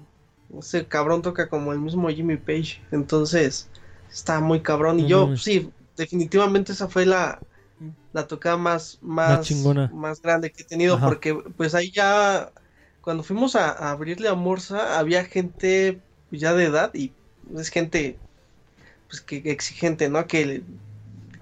ese 0.58 0.86
cabrón 0.86 1.20
toca 1.20 1.48
como 1.50 1.72
el 1.72 1.78
mismo 1.78 2.08
Jimmy 2.08 2.38
Page, 2.38 2.80
entonces 2.90 3.68
está 4.10 4.40
muy 4.40 4.60
cabrón. 4.60 5.00
Y 5.00 5.06
yo, 5.06 5.36
sí, 5.36 5.70
definitivamente 5.96 6.72
esa 6.72 6.88
fue 6.88 7.06
la, 7.06 7.40
la 8.12 8.26
tocada 8.26 8.56
más, 8.56 8.98
más, 9.02 9.50
más, 9.92 10.22
grande 10.22 10.50
que 10.50 10.62
he 10.62 10.66
tenido, 10.66 10.98
porque 11.00 11.34
pues 11.34 11.74
ahí 11.74 11.90
ya, 11.90 12.50
cuando 13.00 13.22
fuimos 13.22 13.56
a, 13.56 13.90
abrirle 13.90 14.28
a 14.28 14.34
Morsa, 14.34 14.98
había 14.98 15.24
gente 15.24 16.00
ya 16.30 16.54
de 16.54 16.64
edad 16.64 16.92
y 16.94 17.12
es 17.56 17.68
gente 17.68 18.18
pues 19.08 19.20
que, 19.20 19.42
exigente, 19.44 20.08
¿no? 20.08 20.26
Que, 20.26 20.62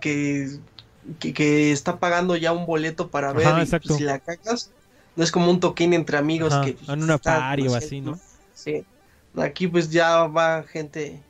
que, 0.00 0.58
que, 1.18 1.72
está 1.72 1.98
pagando 1.98 2.36
ya 2.36 2.52
un 2.52 2.66
boleto 2.66 3.08
para 3.08 3.32
ver 3.32 3.46
y, 3.62 3.66
pues, 3.66 3.96
si 3.96 4.02
la 4.02 4.18
cagas, 4.18 4.70
no 5.16 5.24
es 5.24 5.30
como 5.30 5.50
un 5.50 5.60
toquín 5.60 5.94
entre 5.94 6.18
amigos 6.18 6.54
que 6.64 6.76
en 6.92 7.02
una 7.02 7.18
party 7.18 7.68
o 7.68 7.74
así, 7.74 8.00
¿no? 8.00 8.18
Sí. 8.54 8.84
Aquí 9.36 9.66
pues 9.66 9.90
ya 9.90 10.26
va 10.26 10.62
gente 10.62 11.20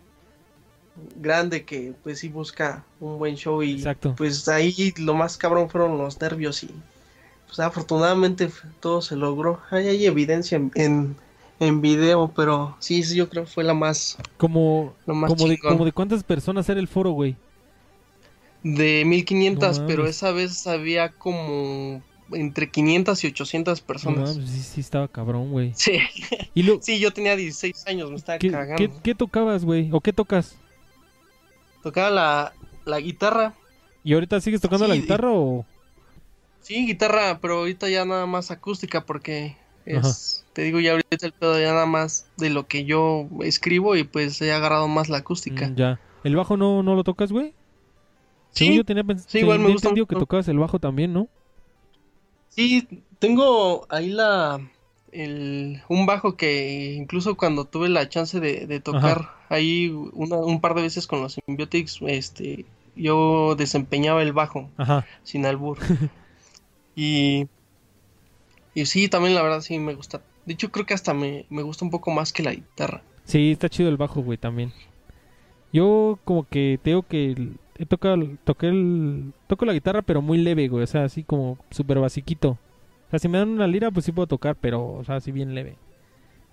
grande 1.17 1.65
que 1.65 1.93
pues 2.03 2.21
sí 2.21 2.29
busca 2.29 2.85
un 3.01 3.19
buen 3.19 3.37
show 3.37 3.63
y 3.63 3.85
pues 4.17 4.49
ahí 4.49 4.95
lo 4.99 5.15
más 5.15 5.37
cabrón 5.37 5.69
fueron 5.69 5.99
los 5.99 6.21
nervios 6.21 6.63
y 6.63 6.71
pues 7.47 7.59
afortunadamente 7.61 8.51
todo 8.81 9.03
se 9.03 9.17
logró. 9.17 9.61
Ahí 9.71 9.89
hay 9.89 10.07
evidencia 10.07 10.57
en, 10.75 11.17
en, 11.61 11.81
video, 11.81 12.33
pero 12.35 12.77
sí, 12.81 13.03
sí, 13.03 13.17
yo 13.17 13.29
creo 13.29 13.45
que 13.45 13.51
fue 13.51 13.65
la 13.65 13.75
más... 13.75 14.19
Como, 14.37 14.95
como, 15.07 15.49
de, 15.49 15.59
como 15.59 15.85
de 15.85 15.93
cuántas 15.93 16.25
personas 16.25 16.69
era 16.69 16.81
el 16.81 16.89
foro, 16.89 17.13
güey. 17.13 17.37
De 18.63 19.05
1500, 19.05 19.81
pero 19.87 20.07
esa 20.07 20.33
vez 20.33 20.67
había 20.67 21.11
como 21.11 22.03
entre 22.33 22.71
500 22.71 23.23
y 23.23 23.27
800 23.29 23.81
personas. 23.83 24.37
No, 24.37 24.47
sí, 24.47 24.63
sí 24.63 24.81
estaba 24.81 25.07
cabrón, 25.07 25.53
güey. 25.53 25.73
Sí. 25.77 25.99
sí, 26.81 26.99
yo 26.99 27.13
tenía 27.13 27.37
16 27.37 27.87
años, 27.87 28.11
me 28.11 28.17
estaba 28.17 28.39
cagando. 28.39 28.77
¿qué, 28.77 28.91
¿Qué 29.03 29.15
tocabas, 29.15 29.65
güey? 29.65 29.91
¿O 29.93 30.01
qué 30.01 30.13
tocas? 30.13 30.57
Tocaba 31.85 32.09
la, 32.09 32.53
la 32.87 32.99
guitarra. 32.99 33.55
¿Y 34.03 34.15
ahorita 34.15 34.41
sigues 34.41 34.63
tocando 34.63 34.89
la 34.89 34.97
guitarra 34.97 35.31
o...? 35.31 35.67
Sí, 36.63 36.87
guitarra, 36.87 37.41
pero 37.43 37.59
ahorita 37.59 37.91
ya 37.91 38.07
nada 38.07 38.25
más 38.25 38.51
acústica 38.51 39.05
porque 39.05 39.55
es, 39.85 40.47
te 40.55 40.63
digo 40.63 40.81
ya 40.81 40.93
ahorita 40.93 41.27
el 41.27 41.33
pedo 41.33 41.61
ya 41.61 41.75
nada 41.75 41.85
más 41.85 42.27
de 42.39 42.49
lo 42.49 42.67
que 42.67 42.87
yo 42.87 43.29
escribo 43.43 43.97
y 43.97 44.05
pues 44.05 44.41
he 44.41 44.51
agarrado 44.51 44.89
más 44.89 45.11
la 45.11 45.19
acústica. 45.19 45.69
Mm, 45.69 45.75
ya. 45.75 46.01
¿El 46.25 46.37
bajo 46.37 46.57
no, 46.57 46.83
no 46.83 46.95
lo 46.95 47.05
tocas, 47.05 47.31
güey? 47.31 47.53
Sí, 48.53 48.75
yo 48.75 48.85
tenía 48.85 49.05
sí, 49.27 49.41
igual 49.41 49.59
me 49.59 49.71
gusta. 49.71 49.93
que 49.93 50.07
tocabas 50.07 50.49
el 50.49 50.59
bajo 50.59 50.79
también, 50.79 51.13
¿no? 51.13 51.29
Sí, 52.49 52.89
tengo 53.19 53.87
ahí 53.91 54.09
la 54.09 54.59
el, 55.15 55.83
un 55.89 56.07
bajo 56.07 56.37
que 56.37 56.95
incluso 56.95 57.37
cuando 57.37 57.65
tuve 57.65 57.89
la 57.89 58.09
chance 58.09 58.41
de, 58.41 58.81
tocar 58.81 59.31
ahí 59.49 59.89
un 59.89 60.61
par 60.61 60.75
de 60.75 60.83
veces 60.83 61.07
con 61.07 61.23
los 61.23 61.35
Symbiotics, 61.35 62.01
este, 62.03 62.67
yo 62.97 63.55
desempeñaba 63.57 64.23
el 64.23 64.33
bajo 64.33 64.69
sin 65.23 65.47
albur. 65.47 65.79
y, 66.97 67.47
y 68.75 68.87
sí, 68.87 69.09
también 69.09 69.35
la 69.35 69.43
verdad 69.43 69.61
sí 69.61 69.79
me 69.79 69.95
gusta. 69.95 70.21
De 70.45 70.55
hecho, 70.55 70.71
creo 70.71 70.85
que 70.85 70.95
hasta 70.95 71.15
me, 71.15 71.47
me 71.49 71.63
gusta 71.63 71.85
un 71.85 71.91
poco 71.91 72.11
más 72.11 72.33
que 72.33 72.43
la 72.43 72.53
guitarra. 72.53 73.03
Sí, 73.25 73.53
está 73.53 73.69
chido 73.69 73.89
el 73.89 73.97
bajo, 73.97 74.21
güey, 74.21 74.37
también. 74.37 74.73
Yo 75.73 76.19
como 76.25 76.47
que 76.47 76.79
tengo 76.83 77.03
que 77.03 77.53
he 77.79 77.87
tocado, 77.87 78.17
toqué 78.45 78.69
el, 78.69 79.33
toco 79.47 79.65
la 79.65 79.73
guitarra 79.73 80.03
pero 80.03 80.23
muy 80.23 80.39
leve, 80.39 80.69
güey, 80.69 80.85
o 80.85 80.87
sea, 80.87 81.05
así 81.05 81.25
como 81.25 81.59
súper 81.71 81.99
basiquito 81.99 82.59
sea, 83.11 83.19
si 83.19 83.29
me 83.29 83.39
dan 83.39 83.51
una 83.51 83.67
lira, 83.67 83.91
pues 83.91 84.05
sí 84.05 84.13
puedo 84.13 84.27
tocar, 84.27 84.57
pero, 84.57 84.93
o 84.93 85.05
sea, 85.05 85.17
así 85.17 85.33
bien 85.33 85.55
leve. 85.55 85.77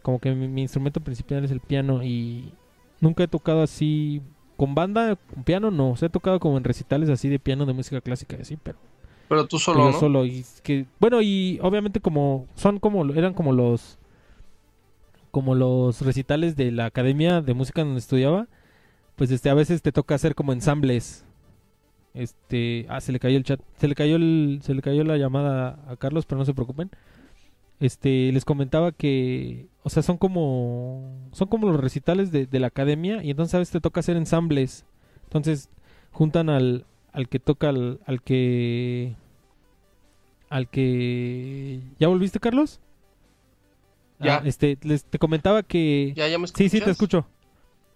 Como 0.01 0.19
que 0.19 0.33
mi, 0.33 0.61
instrumento 0.61 0.99
principal 1.01 1.43
es 1.43 1.51
el 1.51 1.59
piano 1.59 2.03
y 2.03 2.53
nunca 2.99 3.23
he 3.23 3.27
tocado 3.27 3.61
así 3.61 4.21
con 4.57 4.75
banda, 4.75 5.15
con 5.15 5.43
piano, 5.43 5.71
no. 5.71 5.91
O 5.91 5.95
sea, 5.95 6.07
he 6.07 6.09
tocado 6.09 6.39
como 6.39 6.57
en 6.57 6.63
recitales 6.63 7.09
así 7.09 7.29
de 7.29 7.39
piano 7.39 7.65
de 7.65 7.73
música 7.73 8.01
clásica 8.01 8.35
y 8.37 8.41
así, 8.41 8.57
pero... 8.61 8.77
Pero 9.27 9.47
tú 9.47 9.59
solo, 9.59 9.85
¿no? 9.85 9.97
solo 9.97 10.25
y 10.25 10.43
que 10.61 10.87
bueno 10.99 11.21
y 11.21 11.57
obviamente 11.61 12.01
como 12.01 12.47
son 12.55 12.79
como 12.79 13.05
eran 13.13 13.33
como 13.33 13.53
los 13.53 13.97
como 15.31 15.55
los 15.55 16.01
recitales 16.01 16.57
de 16.57 16.69
la 16.71 16.87
academia 16.87 17.39
de 17.39 17.53
música 17.53 17.85
donde 17.85 17.99
estudiaba, 17.99 18.49
pues 19.15 19.31
este 19.31 19.49
a 19.49 19.53
veces 19.53 19.81
te 19.81 19.93
toca 19.93 20.15
hacer 20.15 20.35
como 20.35 20.51
ensambles 20.51 21.23
este, 22.14 22.86
ah, 22.89 22.99
se 23.01 23.12
le 23.12 23.20
cayó 23.20 23.38
el 23.38 23.43
chat, 23.43 23.62
se 23.78 23.88
le 23.88 23.95
cayó 23.95 24.18
el, 24.18 24.59
se 24.64 24.74
le 24.74 24.82
cayó 24.82 25.03
la 25.03 25.18
llamada 25.18 25.80
a 25.88 25.95
Carlos, 25.95 26.26
pero 26.26 26.39
no 26.39 26.45
se 26.45 26.53
preocupen. 26.53 26.91
Este, 27.80 28.32
les 28.32 28.45
comentaba 28.45 28.91
que, 28.91 29.68
o 29.84 29.89
sea, 29.89 30.03
son 30.03 30.18
como, 30.18 31.30
son 31.32 31.47
como 31.47 31.68
los 31.68 31.80
recitales 31.80 32.32
de, 32.32 32.47
la 32.59 32.68
academia 32.68 33.24
y 33.24 33.32
entonces 33.32 33.55
a 33.55 33.59
veces 33.59 33.72
te 33.72 33.82
toca 33.82 34.01
hacer 34.01 34.18
ensambles. 34.18 34.86
Entonces 35.24 35.70
juntan 36.12 36.49
al, 36.49 36.86
al 37.12 37.28
que 37.28 37.39
toca, 37.39 37.70
al, 37.70 37.99
al 38.05 38.22
que, 38.22 39.16
al 40.49 40.70
que, 40.70 41.82
¿ya 41.97 42.07
volviste, 42.07 42.39
Carlos? 42.39 42.80
Ya. 44.20 44.38
Ah, 44.38 44.41
este, 44.45 44.78
les, 44.84 45.05
te 45.05 45.18
comentaba 45.18 45.64
que, 45.64 46.14
¿Ya, 46.16 46.28
ya 46.28 46.38
me 46.38 46.47
sí, 46.47 46.70
sí, 46.70 46.82
te 46.82 46.91
escucho. 46.91 47.26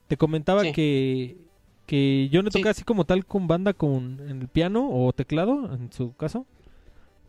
Te 0.08 0.18
comentaba 0.18 0.64
que 0.72 1.45
que 1.86 2.30
yo 2.30 2.42
no 2.42 2.50
toqué 2.50 2.70
así 2.70 2.84
como 2.84 3.06
tal 3.06 3.26
con 3.26 3.48
banda 3.48 3.74
con 3.74 4.20
en 4.28 4.42
el 4.42 4.48
piano 4.48 4.90
o 4.92 5.14
teclado, 5.14 5.74
en 5.74 5.92
su 5.92 6.16
caso. 6.16 6.46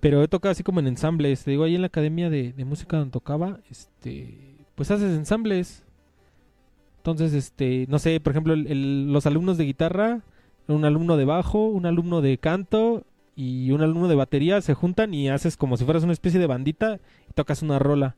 Pero 0.00 0.22
he 0.22 0.28
tocado 0.28 0.52
así 0.52 0.62
como 0.62 0.80
en 0.80 0.86
ensambles. 0.86 1.44
Te 1.44 1.50
digo, 1.50 1.64
ahí 1.64 1.74
en 1.74 1.82
la 1.82 1.88
academia 1.88 2.30
de, 2.30 2.52
música 2.64 2.96
donde 2.98 3.12
tocaba, 3.12 3.60
este, 3.70 4.56
pues 4.74 4.90
haces 4.90 5.16
ensambles. 5.16 5.84
Entonces, 6.98 7.32
este, 7.34 7.86
no 7.88 7.98
sé, 7.98 8.20
por 8.20 8.32
ejemplo, 8.32 8.54
los 8.56 9.26
alumnos 9.26 9.58
de 9.58 9.64
guitarra, 9.64 10.22
un 10.68 10.84
alumno 10.84 11.16
de 11.16 11.24
bajo, 11.24 11.66
un 11.68 11.86
alumno 11.86 12.20
de 12.20 12.38
canto 12.38 13.04
y 13.36 13.70
un 13.70 13.82
alumno 13.82 14.08
de 14.08 14.14
batería 14.16 14.60
se 14.60 14.74
juntan 14.74 15.14
y 15.14 15.28
haces 15.28 15.56
como 15.56 15.76
si 15.76 15.84
fueras 15.84 16.02
una 16.02 16.12
especie 16.12 16.40
de 16.40 16.46
bandita 16.46 16.98
y 17.28 17.32
tocas 17.34 17.62
una 17.62 17.78
rola. 17.78 18.16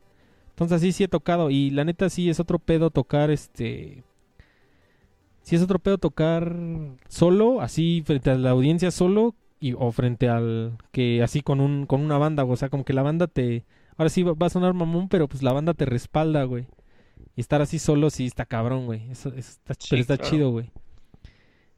Entonces 0.51 0.77
así 0.77 0.91
sí 0.91 1.03
he 1.03 1.07
tocado 1.07 1.49
y 1.49 1.69
la 1.69 1.85
neta 1.85 2.09
sí 2.09 2.29
es 2.29 2.39
otro 2.39 2.59
pedo 2.59 2.89
tocar 2.89 3.29
este 3.29 4.03
si 5.49 5.55
es 5.55 5.63
otro 5.63 5.79
pedo 5.79 5.97
tocar 5.97 6.55
solo, 7.07 7.59
así 7.59 8.03
frente 8.05 8.29
a 8.29 8.35
la 8.35 8.51
audiencia 8.51 8.91
solo, 8.91 9.33
y, 9.59 9.73
o 9.73 9.91
frente 9.91 10.29
al 10.29 10.77
que 10.91 11.23
así 11.23 11.41
con 11.41 11.59
un 11.59 11.87
con 11.87 12.01
una 12.01 12.19
banda, 12.19 12.45
o 12.45 12.55
sea, 12.55 12.69
como 12.69 12.85
que 12.85 12.93
la 12.93 13.01
banda 13.01 13.25
te 13.25 13.65
ahora 13.97 14.11
sí 14.11 14.21
va, 14.21 14.35
a 14.45 14.49
sonar 14.51 14.75
mamón, 14.75 15.09
pero 15.09 15.27
pues 15.27 15.41
la 15.41 15.51
banda 15.51 15.73
te 15.73 15.85
respalda, 15.85 16.43
güey. 16.43 16.67
Y 17.35 17.41
estar 17.41 17.63
así 17.63 17.79
solo 17.79 18.11
sí 18.11 18.27
está 18.27 18.45
cabrón, 18.45 18.85
güey. 18.85 19.09
Eso, 19.09 19.33
está, 19.33 19.73
pero 19.89 19.99
está 19.99 20.19
chido, 20.19 20.51
güey. 20.51 20.69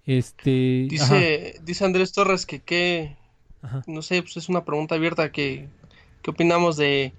Este, 0.05 0.87
dice 0.89 1.55
dice 1.63 1.85
Andrés 1.85 2.11
Torres 2.11 2.45
que 2.45 2.59
qué 2.59 3.15
no 3.87 4.01
sé, 4.01 4.21
pues 4.21 4.35
es 4.35 4.49
una 4.49 4.65
pregunta 4.65 4.95
abierta 4.95 5.31
que 5.31 5.69
qué 6.21 6.31
opinamos 6.31 6.75
de 6.75 7.13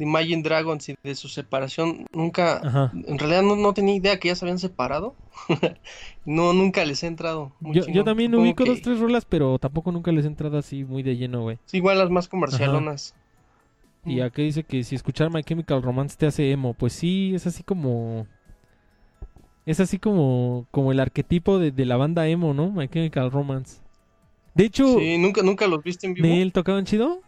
de 0.00 0.06
Imagine 0.06 0.42
Dragons 0.42 0.88
y 0.88 0.94
de 1.02 1.14
su 1.14 1.28
separación, 1.28 2.06
nunca, 2.10 2.90
en 3.06 3.18
realidad 3.18 3.42
no, 3.42 3.74
tenía 3.74 3.94
idea 3.94 4.18
que 4.18 4.28
ya 4.28 4.34
se 4.34 4.46
habían 4.46 4.58
separado. 4.58 5.14
no, 6.24 6.54
nunca 6.54 6.86
les 6.86 7.02
he 7.02 7.06
entrado. 7.06 7.52
yo, 7.60 7.86
yo, 7.86 8.02
también 8.02 8.34
ubico 8.34 8.64
dos, 8.64 8.80
tres 8.80 8.98
rolas, 8.98 9.26
pero 9.26 9.58
tampoco 9.58 9.92
nunca 9.92 10.10
les 10.10 10.24
he 10.24 10.28
entrado 10.28 10.56
así 10.56 10.84
muy 10.84 11.02
de 11.02 11.18
lleno, 11.18 11.42
güey. 11.42 11.58
igual 11.72 11.98
las 11.98 12.08
más 12.08 12.28
comercialonas. 12.28 13.14
Y 14.06 14.20
aquí 14.20 14.44
dice 14.44 14.64
que 14.64 14.82
si 14.84 14.94
escuchar 14.94 15.30
My 15.30 15.44
Chemical 15.44 15.82
Romance 15.82 16.16
te 16.16 16.24
hace 16.24 16.50
emo, 16.50 16.72
pues 16.72 16.94
sí, 16.94 17.32
es 17.34 17.46
así 17.46 17.62
como... 17.62 18.26
Es 19.66 19.80
así 19.80 19.98
como, 19.98 20.66
como 20.70 20.92
el 20.92 21.00
arquetipo 21.00 21.58
de, 21.58 21.72
de 21.72 21.84
la 21.84 21.98
banda 21.98 22.26
emo, 22.26 22.54
¿no? 22.54 22.70
My 22.70 22.88
Chemical 22.88 23.30
Romance. 23.30 23.82
De 24.54 24.64
hecho... 24.64 24.98
Sí, 24.98 25.18
nunca, 25.18 25.42
nunca 25.42 25.66
los 25.66 25.84
viste 25.84 26.06
en 26.06 26.14
vivo. 26.14 26.26
¿Él 26.26 26.54
tocaban 26.54 26.86
chido? 26.86 27.20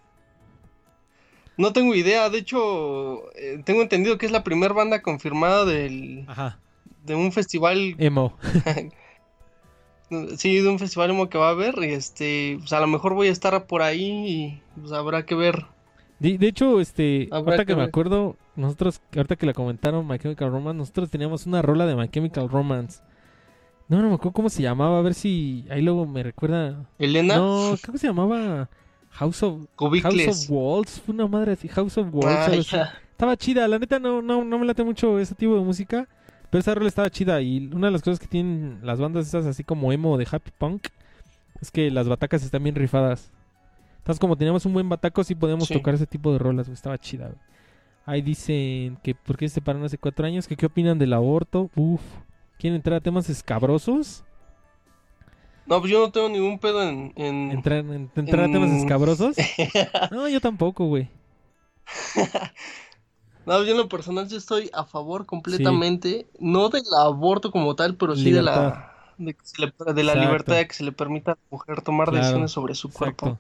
No 1.57 1.73
tengo 1.73 1.95
idea, 1.95 2.31
de 2.31 2.39
hecho, 2.39 3.31
eh, 3.37 3.63
tengo 3.65 3.83
entendido 3.83 4.19
que 4.19 4.27
es 4.27 4.33
la 4.33 4.45
primera 4.45 4.73
banda 4.73 5.03
confirmada 5.03 5.65
del 5.65 6.27
de 7.05 7.15
un 7.15 7.33
festival 7.33 7.95
emo. 7.99 8.37
sí, 10.37 10.61
de 10.61 10.69
un 10.69 10.79
festival 10.79 11.11
emo 11.11 11.29
que 11.29 11.39
va 11.39 11.49
a 11.49 11.53
haber 11.53 11.75
y 11.79 11.93
este, 11.93 12.57
pues 12.61 12.73
a 12.73 12.81
lo 12.81 12.87
mejor 12.87 13.15
voy 13.15 13.29
a 13.29 13.33
estar 13.33 13.67
por 13.67 13.83
ahí 13.83 14.25
y 14.27 14.63
pues 14.81 14.93
habrá 14.93 15.27
que 15.27 15.35
ver. 15.35 15.67
De, 16.19 16.47
hecho, 16.47 16.81
este, 16.81 17.29
ahorita 17.33 17.65
que, 17.65 17.75
me 17.75 17.83
acuerdo, 17.83 18.37
nosotros, 18.55 19.03
ahorita 19.15 19.35
que 19.35 19.45
la 19.45 19.55
comentaron 19.55 20.07
My 20.07 20.21
Chemical 20.21 20.53
Romance, 20.53 20.79
nosotros 20.79 21.11
teníamos 21.11 21.47
una 21.47 21.63
rola 21.63 21.85
de 21.85 21.97
My 21.97 22.09
Chemical 22.09 22.49
Romance. 22.49 23.01
No, 23.89 24.01
no 24.01 24.09
me 24.09 24.15
acuerdo 24.15 24.33
cómo 24.33 24.49
se 24.49 24.63
llamaba, 24.63 25.01
a 25.01 25.03
ver 25.03 25.15
si 25.15 25.67
ahí 25.69 25.83
luego 25.83 26.07
me 26.07 26.23
recuerda. 26.23 26.87
¿Elena? 27.01 27.37
No, 27.37 27.75
¿cómo 27.85 27.99
se 27.99 28.07
llamaba? 28.07 28.71
House 29.13 29.43
of, 29.43 29.67
House 29.77 30.29
of 30.29 30.51
Walls, 30.51 31.01
fue 31.01 31.15
una 31.15 31.27
madre 31.27 31.53
así, 31.53 31.69
House 31.69 31.99
of 31.99 32.09
Walls. 32.13 32.73
estaba 33.11 33.37
chida, 33.37 33.69
la 33.69 33.79
neta 33.79 33.99
no, 33.99 34.23
no, 34.23 34.45
no 34.45 34.59
me 34.59 34.67
late 34.67 34.83
mucho 34.83 35.19
ese 35.19 35.35
tipo 35.35 35.55
de 35.55 35.61
música, 35.61 36.09
pero 36.51 36.61
esa 36.61 36.75
rola 36.75 36.89
estaba 36.89 37.11
chida 37.11 37.41
y 37.41 37.71
una 37.73 37.89
de 37.89 37.93
las 37.93 38.03
cosas 38.03 38.19
que 38.19 38.27
tienen 38.27 38.81
las 38.83 38.99
bandas 38.99 39.27
esas 39.27 39.47
así 39.47 39.65
como 39.65 39.93
emo 39.93 40.17
de 40.19 40.27
happy 40.31 40.51
punk 40.59 40.89
es 41.61 41.71
que 41.71 41.91
las 41.91 42.09
batacas 42.09 42.43
están 42.43 42.63
bien 42.63 42.75
rifadas. 42.75 43.31
Entonces, 43.99 44.19
como 44.19 44.37
teníamos 44.37 44.67
un 44.67 44.73
buen 44.73 44.89
bataco, 44.89 45.23
sí 45.23 45.37
podíamos 45.37 45.69
tocar 45.69 45.95
ese 45.95 46.09
tipo 46.09 46.33
de 46.33 46.39
rolas, 46.41 46.67
güey. 46.67 46.75
Estaba 46.75 46.99
chida. 46.99 47.31
Ahí 48.05 48.21
dicen 48.21 48.99
que 49.01 49.15
por 49.15 49.37
qué 49.37 49.49
se 49.49 49.55
separan 49.55 49.85
hace 49.85 49.97
cuatro 49.97 50.27
años, 50.27 50.49
que 50.49 50.57
qué 50.57 50.67
opinan 50.67 50.99
del 50.99 51.13
aborto. 51.13 51.71
Uf. 51.77 52.01
¿Quieren 52.59 52.77
entrar 52.77 52.97
a 52.97 53.01
temas 53.01 53.31
escabrosos? 53.31 54.25
No, 55.67 55.81
pues 55.81 55.93
yo 55.93 56.01
no 56.01 56.11
tengo 56.11 56.29
ningún 56.29 56.59
pedo 56.59 56.83
en... 56.83 57.13
¿Entrar, 57.17 57.79
en, 57.79 58.11
entrar 58.15 58.45
a 58.45 58.53
temas 58.53 58.71
escabrosos? 58.71 59.37
no, 60.11 60.29
yo 60.29 60.41
tampoco, 60.41 60.87
güey. 60.87 61.09
no, 63.47 63.63
yo 63.63 63.73
en 63.73 63.79
lo 63.79 63.89
personal 63.89 64.29
yo 64.29 64.37
estoy 64.37 64.71
a 64.73 64.85
favor 64.85 65.25
completamente, 65.25 66.27
no 66.41 66.69
del 66.69 66.83
aborto 66.99 67.51
como 67.51 67.77
tal, 67.77 67.97
pero 67.97 68.17
sí 68.17 68.31
de 68.31 68.43
la... 68.43 68.89
De, 69.19 70.03
la 70.03 70.15
libertad 70.17 70.57
de 70.57 70.67
que 70.67 70.75
se 70.75 70.83
le 70.83 70.91
permita 70.91 71.33
a 71.33 71.35
la 71.35 71.41
mujer 71.51 71.83
tomar 71.83 72.11
decisiones 72.11 72.51
sobre 72.51 72.75
su 72.75 72.91
cuerpo. 72.91 73.39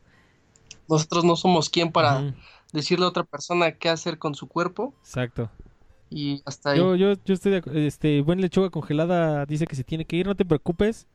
Nosotros 0.88 1.24
no 1.24 1.34
somos 1.34 1.70
quien 1.70 1.90
para 1.90 2.34
decirle 2.72 3.04
a 3.04 3.08
otra 3.08 3.24
persona 3.24 3.72
qué 3.72 3.88
hacer 3.88 4.18
con 4.18 4.34
su 4.34 4.46
cuerpo. 4.46 4.94
Exacto. 5.00 5.50
Y 6.08 6.42
hasta 6.44 6.70
ahí. 6.70 6.78
Yo, 6.78 6.94
yo, 6.94 7.14
yo 7.24 7.34
estoy 7.34 7.52
de 7.60 7.86
este, 7.86 8.20
buen 8.20 8.40
lechuga 8.40 8.70
congelada 8.70 9.46
dice 9.46 9.66
que 9.66 9.74
se 9.74 9.82
tiene 9.82 10.04
que 10.04 10.16
ir, 10.16 10.26
no 10.26 10.36
te 10.36 10.44
preocupes. 10.44 11.08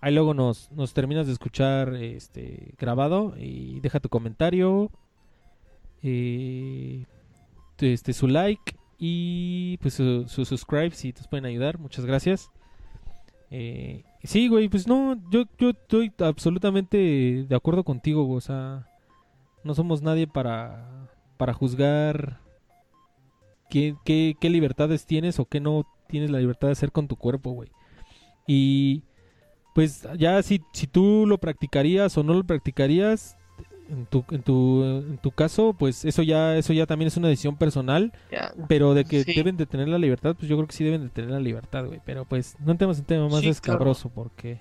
Ahí 0.00 0.14
luego 0.14 0.34
nos, 0.34 0.70
nos 0.72 0.92
terminas 0.92 1.26
de 1.26 1.32
escuchar 1.32 1.94
este 1.94 2.74
grabado 2.78 3.34
y 3.38 3.80
deja 3.80 4.00
tu 4.00 4.08
comentario, 4.08 4.90
eh, 6.02 7.06
este 7.78 8.12
su 8.12 8.28
like 8.28 8.76
y 8.98 9.78
pues 9.78 9.94
su, 9.94 10.26
subscribe 10.26 10.90
si 10.90 11.12
te 11.12 11.22
pueden 11.28 11.46
ayudar. 11.46 11.78
Muchas 11.78 12.04
gracias. 12.04 12.50
Eh, 13.50 14.04
sí, 14.22 14.48
güey, 14.48 14.68
pues 14.68 14.86
no, 14.86 15.16
yo, 15.30 15.44
yo 15.58 15.70
estoy 15.70 16.12
absolutamente 16.18 17.46
de 17.48 17.56
acuerdo 17.56 17.84
contigo, 17.84 18.28
o 18.28 18.40
sea, 18.40 18.88
no 19.64 19.74
somos 19.74 20.02
nadie 20.02 20.26
para, 20.26 21.08
para 21.36 21.54
juzgar 21.54 22.40
qué, 23.70 23.94
qué, 24.04 24.36
qué 24.40 24.50
libertades 24.50 25.06
tienes 25.06 25.38
o 25.38 25.46
qué 25.46 25.60
no 25.60 25.86
tienes 26.08 26.30
la 26.30 26.38
libertad 26.38 26.68
de 26.68 26.72
hacer 26.72 26.92
con 26.92 27.08
tu 27.08 27.16
cuerpo, 27.16 27.50
güey. 27.52 27.70
Y 28.46 29.02
pues 29.76 30.08
ya 30.16 30.42
si, 30.42 30.62
si 30.72 30.86
tú 30.86 31.26
lo 31.26 31.36
practicarías 31.36 32.16
o 32.16 32.22
no 32.22 32.32
lo 32.32 32.44
practicarías, 32.44 33.36
en 33.90 34.06
tu, 34.06 34.24
en 34.30 34.42
tu, 34.42 34.82
en 34.82 35.18
tu 35.18 35.30
caso, 35.32 35.76
pues 35.78 36.06
eso 36.06 36.22
ya, 36.22 36.56
eso 36.56 36.72
ya 36.72 36.86
también 36.86 37.08
es 37.08 37.16
una 37.18 37.28
decisión 37.28 37.58
personal. 37.58 38.10
Pero 38.68 38.94
de 38.94 39.04
que 39.04 39.22
deben 39.22 39.58
de 39.58 39.66
tener 39.66 39.86
la 39.88 39.98
libertad, 39.98 40.34
pues 40.34 40.48
yo 40.48 40.56
creo 40.56 40.66
que 40.66 40.74
sí 40.74 40.82
deben 40.82 41.02
de 41.02 41.10
tener 41.10 41.30
la 41.30 41.40
libertad, 41.40 41.84
güey. 41.84 42.00
Pero 42.06 42.24
pues 42.24 42.56
no 42.60 42.72
entremos 42.72 42.98
en 42.98 43.04
tema 43.04 43.28
más 43.28 43.44
escabroso 43.44 44.08
porque... 44.08 44.60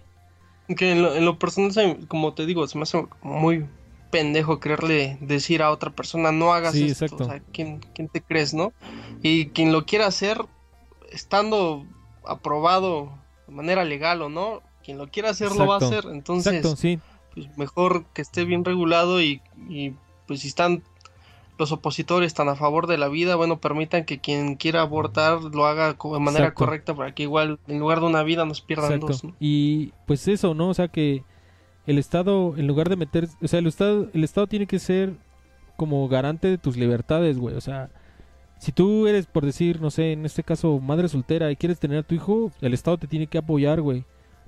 Que 0.76 0.92
en 0.92 1.02
lo, 1.02 1.16
en 1.16 1.24
lo 1.24 1.40
personal, 1.40 1.98
como 2.10 2.34
te 2.34 2.46
digo, 2.46 2.68
se 2.68 2.78
me 2.78 2.84
hace 2.84 3.08
muy 3.22 3.66
pendejo 4.12 4.60
quererle 4.60 5.18
decir 5.22 5.62
a 5.62 5.72
otra 5.72 5.92
persona 5.92 6.34
no 6.34 6.52
hagas 6.52 6.76
esto. 6.76 7.16
O 7.16 7.24
sea, 7.24 7.42
¿quién, 7.54 7.80
¿quién, 7.94 8.10
te 8.10 8.22
crees, 8.22 8.54
no? 8.54 8.74
Y 9.24 9.46
quien 9.48 9.72
lo 9.72 9.86
quiera 9.86 10.08
hacer, 10.08 10.42
estando 11.10 11.86
aprobado 12.26 13.18
de 13.48 13.54
manera 13.54 13.86
legal 13.86 14.22
o 14.22 14.28
no, 14.28 14.62
quien 14.86 14.98
lo 14.98 15.08
quiera 15.08 15.32
hacer 15.32 15.52
lo 15.52 15.66
va 15.66 15.76
a 15.76 15.78
hacer. 15.80 16.06
Entonces, 16.12 16.64
pues 17.34 17.58
mejor 17.58 18.06
que 18.14 18.22
esté 18.22 18.46
bien 18.46 18.64
regulado 18.64 19.22
y, 19.22 19.42
y 19.68 19.94
pues 20.28 20.42
si 20.42 20.48
están 20.48 20.84
los 21.58 21.72
opositores 21.72 22.28
están 22.28 22.50
a 22.50 22.56
favor 22.56 22.86
de 22.88 22.98
la 22.98 23.08
vida, 23.08 23.36
bueno, 23.36 23.60
permitan 23.60 24.06
que 24.06 24.20
quien 24.20 24.56
quiera 24.56 24.82
abortar 24.82 25.42
lo 25.42 25.66
haga 25.66 25.94
de 25.94 26.20
manera 26.20 26.54
correcta 26.54 26.94
para 26.94 27.14
que 27.14 27.24
igual 27.24 27.60
en 27.68 27.80
lugar 27.80 28.02
de 28.02 28.08
una 28.08 28.24
vida 28.24 28.46
nos 28.46 28.62
pierdan 28.62 29.00
dos. 29.00 29.24
Y 29.40 29.94
pues 30.06 30.28
eso, 30.28 30.54
¿no? 30.54 30.70
O 30.70 30.74
sea 30.74 30.90
que 30.90 31.24
el 31.88 31.98
Estado, 31.98 32.56
en 32.58 32.68
lugar 32.68 32.90
de 32.90 32.98
meter, 32.98 33.28
o 33.42 33.48
sea, 33.48 33.60
el 33.60 33.68
Estado, 33.68 34.10
el 34.14 34.24
Estado 34.24 34.48
tiene 34.48 34.68
que 34.68 34.80
ser 34.80 35.14
como 35.78 36.08
garante 36.08 36.48
de 36.50 36.58
tus 36.58 36.78
libertades, 36.78 37.38
güey. 37.38 37.56
O 37.56 37.62
sea, 37.62 37.90
si 38.60 38.72
tú 38.72 39.08
eres, 39.08 39.26
por 39.26 39.46
decir, 39.46 39.82
no 39.82 39.92
sé, 39.92 40.12
en 40.12 40.26
este 40.26 40.44
caso, 40.44 40.80
madre 40.80 41.08
soltera 41.08 41.52
y 41.52 41.56
quieres 41.56 41.80
tener 41.80 42.00
a 42.00 42.04
tu 42.04 42.16
hijo, 42.16 42.52
el 42.62 42.74
Estado 42.74 42.98
te 42.98 43.08
tiene 43.08 43.28
que 43.28 43.38
apoyar, 43.38 43.82
güey. 43.82 44.04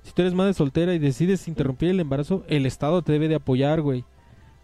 Si 0.08 0.14
tú 0.14 0.22
eres 0.22 0.32
madre 0.32 0.54
soltera 0.54 0.94
y 0.94 0.98
decides 0.98 1.48
interrumpir 1.48 1.90
el 1.90 2.00
embarazo, 2.00 2.42
el 2.48 2.64
Estado 2.64 3.02
te 3.02 3.12
debe 3.12 3.28
de 3.28 3.34
apoyar, 3.34 3.82
güey. 3.82 4.06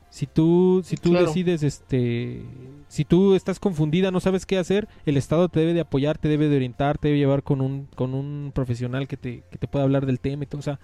Si 0.08 0.26
tú, 0.26 0.80
si 0.82 0.96
tú 0.96 1.12
decides, 1.12 1.62
este, 1.62 2.40
si 2.88 3.04
tú 3.04 3.34
estás 3.34 3.60
confundida, 3.60 4.10
no 4.10 4.20
sabes 4.20 4.46
qué 4.46 4.56
hacer, 4.56 4.88
el 5.04 5.18
Estado 5.18 5.50
te 5.50 5.60
debe 5.60 5.74
de 5.74 5.82
apoyar, 5.82 6.16
te 6.16 6.28
debe 6.28 6.48
de 6.48 6.56
orientar, 6.56 6.96
te 6.96 7.08
debe 7.08 7.18
llevar 7.18 7.42
con 7.42 7.60
un, 7.60 7.88
con 7.94 8.14
un 8.14 8.52
profesional 8.54 9.06
que 9.06 9.18
te, 9.18 9.42
que 9.50 9.58
te 9.58 9.68
pueda 9.68 9.84
hablar 9.84 10.06
del 10.06 10.18
tema 10.18 10.44
y 10.44 10.46
todo. 10.46 10.60
O 10.60 10.62
sea, 10.62 10.80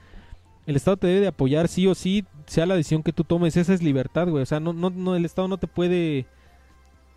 el 0.67 0.77
Estado 0.77 0.99
te 0.99 1.07
debe 1.07 1.21
de 1.21 1.29
apoyar 1.29 1.67
sí 1.67 1.87
o 1.87 1.95
sí, 1.95 2.27
sea 2.45 2.67
la 2.67 2.75
decisión 2.75 3.03
que 3.03 3.15
tú 3.15 3.25
tomes, 3.25 3.57
esa 3.57 3.73
es 3.73 3.83
libertad, 3.83 4.29
güey. 4.29 4.43
O 4.43 4.47
sea, 4.47 4.61
no, 4.61 4.75
no, 4.75 4.91
no, 4.91 5.17
el 5.17 5.25
Estado 5.25 5.49
no 5.49 5.57
te 5.57 5.69
puede, 5.69 6.27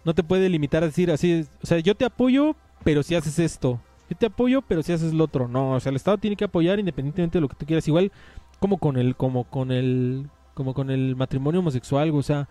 no 0.06 0.14
te 0.14 0.24
puede 0.24 0.48
limitar 0.48 0.82
a 0.84 0.86
decir 0.86 1.12
así, 1.12 1.46
o 1.62 1.66
sea, 1.68 1.80
yo 1.80 1.94
te 1.94 2.06
apoyo, 2.06 2.56
pero 2.86 3.04
si 3.04 3.16
haces 3.16 3.38
esto. 3.38 3.82
Yo 4.10 4.18
te 4.18 4.26
apoyo, 4.26 4.62
pero 4.62 4.84
si 4.84 4.92
haces 4.92 5.14
lo 5.14 5.24
otro. 5.26 5.48
No, 5.48 5.72
o 5.72 5.80
sea, 5.80 5.90
el 5.90 5.96
Estado 5.96 6.18
tiene 6.18 6.36
que 6.36 6.46
apoyar 6.46 6.80
independientemente 6.80 7.38
de 7.38 7.42
lo 7.42 7.48
que 7.48 7.56
tú 7.56 7.66
quieras. 7.66 7.88
Igual 7.88 8.12
como 8.60 8.78
con 8.78 8.98
el, 8.98 9.16
como 9.16 9.44
con 9.46 9.72
el, 9.72 10.30
como 10.54 10.74
con 10.74 10.90
el 10.90 11.16
matrimonio 11.16 11.60
homosexual, 11.60 12.12
o 12.12 12.24
sea, 12.24 12.48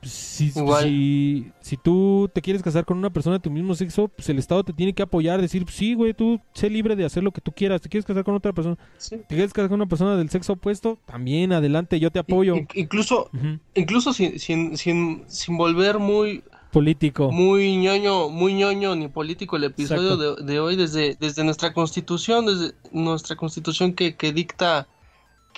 pues, 0.00 0.12
si, 0.12 0.50
si, 0.50 1.52
si, 1.60 1.76
tú 1.76 2.30
te 2.32 2.40
quieres 2.40 2.62
casar 2.62 2.84
con 2.84 2.98
una 2.98 3.10
persona 3.10 3.36
de 3.36 3.40
tu 3.40 3.50
mismo 3.50 3.74
sexo, 3.74 4.08
pues 4.08 4.28
el 4.28 4.38
Estado 4.38 4.62
te 4.62 4.72
tiene 4.72 4.92
que 4.92 5.02
apoyar, 5.02 5.40
decir, 5.40 5.64
sí, 5.68 5.94
güey, 5.94 6.14
tú 6.14 6.40
sé 6.52 6.70
libre 6.70 6.94
de 6.94 7.04
hacer 7.04 7.24
lo 7.24 7.32
que 7.32 7.40
tú 7.40 7.50
quieras. 7.50 7.80
¿Te 7.80 7.88
quieres 7.88 8.04
casar 8.04 8.22
con 8.22 8.34
otra 8.34 8.52
persona? 8.52 8.76
¿Te 9.08 9.26
quieres 9.26 9.52
casar 9.52 9.68
con 9.68 9.80
una 9.80 9.88
persona 9.88 10.16
del 10.16 10.30
sexo 10.30 10.52
opuesto? 10.52 10.98
También, 11.04 11.52
adelante, 11.52 11.98
yo 11.98 12.12
te 12.12 12.20
apoyo. 12.20 12.54
incluso, 12.74 13.30
incluso 13.74 14.12
sin, 14.12 14.38
sin, 14.38 14.76
sin, 14.76 15.24
sin 15.26 15.56
volver 15.56 15.98
muy 15.98 16.44
político. 16.68 17.30
Muy 17.30 17.76
ñoño, 17.76 18.28
muy 18.28 18.54
ñoño 18.54 18.94
ni 18.94 19.08
político 19.08 19.56
el 19.56 19.64
episodio 19.64 20.16
de, 20.16 20.42
de, 20.42 20.60
hoy 20.60 20.76
desde, 20.76 21.16
desde 21.18 21.44
nuestra 21.44 21.72
constitución, 21.72 22.46
desde 22.46 22.74
nuestra 22.92 23.36
constitución 23.36 23.94
que, 23.94 24.16
que 24.16 24.32
dicta 24.32 24.86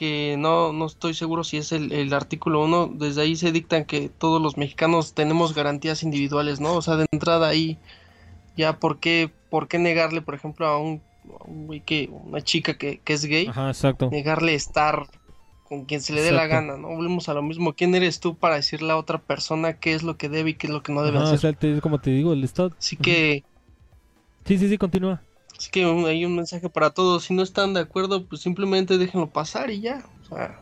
que 0.01 0.37
no, 0.39 0.73
no 0.73 0.87
estoy 0.87 1.13
seguro 1.13 1.45
si 1.45 1.59
es 1.59 1.73
el, 1.73 2.15
artículo 2.15 2.65
1, 2.65 2.93
desde 2.95 3.21
ahí 3.21 3.37
se 3.37 3.53
dictan 3.53 3.85
que 3.85 4.09
todos 4.09 4.41
los 4.41 4.57
mexicanos 4.57 5.13
tenemos 5.13 5.55
garantías 5.55 6.03
individuales, 6.03 6.59
¿no? 6.59 6.75
O 6.75 6.81
sea, 6.81 6.97
de 6.97 7.05
entrada 7.13 7.49
ahí, 7.49 7.77
ya, 8.57 8.79
¿por 8.79 8.99
qué, 8.99 9.31
por 9.51 9.69
qué 9.69 9.79
negarle, 9.79 10.23
por 10.23 10.35
ejemplo, 10.35 10.67
a 10.67 10.79
un, 10.79 11.03
güey 11.47 11.81
que, 11.81 12.09
una 12.11 12.41
chica 12.41 12.79
que, 12.79 13.03
es 13.05 13.27
gay, 13.27 13.49
Ajá, 13.49 13.69
exacto. 13.69 14.09
negarle 14.11 14.55
estar 14.55 15.07
con 15.71 15.85
quien 15.85 16.01
se 16.01 16.13
le 16.13 16.21
dé 16.21 16.33
la 16.33 16.49
gana, 16.49 16.77
¿no? 16.77 16.89
Volvemos 16.89 17.29
a 17.29 17.35
lo 17.35 17.43
mismo, 17.43 17.75
¿quién 17.75 17.95
eres 17.95 18.19
tú 18.19 18.35
para 18.35 18.57
decirle 18.57 18.91
a 18.91 18.97
otra 18.97 19.19
persona 19.19 19.75
qué 19.75 19.95
es 19.95 20.03
lo 20.03 20.17
que 20.17 20.29
debe 20.29 20.51
y 20.51 20.55
qué 20.55 20.67
es 20.67 20.73
lo 20.73 20.83
que 20.83 20.93
no 20.93 21.05
debe 21.05 21.19
hacer? 21.19 21.35
O 21.35 21.39
sea, 21.39 21.81
como 21.81 22.01
te 22.01 22.11
digo, 22.11 22.33
el 22.33 22.43
Estado... 22.43 22.73
Así 22.77 22.97
que... 22.97 23.45
Sí, 24.45 24.59
sí, 24.59 24.69
sí, 24.69 24.79
continúa. 24.79 25.23
Así 25.57 25.71
que 25.71 25.85
hay 25.85 26.25
un 26.25 26.35
mensaje 26.35 26.69
para 26.69 26.91
todos. 26.91 27.23
Si 27.23 27.35
no 27.35 27.45
están 27.45 27.73
de 27.73 27.81
acuerdo, 27.81 28.27
pues 28.27 28.43
simplemente 28.43 28.99
déjenlo 28.99 29.29
pasar 29.29 29.71
y 29.71 29.81
ya. 29.81 30.05
O 30.23 30.35
sea, 30.35 30.61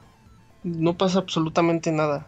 no 0.62 0.98
pasa 0.98 1.20
absolutamente 1.20 1.90
nada. 1.90 2.26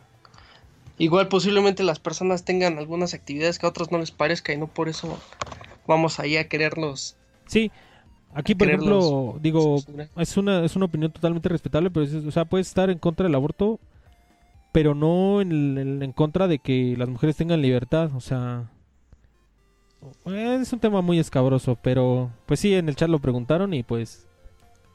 Igual 0.96 1.28
posiblemente 1.28 1.82
las 1.82 1.98
personas 1.98 2.46
tengan 2.46 2.78
algunas 2.78 3.12
actividades 3.12 3.58
que 3.58 3.66
a 3.66 3.68
otros 3.68 3.92
no 3.92 3.98
les 3.98 4.10
parezca 4.10 4.54
y 4.54 4.56
no 4.56 4.68
por 4.68 4.88
eso 4.88 5.18
vamos 5.86 6.18
ahí 6.18 6.38
a 6.38 6.48
quererlos. 6.48 7.16
Sí, 7.46 7.70
aquí 8.34 8.54
por 8.54 8.68
ejemplo, 8.68 9.38
digo, 9.40 9.78
es 10.16 10.36
una, 10.36 10.64
es 10.64 10.76
una 10.76 10.86
opinión 10.86 11.12
totalmente 11.12 11.48
respetable, 11.48 11.90
pero 11.90 12.06
o 12.26 12.30
sea, 12.30 12.44
puedes 12.44 12.68
estar 12.68 12.90
en 12.90 12.98
contra 12.98 13.24
del 13.24 13.34
aborto, 13.34 13.80
pero 14.72 14.94
no 14.94 15.40
en, 15.40 16.02
en 16.02 16.12
contra 16.12 16.48
de 16.48 16.58
que 16.58 16.94
las 16.96 17.08
mujeres 17.08 17.36
tengan 17.36 17.62
libertad. 17.62 18.10
O 18.14 18.20
sea, 18.20 18.70
es 20.26 20.72
un 20.72 20.80
tema 20.80 21.02
muy 21.02 21.18
escabroso, 21.18 21.76
pero 21.82 22.30
pues 22.46 22.60
sí, 22.60 22.74
en 22.74 22.88
el 22.88 22.96
chat 22.96 23.08
lo 23.08 23.18
preguntaron 23.18 23.74
y 23.74 23.82
pues 23.82 24.26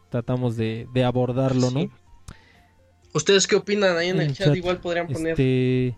tratamos 0.10 0.56
de, 0.58 0.88
abordarlo, 1.06 1.72
¿no? 1.72 1.90
¿Ustedes 3.14 3.48
qué 3.48 3.56
opinan 3.56 3.98
ahí 3.98 4.10
en, 4.10 4.22
el, 4.22 4.34
chat? 4.34 4.56
Igual 4.56 4.80
podrían 4.80 5.08
poner. 5.08 5.32
Este, 5.32 5.96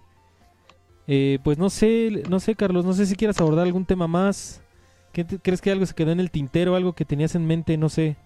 eh, 1.07 1.39
pues 1.43 1.57
no 1.57 1.69
sé, 1.69 2.23
no 2.29 2.39
sé, 2.39 2.55
Carlos, 2.55 2.85
no 2.85 2.93
sé 2.93 3.05
si 3.05 3.15
quieras 3.15 3.39
abordar 3.39 3.65
algún 3.65 3.85
tema 3.85 4.07
más. 4.07 4.61
¿Qué 5.17 5.39
¿Crees 5.39 5.61
que 5.61 5.71
algo 5.71 5.83
se 5.83 5.95
quedó 5.95 6.11
en 6.11 6.19
el 6.19 6.29
tintero, 6.29 6.75
algo 6.75 6.93
que 6.93 7.03
tenías 7.03 7.33
en 7.33 7.47
mente? 7.47 7.75
No 7.75 7.89
sé. 7.89 8.17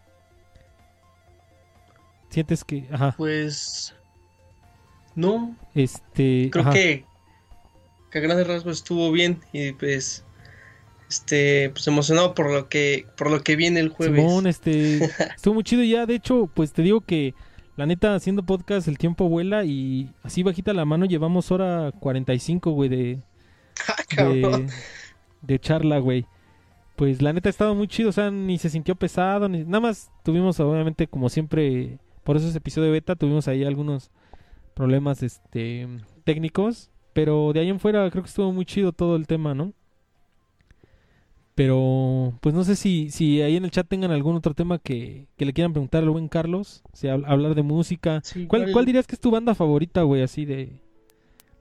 ¿Sientes 2.30 2.66
que.? 2.66 2.86
Ajá. 2.92 3.16
Pues. 3.18 3.96
No. 5.16 5.56
Este. 5.74 6.50
Creo 6.52 6.70
que. 6.70 7.06
Que 8.12 8.18
a 8.18 8.22
grandes 8.22 8.46
rasgos 8.46 8.80
estuvo 8.80 9.10
bien 9.10 9.40
y 9.54 9.72
pues 9.72 10.26
este, 11.08 11.70
pues 11.70 11.88
emocionado 11.88 12.36
por 12.36 12.52
lo 12.52 12.68
que, 12.68 13.06
por 13.16 13.32
lo 13.32 13.42
que 13.42 13.56
viene 13.56 13.80
el 13.80 13.88
jueves. 13.88 14.22
Simón, 14.22 14.46
este, 14.46 15.06
estuvo 15.36 15.54
muy 15.54 15.64
chido 15.64 15.84
ya, 15.84 16.06
de 16.06 16.16
hecho, 16.16 16.50
pues 16.54 16.74
te 16.74 16.82
digo 16.82 17.00
que 17.00 17.34
la 17.78 17.86
neta 17.86 18.16
haciendo 18.16 18.44
podcast 18.44 18.90
el 18.90 18.98
tiempo 18.98 19.30
vuela 19.30 19.64
y 19.64 20.10
así 20.24 20.44
bajita 20.44 20.74
la 20.74 20.84
mano 20.84 21.06
llevamos 21.06 21.52
hora 21.52 21.94
45, 22.02 22.72
güey, 22.72 22.90
de, 22.90 23.22
ah, 24.18 24.24
de, 24.24 24.68
de 25.42 25.60
charla, 25.60 26.00
güey. 26.00 26.26
Pues 27.02 27.20
la 27.20 27.34
neta 27.34 27.50
ha 27.50 27.56
estado 27.58 27.74
muy 27.74 27.88
chido, 27.88 28.10
o 28.10 28.12
sea, 28.12 28.30
ni 28.30 28.60
se 28.60 28.70
sintió 28.70 28.94
pesado, 28.94 29.50
ni 29.50 29.64
nada 29.64 29.80
más 29.80 30.12
tuvimos 30.24 30.60
obviamente 30.60 31.08
como 31.08 31.30
siempre, 31.30 31.98
por 32.24 32.38
eso 32.38 32.48
ese 32.48 32.60
episodio 32.60 32.92
beta 32.92 33.16
tuvimos 33.16 33.48
ahí 33.48 33.64
algunos 33.64 34.12
problemas 34.76 35.24
este 35.24 35.88
técnicos, 36.26 36.92
pero 37.14 37.54
de 37.54 37.62
ahí 37.62 37.70
en 37.70 37.80
fuera 37.80 38.08
creo 38.12 38.22
que 38.22 38.30
estuvo 38.30 38.52
muy 38.52 38.66
chido 38.66 38.92
todo 38.92 39.16
el 39.16 39.26
tema, 39.26 39.56
¿no? 39.56 39.74
Pero, 41.56 42.38
pues 42.40 42.54
no 42.54 42.64
sé 42.64 42.76
si, 42.76 43.10
si 43.10 43.42
ahí 43.42 43.56
en 43.56 43.66
el 43.66 43.72
chat 43.72 43.88
tengan 43.88 44.12
algún 44.12 44.36
otro 44.36 44.54
tema 44.54 44.78
que, 44.78 45.26
que 45.38 45.46
le 45.46 45.54
quieran 45.54 45.74
preguntar 45.74 46.04
al 46.04 46.12
buen 46.12 46.28
Carlos. 46.28 46.84
Si 46.94 47.08
hablar 47.08 47.56
de 47.56 47.64
música. 47.64 48.22
¿Cuál, 48.48 48.72
¿Cuál, 48.72 48.86
dirías 48.86 49.08
que 49.08 49.16
es 49.16 49.20
tu 49.20 49.32
banda 49.32 49.56
favorita, 49.56 50.04
güey? 50.04 50.22
Así 50.22 50.46
de. 50.46 50.80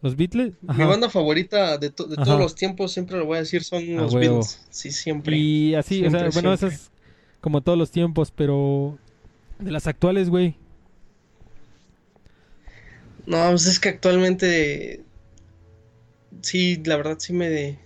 ¿Los 0.02 0.16
Beatles? 0.16 0.54
Mi 0.62 0.84
banda 0.84 1.10
favorita 1.10 1.76
de, 1.76 1.88
de 1.88 1.92
todos 1.92 2.38
los 2.38 2.54
tiempos, 2.54 2.92
siempre 2.92 3.18
lo 3.18 3.26
voy 3.26 3.36
a 3.36 3.40
decir, 3.40 3.62
son 3.62 3.96
los 3.96 4.14
Beatles. 4.14 4.60
Sí, 4.70 4.90
siempre. 4.90 5.36
Y 5.36 5.74
así, 5.74 6.04
o 6.06 6.10
sea, 6.10 6.30
bueno, 6.30 6.52
esas 6.52 6.90
como 7.40 7.60
todos 7.60 7.78
los 7.78 7.90
tiempos, 7.90 8.30
pero. 8.30 8.98
De 9.58 9.70
las 9.70 9.86
actuales, 9.86 10.30
güey. 10.30 10.56
No, 13.26 13.50
pues 13.50 13.66
es 13.66 13.78
que 13.78 13.90
actualmente. 13.90 15.02
Sí, 16.40 16.80
la 16.84 16.96
verdad 16.96 17.16
sí 17.18 17.34
me 17.34 17.78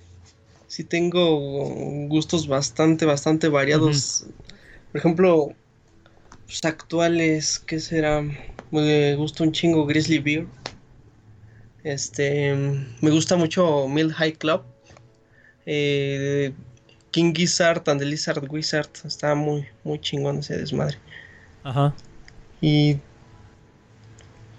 sí 0.75 0.83
tengo 0.83 1.39
gustos 2.09 2.49
bastante, 2.49 3.07
bastante 3.07 3.49
variados. 3.49 4.27
Por 4.91 4.99
ejemplo, 4.99 5.53
pues, 6.47 6.65
actuales, 6.65 7.61
¿qué 7.61 7.79
será? 7.79 8.25
Me 8.73 9.15
gusta 9.15 9.45
un 9.45 9.53
chingo 9.53 9.87
Grizzly 9.87 10.19
Bear. 10.19 10.47
Este, 11.85 12.55
me 13.01 13.11
gusta 13.11 13.37
mucho 13.37 13.87
Mill 13.89 14.13
High 14.13 14.33
Club. 14.33 14.63
Eh, 15.67 16.53
King 17.11 17.33
Gizzard 17.35 17.89
and 17.89 18.01
the 18.01 18.07
Lizard 18.07 18.43
Wizard. 18.51 18.89
Está 19.05 19.35
muy, 19.35 19.67
muy 19.85 20.01
chingón 20.01 20.39
ese 20.39 20.57
desmadre. 20.57 20.99
Ajá. 21.63 21.95
Y 22.61 22.99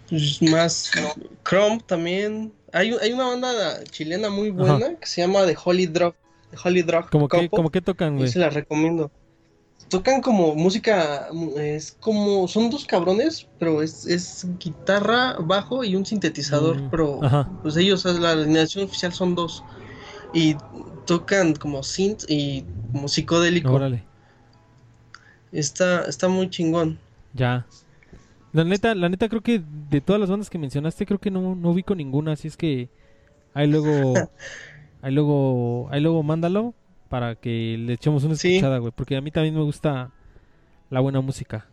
pues, 0.10 0.42
más 0.44 0.92
Chrome 1.44 1.82
también. 1.86 2.54
Hay, 2.72 2.92
una 2.92 3.28
banda 3.28 3.84
chilena 3.86 4.30
muy 4.30 4.52
buena 4.52 4.96
que 4.96 5.08
se 5.08 5.22
llama 5.22 5.46
The 5.46 5.58
Holy 5.64 5.88
Drug. 5.88 6.14
The 6.52 6.58
Holy 6.64 6.82
Drug. 6.84 7.10
¿Cómo 7.10 7.28
que, 7.28 7.50
como 7.50 7.72
que 7.72 7.82
tocan, 7.82 8.18
güey? 8.18 8.30
Se 8.30 8.40
la 8.40 8.50
recomiendo. 8.50 9.10
Tocan 9.90 10.22
como 10.22 10.56
música, 10.56 11.28
es 11.58 11.96
como, 12.00 12.48
son 12.48 12.70
dos 12.70 12.86
cabrones, 12.86 13.48
pero 13.60 13.84
es, 13.84 14.48
guitarra, 14.60 15.38
bajo 15.40 15.84
y 15.84 15.96
un 15.96 16.06
sintetizador, 16.06 16.82
mm, 16.82 16.90
pero 16.90 17.20
pues 17.62 17.78
ellos, 17.78 18.04
la 18.06 18.32
alineación 18.32 18.86
oficial 18.86 19.14
son 19.14 19.36
dos. 19.36 19.64
Y 20.34 20.56
tocan 21.06 21.54
como 21.54 21.84
synth 21.84 22.24
y 22.28 22.66
como 22.92 23.08
psicodélico. 23.08 23.72
Órale. 23.72 24.04
Está, 25.52 26.02
está 26.06 26.28
muy 26.28 26.50
chingón. 26.50 27.00
Ya. 27.34 27.66
La 28.52 28.64
neta, 28.64 28.96
la 28.96 29.10
neta 29.10 29.30
creo 29.30 29.42
que 29.42 29.62
de 29.90 30.02
todas 30.02 30.20
las 30.20 30.30
bandas 30.30 30.50
que 30.50 30.58
mencionaste, 30.58 31.06
creo 31.06 31.20
que 31.20 31.30
no, 31.30 31.56
no 31.56 31.72
ubico 31.72 31.94
ninguna, 31.94 32.34
así 32.34 32.48
es 32.48 32.58
que 32.58 32.90
ahí 33.54 33.68
luego, 33.68 34.14
ahí 35.02 35.14
luego, 35.14 35.90
ahí 35.92 36.02
luego 36.02 36.24
mándalo 36.24 36.74
para 37.10 37.36
que 37.36 37.78
le 37.80 37.94
echemos 37.94 38.24
una 38.24 38.34
escuchada, 38.34 38.78
güey, 38.80 38.92
porque 38.96 39.16
a 39.16 39.22
mí 39.22 39.32
también 39.32 39.56
me 39.56 39.62
gusta 39.62 40.12
la 40.90 41.00
buena 41.00 41.22
música. 41.22 41.68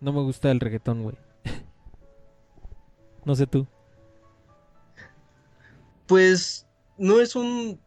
No 0.00 0.12
me 0.12 0.20
gusta 0.20 0.50
el 0.50 0.60
reggaetón, 0.60 1.02
güey. 1.02 1.16
no 3.24 3.34
sé 3.34 3.46
tú. 3.46 3.66
Pues 6.06 6.66
no 6.98 7.20
es 7.20 7.36
un 7.36 7.78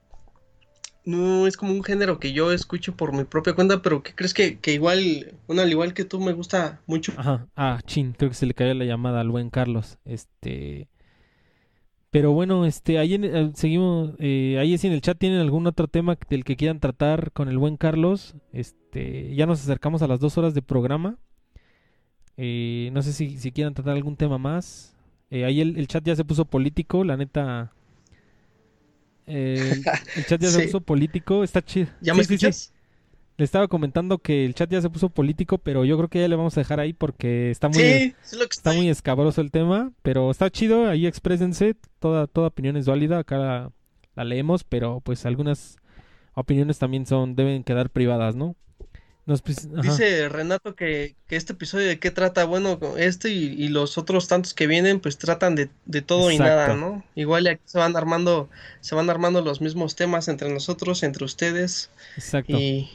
no 1.06 1.48
es 1.48 1.58
como 1.58 1.74
un 1.74 1.84
género 1.84 2.20
que 2.20 2.32
yo 2.32 2.52
escucho 2.52 2.96
por 2.96 3.14
mi 3.14 3.24
propia 3.26 3.54
cuenta, 3.54 3.82
pero 3.82 4.04
¿qué 4.04 4.16
crees 4.16 4.34
que, 4.34 4.60
que 4.60 4.74
igual, 4.74 5.34
bueno, 5.48 5.62
al 5.62 5.70
igual 5.70 5.94
que 5.94 6.06
tú, 6.06 6.20
me 6.20 6.34
gusta 6.34 6.82
mucho? 6.86 7.14
Ajá, 7.18 7.48
ah, 7.56 7.80
chin, 7.86 8.14
creo 8.18 8.30
que 8.30 8.36
se 8.36 8.46
le 8.46 8.54
cayó 8.54 8.74
la 8.74 8.86
llamada 8.86 9.20
al 9.22 9.30
buen 9.30 9.50
Carlos, 9.50 9.98
este... 10.06 10.88
Pero 12.14 12.32
bueno, 12.32 12.68
este, 12.68 13.00
ahí 13.00 13.16
eh, 13.16 13.52
seguimos, 13.56 14.12
eh, 14.20 14.58
ahí 14.60 14.76
es 14.76 14.84
en 14.84 14.92
el 14.92 15.02
chat 15.02 15.18
tienen 15.18 15.40
algún 15.40 15.66
otro 15.66 15.88
tema 15.88 16.16
del 16.30 16.44
que 16.44 16.56
quieran 16.56 16.80
tratar 16.80 17.32
con 17.32 17.50
el 17.50 17.58
buen 17.58 17.76
Carlos, 17.76 18.36
este, 18.52 19.34
ya 19.34 19.48
nos 19.48 19.64
acercamos 19.64 20.04
a 20.04 20.08
las 20.08 20.20
dos 20.20 20.38
horas 20.38 20.54
de 20.54 20.62
programa, 20.62 21.18
eh, 22.38 22.92
no 22.94 23.02
sé 23.02 23.14
si, 23.14 23.40
si 23.40 23.52
quieran 23.52 23.74
tratar 23.74 23.96
algún 23.96 24.16
tema 24.16 24.38
más, 24.38 24.96
ahí 25.32 25.60
el, 25.60 25.76
el 25.76 25.88
chat 25.88 26.04
ya 26.04 26.16
se 26.16 26.24
puso 26.24 26.46
político, 26.46 27.04
la 27.04 27.18
neta, 27.18 27.74
el 29.26 29.84
chat 30.28 30.40
ya 30.40 30.50
se 30.50 30.62
puso 30.66 30.82
político, 30.82 31.44
está 31.44 31.66
chido. 31.66 31.88
¿Ya 32.00 32.14
me 32.14 32.22
escuchas? 32.22 32.73
Le 33.38 33.46
estaba 33.46 33.68
comentando 33.68 34.20
que 34.20 34.46
el 34.46 34.54
chat 34.54 34.70
ya 34.70 34.82
se 34.82 34.90
puso 34.90 35.10
político, 35.10 35.58
pero 35.58 35.86
yo 35.86 35.98
creo 35.98 36.10
que 36.10 36.22
ya 36.22 36.28
le 36.28 36.36
vamos 36.36 36.56
a 36.56 36.62
dejar 36.62 36.80
ahí 36.80 36.94
porque 36.94 37.50
está 37.50 37.68
muy, 37.68 38.16
está 38.50 38.74
muy 38.74 38.90
escabroso 38.90 39.42
el 39.42 39.50
tema, 39.50 39.92
pero 40.04 40.30
está 40.30 40.52
chido, 40.52 40.88
ahí 40.88 41.08
exprésense, 41.08 41.76
toda, 42.00 42.28
toda 42.28 42.48
opinión 42.48 42.78
es 42.78 42.86
válida, 42.86 43.20
acá 43.20 43.72
la, 44.16 44.24
leemos, 44.24 44.64
pero 44.64 45.02
pues 45.02 45.26
algunas 45.26 45.78
opiniones 46.36 46.78
también 46.78 47.08
son, 47.08 47.36
deben 47.36 47.64
quedar 47.64 47.90
privadas, 47.90 48.36
¿no? 48.36 48.56
Dice 49.26 50.28
Renato 50.28 50.76
que, 50.76 51.16
este 51.30 51.54
episodio 51.54 51.88
de 51.88 51.98
qué 51.98 52.12
trata, 52.12 52.44
bueno, 52.44 52.78
este 52.98 53.30
y, 53.30 53.70
los 53.70 53.98
otros 53.98 54.28
tantos 54.28 54.54
que 54.54 54.68
vienen, 54.68 55.00
pues 55.00 55.18
tratan 55.18 55.56
de, 55.56 56.02
todo 56.02 56.30
y 56.30 56.38
nada, 56.38 56.76
¿no? 56.76 57.04
Igual 57.16 57.48
aquí 57.48 57.62
se 57.64 57.78
van 57.78 57.96
armando, 57.96 58.50
se 58.82 58.96
van 58.96 59.10
armando 59.10 59.42
los 59.42 59.62
mismos 59.62 59.96
temas 59.96 60.28
entre 60.28 60.54
nosotros, 60.54 61.04
entre 61.04 61.24
ustedes. 61.24 61.90
Exacto. 62.18 62.58
Y, 62.60 62.92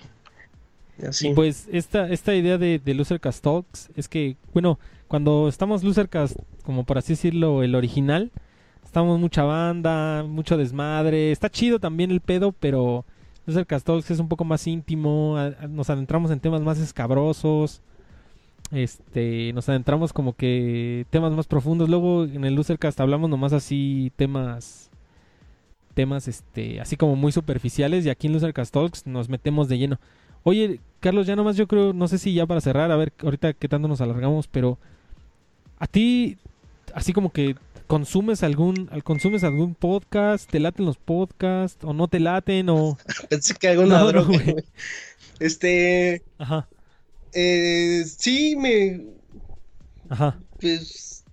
pues 1.34 1.68
esta, 1.72 2.08
esta 2.08 2.34
idea 2.34 2.58
de, 2.58 2.78
de 2.78 2.94
Losercast 2.94 3.42
Talks 3.42 3.90
es 3.96 4.08
que, 4.08 4.36
bueno, 4.52 4.78
cuando 5.06 5.48
estamos 5.48 5.82
Losercast, 5.82 6.36
como 6.62 6.84
por 6.84 6.98
así 6.98 7.12
decirlo, 7.14 7.62
el 7.62 7.74
original, 7.74 8.30
estamos 8.84 9.18
mucha 9.18 9.42
banda, 9.44 10.24
mucho 10.24 10.56
desmadre, 10.56 11.32
está 11.32 11.48
chido 11.50 11.78
también 11.78 12.10
el 12.10 12.20
pedo, 12.20 12.52
pero 12.52 13.04
el 13.46 13.66
Talks 13.66 14.10
es 14.10 14.18
un 14.18 14.28
poco 14.28 14.44
más 14.44 14.66
íntimo, 14.66 15.36
nos 15.70 15.88
adentramos 15.88 16.30
en 16.30 16.40
temas 16.40 16.60
más 16.60 16.78
escabrosos, 16.78 17.80
este, 18.70 19.52
nos 19.54 19.68
adentramos 19.68 20.12
como 20.12 20.34
que 20.34 21.06
temas 21.10 21.32
más 21.32 21.46
profundos. 21.46 21.88
Luego 21.88 22.24
en 22.24 22.44
el 22.44 22.54
Losercast 22.54 23.00
hablamos 23.00 23.30
nomás 23.30 23.54
así 23.54 24.12
temas, 24.16 24.90
temas, 25.94 26.28
este, 26.28 26.80
así 26.80 26.96
como 26.96 27.16
muy 27.16 27.32
superficiales 27.32 28.04
y 28.04 28.10
aquí 28.10 28.26
en 28.26 28.34
Losercast 28.34 28.74
Talks 28.74 29.06
nos 29.06 29.28
metemos 29.28 29.68
de 29.68 29.78
lleno. 29.78 29.98
Oye, 30.42 30.80
Carlos, 31.00 31.26
ya 31.26 31.36
nomás 31.36 31.56
yo 31.56 31.66
creo, 31.66 31.92
no 31.92 32.08
sé 32.08 32.18
si 32.18 32.34
ya 32.34 32.46
para 32.46 32.60
cerrar, 32.60 32.90
a 32.90 32.96
ver 32.96 33.12
ahorita 33.22 33.52
qué 33.52 33.68
tanto 33.68 33.88
nos 33.88 34.00
alargamos, 34.00 34.48
pero 34.48 34.78
a 35.78 35.86
ti, 35.86 36.38
así 36.94 37.12
como 37.12 37.32
que 37.32 37.56
¿Consumes 37.88 38.42
algún, 38.42 38.90
consumes 39.02 39.44
algún 39.44 39.74
podcast? 39.74 40.48
¿Te 40.50 40.60
laten 40.60 40.84
los 40.84 40.98
podcasts? 40.98 41.82
¿O 41.82 41.94
no 41.94 42.06
te 42.06 42.20
laten? 42.20 42.68
O... 42.68 42.98
Pensé 43.30 43.54
que 43.54 43.68
alguna 43.68 44.02
droga. 44.04 44.38
este. 45.40 46.22
Ajá. 46.36 46.68
Eh, 47.32 48.04
sí, 48.04 48.56
me. 48.56 49.06
Ajá. 50.10 50.38
Pues. 50.60 51.24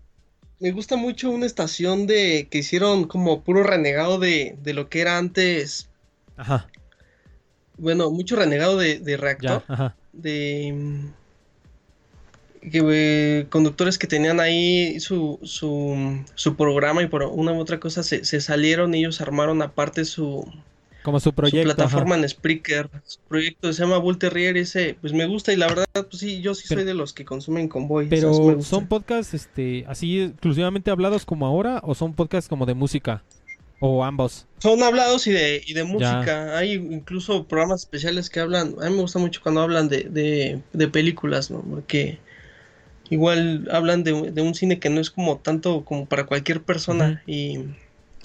Me 0.61 0.72
gusta 0.72 0.95
mucho 0.95 1.30
una 1.30 1.45
estación 1.45 2.07
de. 2.07 2.48
que 2.49 2.60
hicieron 2.60 3.03
como 3.03 3.44
puro 3.44 3.61
renegado 3.61 4.18
de, 4.18 4.57
de 4.64 4.73
lo 4.73 4.88
que 4.88 5.02
era 5.02 5.18
antes. 5.18 5.90
Ajá. 6.38 6.68
Bueno, 7.77 8.11
mucho 8.11 8.35
renegado 8.35 8.77
de, 8.77 8.99
de 8.99 9.18
reactor. 9.18 9.64
De 10.14 10.73
que, 12.72 13.47
conductores 13.49 13.97
que 13.97 14.07
tenían 14.07 14.39
ahí 14.39 14.99
su, 14.99 15.39
su, 15.43 16.23
su, 16.35 16.56
programa 16.56 17.03
y 17.03 17.07
por 17.07 17.23
una 17.23 17.52
u 17.53 17.60
otra 17.60 17.80
cosa 17.80 18.03
se, 18.03 18.26
se 18.26 18.41
salieron 18.41 18.95
y 18.95 18.99
ellos 18.99 19.22
armaron 19.22 19.61
aparte 19.61 20.06
su, 20.06 20.52
como 21.06 21.19
su 21.19 21.34
proyecto. 21.34 21.69
Su 21.69 21.76
plataforma 21.76 22.15
en 22.15 22.27
Spreaker. 22.27 22.89
Su 23.06 23.19
proyecto 23.27 23.72
se 23.72 23.84
llama 23.84 23.99
Bull 23.99 24.18
Terrier 24.18 24.57
y 24.57 24.61
ese, 24.61 24.97
pues 24.99 25.14
me 25.14 25.27
gusta 25.27 25.53
y 25.53 25.56
la 25.56 25.68
verdad, 25.68 25.85
pues 25.93 26.18
sí, 26.18 26.41
yo 26.41 26.56
sí 26.56 26.68
soy 26.68 26.84
de 26.84 26.95
los 26.95 27.14
que 27.14 27.23
consumen 27.23 27.68
Convoy. 27.68 28.07
Pero 28.10 28.61
¿son 28.64 28.88
podcasts 28.88 29.35
este, 29.35 29.85
así 29.88 30.19
exclusivamente 30.22 30.89
hablados 30.89 31.23
como 31.23 31.45
ahora 31.45 31.80
o 31.84 31.93
son 31.93 32.14
podcasts 32.14 32.49
como 32.49 32.65
de 32.65 32.73
música? 32.73 33.22
¿O 33.88 34.03
ambos? 34.03 34.48
Son 34.57 34.82
hablados 34.82 35.28
y 35.28 35.32
de, 35.32 35.62
y 35.64 35.74
de 35.74 35.84
música. 35.84 36.57
Hay 36.57 36.74
incluso 36.74 37.45
programas 37.45 37.82
especiales 37.82 38.32
que 38.32 38.40
hablan, 38.40 38.76
a 38.82 38.90
mí 38.90 38.95
me 38.95 39.02
gusta 39.02 39.20
mucho 39.20 39.41
cuando 39.44 39.62
hablan 39.62 39.90
de, 39.90 40.06
de, 40.06 40.60
de 40.74 40.88
películas, 40.88 41.52
¿no? 41.52 41.62
Porque 41.62 42.18
igual 43.12 43.68
hablan 43.72 44.03
de, 44.03 44.14
un 44.14 44.56
cine 44.56 44.80
que 44.80 44.90
no 44.90 44.99
es 44.99 45.12
como 45.12 45.38
tanto 45.38 45.86
como 45.86 46.07
para 46.07 46.26
cualquier 46.26 46.64
persona 46.64 47.22
y 47.28 47.60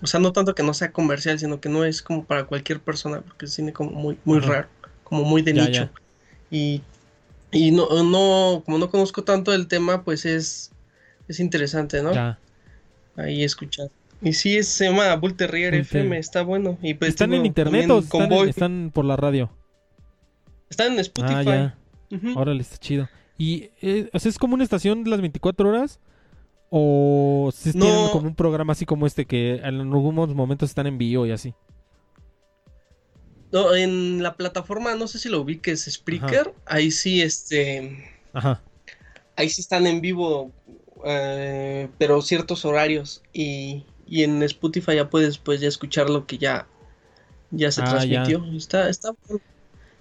o 0.03 0.07
sea 0.07 0.19
no 0.21 0.33
tanto 0.33 0.55
que 0.55 0.63
no 0.63 0.73
sea 0.73 0.91
comercial 0.91 1.39
sino 1.39 1.61
que 1.61 1.69
no 1.69 1.85
es 1.85 2.01
como 2.01 2.25
para 2.25 2.45
cualquier 2.45 2.81
persona 2.81 3.21
porque 3.21 3.45
es 3.45 3.53
cine 3.53 3.75
como 3.75 3.91
muy 3.91 4.17
muy 4.25 4.41
raro 4.41 4.69
como 5.05 5.25
muy 5.25 5.43
de 5.43 5.53
nicho. 5.53 5.91
Y 6.51 6.81
y 7.51 7.73
no 7.73 7.87
no 8.05 8.63
como 8.65 8.79
no 8.79 8.91
conozco 8.91 9.23
tanto 9.23 9.53
el 9.53 9.67
tema 9.67 10.03
pues 10.03 10.25
es 10.25 10.71
es 11.29 11.41
interesante 11.41 12.03
no 12.03 12.39
ahí 13.17 13.45
escuchar 13.45 13.91
y 14.23 14.33
sí 14.33 14.63
se 14.63 14.87
llama 14.87 15.15
Bull 15.17 15.35
Terrier 15.35 15.75
FM 15.75 16.19
está 16.19 16.43
bueno 16.43 16.79
y 16.83 16.95
pues 16.95 17.11
están 17.11 17.33
en 17.35 17.47
internet 17.47 17.91
o 17.91 18.45
están, 18.45 18.91
por 18.93 19.05
la 19.05 19.17
radio 19.17 19.51
están 20.69 20.93
en 20.93 21.01
Spotify 21.01 21.35
ah, 21.35 21.75
ya. 22.11 22.53
está 22.61 22.77
chido 22.79 23.09
y 23.41 23.71
eh, 23.81 24.11
es 24.13 24.39
como 24.39 24.53
una 24.53 24.65
estación 24.65 25.03
de 25.03 25.09
las 25.09 25.21
24 25.23 25.67
horas. 25.67 25.99
¿O 26.69 27.51
si 27.55 27.73
tienen 27.73 28.11
como 28.13 28.29
un 28.29 28.35
programa 28.35 28.75
así 28.75 28.85
como 28.85 29.07
este 29.07 29.25
que 29.25 29.55
en 29.55 29.81
algunos 29.81 30.35
momentos 30.35 30.69
están 30.69 30.87
en 30.87 30.99
vivo 30.99 31.25
y 31.25 31.33
así? 31.33 31.55
No, 33.51 33.75
en 33.75 34.23
la 34.23 34.37
plataforma, 34.37 34.95
no 34.95 35.09
sé 35.09 35.19
si 35.19 35.31
lo 35.31 35.41
ubiques, 35.41 35.87
Spreaker, 35.91 36.53
ahí 36.67 36.91
sí, 36.91 37.23
este... 37.23 38.05
Ajá. 38.35 38.63
Ahí 39.37 39.49
sí 39.49 39.63
están 39.63 39.87
en 39.87 40.03
vivo, 40.03 40.53
eh, 41.07 41.89
pero 41.97 42.21
ciertos 42.21 42.67
horarios. 42.67 43.23
Y, 43.33 43.87
y, 44.11 44.25
en 44.25 44.43
Spotify 44.43 44.97
ya 44.97 45.09
puedes 45.09 45.39
pues 45.39 45.61
ya 45.61 45.69
escuchar 45.69 46.11
lo 46.11 46.27
que 46.27 46.39
ya, 46.39 46.67
ya 47.51 47.71
se 47.71 47.83
ah, 47.83 47.85
transmitió. 47.85 48.45
Está, 48.53 48.89
está 48.89 49.13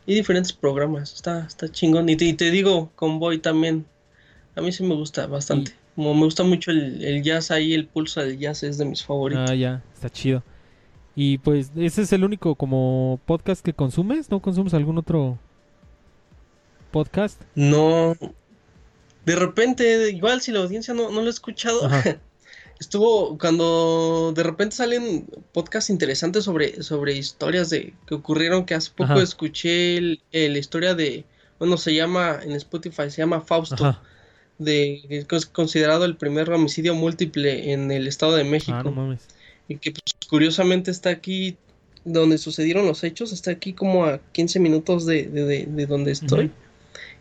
Y 0.05 0.15
diferentes 0.15 0.51
programas, 0.51 1.13
está, 1.13 1.45
está 1.45 1.69
chingón. 1.69 2.09
Y 2.09 2.15
te, 2.15 2.25
y 2.25 2.33
te 2.33 2.51
digo, 2.51 2.91
Convoy 2.95 3.39
también, 3.39 3.85
a 4.55 4.61
mí 4.61 4.71
sí 4.71 4.83
me 4.83 4.95
gusta 4.95 5.27
bastante. 5.27 5.73
Como 5.95 6.13
me 6.13 6.23
gusta 6.25 6.43
mucho 6.43 6.71
el, 6.71 7.03
el, 7.03 7.23
jazz 7.23 7.51
ahí, 7.51 7.73
el 7.73 7.87
pulso 7.87 8.21
del 8.21 8.37
jazz 8.37 8.63
es 8.63 8.77
de 8.77 8.85
mis 8.85 9.03
favoritos. 9.03 9.49
Ah, 9.49 9.55
ya, 9.55 9.83
está 9.93 10.09
chido. 10.09 10.43
Y 11.15 11.37
pues 11.39 11.71
ese 11.75 12.03
es 12.03 12.13
el 12.13 12.23
único 12.23 12.55
como 12.55 13.19
podcast 13.25 13.63
que 13.63 13.73
consumes, 13.73 14.31
¿no 14.31 14.41
consumes 14.41 14.73
algún 14.73 14.97
otro 14.97 15.37
podcast? 16.91 17.41
No. 17.55 18.15
De 19.25 19.35
repente, 19.35 20.11
igual 20.11 20.41
si 20.41 20.51
la 20.51 20.59
audiencia 20.59 20.93
no, 20.93 21.11
no 21.11 21.21
lo 21.21 21.27
ha 21.27 21.29
escuchado, 21.29 21.81
estuvo 22.79 23.37
cuando 23.37 24.31
de 24.35 24.43
repente 24.43 24.75
salen 24.75 25.27
podcasts 25.53 25.89
interesantes 25.89 26.43
sobre, 26.43 26.81
sobre 26.83 27.15
historias 27.15 27.69
de 27.69 27.93
que 28.07 28.15
ocurrieron, 28.15 28.65
que 28.65 28.75
hace 28.75 28.91
poco 28.95 29.21
escuché 29.21 29.99
la 30.31 30.57
historia 30.57 30.95
de, 30.95 31.25
bueno, 31.59 31.77
se 31.77 31.93
llama 31.93 32.39
en 32.43 32.53
Spotify, 32.53 33.09
se 33.09 33.21
llama 33.21 33.41
Fausto, 33.41 33.99
de 34.57 35.25
que 35.27 35.35
es 35.35 35.45
considerado 35.45 36.05
el 36.05 36.15
primer 36.15 36.49
homicidio 36.51 36.95
múltiple 36.95 37.71
en 37.73 37.91
el 37.91 38.07
Estado 38.07 38.35
de 38.35 38.43
México. 38.43 38.77
Ah, 38.77 38.83
no 38.83 38.91
mames 38.91 39.27
y 39.69 39.77
que 39.77 39.91
pues, 39.91 40.15
curiosamente 40.27 40.91
está 40.91 41.11
aquí 41.11 41.55
donde 42.03 42.37
sucedieron 42.37 42.85
los 42.85 43.03
hechos, 43.03 43.31
está 43.31 43.51
aquí 43.51 43.71
como 43.71 44.05
a 44.05 44.19
15 44.33 44.59
minutos 44.59 45.05
de, 45.05 45.27
de, 45.27 45.85
donde 45.85 46.11
estoy. 46.11 46.51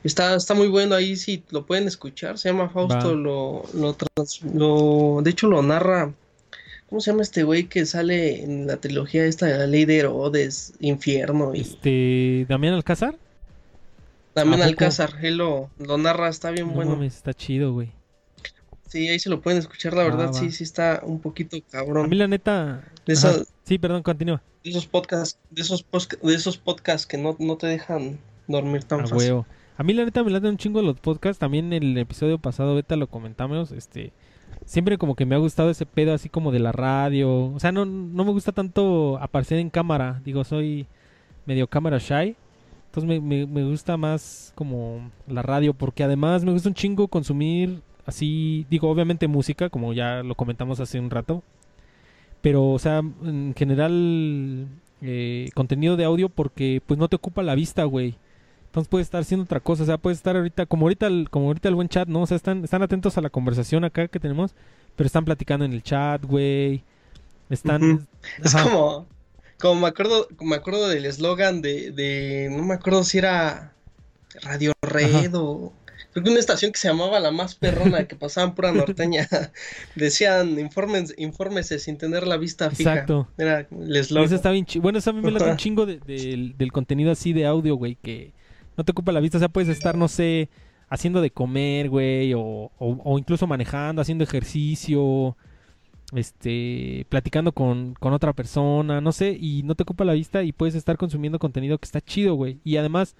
Está, 0.05 0.37
está 0.37 0.55
muy 0.55 0.69
bueno 0.69 0.95
ahí, 0.95 1.17
si 1.17 1.43
lo 1.51 1.67
pueden 1.67 1.89
escuchar, 1.89 2.39
se 2.39 2.49
llama 2.49 2.69
Fausto, 2.69 3.15
lo, 3.15 3.65
lo, 3.75 5.23
de 5.23 5.31
hecho 5.31 5.49
lo 5.49 5.61
narra, 5.61 6.13
¿cómo 6.89 7.01
se 7.01 7.11
llama 7.11 7.23
este 7.23 7.43
güey 7.43 7.65
que 7.65 7.85
sale 7.85 8.43
en 8.43 8.69
la 8.69 8.77
trilogía 8.77 9.25
esta 9.25 9.47
de 9.47 9.59
la 9.59 9.67
ley 9.67 9.85
de 9.85 9.99
Herodes, 9.99 10.75
Infierno? 10.79 11.55
Y... 11.55 11.63
Este, 11.63 12.47
Damián 12.49 12.75
Alcázar. 12.75 13.17
Damián 14.37 14.63
Alcázar, 14.63 15.15
él 15.21 15.39
lo, 15.39 15.69
narra, 15.79 16.29
está 16.29 16.53
bien 16.53 16.73
bueno. 16.73 17.03
está 17.03 17.35
chido, 17.35 17.73
güey. 17.73 17.91
Sí, 18.87 19.09
ahí 19.09 19.19
se 19.19 19.29
lo 19.29 19.41
pueden 19.41 19.59
escuchar, 19.59 19.95
la 19.95 20.05
verdad, 20.05 20.33
sí, 20.33 20.51
sí 20.51 20.63
está 20.65 21.03
un 21.03 21.21
poquito 21.21 21.57
cabrón. 21.71 22.07
A 22.07 22.09
mí 22.09 22.17
la 22.17 22.29
neta... 22.29 22.85
Sí, 23.65 23.79
perdón, 23.79 24.03
continúa. 24.03 24.41
De 24.63 24.71
esos 24.71 24.87
podcasts, 24.87 25.39
de 25.51 25.63
esos, 25.63 25.85
de 26.23 26.35
esos 26.35 26.57
podcasts 26.57 27.07
que 27.07 27.19
no, 27.19 27.35
te 27.57 27.67
dejan 27.67 28.19
dormir 28.47 28.85
tan 28.85 29.07
fácil. 29.07 29.45
A 29.79 29.83
mí 29.83 29.95
la 29.95 30.05
neta 30.05 30.23
me 30.23 30.31
late 30.31 30.49
un 30.49 30.59
chingo 30.59 30.83
los 30.83 31.01
podcasts, 31.01 31.39
también 31.39 31.73
en 31.73 31.83
el 31.83 31.97
episodio 31.97 32.39
pasado, 32.39 32.75
beta 32.75 32.97
lo 32.97 33.07
comentamos, 33.07 33.73
este... 33.73 34.13
Siempre 34.67 34.99
como 34.99 35.15
que 35.15 35.25
me 35.25 35.35
ha 35.35 35.39
gustado 35.39 35.71
ese 35.71 35.87
pedo 35.87 36.13
así 36.13 36.29
como 36.29 36.53
de 36.53 36.59
la 36.59 36.73
radio. 36.73 37.47
O 37.47 37.59
sea, 37.59 37.73
no, 37.73 37.87
no 37.87 38.25
me 38.25 38.33
gusta 38.33 38.53
tanto 38.53 39.19
aparecer 39.19 39.59
en 39.59 39.71
cámara. 39.71 40.21
Digo, 40.25 40.45
soy 40.45 40.87
medio 41.47 41.69
cámara 41.69 41.99
shy. 41.99 42.37
Entonces 42.87 43.23
me, 43.23 43.47
me, 43.47 43.65
gusta 43.65 43.97
más 43.97 44.53
como 44.55 45.11
la 45.27 45.41
radio 45.43 45.73
porque 45.73 46.05
además 46.05 46.45
me 46.45 46.53
gusta 46.53 46.69
un 46.69 46.75
chingo 46.75 47.09
consumir 47.09 47.83
Así, 48.09 48.65
digo, 48.71 48.89
obviamente 48.89 49.29
música, 49.29 49.69
como 49.69 49.93
ya 49.93 50.23
lo 50.23 50.35
comentamos 50.35 50.81
hace 50.81 50.99
un 50.99 51.11
rato. 51.11 51.43
Pero, 52.41 52.71
o 52.71 52.79
sea, 52.79 53.01
en 53.01 53.55
general, 53.55 54.67
eh, 55.03 55.51
contenido 55.55 55.95
de 55.99 56.05
audio 56.05 56.31
porque 56.31 56.81
pues 56.87 56.99
no 56.99 57.09
te 57.09 57.17
ocupa 57.17 57.43
la 57.43 57.55
vista, 57.55 57.85
güey. 57.85 58.15
Entonces 58.79 58.91
puedes 58.91 59.07
estar 59.09 59.23
haciendo 59.23 59.43
otra 59.43 59.59
cosa, 59.59 59.83
o 59.83 59.87
sea, 59.87 59.99
puedes 59.99 60.19
estar 60.19 60.37
ahorita, 60.37 60.67
como 60.67 60.87
ahorita 60.87 61.09
el, 61.09 61.29
como 61.31 61.47
ahorita 61.47 61.69
el 61.69 61.75
buen 61.75 61.89
chat, 61.89 62.07
¿no? 62.07 62.23
O 62.23 62.27
sea, 62.27 62.37
están, 62.37 62.63
están 62.63 62.81
atentos 62.81 63.19
a 63.19 63.21
la 63.21 63.29
conversación 63.29 63.85
acá 63.85 64.07
que 64.07 64.21
tenemos, 64.21 64.55
pero 64.95 65.07
están 65.09 65.25
platicando 65.25 65.65
en 65.65 65.73
el 65.73 65.83
chat, 65.83 66.25
güey. 66.25 66.85
Están... 67.51 68.07
Es 68.41 68.55
como, 68.55 69.09
como 69.59 69.81
me 69.81 69.89
acuerdo, 69.89 70.29
me 70.41 70.55
acuerdo 70.55 70.89
del 70.89 71.07
eslogan 71.07 71.61
de, 71.61 71.91
de, 71.91 72.51
no 72.53 72.63
me 72.63 72.75
acuerdo 72.75 73.03
si 73.03 73.19
era 73.19 73.73
Radio 74.43 74.75
Red 74.81 75.35
o 75.35 75.73
creo 76.13 76.23
que 76.23 76.31
una 76.31 76.39
estación 76.39 76.71
que 76.71 76.79
se 76.79 76.87
llamaba 76.87 77.19
La 77.19 77.33
Más 77.33 77.57
Perrona, 77.57 78.07
que 78.07 78.15
pasaban 78.15 78.55
pura 78.55 78.71
norteña, 78.71 79.29
decían, 79.97 80.57
informes, 80.61 81.15
infórmese 81.19 81.81
sin 81.81 81.99
tener 81.99 82.29
la 82.29 82.37
vista 82.37 82.71
fija. 82.71 82.93
Exacto. 82.93 83.27
Era 83.37 83.67
Eso 83.89 84.37
está 84.37 84.53
bien 84.53 84.67
Bueno, 84.81 85.01
eso 85.01 85.11
a 85.11 85.13
mí 85.15 85.21
me 85.21 85.33
da 85.33 85.51
un 85.51 85.57
chingo 85.57 85.85
del 85.85 86.71
contenido 86.73 87.11
así 87.11 87.33
de 87.33 87.45
audio, 87.45 87.75
güey, 87.75 87.97
que 87.97 88.38
no 88.79 88.85
te 88.85 88.93
ocupa 88.93 89.11
la 89.13 89.21
vista, 89.21 89.39
o 89.39 89.41
sea, 89.41 89.49
puedes 89.49 89.69
estar, 89.69 89.99
no 89.99 90.07
sé, 90.07 90.49
haciendo 90.89 91.21
de 91.21 91.33
comer, 91.33 91.91
güey, 91.91 92.33
o, 92.35 92.71
o, 92.79 93.19
incluso 93.19 93.49
manejando, 93.49 94.01
haciendo 94.01 94.23
ejercicio, 94.23 95.37
este, 96.15 97.05
platicando 97.09 97.51
con, 97.53 97.95
con 97.95 98.13
otra 98.13 98.33
persona, 98.33 99.01
no 99.01 99.11
sé, 99.11 99.37
y 99.39 99.65
no 99.65 99.75
te 99.75 99.83
ocupa 99.83 100.05
la 100.05 100.13
vista 100.13 100.45
y 100.45 100.53
puedes 100.53 100.77
estar 100.77 100.97
consumiendo 100.97 101.41
contenido 101.41 101.77
que 101.79 101.87
está 101.87 102.01
chido, 102.01 102.37
güey. 102.37 102.61
Y 102.63 102.77
además 102.77 103.17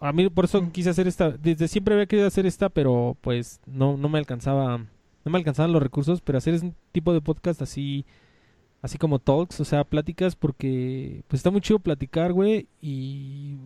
a 0.00 0.12
mí 0.12 0.28
por 0.30 0.46
eso 0.46 0.66
quise 0.72 0.90
hacer 0.90 1.06
esta, 1.06 1.30
desde 1.30 1.68
siempre 1.68 1.94
había 1.94 2.06
querido 2.06 2.26
hacer 2.26 2.46
esta, 2.46 2.70
pero 2.70 3.18
pues 3.20 3.60
no, 3.66 3.98
no 3.98 4.08
me 4.08 4.18
alcanzaba, 4.18 4.78
no 4.78 5.30
me 5.30 5.38
alcanzaban 5.38 5.72
los 5.72 5.82
recursos, 5.82 6.22
pero 6.22 6.38
hacer 6.38 6.54
un 6.54 6.74
tipo 6.92 7.12
de 7.12 7.20
podcast 7.20 7.60
así, 7.60 8.06
así 8.80 8.96
como 8.96 9.18
talks, 9.18 9.60
o 9.60 9.64
sea, 9.66 9.84
pláticas, 9.84 10.36
porque 10.36 11.22
pues 11.28 11.40
está 11.40 11.50
muy 11.50 11.60
chido 11.60 11.80
platicar, 11.80 12.32
güey, 12.32 12.66
y 12.80 13.58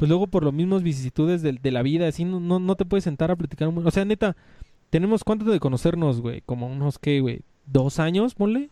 pues 0.00 0.08
luego 0.08 0.28
por 0.28 0.44
los 0.44 0.54
mismos 0.54 0.82
vicisitudes 0.82 1.42
de, 1.42 1.52
de 1.52 1.70
la 1.70 1.82
vida, 1.82 2.08
así 2.08 2.24
no, 2.24 2.40
no, 2.40 2.74
te 2.74 2.86
puedes 2.86 3.04
sentar 3.04 3.30
a 3.30 3.36
platicar, 3.36 3.68
o 3.68 3.90
sea, 3.90 4.06
neta, 4.06 4.34
tenemos 4.88 5.24
cuánto 5.24 5.44
de 5.44 5.60
conocernos, 5.60 6.22
güey, 6.22 6.40
como 6.40 6.68
unos, 6.68 6.98
¿qué, 6.98 7.20
güey? 7.20 7.42
¿Dos 7.66 7.98
años, 7.98 8.34
ponle? 8.34 8.70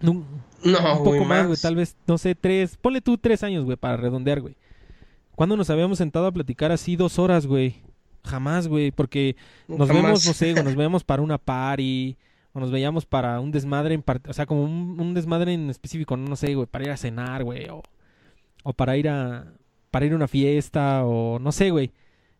No, 0.00 0.12
un 0.12 1.04
poco 1.04 1.22
más, 1.26 1.46
güey, 1.46 1.58
tal 1.60 1.76
vez, 1.76 1.96
no 2.06 2.16
sé, 2.16 2.34
tres, 2.34 2.78
ponle 2.78 3.02
tú 3.02 3.18
tres 3.18 3.42
años, 3.42 3.66
güey, 3.66 3.76
para 3.76 3.98
redondear, 3.98 4.40
güey. 4.40 4.56
¿Cuándo 5.34 5.54
nos 5.54 5.68
habíamos 5.68 5.98
sentado 5.98 6.26
a 6.28 6.32
platicar 6.32 6.72
así 6.72 6.96
dos 6.96 7.18
horas, 7.18 7.46
güey? 7.46 7.74
Jamás, 8.24 8.68
güey, 8.68 8.92
porque 8.92 9.36
nos 9.68 9.86
vemos, 9.86 10.26
no 10.26 10.32
sé, 10.32 10.54
nos 10.54 10.74
veíamos 10.76 11.04
para 11.04 11.20
una 11.20 11.36
party, 11.36 12.16
o 12.54 12.60
nos 12.60 12.70
veíamos 12.70 13.04
para 13.04 13.38
un 13.38 13.50
desmadre 13.50 13.96
en 13.96 14.04
o 14.26 14.32
sea, 14.32 14.46
como 14.46 14.64
un, 14.64 15.12
desmadre 15.12 15.52
en 15.52 15.68
específico, 15.68 16.16
no, 16.16 16.36
sé, 16.36 16.54
güey, 16.54 16.66
para 16.66 16.84
ir 16.84 16.90
a 16.90 16.96
cenar, 16.96 17.44
güey, 17.44 17.68
o, 17.68 17.82
o 18.62 18.72
para 18.72 18.96
ir 18.96 19.06
a 19.10 19.44
para 19.90 20.06
ir 20.06 20.12
a 20.12 20.16
una 20.16 20.28
fiesta 20.28 21.04
o 21.04 21.38
no 21.38 21.52
sé, 21.52 21.70
güey, 21.70 21.92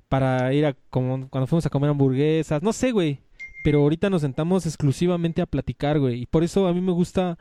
para 0.08 0.52
ir 0.54 0.66
a 0.66 0.74
como 0.90 1.28
cuando 1.30 1.46
fuimos 1.46 1.66
a 1.66 1.70
comer 1.70 1.90
hamburguesas, 1.90 2.62
no 2.62 2.72
sé, 2.72 2.92
güey, 2.92 3.20
pero 3.64 3.80
ahorita 3.80 4.10
nos 4.10 4.22
sentamos 4.22 4.66
exclusivamente 4.66 5.42
a 5.42 5.46
platicar, 5.46 5.98
güey, 5.98 6.22
y 6.22 6.26
por 6.26 6.44
eso 6.44 6.66
a 6.66 6.72
mí 6.74 6.80
me 6.80 6.92
gusta 6.92 7.38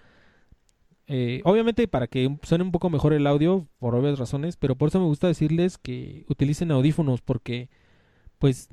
eh, 1.12 1.42
obviamente 1.44 1.88
para 1.88 2.06
que 2.06 2.38
suene 2.44 2.64
un 2.64 2.72
poco 2.72 2.92
mejor 2.92 3.14
el 3.14 3.26
audio, 3.26 3.68
por 3.80 3.96
obvias 3.96 4.20
razones, 4.20 4.58
pero 4.58 4.76
por 4.76 4.90
eso 4.90 5.00
me 5.00 5.08
gusta 5.08 5.26
decirles 5.26 5.80
que 5.80 6.24
utilicen 6.30 6.70
audífonos, 6.72 7.22
porque 7.22 7.68
pues 8.38 8.70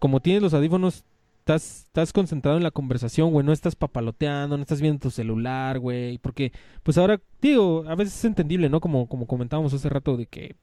como 0.00 0.20
tienes 0.20 0.42
los 0.42 0.54
audífonos, 0.54 1.04
estás, 1.48 1.86
estás 1.86 2.12
concentrado 2.12 2.58
en 2.58 2.62
la 2.62 2.70
conversación, 2.70 3.32
güey, 3.32 3.44
no 3.44 3.52
estás 3.52 3.74
papaloteando, 3.74 4.56
no 4.56 4.62
estás 4.62 4.80
viendo 4.82 5.00
tu 5.00 5.10
celular, 5.10 5.78
güey, 5.78 6.18
porque 6.18 6.52
pues 6.82 6.98
ahora, 6.98 7.20
digo, 7.40 7.84
a 7.88 7.94
veces 7.94 8.16
es 8.16 8.24
entendible, 8.26 8.68
¿no? 8.68 8.80
Como, 8.80 9.08
como 9.08 9.26
comentábamos 9.26 9.72
hace 9.72 9.88
rato 9.88 10.16
de 10.16 10.26
que 10.26 10.56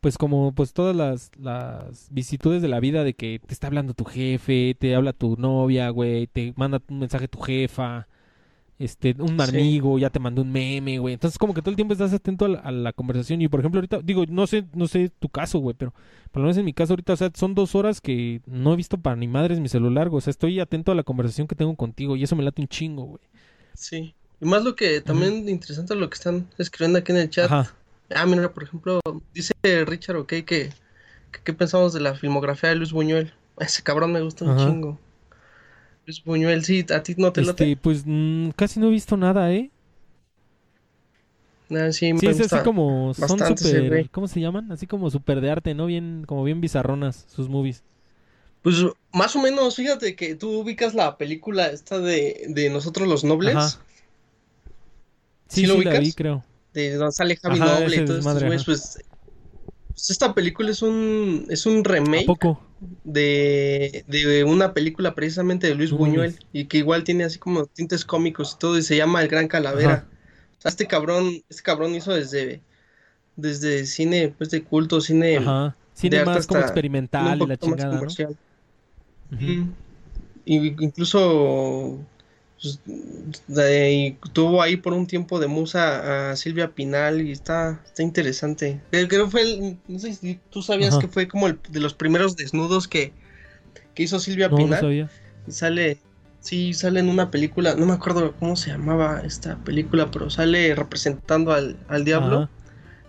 pues 0.00 0.18
como 0.18 0.52
pues 0.52 0.72
todas 0.72 0.96
las, 0.96 1.30
las 1.38 2.08
vicitudes 2.10 2.60
de 2.60 2.68
la 2.68 2.80
vida 2.80 3.04
de 3.04 3.14
que 3.14 3.40
te 3.46 3.54
está 3.54 3.68
hablando 3.68 3.94
tu 3.94 4.04
jefe, 4.04 4.76
te 4.78 4.94
habla 4.94 5.12
tu 5.12 5.36
novia, 5.38 5.88
güey, 5.90 6.26
te 6.26 6.52
manda 6.56 6.82
un 6.88 6.98
mensaje 6.98 7.28
tu 7.28 7.40
jefa, 7.40 8.08
este, 8.84 9.14
un 9.18 9.40
amigo 9.40 9.98
ya 9.98 10.10
te 10.10 10.18
mandó 10.18 10.42
un 10.42 10.50
meme, 10.50 10.98
güey. 10.98 11.14
Entonces, 11.14 11.38
como 11.38 11.54
que 11.54 11.60
todo 11.60 11.70
el 11.70 11.76
tiempo 11.76 11.92
estás 11.92 12.12
atento 12.12 12.44
a 12.44 12.70
la, 12.70 12.92
conversación. 12.92 13.40
Y 13.40 13.48
por 13.48 13.60
ejemplo, 13.60 13.78
ahorita, 13.78 14.00
digo, 14.02 14.24
no 14.28 14.46
sé, 14.46 14.64
no 14.74 14.86
sé 14.86 15.10
tu 15.18 15.28
caso, 15.28 15.58
güey, 15.58 15.76
pero 15.78 15.92
por 16.30 16.40
lo 16.40 16.46
menos 16.46 16.56
en 16.56 16.64
mi 16.64 16.72
caso 16.72 16.92
ahorita, 16.92 17.12
o 17.12 17.16
sea, 17.16 17.30
son 17.34 17.54
dos 17.54 17.74
horas 17.74 18.00
que 18.00 18.40
no 18.46 18.72
he 18.72 18.76
visto 18.76 18.98
para 18.98 19.16
ni 19.16 19.28
madres 19.28 19.60
mi 19.60 19.68
celular, 19.68 20.08
güey. 20.08 20.18
O 20.18 20.20
sea, 20.20 20.30
estoy 20.30 20.60
atento 20.60 20.92
a 20.92 20.94
la 20.94 21.02
conversación 21.02 21.46
que 21.46 21.54
tengo 21.54 21.74
contigo 21.76 22.16
y 22.16 22.22
eso 22.22 22.36
me 22.36 22.42
late 22.42 22.62
un 22.62 22.68
chingo, 22.68 23.04
güey. 23.04 23.22
Sí. 23.74 24.14
Y 24.40 24.44
más 24.46 24.64
lo 24.64 24.74
que 24.74 25.00
también 25.00 25.48
interesante 25.48 25.94
lo 25.94 26.10
que 26.10 26.14
están 26.14 26.48
escribiendo 26.58 26.98
aquí 26.98 27.12
en 27.12 27.18
el 27.18 27.30
chat. 27.30 27.50
Ajá. 27.50 27.74
Ah, 28.14 28.26
mira, 28.26 28.52
por 28.52 28.64
ejemplo, 28.64 29.00
dice 29.32 29.54
Richard, 29.86 30.16
ok, 30.16 30.28
que, 30.44 30.70
¿qué 31.44 31.52
pensamos 31.52 31.92
de 31.92 32.00
la 32.00 32.14
filmografía 32.14 32.70
de 32.70 32.76
Luis 32.76 32.92
Buñuel? 32.92 33.32
Ese 33.58 33.82
cabrón 33.82 34.12
me 34.12 34.20
gusta 34.20 34.44
un 34.44 34.56
chingo. 34.58 34.98
Luis 36.06 36.22
Buñuel, 36.24 36.64
sí, 36.64 36.84
a 36.90 37.02
ti 37.02 37.14
no 37.16 37.32
te 37.32 37.42
este, 37.42 37.76
Pues 37.76 38.02
mm, 38.04 38.50
casi 38.50 38.80
no 38.80 38.88
he 38.88 38.90
visto 38.90 39.16
nada, 39.16 39.52
¿eh? 39.52 39.70
Ah, 41.70 41.90
sí, 41.90 42.12
sí 42.18 42.26
es 42.26 42.52
así 42.52 42.62
como 42.64 43.14
son 43.14 43.38
super, 43.56 44.10
¿cómo 44.10 44.28
se 44.28 44.40
llaman? 44.40 44.70
Así 44.72 44.86
como 44.86 45.10
super 45.10 45.40
de 45.40 45.50
arte, 45.50 45.74
¿no? 45.74 45.86
Bien, 45.86 46.24
como 46.26 46.44
bien 46.44 46.60
bizarronas 46.60 47.26
sus 47.28 47.48
movies. 47.48 47.82
Pues 48.62 48.76
más 49.12 49.34
o 49.36 49.40
menos, 49.40 49.76
fíjate 49.76 50.14
que 50.14 50.34
tú 50.34 50.60
ubicas 50.60 50.94
la 50.94 51.16
película 51.16 51.68
esta 51.68 51.98
de, 51.98 52.46
de 52.48 52.68
Nosotros 52.70 53.08
los 53.08 53.24
Nobles. 53.24 53.56
Ajá. 53.56 53.80
Sí, 55.48 55.66
lo 55.66 55.76
ubicas? 55.76 55.94
La 55.94 56.00
vi, 56.00 56.12
creo. 56.12 56.44
De 56.72 56.94
donde 56.94 57.12
sale 57.12 57.36
Javi 57.36 57.58
Noble 57.58 57.96
y 57.96 58.04
todo 58.04 58.18
esto, 58.18 58.46
pues, 58.46 58.64
pues, 58.64 58.98
esta 60.10 60.34
película 60.34 60.70
es 60.70 60.82
un 60.82 61.46
es 61.48 61.66
un 61.66 61.84
remake 61.84 62.26
De, 63.04 64.04
de 64.08 64.44
una 64.44 64.72
película 64.72 65.14
precisamente 65.14 65.68
de 65.68 65.74
Luis 65.74 65.92
Buñuel 65.92 66.36
y 66.52 66.64
que 66.64 66.78
igual 66.78 67.04
tiene 67.04 67.24
así 67.24 67.38
como 67.38 67.66
tintes 67.66 68.04
cómicos 68.04 68.54
y 68.54 68.58
todo 68.58 68.78
y 68.78 68.82
se 68.82 68.96
llama 68.96 69.22
El 69.22 69.28
Gran 69.28 69.46
Calavera. 69.46 70.06
O 70.58 70.60
sea, 70.60 70.70
este 70.70 70.86
cabrón, 70.86 71.42
este 71.48 71.62
cabrón 71.62 71.94
hizo 71.94 72.12
desde 72.12 72.60
desde 73.36 73.86
cine 73.86 74.34
pues 74.36 74.50
de 74.50 74.62
culto, 74.62 75.00
cine 75.00 75.38
Ajá. 75.38 75.76
Cine 75.94 76.24
más 76.24 76.46
como 76.46 76.60
experimental 76.60 77.40
y 77.40 77.46
la 77.46 77.56
chingada, 77.56 78.00
¿no? 78.00 78.36
incluso 80.44 81.98
pues, 82.62 82.80
tuvo 84.32 84.62
ahí 84.62 84.76
por 84.76 84.92
un 84.92 85.06
tiempo 85.06 85.40
de 85.40 85.48
musa 85.48 86.30
a 86.30 86.36
Silvia 86.36 86.70
Pinal 86.70 87.20
y 87.20 87.32
está, 87.32 87.82
está 87.84 88.02
interesante. 88.02 88.80
Creo 88.90 89.08
que 89.08 89.26
fue 89.26 89.42
el, 89.42 89.78
no 89.88 89.98
sé 89.98 90.14
si 90.14 90.38
tú 90.50 90.62
sabías 90.62 90.96
que 90.98 91.08
fue 91.08 91.26
como 91.26 91.48
el 91.48 91.58
de 91.68 91.80
los 91.80 91.94
primeros 91.94 92.36
desnudos 92.36 92.86
que, 92.86 93.12
que 93.94 94.04
hizo 94.04 94.20
Silvia 94.20 94.48
Pinal. 94.48 95.08
Y 95.46 95.50
sale, 95.50 95.98
sí, 96.40 96.72
sale 96.72 97.00
en 97.00 97.08
una 97.08 97.32
película, 97.32 97.74
no 97.74 97.84
me 97.84 97.94
acuerdo 97.94 98.32
cómo 98.38 98.54
se 98.54 98.70
llamaba 98.70 99.22
esta 99.24 99.56
película, 99.56 100.10
pero 100.12 100.30
sale 100.30 100.74
representando 100.76 101.52
al, 101.52 102.04
diablo. 102.04 102.48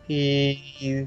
Y, 0.07 1.05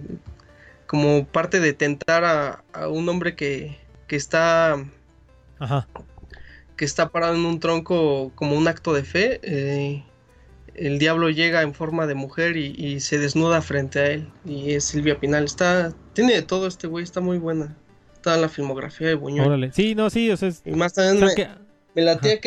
como 0.86 1.27
parte 1.27 1.59
de 1.59 1.73
tentar 1.73 2.24
a, 2.24 2.64
a 2.73 2.89
un 2.89 3.09
hombre 3.09 3.35
que, 3.35 3.77
que 4.06 4.14
está 4.14 4.77
Ajá. 5.59 5.89
Que 6.77 6.85
está 6.85 7.09
parado 7.09 7.35
en 7.35 7.44
un 7.44 7.61
tronco 7.61 8.32
como 8.35 8.57
un 8.57 8.69
acto 8.69 8.93
de 8.93 9.03
fe. 9.03 9.40
Eh, 9.43 10.05
el 10.74 10.98
diablo 10.98 11.31
llega 11.31 11.62
en 11.62 11.74
forma 11.74 12.07
de 12.07 12.15
mujer 12.15 12.57
y, 12.57 13.01
se 13.01 13.19
desnuda 13.19 13.62
frente 13.62 13.98
a 13.98 14.07
él. 14.11 14.28
Y 14.44 14.73
es 14.73 14.85
Silvia 14.85 15.19
Pinal. 15.19 15.44
Está, 15.44 15.93
tiene 16.12 16.35
de 16.35 16.43
todo 16.43 16.66
este 16.66 16.86
güey, 16.86 17.03
está 17.03 17.20
muy 17.20 17.39
buena. 17.39 17.77
Está 18.15 18.35
en 18.35 18.43
la 18.43 18.48
filmografía 18.48 19.09
de 19.09 19.15
Buñuel. 19.15 19.73
Sí, 19.73 19.94
no, 19.94 20.11
sí, 20.11 20.31
o 20.31 20.36
sea, 20.36 20.51
Y 20.65 20.73
más 20.73 20.93
también 20.93 21.24
me, 21.24 21.35
que... 21.35 21.48
me 21.94 22.19
que, 22.19 22.40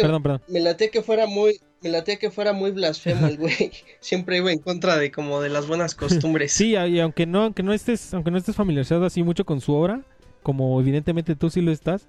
me 0.48 0.90
que 0.92 1.02
fuera 1.02 1.26
muy, 1.26 1.60
me 1.82 2.04
que 2.04 2.30
fuera 2.30 2.54
muy 2.54 2.72
blasfemo 2.72 3.28
el 3.28 3.38
güey. 3.38 3.72
Siempre 4.00 4.38
iba 4.38 4.52
en 4.52 4.60
contra 4.60 4.98
de 4.98 5.12
como 5.12 5.42
de 5.42 5.50
las 5.50 5.68
buenas 5.68 5.96
costumbres. 5.96 6.52
Sí, 6.60 6.76
y 6.76 7.00
aunque 7.00 7.26
no, 7.26 7.44
aunque 7.44 7.64
no 7.64 7.74
estés, 7.74 8.14
aunque 8.14 8.30
no 8.30 8.38
estés 8.38 8.56
familiarizado 8.56 9.06
así 9.06 9.24
mucho 9.24 9.46
con 9.46 9.60
su 9.62 9.74
obra, 9.74 10.04
como 10.44 10.80
evidentemente 10.80 11.36
tú 11.36 11.50
sí 11.50 11.62
lo 11.62 11.72
estás, 11.72 12.08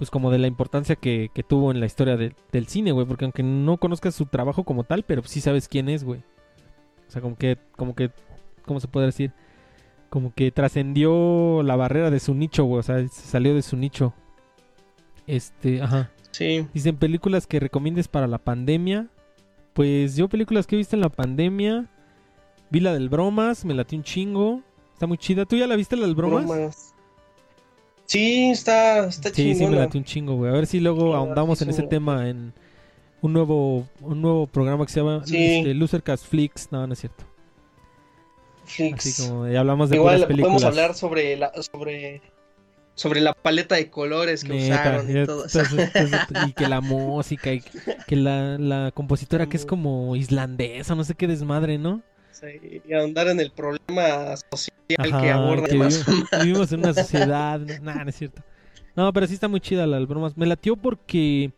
pues 0.00 0.10
como 0.10 0.30
de 0.30 0.38
la 0.38 0.46
importancia 0.46 0.96
que, 0.96 1.30
tuvo 1.46 1.70
en 1.70 1.78
la 1.78 1.84
historia 1.84 2.16
del 2.16 2.66
cine, 2.68 2.90
güey. 2.90 3.06
Porque 3.06 3.26
aunque 3.26 3.42
no 3.42 3.76
conozcas 3.76 4.14
su 4.14 4.24
trabajo 4.24 4.64
como 4.64 4.84
tal, 4.84 5.02
pero 5.02 5.22
sí 5.24 5.42
sabes 5.42 5.68
quién 5.68 5.90
es, 5.90 6.04
güey. 6.04 6.20
O 7.06 7.10
sea, 7.10 7.20
como 7.20 7.36
que, 7.36 7.58
como 7.76 7.94
que, 7.94 8.10
¿cómo 8.64 8.80
se 8.80 8.88
puede 8.88 9.04
decir? 9.04 9.32
Como 10.08 10.32
que 10.32 10.52
trascendió 10.52 11.62
la 11.62 11.76
barrera 11.76 12.10
de 12.10 12.18
su 12.18 12.34
nicho, 12.34 12.64
güey. 12.64 12.80
O 12.80 12.82
sea, 12.82 13.06
salió 13.08 13.54
de 13.54 13.60
su 13.60 13.76
nicho. 13.76 14.14
Este, 15.26 15.82
ajá. 15.82 16.10
Sí. 16.30 16.66
Dicen 16.72 16.96
películas 16.96 17.46
que 17.46 17.60
recomiendes 17.60 18.08
para 18.08 18.26
la 18.26 18.38
pandemia. 18.38 19.08
Pues 19.74 20.16
yo 20.16 20.30
películas 20.30 20.66
que 20.66 20.76
he 20.76 20.78
visto 20.78 20.96
en 20.96 21.02
la 21.02 21.10
pandemia. 21.10 21.90
Vi 22.70 22.80
la 22.80 22.94
del 22.94 23.10
Bromas, 23.10 23.66
me 23.66 23.74
latió 23.74 23.98
un 23.98 24.04
chingo. 24.04 24.62
Está 24.94 25.06
muy 25.06 25.18
chida. 25.18 25.44
¿Tú 25.44 25.56
ya 25.56 25.66
la 25.66 25.76
viste 25.76 25.94
la 25.94 26.06
del 26.06 26.14
Bromas? 26.14 26.94
Sí, 28.10 28.50
está, 28.50 29.06
está 29.06 29.32
Sí, 29.32 29.54
sí, 29.54 29.64
me 29.68 29.76
late 29.76 29.96
un 29.96 30.02
chingo, 30.02 30.34
güey. 30.34 30.50
A 30.50 30.54
ver 30.54 30.66
si 30.66 30.80
luego 30.80 31.14
ahondamos 31.14 31.62
en 31.62 31.70
ese 31.70 31.84
tema 31.84 32.28
en 32.28 32.52
un 33.20 33.32
nuevo, 33.32 33.86
un 34.00 34.20
nuevo 34.20 34.48
programa 34.48 34.84
que 34.84 34.90
se 34.90 34.98
llama 34.98 35.22
este, 35.24 35.74
Losercast 35.74 36.26
Flix. 36.26 36.72
No, 36.72 36.84
no 36.88 36.92
es 36.92 36.98
cierto. 36.98 37.22
Flix. 38.64 39.06
Así 39.06 39.28
como 39.28 39.46
ya 39.46 39.60
hablamos 39.60 39.90
de 39.90 39.96
Igual 39.96 40.26
podemos 40.26 40.64
hablar 40.64 40.96
sobre 40.96 41.36
la, 41.36 41.52
sobre, 41.62 42.20
sobre 42.96 43.20
la 43.20 43.32
paleta 43.32 43.76
de 43.76 43.90
colores 43.90 44.42
que 44.42 44.54
usaron 44.54 45.08
y 45.08 45.24
todo 45.24 45.44
eso. 45.44 45.60
y 46.48 46.52
que 46.52 46.66
la 46.66 46.80
música 46.80 47.52
y 47.52 47.62
que 48.08 48.16
la, 48.16 48.58
la 48.58 48.90
compositora 48.92 49.48
que 49.48 49.56
es 49.56 49.64
como 49.64 50.16
islandesa, 50.16 50.96
no 50.96 51.04
sé 51.04 51.14
qué 51.14 51.28
desmadre, 51.28 51.78
¿no? 51.78 52.02
Y 52.48 52.92
ahondar 52.92 53.28
en 53.28 53.40
el 53.40 53.50
problema 53.50 54.36
social 54.36 55.20
que 55.20 55.30
aborda 55.30 55.74
más 55.74 56.04
vivimos 56.42 56.72
en 56.72 56.80
una 56.80 56.94
sociedad, 56.94 57.60
no, 57.60 57.94
no 57.94 58.08
es 58.08 58.16
cierto. 58.16 58.42
No, 58.96 59.12
pero 59.12 59.26
sí 59.26 59.34
está 59.34 59.48
muy 59.48 59.60
chida 59.60 59.86
la 59.86 59.96
del 59.96 60.06
bromas. 60.06 60.36
Me 60.36 60.46
latió 60.46 60.76
porque, 60.76 61.52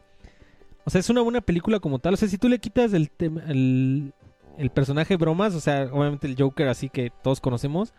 o 0.84 0.90
sea, 0.90 1.00
es 1.00 1.10
una 1.10 1.22
buena 1.22 1.40
película 1.40 1.80
como 1.80 1.98
tal. 1.98 2.14
O 2.14 2.16
sea, 2.16 2.28
si 2.28 2.38
tú 2.38 2.48
le 2.48 2.58
quitas 2.58 2.92
el, 2.92 3.10
el, 3.18 4.12
el 4.58 4.70
personaje 4.70 5.16
bromas, 5.16 5.54
o 5.54 5.60
sea, 5.60 5.88
obviamente 5.92 6.26
el 6.26 6.36
Joker 6.38 6.68
así 6.68 6.88
que 6.88 7.10
todos 7.22 7.40
conocemos, 7.40 7.94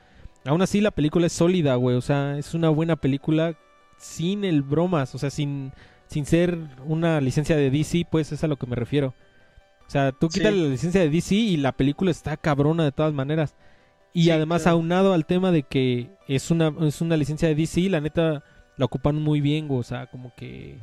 aún 0.46 0.62
así 0.62 0.82
la 0.82 0.92
película 0.92 1.28
es 1.28 1.34
sólida, 1.34 1.76
güey. 1.76 1.96
O 1.96 2.02
sea, 2.02 2.38
es 2.38 2.54
una 2.54 2.70
buena 2.70 2.96
película 2.96 3.58
sin 3.98 4.44
el 4.44 4.62
bromas, 4.62 5.16
o 5.16 5.18
sea, 5.18 5.30
sin, 5.30 5.72
sin 6.08 6.26
ser 6.26 6.58
una 6.86 7.22
licencia 7.22 7.56
de 7.56 7.70
DC, 7.72 8.08
pues 8.10 8.32
es 8.32 8.44
a 8.44 8.48
lo 8.48 8.58
que 8.58 8.68
me 8.68 8.76
refiero. 8.76 9.14
O 9.88 9.92
sea, 9.94 10.12
tú 10.12 10.30
quitas 10.30 10.54
la 10.54 10.70
licencia 10.70 11.02
de 11.02 11.10
DC 11.10 11.36
y 11.36 11.58
la 11.58 11.72
película 11.72 12.12
está 12.12 12.38
cabrona 12.38 12.84
de 12.84 12.92
todas 12.92 13.14
maneras. 13.14 13.56
Y 14.14 14.30
además 14.30 14.68
aunado 14.68 15.14
al 15.14 15.26
tema 15.26 15.52
de 15.52 15.64
que 15.64 16.10
es 16.28 16.52
una, 16.52 16.74
es 16.82 17.02
una 17.02 17.18
licencia 17.18 17.48
de 17.48 17.56
DC, 17.56 17.90
la 17.90 18.00
neta 18.00 18.44
la 18.78 18.86
ocupan 18.86 19.16
muy 19.16 19.42
bien, 19.42 19.68
o 19.70 19.84
sea, 19.84 20.08
como 20.08 20.34
que 20.36 20.78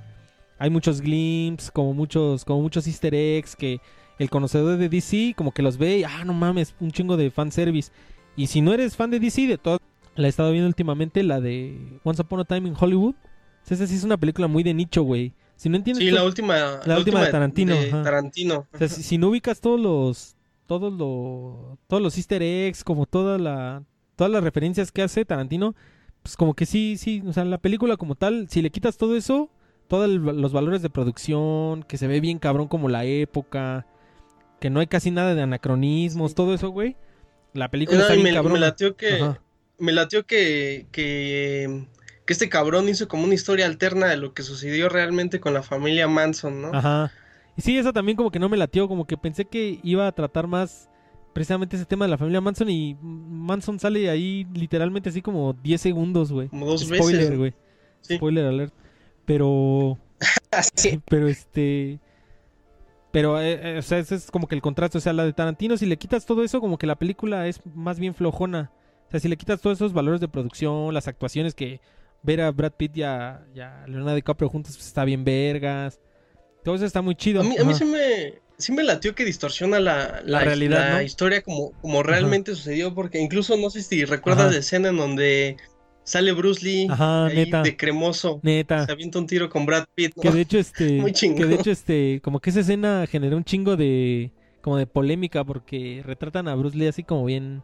hay 0.58 0.70
muchos 0.70 1.00
glimpses, 1.00 1.70
como 1.70 1.94
muchos, 1.94 2.44
como 2.44 2.60
muchos 2.60 2.86
easter 2.86 3.14
eggs 3.14 3.56
que 3.56 3.80
el 4.18 4.28
conocedor 4.28 4.76
de 4.76 4.88
DC 4.88 5.34
como 5.36 5.52
que 5.52 5.62
los 5.62 5.78
ve 5.78 5.98
y, 5.98 6.04
ah, 6.04 6.24
no 6.24 6.34
mames, 6.34 6.74
un 6.80 6.90
chingo 6.90 7.16
de 7.16 7.30
fanservice. 7.30 7.90
Y 8.36 8.48
si 8.48 8.60
no 8.60 8.72
eres 8.72 8.96
fan 8.96 9.10
de 9.10 9.18
DC, 9.18 9.46
de 9.46 9.58
todo, 9.58 9.78
la 10.16 10.26
he 10.26 10.30
estado 10.30 10.50
viendo 10.50 10.68
últimamente, 10.68 11.22
la 11.22 11.40
de 11.40 11.98
Once 12.04 12.20
Upon 12.20 12.40
a 12.40 12.44
Time 12.44 12.68
in 12.68 12.76
Hollywood. 12.78 13.14
esa 13.68 13.86
sí 13.86 13.94
es 13.94 14.04
una 14.04 14.16
película 14.16 14.46
muy 14.46 14.62
de 14.62 14.74
nicho, 14.74 15.02
güey. 15.02 15.32
Si 15.60 15.68
no 15.68 15.76
entiendes. 15.76 16.02
Sí, 16.02 16.10
la 16.10 16.24
última. 16.24 16.80
La, 16.86 16.96
última, 16.96 17.22
de 17.22 17.30
Tarantino. 17.30 17.76
Tarantino. 18.02 18.66
O 18.72 18.78
sea, 18.78 18.88
si, 18.88 19.18
no 19.18 19.28
ubicas 19.28 19.60
todos 19.60 19.78
los. 19.78 20.34
Todos 20.66 20.90
los. 20.90 21.78
Todos 21.86 22.02
los 22.02 22.16
easter 22.16 22.42
eggs, 22.42 22.82
como 22.82 23.04
toda 23.04 23.36
la. 23.36 23.84
Todas 24.16 24.32
las 24.32 24.42
referencias 24.42 24.90
que 24.90 25.02
hace 25.02 25.26
Tarantino. 25.26 25.74
Pues 26.22 26.38
como 26.38 26.54
que 26.54 26.64
sí, 26.64 26.96
sí. 26.96 27.22
O 27.26 27.34
sea, 27.34 27.44
la 27.44 27.58
película 27.58 27.98
como 27.98 28.14
tal, 28.14 28.48
si 28.48 28.62
le 28.62 28.70
quitas 28.70 28.96
todo 28.96 29.14
eso. 29.14 29.50
Todos 29.86 30.08
los 30.08 30.54
valores 30.54 30.80
de 30.80 30.88
producción. 30.88 31.82
Que 31.82 31.98
se 31.98 32.06
ve 32.06 32.20
bien 32.20 32.38
cabrón 32.38 32.66
como 32.66 32.88
la 32.88 33.04
época. 33.04 33.86
Que 34.60 34.70
no 34.70 34.80
hay 34.80 34.86
casi 34.86 35.10
nada 35.10 35.34
de 35.34 35.42
anacronismos. 35.42 36.34
Todo 36.34 36.54
eso, 36.54 36.70
güey. 36.70 36.96
La 37.52 37.70
película 37.70 38.00
está 38.00 38.14
bien 38.14 38.24
me, 38.24 38.32
cabrón. 38.32 38.54
Me 38.54 38.60
latió 38.60 38.96
que. 38.96 39.34
Me 39.76 39.92
latió 39.92 40.24
que. 40.24 40.86
que 40.90 41.86
que 42.30 42.34
este 42.34 42.48
cabrón 42.48 42.88
hizo 42.88 43.08
como 43.08 43.24
una 43.24 43.34
historia 43.34 43.66
alterna 43.66 44.06
de 44.06 44.16
lo 44.16 44.34
que 44.34 44.44
sucedió 44.44 44.88
realmente 44.88 45.40
con 45.40 45.52
la 45.52 45.64
familia 45.64 46.06
Manson, 46.06 46.62
¿no? 46.62 46.70
Ajá. 46.72 47.10
Y 47.56 47.62
sí, 47.62 47.76
eso 47.76 47.92
también 47.92 48.16
como 48.16 48.30
que 48.30 48.38
no 48.38 48.48
me 48.48 48.56
latió, 48.56 48.86
como 48.86 49.04
que 49.04 49.16
pensé 49.16 49.46
que 49.46 49.80
iba 49.82 50.06
a 50.06 50.12
tratar 50.12 50.46
más 50.46 50.88
precisamente 51.32 51.74
ese 51.74 51.86
tema 51.86 52.04
de 52.04 52.12
la 52.12 52.18
familia 52.18 52.40
Manson 52.40 52.70
y 52.70 52.96
Manson 53.02 53.80
sale 53.80 54.08
ahí 54.08 54.46
literalmente 54.54 55.08
así 55.08 55.22
como 55.22 55.54
10 55.54 55.80
segundos, 55.80 56.30
güey. 56.30 56.46
Como 56.46 56.66
dos 56.66 56.82
Spoiler, 56.82 57.20
veces. 57.20 57.36
güey. 57.36 57.54
Spoiler 58.00 58.46
alert. 58.46 58.74
Pero... 59.24 59.98
sí. 60.76 61.00
Pero 61.08 61.26
este... 61.26 61.98
Pero, 63.10 63.40
eh, 63.40 63.58
eh, 63.60 63.78
o 63.78 63.82
sea, 63.82 63.98
ese 63.98 64.14
es 64.14 64.30
como 64.30 64.46
que 64.46 64.54
el 64.54 64.62
contraste. 64.62 64.98
O 64.98 65.00
sea, 65.00 65.12
la 65.12 65.24
de 65.24 65.32
Tarantino, 65.32 65.76
si 65.76 65.86
le 65.86 65.96
quitas 65.96 66.26
todo 66.26 66.44
eso, 66.44 66.60
como 66.60 66.78
que 66.78 66.86
la 66.86 66.94
película 66.94 67.48
es 67.48 67.60
más 67.74 67.98
bien 67.98 68.14
flojona. 68.14 68.70
O 69.08 69.10
sea, 69.10 69.18
si 69.18 69.26
le 69.26 69.36
quitas 69.36 69.60
todos 69.60 69.78
esos 69.78 69.92
valores 69.92 70.20
de 70.20 70.28
producción, 70.28 70.94
las 70.94 71.08
actuaciones 71.08 71.56
que 71.56 71.80
ver 72.22 72.40
a 72.40 72.50
Brad 72.50 72.72
Pitt 72.72 72.96
y 72.96 73.02
a, 73.02 73.42
Leonardo 73.86 74.14
DiCaprio 74.14 74.48
juntos 74.48 74.76
pues, 74.76 74.86
está 74.86 75.04
bien 75.04 75.24
vergas. 75.24 76.00
Todo 76.64 76.74
eso 76.74 76.84
está 76.84 77.02
muy 77.02 77.14
chido. 77.14 77.40
A 77.40 77.44
mí, 77.44 77.56
a 77.58 77.64
mí 77.64 77.74
sí, 77.74 77.84
me, 77.84 78.34
sí 78.58 78.72
me 78.72 78.82
latió 78.82 79.14
que 79.14 79.24
distorsiona 79.24 79.80
la, 79.80 80.22
la, 80.24 80.40
realidad, 80.40 80.94
la 80.94 81.02
historia 81.02 81.42
como, 81.42 81.72
como 81.80 82.02
realmente 82.02 82.54
sucedió, 82.54 82.94
porque 82.94 83.18
incluso 83.18 83.56
no 83.56 83.70
sé 83.70 83.82
si 83.82 84.04
recuerdas 84.04 84.52
la 84.52 84.58
escena 84.58 84.90
en 84.90 84.96
donde 84.98 85.56
sale 86.04 86.32
Bruce 86.32 86.64
Lee 86.64 86.88
de 86.88 87.76
cremoso. 87.76 88.40
Neta. 88.42 88.86
Se 88.86 88.92
avienta 88.92 89.18
un 89.18 89.26
tiro 89.26 89.48
con 89.48 89.64
Brad 89.64 89.86
Pitt. 89.94 90.14
Que 90.20 90.30
de 90.30 90.40
hecho, 90.40 90.58
este. 90.58 91.02
que 91.36 91.46
de 91.46 91.54
hecho, 91.54 91.70
este. 91.70 92.20
Como 92.22 92.40
que 92.40 92.50
esa 92.50 92.60
escena 92.60 93.06
generó 93.08 93.36
un 93.36 93.44
chingo 93.44 93.76
de. 93.76 94.32
como 94.60 94.76
de 94.76 94.86
polémica, 94.86 95.44
porque 95.44 96.02
retratan 96.04 96.48
a 96.48 96.54
Bruce 96.54 96.76
Lee 96.76 96.88
así 96.88 97.04
como 97.04 97.24
bien 97.24 97.62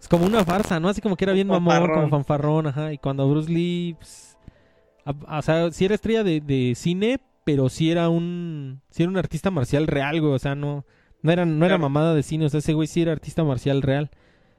es 0.00 0.08
como 0.08 0.24
una 0.24 0.44
farsa, 0.44 0.80
¿no? 0.80 0.88
Así 0.88 1.00
como 1.02 1.16
que 1.16 1.24
era 1.24 1.34
bien 1.34 1.46
mamón, 1.46 1.88
como 1.92 2.08
fanfarrón, 2.08 2.66
ajá. 2.68 2.92
Y 2.92 2.98
cuando 2.98 3.28
Bruce 3.28 3.50
Lee, 3.52 3.94
pues, 3.98 4.38
o 5.04 5.42
sea, 5.42 5.70
sí 5.72 5.84
era 5.84 5.94
estrella 5.94 6.24
de, 6.24 6.72
cine, 6.74 7.20
pero 7.44 7.68
sí 7.68 7.90
era 7.90 8.08
un, 8.08 8.80
sí 8.90 9.02
era 9.02 9.10
un 9.10 9.18
artista 9.18 9.50
marcial 9.50 9.86
real, 9.86 10.20
güey. 10.20 10.32
O 10.32 10.38
sea, 10.38 10.54
no, 10.54 10.86
no 11.22 11.32
era, 11.32 11.44
no 11.44 11.66
era 11.66 11.76
mamada 11.76 12.14
de 12.14 12.22
cine, 12.22 12.46
o 12.46 12.48
sea, 12.48 12.58
ese 12.58 12.72
güey 12.72 12.88
sí 12.88 13.02
era 13.02 13.12
artista 13.12 13.44
marcial 13.44 13.82
real. 13.82 14.10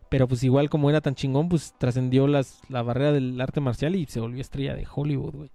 Pero 0.10 0.28
pues 0.28 0.44
igual 0.44 0.70
como 0.70 0.90
era 0.90 1.00
tan 1.02 1.16
chingón, 1.16 1.48
pues 1.48 1.74
trascendió 1.78 2.28
las, 2.28 2.60
la 2.68 2.84
barrera 2.84 3.14
del 3.14 3.40
arte 3.40 3.62
marcial 3.62 3.96
y 3.96 4.06
se 4.06 4.20
volvió 4.20 4.42
estrella 4.42 4.76
de 4.76 4.86
Hollywood, 4.94 5.34
güey. 5.34 5.52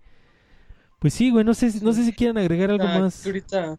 Pues 0.98 1.14
sí, 1.14 1.30
güey, 1.30 1.44
no 1.44 1.54
sé, 1.54 1.70
no 1.82 1.92
sé 1.92 2.04
si 2.04 2.12
quieren 2.12 2.38
agregar 2.38 2.70
algo 2.70 2.84
Ah, 2.88 2.98
más. 3.00 3.22
Que 3.22 3.28
ahorita, 3.28 3.78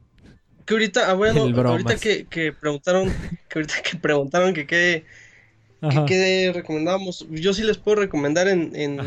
que 0.65 0.73
ahorita, 0.73 1.09
ah, 1.09 1.13
bueno, 1.15 1.41
ahorita 1.67 1.95
que, 1.97 2.25
que 2.27 2.53
preguntaron, 2.53 3.09
que 3.49 3.59
ahorita 3.59 3.81
que 3.81 3.97
preguntaron 3.97 4.53
que 4.53 4.67
qué, 4.67 5.05
Ajá. 5.81 6.05
qué 6.05 6.51
recomendábamos, 6.53 7.27
yo 7.29 7.53
sí 7.53 7.63
les 7.63 7.77
puedo 7.77 7.97
recomendar 8.01 8.47
en, 8.47 8.75
en 8.75 8.97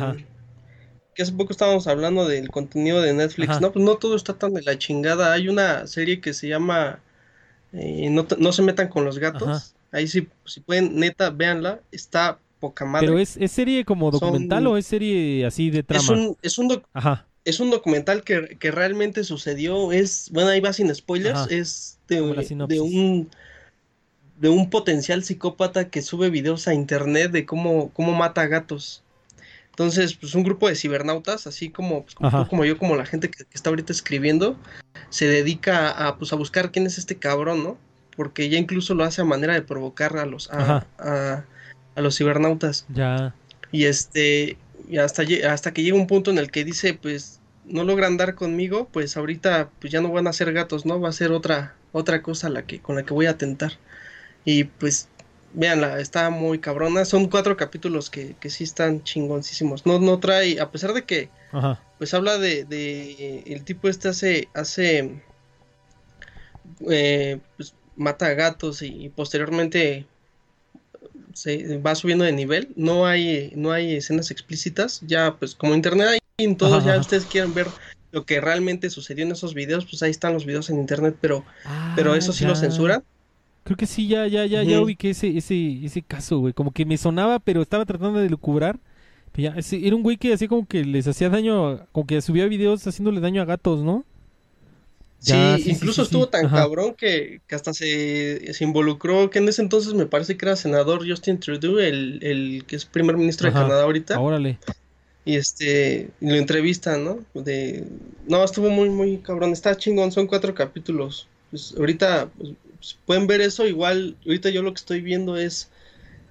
que 1.15 1.23
hace 1.23 1.33
poco 1.33 1.53
estábamos 1.53 1.87
hablando 1.87 2.27
del 2.29 2.49
contenido 2.51 3.03
de 3.03 3.13
Netflix, 3.13 3.51
Ajá. 3.51 3.61
no, 3.61 3.73
pues 3.73 3.85
no 3.85 3.97
todo 3.97 4.15
está 4.17 4.35
tan 4.39 4.55
de 4.55 4.63
la 4.63 4.79
chingada, 4.79 5.33
hay 5.33 5.49
una 5.49 5.87
serie 5.87 6.21
que 6.21 6.33
se 6.33 6.49
llama 6.49 7.01
eh, 7.73 8.09
no, 8.11 8.27
no 8.39 8.53
se 8.53 8.63
metan 8.63 8.89
con 8.89 9.05
los 9.05 9.19
gatos, 9.19 9.49
Ajá. 9.49 9.65
ahí 9.93 10.07
sí, 10.09 10.29
si 10.45 10.61
pueden, 10.61 10.97
neta, 10.97 11.31
véanla, 11.31 11.81
está 11.93 12.39
poca 12.61 12.85
madre. 12.85 13.07
Pero 13.09 13.19
es, 13.19 13.37
es 13.37 13.53
serie 13.53 13.85
como 13.85 14.11
documental 14.11 14.65
Son- 14.65 14.73
o 14.73 14.77
es 14.77 14.87
serie 14.87 15.47
así 15.47 15.71
de 15.71 15.81
Es 15.81 15.85
trama. 15.87 16.13
un, 16.13 16.37
es 16.43 16.59
un 16.59 16.69
doc- 16.69 16.85
Ajá. 16.93 17.27
es 17.45 17.59
un 17.59 17.71
documental 17.71 18.23
que, 18.23 18.57
que 18.61 18.71
realmente 18.71 19.25
sucedió, 19.25 19.93
es, 19.93 20.31
bueno, 20.33 20.51
ahí 20.51 20.61
va 20.61 20.73
sin 20.73 20.95
spoilers, 20.95 21.39
Ajá. 21.41 21.49
es 21.51 21.99
de 22.09 22.21
un 22.81 23.29
de 24.41 24.49
un 24.49 24.71
potencial 24.71 25.23
psicópata 25.23 25.91
que 25.91 26.03
sube 26.03 26.31
videos 26.31 26.67
a 26.67 26.75
internet 26.75 27.31
de 27.31 27.45
cómo, 27.47 27.91
cómo 27.91 28.13
mata 28.13 28.47
gatos. 28.47 29.03
Entonces, 29.71 30.15
pues 30.15 30.35
un 30.35 30.43
grupo 30.43 30.69
de 30.69 30.75
cibernautas, 30.77 31.47
así 31.47 31.71
como, 31.71 32.03
pues, 32.05 32.15
como, 32.15 32.31
como 32.49 32.65
yo, 32.65 32.77
como 32.79 32.97
la 32.97 33.07
gente 33.07 33.31
que, 33.31 33.45
que 33.45 33.55
está 33.55 33.71
ahorita 33.71 33.93
escribiendo, 33.93 34.57
se 35.11 35.27
dedica 35.27 35.91
a, 35.91 36.17
pues, 36.19 36.33
a 36.33 36.37
buscar 36.37 36.73
quién 36.73 36.87
es 36.87 36.99
este 36.99 37.17
cabrón, 37.17 37.63
¿no? 37.63 37.79
Porque 38.17 38.49
ya 38.49 38.59
incluso 38.59 38.95
lo 38.95 39.05
hace 39.05 39.21
a 39.21 39.25
manera 39.25 39.55
de 39.55 39.63
provocar 39.63 40.17
a 40.19 40.27
los, 40.27 40.51
a, 40.51 40.87
a- 40.99 41.45
a 41.95 42.01
los 42.01 42.17
cibernautas. 42.17 42.87
Ya. 42.93 43.35
Y 43.73 43.85
este, 43.85 44.57
y 44.89 44.99
hasta, 44.99 45.23
hasta 45.49 45.73
que 45.73 45.83
llega 45.83 45.97
un 45.97 46.07
punto 46.07 46.31
en 46.31 46.39
el 46.39 46.51
que 46.51 46.65
dice, 46.65 46.95
pues, 46.95 47.41
no 47.65 47.85
logran 47.85 48.17
dar 48.17 48.35
conmigo, 48.35 48.89
pues 48.93 49.17
ahorita 49.17 49.71
pues 49.81 49.93
ya 49.93 50.01
no 50.01 50.11
van 50.11 50.27
a 50.27 50.33
ser 50.33 50.53
gatos, 50.53 50.87
¿no? 50.87 51.01
Va 51.01 51.11
a 51.11 51.13
ser 51.13 51.31
otra, 51.31 51.75
otra 51.93 52.21
cosa 52.23 52.49
la 52.49 52.63
que, 52.67 52.81
con 52.81 52.97
la 52.97 53.05
que 53.05 53.15
voy 53.15 53.27
a 53.27 53.37
tentar. 53.39 53.73
Y 54.45 54.65
pues, 54.65 55.09
véanla, 55.53 56.01
está 56.01 56.31
muy 56.31 56.59
cabrona. 56.59 57.05
Son 57.05 57.29
cuatro 57.29 57.57
capítulos 57.57 58.11
que, 58.11 58.35
que 58.41 58.51
sí 58.51 58.65
están 58.65 59.03
chingoncísimos. 59.05 59.87
No, 59.87 59.99
no 59.99 60.19
trae, 60.19 60.61
a 60.61 60.71
pesar 60.71 60.93
de 60.95 61.05
que, 61.05 61.29
Ajá. 61.53 61.83
pues 61.99 62.15
habla 62.15 62.39
de, 62.39 62.65
de 62.65 63.43
el 63.47 63.65
tipo 63.65 63.89
este 63.89 64.09
hace, 64.09 64.49
hace, 64.55 65.21
eh, 66.89 67.39
pues 67.57 67.75
mata 67.97 68.27
a 68.27 68.35
gatos 68.35 68.83
y, 68.83 69.05
y 69.05 69.09
posteriormente 69.11 70.07
se 71.35 71.79
va 71.79 71.95
subiendo 71.95 72.25
de 72.25 72.33
nivel. 72.33 72.71
No 72.77 73.07
hay, 73.07 73.53
no 73.55 73.73
hay 73.73 73.97
escenas 73.97 74.31
explícitas. 74.31 75.01
Ya, 75.07 75.37
pues 75.39 75.55
como 75.55 75.75
internet 75.75 76.09
hay 76.09 76.19
en 76.39 76.57
todos, 76.57 76.85
ya 76.85 76.99
ustedes 76.99 77.27
quieren 77.27 77.53
ver 77.53 77.69
lo 78.13 78.25
que 78.25 78.41
realmente 78.41 78.91
sucedió 78.91 79.25
en 79.25 79.33
esos 79.33 79.55
videos, 79.55 79.85
pues 79.85 80.03
ahí 80.03 80.11
están 80.11 80.33
los 80.33 80.45
videos 80.47 80.71
en 80.71 80.81
internet, 80.81 81.17
pero, 81.21 81.45
pero 81.95 82.13
Ah, 82.15 82.19
eso 82.19 82.33
sí 82.33 82.45
lo 82.45 82.55
ya. 82.55 82.61
censuran. 82.61 83.05
Creo 83.65 83.77
que 83.77 83.87
sí, 83.87 84.09
ya, 84.09 84.27
ya, 84.27 84.47
ya, 84.47 84.63
ya 84.65 84.81
ubiqué 84.81 85.11
ese, 85.11 85.37
ese, 85.37 85.85
ese 85.85 86.03
caso, 86.03 86.39
güey. 86.41 86.53
Como 86.55 86.73
que 86.73 86.85
me 86.87 86.97
sonaba, 86.97 87.39
pero 87.39 87.63
estaba 87.63 87.85
tratando 87.87 88.19
de 88.21 88.31
lucubrar. 88.31 88.81
Ya, 89.37 89.51
ese- 89.57 89.87
era 89.87 89.97
un 89.97 90.03
güey 90.05 90.19
que 90.19 90.33
así 90.35 90.49
como 90.49 90.67
que 90.69 90.85
les 90.85 91.09
hacía 91.09 91.31
daño, 91.31 91.87
como 91.93 92.07
que 92.07 92.21
subía 92.23 92.47
videos 92.47 92.87
haciéndole 92.87 93.21
daño 93.21 93.43
a 93.43 93.47
gatos, 93.47 93.83
¿no? 93.85 94.05
Sí, 95.19 95.33
Ya, 95.33 95.59
sí, 95.59 95.75
sí, 95.75 95.75
incluso 95.75 96.03
sí, 96.03 96.03
estuvo 96.03 96.31
tan 96.31 96.47
Ajá. 96.47 96.55
cabrón 96.55 96.95
que, 96.95 97.43
que 97.47 97.55
hasta 97.55 97.75
se, 97.75 98.55
se 98.55 98.65
involucró, 98.65 99.29
que 99.29 99.39
en 99.39 99.49
ese 99.49 99.61
entonces 99.61 99.93
me 99.93 100.07
parece 100.07 100.37
que 100.39 100.47
era 100.47 100.57
senador 100.57 101.07
Justin 101.07 101.39
Trudeau, 101.39 101.79
el, 101.79 102.21
el 102.23 102.65
que 102.67 102.77
es 102.77 102.87
primer 102.87 103.17
ministro 103.19 103.47
de. 103.49 103.53
Canadá 103.55 103.83
ahorita. 103.83 104.19
Órale. 104.21 104.59
Y 105.25 105.37
este, 105.37 106.11
lo 106.21 106.35
entrevistan, 106.37 107.05
¿no? 107.05 107.27
De, 107.35 107.87
no, 108.27 108.43
estuvo 108.45 108.71
muy, 108.71 108.89
muy 108.91 109.19
cabrón, 109.19 109.53
está 109.53 109.77
chingón, 109.77 110.13
son 110.13 110.27
cuatro 110.27 110.55
capítulos. 110.55 111.29
Pues 111.51 111.75
ahorita 111.79 112.31
pues, 112.37 112.53
pueden 113.07 113.27
ver 113.27 113.41
eso, 113.41 113.67
igual, 113.67 114.17
ahorita 114.27 114.51
yo 114.51 114.63
lo 114.63 114.73
que 114.73 114.79
estoy 114.79 115.01
viendo 115.01 115.37
es, 115.37 115.71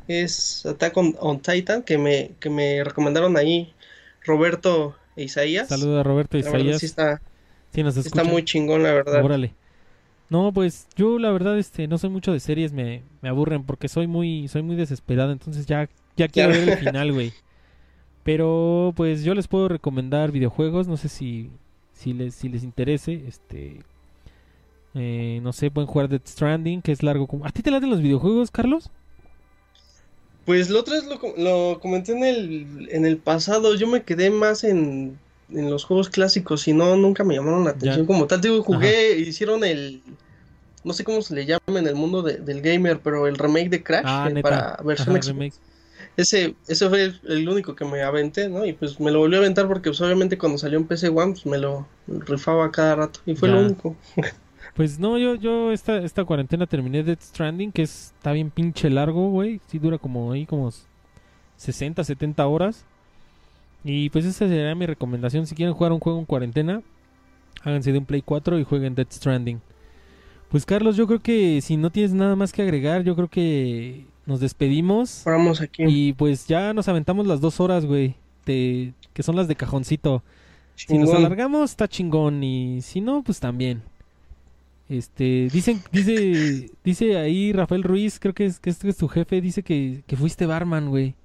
es 0.07 0.65
Attack 0.65 0.97
on, 0.97 1.15
on 1.19 1.41
Titan, 1.41 1.83
que 1.83 1.97
me, 1.97 2.31
que 2.39 2.49
me 2.49 2.83
recomendaron 2.83 3.37
ahí 3.37 3.73
Roberto 4.23 4.95
e 5.15 5.23
Isaías. 5.23 5.67
Saludos 5.69 5.99
a 5.99 6.03
Roberto 6.03 6.37
verdad 6.37 6.49
Isaías. 6.59 6.79
sí 6.79 6.85
está, 6.85 7.21
Sí, 7.73 7.83
nos 7.83 7.97
está 7.97 8.23
muy 8.23 8.43
chingón, 8.43 8.83
la 8.83 8.93
verdad. 8.93 9.23
Órale. 9.23 9.53
No, 10.29 10.51
pues 10.53 10.87
yo 10.95 11.17
la 11.17 11.31
verdad 11.31 11.57
este 11.57 11.87
no 11.87 11.97
soy 11.97 12.09
mucho 12.09 12.31
de 12.31 12.39
series, 12.39 12.71
me, 12.71 13.03
me 13.21 13.29
aburren 13.29 13.63
porque 13.63 13.87
soy 13.87 14.07
muy 14.07 14.47
soy 14.47 14.61
muy 14.61 14.75
desesperado, 14.75 15.31
entonces 15.31 15.65
ya 15.65 15.89
ya 16.17 16.27
quiero 16.27 16.49
ver 16.49 16.69
el 16.69 16.77
final, 16.77 17.11
güey. 17.13 17.33
Pero 18.23 18.93
pues 18.95 19.23
yo 19.23 19.33
les 19.33 19.47
puedo 19.47 19.67
recomendar 19.69 20.31
videojuegos, 20.31 20.87
no 20.87 20.97
sé 20.97 21.09
si 21.09 21.49
si 21.93 22.13
les 22.13 22.35
si 22.35 22.49
les 22.49 22.63
interese, 22.63 23.23
este 23.27 23.81
eh, 24.95 25.39
no 25.43 25.53
sé, 25.53 25.71
pueden 25.71 25.87
jugar 25.87 26.09
Death 26.09 26.27
Stranding, 26.27 26.81
que 26.81 26.91
es 26.91 27.03
largo 27.03 27.27
como 27.27 27.45
¿A 27.45 27.51
ti 27.51 27.61
te 27.63 27.71
laten 27.71 27.89
los 27.89 28.01
videojuegos, 28.01 28.51
Carlos? 28.51 28.91
Pues 30.45 30.69
la 30.69 30.79
otra 30.79 30.95
vez 30.95 31.05
lo, 31.05 31.19
co- 31.19 31.33
lo 31.37 31.79
comenté 31.79 32.13
en 32.13 32.23
el, 32.23 32.87
en 32.91 33.05
el 33.05 33.17
pasado, 33.17 33.75
yo 33.75 33.87
me 33.87 34.03
quedé 34.03 34.31
más 34.31 34.63
en, 34.63 35.19
en 35.49 35.69
los 35.69 35.83
juegos 35.83 36.09
clásicos 36.09 36.67
y 36.67 36.73
no, 36.73 36.95
nunca 36.95 37.23
me 37.23 37.35
llamaron 37.35 37.65
la 37.65 37.71
atención 37.71 38.03
Ya. 38.03 38.07
como 38.07 38.25
tal. 38.25 38.41
Digo, 38.41 38.63
jugué, 38.63 39.17
hicieron 39.19 39.63
el, 39.63 40.01
no 40.83 40.93
sé 40.93 41.03
cómo 41.03 41.21
se 41.21 41.35
le 41.35 41.45
llama 41.45 41.59
en 41.79 41.87
el 41.87 41.95
mundo 41.95 42.23
de- 42.23 42.37
del 42.39 42.61
gamer, 42.61 43.01
pero 43.03 43.27
el 43.27 43.37
remake 43.37 43.69
de 43.69 43.83
Crash 43.83 44.05
Ah, 44.05 44.29
eh, 44.29 44.41
para 44.41 44.77
versión 44.85 45.17
Ajá. 45.17 45.21
Ese, 46.17 46.55
ese 46.67 46.89
fue 46.89 47.03
el, 47.05 47.21
el 47.27 47.49
único 47.49 47.75
que 47.75 47.85
me 47.85 48.03
aventé, 48.03 48.49
¿no? 48.49 48.65
Y 48.65 48.73
pues 48.73 48.99
me 48.99 49.11
lo 49.11 49.19
volví 49.19 49.35
a 49.35 49.39
aventar 49.39 49.67
porque 49.67 49.89
pues, 49.89 50.01
obviamente 50.01 50.37
cuando 50.37 50.57
salió 50.57 50.77
en 50.79 50.87
PC 50.87 51.09
One, 51.09 51.33
pues 51.33 51.45
me 51.45 51.57
lo 51.57 51.87
rifaba 52.07 52.71
cada 52.71 52.95
rato 52.95 53.21
y 53.25 53.35
fue 53.35 53.49
Ya. 53.49 53.53
lo 53.55 53.61
único. 53.61 53.95
Pues 54.75 54.99
no, 54.99 55.17
yo, 55.17 55.35
yo 55.35 55.71
esta, 55.71 55.97
esta 55.97 56.23
cuarentena 56.23 56.65
terminé 56.65 57.03
Death 57.03 57.21
Stranding, 57.21 57.71
que 57.71 57.81
es- 57.83 58.13
está 58.17 58.31
bien 58.31 58.49
pinche 58.49 58.89
largo, 58.89 59.29
güey. 59.29 59.59
Sí 59.67 59.79
dura 59.79 59.97
como 59.97 60.31
ahí 60.31 60.45
como 60.45 60.71
60, 61.57 62.03
70 62.03 62.47
horas. 62.47 62.85
Y 63.83 64.09
pues 64.09 64.25
esa 64.25 64.47
sería 64.47 64.75
mi 64.75 64.85
recomendación. 64.85 65.47
Si 65.47 65.55
quieren 65.55 65.73
jugar 65.73 65.91
un 65.91 65.99
juego 65.99 66.19
en 66.19 66.25
cuarentena, 66.25 66.81
háganse 67.63 67.91
de 67.91 67.97
un 67.99 68.05
Play 68.05 68.21
4 68.21 68.59
y 68.59 68.63
jueguen 68.63 68.95
Death 68.95 69.11
Stranding. 69.13 69.61
Pues 70.49 70.65
Carlos, 70.65 70.95
yo 70.97 71.07
creo 71.07 71.19
que 71.19 71.61
si 71.61 71.77
no 71.77 71.89
tienes 71.91 72.13
nada 72.13 72.35
más 72.35 72.51
que 72.51 72.61
agregar, 72.61 73.03
yo 73.03 73.15
creo 73.15 73.27
que 73.27 74.05
nos 74.25 74.39
despedimos. 74.39 75.21
Paramos 75.23 75.61
aquí. 75.61 75.83
Y 75.87 76.13
pues 76.13 76.47
ya 76.47 76.73
nos 76.73 76.87
aventamos 76.87 77.27
las 77.27 77.39
dos 77.41 77.59
horas, 77.59 77.85
güey. 77.85 78.15
Que 78.45 78.93
son 79.21 79.35
las 79.35 79.47
de 79.47 79.55
cajoncito. 79.55 80.23
Si 80.75 80.97
nos 80.97 81.09
alargamos, 81.17 81.69
está 81.69 81.87
chingón. 81.87 82.43
Y 82.43 82.81
si 82.81 82.99
no, 83.01 83.21
pues 83.23 83.39
también. 83.39 83.83
Este, 84.89 85.49
dicen, 85.51 85.83
dice, 85.91 86.71
dice 86.83 87.17
ahí 87.17 87.53
Rafael 87.53 87.83
Ruiz, 87.83 88.19
creo 88.19 88.33
que 88.33 88.45
es, 88.45 88.59
que 88.59 88.71
este 88.71 88.89
es 88.89 88.97
tu 88.97 89.07
jefe, 89.07 89.39
dice 89.41 89.63
que, 89.63 90.03
que 90.07 90.17
fuiste 90.17 90.47
barman, 90.47 90.89
güey. 90.89 91.15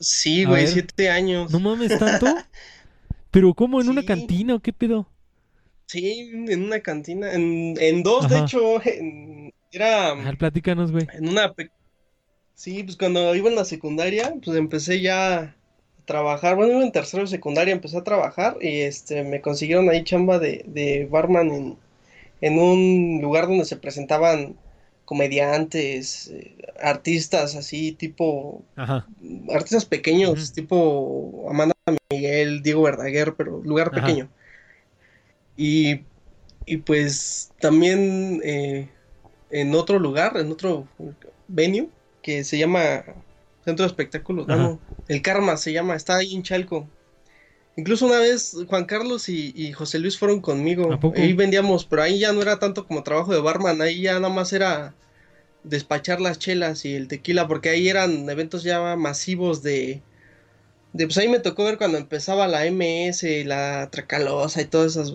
Sí, 0.00 0.44
A 0.44 0.48
güey, 0.48 0.66
ver. 0.66 0.68
siete 0.68 1.10
años. 1.10 1.52
No 1.52 1.60
mames 1.60 1.96
tanto. 1.96 2.26
Pero 3.30 3.54
¿cómo? 3.54 3.80
¿En 3.80 3.88
una 3.90 4.04
cantina 4.04 4.54
o 4.56 4.60
qué 4.60 4.72
pedo? 4.72 5.08
Sí, 5.86 6.30
en 6.48 6.64
una 6.64 6.80
cantina, 6.80 7.32
en, 7.32 7.74
en 7.80 8.02
dos, 8.02 8.28
de 8.28 8.38
hecho, 8.40 8.84
en- 8.84 9.52
era 9.70 10.10
A 10.18 10.24
ver, 10.24 10.36
platícanos, 10.38 10.90
güey. 10.92 11.08
en 11.12 11.28
una... 11.28 11.54
Sí, 12.54 12.82
pues 12.84 12.96
cuando 12.96 13.34
iba 13.34 13.48
en 13.50 13.54
la 13.56 13.64
secundaria, 13.64 14.34
pues 14.44 14.56
empecé 14.56 15.00
ya 15.00 15.38
a 15.40 15.56
trabajar, 16.06 16.56
bueno, 16.56 16.72
iba 16.74 16.82
en 16.84 16.92
tercero 16.92 17.22
de 17.24 17.28
secundaria, 17.28 17.74
empecé 17.74 17.98
a 17.98 18.04
trabajar 18.04 18.56
y 18.60 18.80
este, 18.80 19.22
me 19.24 19.40
consiguieron 19.42 19.88
ahí 19.90 20.04
chamba 20.04 20.38
de, 20.38 20.64
de 20.66 21.06
barman 21.10 21.50
en, 21.52 21.78
en 22.40 22.58
un 22.58 23.20
lugar 23.22 23.46
donde 23.46 23.64
se 23.64 23.76
presentaban 23.76 24.56
comediantes, 25.04 26.28
eh, 26.28 26.56
artistas 26.80 27.54
así, 27.54 27.92
tipo, 27.92 28.64
Ajá. 28.76 29.06
artistas 29.54 29.84
pequeños, 29.84 30.52
tipo 30.52 31.46
Amanda 31.48 31.74
Miguel, 32.10 32.62
Diego 32.62 32.82
Verdaguer, 32.82 33.34
pero 33.36 33.62
lugar 33.62 33.88
Ajá. 33.88 34.00
pequeño. 34.00 34.28
Y, 35.56 36.00
y 36.66 36.76
pues 36.78 37.52
también 37.60 38.40
eh, 38.44 38.88
en 39.50 39.74
otro 39.74 39.98
lugar, 39.98 40.36
en 40.36 40.50
otro 40.50 40.86
venue, 41.48 41.88
que 42.22 42.44
se 42.44 42.58
llama 42.58 43.04
Centro 43.64 43.84
de 43.84 43.88
Espectáculos, 43.88 44.46
no, 44.48 44.80
el 45.08 45.22
Karma 45.22 45.56
se 45.56 45.72
llama, 45.72 45.94
está 45.94 46.16
ahí 46.16 46.34
en 46.34 46.42
Chalco. 46.42 46.88
Incluso 47.76 48.06
una 48.06 48.18
vez 48.20 48.56
Juan 48.68 48.86
Carlos 48.86 49.28
y, 49.28 49.52
y 49.54 49.72
José 49.72 49.98
Luis 49.98 50.18
fueron 50.18 50.40
conmigo. 50.40 50.92
¿A 50.92 51.00
poco? 51.00 51.20
Ahí 51.20 51.32
vendíamos, 51.34 51.84
pero 51.84 52.02
ahí 52.02 52.18
ya 52.18 52.32
no 52.32 52.42
era 52.42 52.58
tanto 52.58 52.86
como 52.86 53.02
trabajo 53.02 53.32
de 53.32 53.40
barman, 53.40 53.82
ahí 53.82 54.02
ya 54.02 54.14
nada 54.14 54.32
más 54.32 54.52
era 54.52 54.94
despachar 55.64 56.20
las 56.20 56.38
chelas 56.38 56.84
y 56.84 56.94
el 56.94 57.08
tequila, 57.08 57.48
porque 57.48 57.70
ahí 57.70 57.88
eran 57.88 58.28
eventos 58.30 58.62
ya 58.62 58.96
masivos 58.96 59.62
de, 59.62 60.02
de 60.92 61.06
pues 61.06 61.18
ahí 61.18 61.28
me 61.28 61.40
tocó 61.40 61.64
ver 61.64 61.78
cuando 61.78 61.98
empezaba 61.98 62.48
la 62.48 62.66
MS, 62.66 63.44
la 63.44 63.88
Tracalosa 63.90 64.62
y 64.62 64.66
todas 64.66 64.92
esas, 64.92 65.12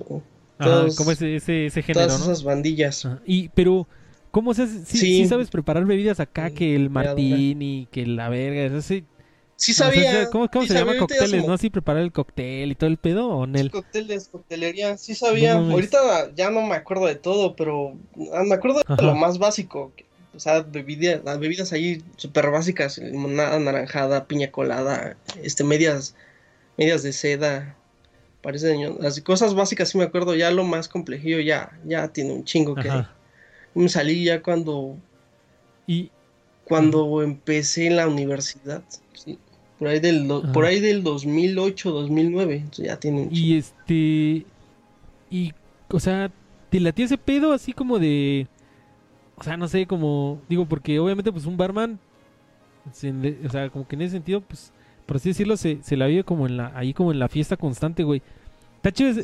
todos- 0.60 0.96
como 0.96 1.12
ese, 1.12 1.36
ese, 1.36 1.66
ese 1.66 1.82
género, 1.82 2.08
todas 2.08 2.20
¿no? 2.20 2.26
esas 2.26 2.44
bandillas. 2.44 3.08
Y, 3.26 3.50
pero, 3.50 3.88
¿Cómo 4.32 4.54
se 4.54 4.64
hace? 4.64 4.86
Sí, 4.86 5.26
sabes 5.26 5.50
preparar 5.50 5.86
bebidas 5.86 6.20
acá, 6.22 6.50
que 6.50 6.76
el 6.76 6.90
martini, 6.90 7.88
que 7.92 8.06
la 8.06 8.30
verga, 8.30 8.82
sí. 8.82 9.04
Sí 9.62 9.76
sabía. 9.76 10.28
¿Cómo, 10.32 10.50
se 10.66 10.74
llama 10.74 10.98
cócteles, 10.98 11.46
no? 11.46 11.56
Sí, 11.56 11.70
preparar 11.70 12.02
el 12.02 12.12
cóctel 12.12 12.72
y 12.72 12.76
todo 12.76 12.90
el 12.90 12.98
pedo, 12.98 13.28
¿o 13.30 13.46
Nel? 13.46 13.70
Cócteles, 13.70 14.28
coctelería, 14.28 14.98
sí 14.98 15.14
sabía. 15.14 15.54
Ahorita 15.54 16.32
ya 16.34 16.50
no 16.50 16.64
me 16.64 16.74
acuerdo 16.74 17.06
de 17.06 17.14
todo, 17.14 17.56
pero 17.56 17.94
ah, 18.34 18.42
me 18.44 18.56
acuerdo 18.56 18.82
de 18.82 19.04
lo 19.04 19.14
más 19.14 19.38
básico. 19.38 19.92
O 20.34 20.40
sea, 20.40 20.62
bebidas, 20.62 21.24
las 21.24 21.38
bebidas 21.38 21.74
ahí 21.74 22.02
súper 22.16 22.50
básicas, 22.50 22.98
limonada 22.98 23.60
naranjada, 23.60 24.26
piña 24.26 24.50
colada, 24.50 25.16
este, 25.44 25.64
medias, 25.64 26.16
medias 26.78 27.04
de 27.04 27.14
seda, 27.14 27.76
parece, 28.42 28.76
las 29.00 29.22
cosas 29.22 29.54
básicas 29.54 29.90
sí 29.90 30.00
me 30.00 30.06
acuerdo, 30.06 30.34
ya 30.34 30.50
lo 30.50 30.64
más 30.64 30.88
complejillo 30.88 31.40
ya, 31.40 31.78
ya 31.86 32.08
tiene 32.08 32.34
un 32.34 32.46
chingo 32.46 32.74
que 32.74 32.90
me 33.76 33.90
salí 33.90 34.24
ya 34.24 34.42
cuando 34.42 34.98
y 35.86 36.10
cuando 36.64 37.22
empecé 37.22 37.88
en 37.88 37.98
la 37.98 38.08
universidad, 38.08 38.82
por 39.82 39.88
ahí 39.88 40.00
del 40.00 40.28
por 40.54 40.66
ahí 40.66 40.80
del 40.80 41.02
2008, 41.02 41.90
2009, 41.92 42.66
ya 42.74 43.00
tiene 43.00 43.24
un 43.24 43.30
chingo. 43.32 43.48
Y 43.48 43.58
este 43.58 44.46
y 45.32 45.54
o 45.90 46.00
sea, 46.00 46.30
te 46.70 46.80
latía 46.80 47.06
ese 47.06 47.18
pedo 47.18 47.52
así 47.52 47.74
como 47.74 47.98
de 47.98 48.46
o 49.38 49.44
sea, 49.44 49.58
no 49.58 49.68
sé, 49.68 49.88
como 49.88 50.40
digo 50.48 50.68
porque 50.68 51.00
obviamente 51.00 51.32
pues 51.32 51.48
un 51.48 51.58
barman 51.58 51.98
o 52.86 53.50
sea, 53.50 53.72
como 53.72 53.88
que 53.88 53.96
en 53.96 54.04
ese 54.04 54.12
sentido 54.12 54.42
pues 54.42 54.72
por 55.08 55.18
así 55.18 55.30
decirlo, 55.30 55.58
se, 55.58 55.80
se 55.82 55.98
la 55.98 56.06
vive 56.06 56.24
como 56.24 56.46
en 56.46 56.58
la, 56.58 56.72
ahí 56.76 56.94
como 56.94 57.12
en 57.12 57.18
la 57.18 57.28
fiesta 57.28 57.58
constante, 57.58 58.04
güey. 58.04 58.22
Está 58.78 58.92
chido. 58.92 59.20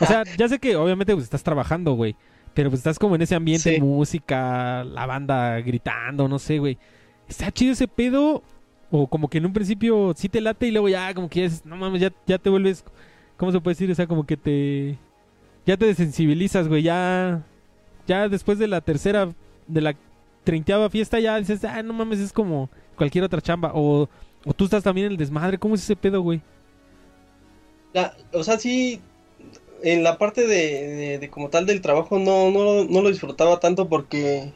o 0.00 0.06
sea, 0.06 0.24
ya 0.36 0.48
sé 0.48 0.58
que 0.58 0.74
obviamente 0.74 1.14
pues 1.14 1.22
estás 1.22 1.44
trabajando, 1.44 1.92
güey. 1.92 2.16
Pero 2.52 2.68
pues 2.68 2.80
estás 2.80 2.98
como 2.98 3.14
en 3.14 3.22
ese 3.22 3.36
ambiente, 3.36 3.80
música, 3.80 4.82
la 4.82 5.06
banda 5.06 5.60
gritando, 5.60 6.26
no 6.26 6.40
sé, 6.40 6.58
güey. 6.58 6.76
Está 7.28 7.52
chido 7.52 7.72
ese 7.72 7.86
pedo. 7.86 8.42
O 8.90 9.06
como 9.06 9.28
que 9.28 9.38
en 9.38 9.46
un 9.46 9.52
principio 9.52 10.12
sí 10.16 10.28
te 10.28 10.40
late 10.40 10.66
y 10.66 10.70
luego 10.72 10.88
ya 10.88 11.14
como 11.14 11.28
que 11.28 11.48
ya 11.48 11.56
no 11.64 11.76
mames, 11.76 12.00
ya, 12.00 12.12
ya 12.26 12.38
te 12.38 12.50
vuelves, 12.50 12.84
¿cómo 13.36 13.52
se 13.52 13.60
puede 13.60 13.74
decir? 13.74 13.90
O 13.90 13.94
sea, 13.94 14.06
como 14.06 14.26
que 14.26 14.36
te, 14.36 14.98
ya 15.66 15.76
te 15.76 15.86
desensibilizas, 15.86 16.68
güey. 16.68 16.82
Ya, 16.82 17.44
ya 18.06 18.28
después 18.28 18.58
de 18.58 18.68
la 18.68 18.80
tercera, 18.80 19.32
de 19.66 19.80
la 19.80 19.94
treintaava 20.44 20.90
fiesta 20.90 21.20
ya 21.20 21.38
dices, 21.38 21.64
ah, 21.64 21.82
no 21.82 21.92
mames, 21.92 22.18
es 22.18 22.32
como 22.32 22.68
cualquier 22.96 23.24
otra 23.24 23.40
chamba. 23.40 23.72
O 23.74 24.08
¿O 24.44 24.54
tú 24.54 24.64
estás 24.64 24.82
también 24.82 25.06
en 25.06 25.12
el 25.12 25.18
desmadre? 25.18 25.58
¿Cómo 25.58 25.74
es 25.74 25.82
ese 25.82 25.96
pedo, 25.96 26.22
güey? 26.22 26.40
o 28.32 28.44
sea, 28.44 28.56
sí, 28.56 29.00
en 29.82 30.04
la 30.04 30.16
parte 30.16 30.46
de, 30.46 31.28
como 31.30 31.50
tal 31.50 31.66
del 31.66 31.80
trabajo 31.80 32.20
no, 32.20 32.50
no, 32.50 32.84
no, 32.84 33.02
lo 33.02 33.08
disfrutaba 33.08 33.58
tanto 33.58 33.88
porque 33.88 34.52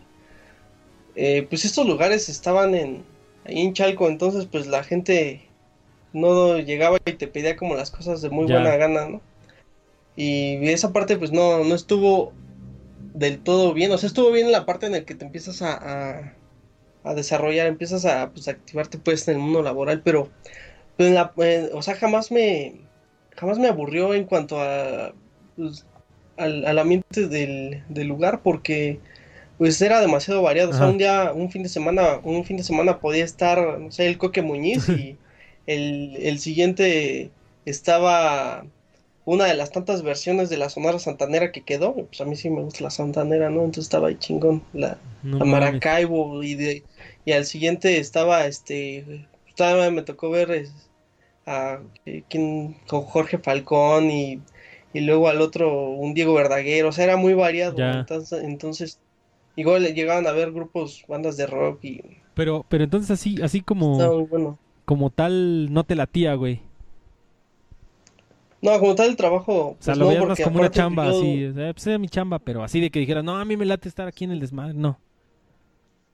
eh, 1.17 1.45
pues 1.51 1.65
estos 1.65 1.85
lugares 1.85 2.29
estaban 2.29 2.77
en, 2.77 3.05
ahí 3.45 3.61
en 3.61 3.73
Chalco, 3.73 4.09
entonces 4.09 4.47
pues 4.47 4.67
la 4.67 4.83
gente 4.85 5.49
no 6.13 6.59
llegaba 6.59 6.99
y 7.05 7.13
te 7.13 7.29
pedía 7.29 7.57
como 7.57 7.75
las 7.75 7.91
cosas 7.91 8.23
de 8.23 8.31
muy 8.31 8.47
buena 8.47 8.77
gana, 8.77 9.09
¿no? 9.09 9.21
Y 10.17 10.69
esa 10.69 10.93
parte 10.93 11.17
pues 11.17 11.33
no, 11.33 11.65
no 11.65 11.75
estuvo 11.75 12.33
del 13.15 13.41
todo 13.41 13.75
bien, 13.75 13.93
o 13.93 13.99
sea, 13.99 14.07
estuvo 14.07 14.31
bien 14.31 14.47
en 14.47 14.53
la 14.53 14.67
parte 14.67 14.87
en 14.87 14.93
la 14.93 15.05
que 15.05 15.15
te 15.15 15.25
empiezas 15.25 15.63
a 15.63 16.35
a 17.05 17.15
desarrollar, 17.15 17.67
empiezas 17.67 18.07
a 18.07 18.31
pues, 18.31 18.49
activarte 18.49 18.99
pues 18.99 19.29
en 19.29 19.37
el 19.37 19.41
mundo 19.41 19.63
laboral, 19.63 20.03
pero, 20.03 20.31
pues, 20.97 21.71
o 21.73 21.83
sea, 21.83 21.95
jamás 21.95 22.33
me, 22.33 22.81
jamás 23.37 23.59
me 23.59 23.69
aburrió 23.69 24.15
en 24.15 24.25
cuanto 24.25 24.61
a, 24.61 25.13
pues, 25.57 25.87
al, 26.37 26.79
ambiente 26.79 27.29
del, 27.29 27.85
lugar 28.09 28.41
porque 28.43 29.01
pues 29.59 29.81
era 29.81 30.01
demasiado 30.01 30.43
variado. 30.43 30.71
O 30.71 30.75
sea, 30.75 30.87
un 30.89 30.99
día, 30.99 31.33
un 31.35 31.51
fin 31.51 31.63
de 31.63 31.69
semana, 31.69 32.21
un 32.23 32.45
fin 32.45 32.57
de 32.57 32.65
semana 32.65 33.01
podía 33.01 33.25
estar, 33.25 33.79
no 33.79 33.91
sé, 33.91 34.07
el 34.07 34.19
Coque 34.19 34.43
Muñiz 34.43 34.89
y 34.89 35.17
el, 35.67 36.17
el 36.21 36.39
siguiente 36.39 37.31
estaba 37.65 38.67
una 39.27 39.47
de 39.47 39.55
las 39.55 39.71
tantas 39.71 40.03
versiones 40.03 40.51
de 40.51 40.59
la 40.59 40.69
Sonora 40.69 40.99
Santanera 40.99 41.51
que 41.51 41.63
quedó, 41.63 41.95
pues 41.95 42.21
a 42.21 42.25
mí 42.25 42.37
sí 42.37 42.51
me 42.51 42.61
gusta 42.61 42.85
la 42.85 42.91
Santanera, 42.91 43.49
¿no? 43.49 43.61
Entonces 43.61 43.85
estaba 43.85 44.09
ahí 44.09 44.17
chingón, 44.19 44.63
la, 44.73 44.99
Maracaibo 45.23 46.43
y 46.43 46.55
de 46.55 46.83
y 47.25 47.33
al 47.33 47.47
siguiente 47.47 47.99
estaba 47.99 48.47
este 48.47 49.27
estaba, 49.49 49.91
me 49.91 50.03
tocó 50.03 50.29
ver 50.29 50.69
a 51.47 51.81
quien 52.29 52.77
con 52.87 53.03
Jorge 53.03 53.39
Falcón 53.39 54.11
y, 54.11 54.43
y, 54.93 55.01
luego 55.01 55.29
al 55.29 55.41
otro 55.41 55.91
un 55.91 56.13
Diego 56.13 56.35
Verdaguer, 56.35 56.85
o 56.85 56.93
sea, 56.93 57.05
era 57.05 57.17
muy 57.17 57.33
variado, 57.33 57.79
entonces, 57.79 58.43
entonces 58.43 58.99
igual 59.57 59.83
llegaban 59.95 60.27
a 60.27 60.33
ver 60.33 60.53
grupos, 60.53 61.05
bandas 61.09 61.37
de 61.37 61.47
rock 61.47 61.85
y 61.85 62.03
Pero 62.35 62.65
pero 62.69 62.85
entonces 62.85 63.11
así 63.11 63.41
así 63.43 63.61
como 63.61 64.29
como 64.85 65.11
tal 65.11 65.73
no 65.73 65.85
te 65.85 65.95
latía, 65.95 66.35
güey. 66.35 66.61
No, 68.61 68.79
como 68.79 68.95
tal 68.95 69.11
el 69.11 69.17
trabajo. 69.17 69.53
o 69.53 69.77
sea, 69.79 69.93
pues 69.93 69.99
lo 69.99 70.09
veías 70.09 70.27
más 70.27 70.41
como 70.41 70.59
una 70.59 70.71
chamba, 70.71 71.09
así. 71.11 71.51
pues 71.53 71.87
era 71.87 71.99
mi 71.99 72.09
chamba, 72.09 72.39
pero 72.39 72.65
así 72.65 72.81
de 72.81 72.91
que 72.91 72.99
dijera, 72.99 73.23
no, 73.23 73.37
a 73.37 73.45
mí 73.45 73.59
me 73.59 73.67
late 73.67 73.89
estar 73.89 74.09
aquí 74.09 74.25
en 74.25 74.31
el 74.31 74.41
desmadre, 74.41 74.73
no. 74.73 74.99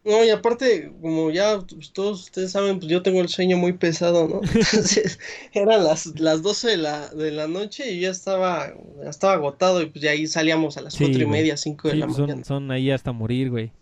No, 0.02 0.24
y 0.24 0.30
aparte, 0.30 0.90
como 1.02 1.30
ya 1.30 1.60
pues, 1.60 1.92
todos 1.92 2.22
ustedes 2.22 2.52
saben, 2.52 2.78
pues 2.78 2.90
yo 2.90 3.02
tengo 3.02 3.20
el 3.20 3.28
sueño 3.28 3.58
muy 3.58 3.74
pesado, 3.74 4.26
¿no? 4.28 4.40
Entonces, 4.54 5.18
eran 5.52 5.84
las, 5.84 6.18
las 6.18 6.42
12 6.42 6.68
de 6.68 6.76
la, 6.78 7.08
de 7.08 7.30
la 7.30 7.48
noche 7.48 7.92
y 7.92 8.00
ya 8.00 8.10
estaba, 8.10 8.72
ya 9.02 9.10
estaba 9.10 9.34
agotado 9.34 9.82
y 9.82 9.86
pues 9.86 10.02
ya 10.02 10.12
ahí 10.12 10.26
salíamos 10.26 10.78
a 10.78 10.82
las 10.82 10.96
cuatro 10.96 11.20
y 11.20 11.26
media, 11.26 11.56
cinco 11.58 11.88
de 11.88 11.96
la 11.96 12.06
pues, 12.06 12.18
mañana. 12.18 12.44
Son 12.44 12.70
ahí 12.70 12.90
hasta 12.90 13.12
morir, 13.12 13.50
güey. 13.50 13.72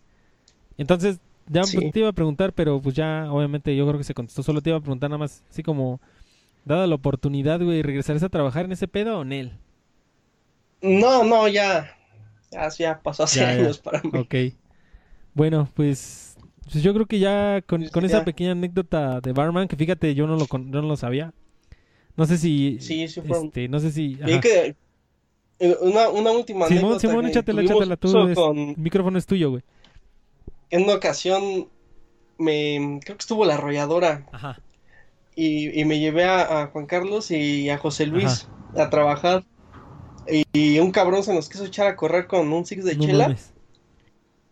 Entonces, 0.77 1.19
ya 1.47 1.61
te 1.63 1.99
iba 1.99 2.09
a 2.09 2.13
preguntar, 2.13 2.51
pero 2.53 2.81
pues 2.81 2.95
ya 2.95 3.31
obviamente 3.31 3.75
yo 3.75 3.87
creo 3.87 3.97
que 3.97 4.03
se 4.03 4.13
contestó. 4.13 4.43
Solo 4.43 4.61
te 4.61 4.71
iba 4.71 4.77
a 4.77 4.81
preguntar 4.81 5.09
nada 5.09 5.19
más, 5.19 5.43
así 5.49 5.63
como 5.63 6.01
dada 6.65 6.85
la 6.85 6.95
oportunidad, 6.95 7.61
güey, 7.61 7.81
¿regresarías 7.81 8.23
a 8.23 8.29
trabajar 8.29 8.65
en 8.65 8.73
ese 8.73 8.89
pedo 8.89 9.19
o 9.19 9.21
en 9.21 9.31
él? 9.31 9.51
No, 10.81 11.23
no, 11.23 11.47
ya. 11.47 11.95
Ya, 12.77 12.99
pasó 13.01 13.23
hace 13.23 13.43
años 13.45 13.77
para 13.77 14.01
mí. 14.01 14.11
Ok. 14.19 14.35
Bueno, 15.39 15.69
pues, 15.73 16.37
pues 16.71 16.83
yo 16.83 16.93
creo 16.93 17.05
que 17.05 17.19
ya 17.19 17.61
con, 17.65 17.83
esa 18.03 18.25
pequeña 18.25 18.51
anécdota 18.51 19.21
de 19.21 19.31
Barman, 19.31 19.67
que 19.67 19.75
fíjate, 19.75 20.13
yo 20.13 20.27
no 20.27 20.35
lo, 20.35 20.47
no 20.59 20.81
lo 20.81 20.97
sabía. 20.97 21.33
No 22.15 22.25
sé 22.25 22.37
si. 22.37 22.77
Sí, 22.81 23.07
sí 23.07 23.21
fue. 23.21 23.45
Este, 23.45 23.67
no 23.69 23.79
sé 23.79 23.91
si. 23.91 24.15
Que, 24.41 24.75
eh, 25.59 25.77
una, 25.81 26.09
una 26.09 26.31
última 26.31 26.65
anécdota. 26.65 26.99
Simón, 26.99 27.25
échatela, 27.27 27.61
échatela 27.61 27.95
tú. 27.97 28.15
El 28.17 28.75
micrófono 28.77 29.17
es 29.17 29.25
tuyo, 29.25 29.51
güey. 29.51 29.63
En 30.69 30.83
una 30.83 30.95
ocasión, 30.95 31.69
me 32.37 32.99
creo 33.03 33.17
que 33.17 33.21
estuvo 33.21 33.45
la 33.45 33.55
arrolladora. 33.55 34.27
Ajá 34.31 34.61
y, 35.41 35.85
me 35.85 35.99
llevé 35.99 36.25
a, 36.25 36.67
Juan 36.67 36.85
Carlos 36.85 37.31
y 37.31 37.69
a 37.69 37.77
José 37.77 38.05
Luis 38.05 38.47
a 38.75 38.89
trabajar. 38.89 39.45
Y, 40.53 40.79
un 40.79 40.91
cabrón 40.91 41.23
se 41.23 41.33
nos 41.33 41.49
quiso 41.49 41.65
echar 41.65 41.87
a 41.87 41.95
correr 41.95 42.27
con 42.27 42.51
un 42.51 42.65
six 42.65 42.83
de 42.83 42.97
chela. 42.97 43.35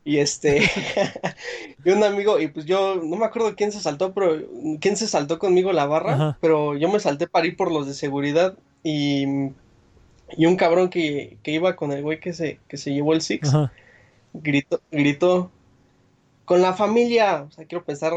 Y 0.08 0.20
este, 0.20 0.62
y 1.84 1.90
un 1.90 2.02
amigo, 2.02 2.40
y 2.40 2.48
pues 2.48 2.66
yo 2.66 2.96
no 2.96 3.18
me 3.18 3.26
acuerdo 3.26 3.58
quién 3.58 3.74
se 3.74 3.82
saltó, 3.82 4.14
pero 4.14 4.42
quién 4.80 4.96
se 4.96 5.06
saltó 5.06 5.38
conmigo 5.38 5.74
la 5.74 5.86
barra, 5.86 6.38
pero 6.40 6.78
yo 6.78 6.88
me 6.88 7.02
salté 7.02 7.28
para 7.28 7.46
ir 7.46 7.58
por 7.58 7.74
los 7.74 7.88
de 7.88 7.94
seguridad. 7.94 8.58
Y, 8.84 9.26
y 10.38 10.46
un 10.46 10.56
cabrón 10.56 10.90
que, 10.90 11.38
que, 11.44 11.52
iba 11.52 11.76
con 11.76 11.92
el 11.92 12.04
güey 12.04 12.22
que 12.22 12.32
se, 12.32 12.62
que 12.70 12.78
se 12.78 12.94
llevó 12.94 13.12
el 13.12 13.22
six, 13.22 13.52
gritó, 14.34 14.80
gritó, 14.92 15.52
con 16.46 16.62
la 16.62 16.72
familia, 16.72 17.42
o 17.42 17.52
sea, 17.52 17.66
quiero 17.66 17.84
pensar 17.84 18.14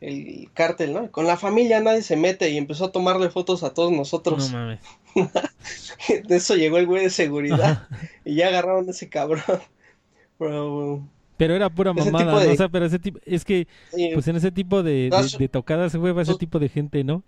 el 0.00 0.48
cártel, 0.54 0.92
¿no? 0.92 1.10
Con 1.10 1.26
la 1.26 1.36
familia 1.36 1.80
nadie 1.80 2.02
se 2.02 2.16
mete 2.16 2.50
y 2.50 2.56
empezó 2.56 2.84
a 2.84 2.92
tomarle 2.92 3.30
fotos 3.30 3.64
a 3.64 3.74
todos 3.74 3.90
nosotros. 3.90 4.52
No 4.52 4.58
mames. 4.58 4.80
de 6.28 6.36
eso 6.36 6.54
llegó 6.54 6.78
el 6.78 6.86
güey 6.86 7.02
de 7.02 7.10
seguridad 7.10 7.88
y 8.24 8.36
ya 8.36 8.46
agarraron 8.46 8.86
a 8.86 8.92
ese 8.92 9.08
cabrón. 9.08 9.42
Pero, 10.38 11.02
era 11.38 11.70
pura 11.70 11.92
mamada, 11.92 12.50
o 12.50 12.56
sea, 12.56 12.68
pero 12.68 12.86
ese 12.86 12.98
tipo, 12.98 13.18
es 13.24 13.44
que, 13.44 13.66
pues 14.14 14.26
en 14.28 14.36
ese 14.36 14.50
tipo 14.50 14.82
de, 14.82 15.10
de, 15.38 15.48
tocadas 15.48 15.92
se 15.92 15.98
fue 15.98 16.20
ese 16.20 16.34
tipo 16.34 16.58
de 16.58 16.68
gente, 16.68 17.04
¿no? 17.04 17.22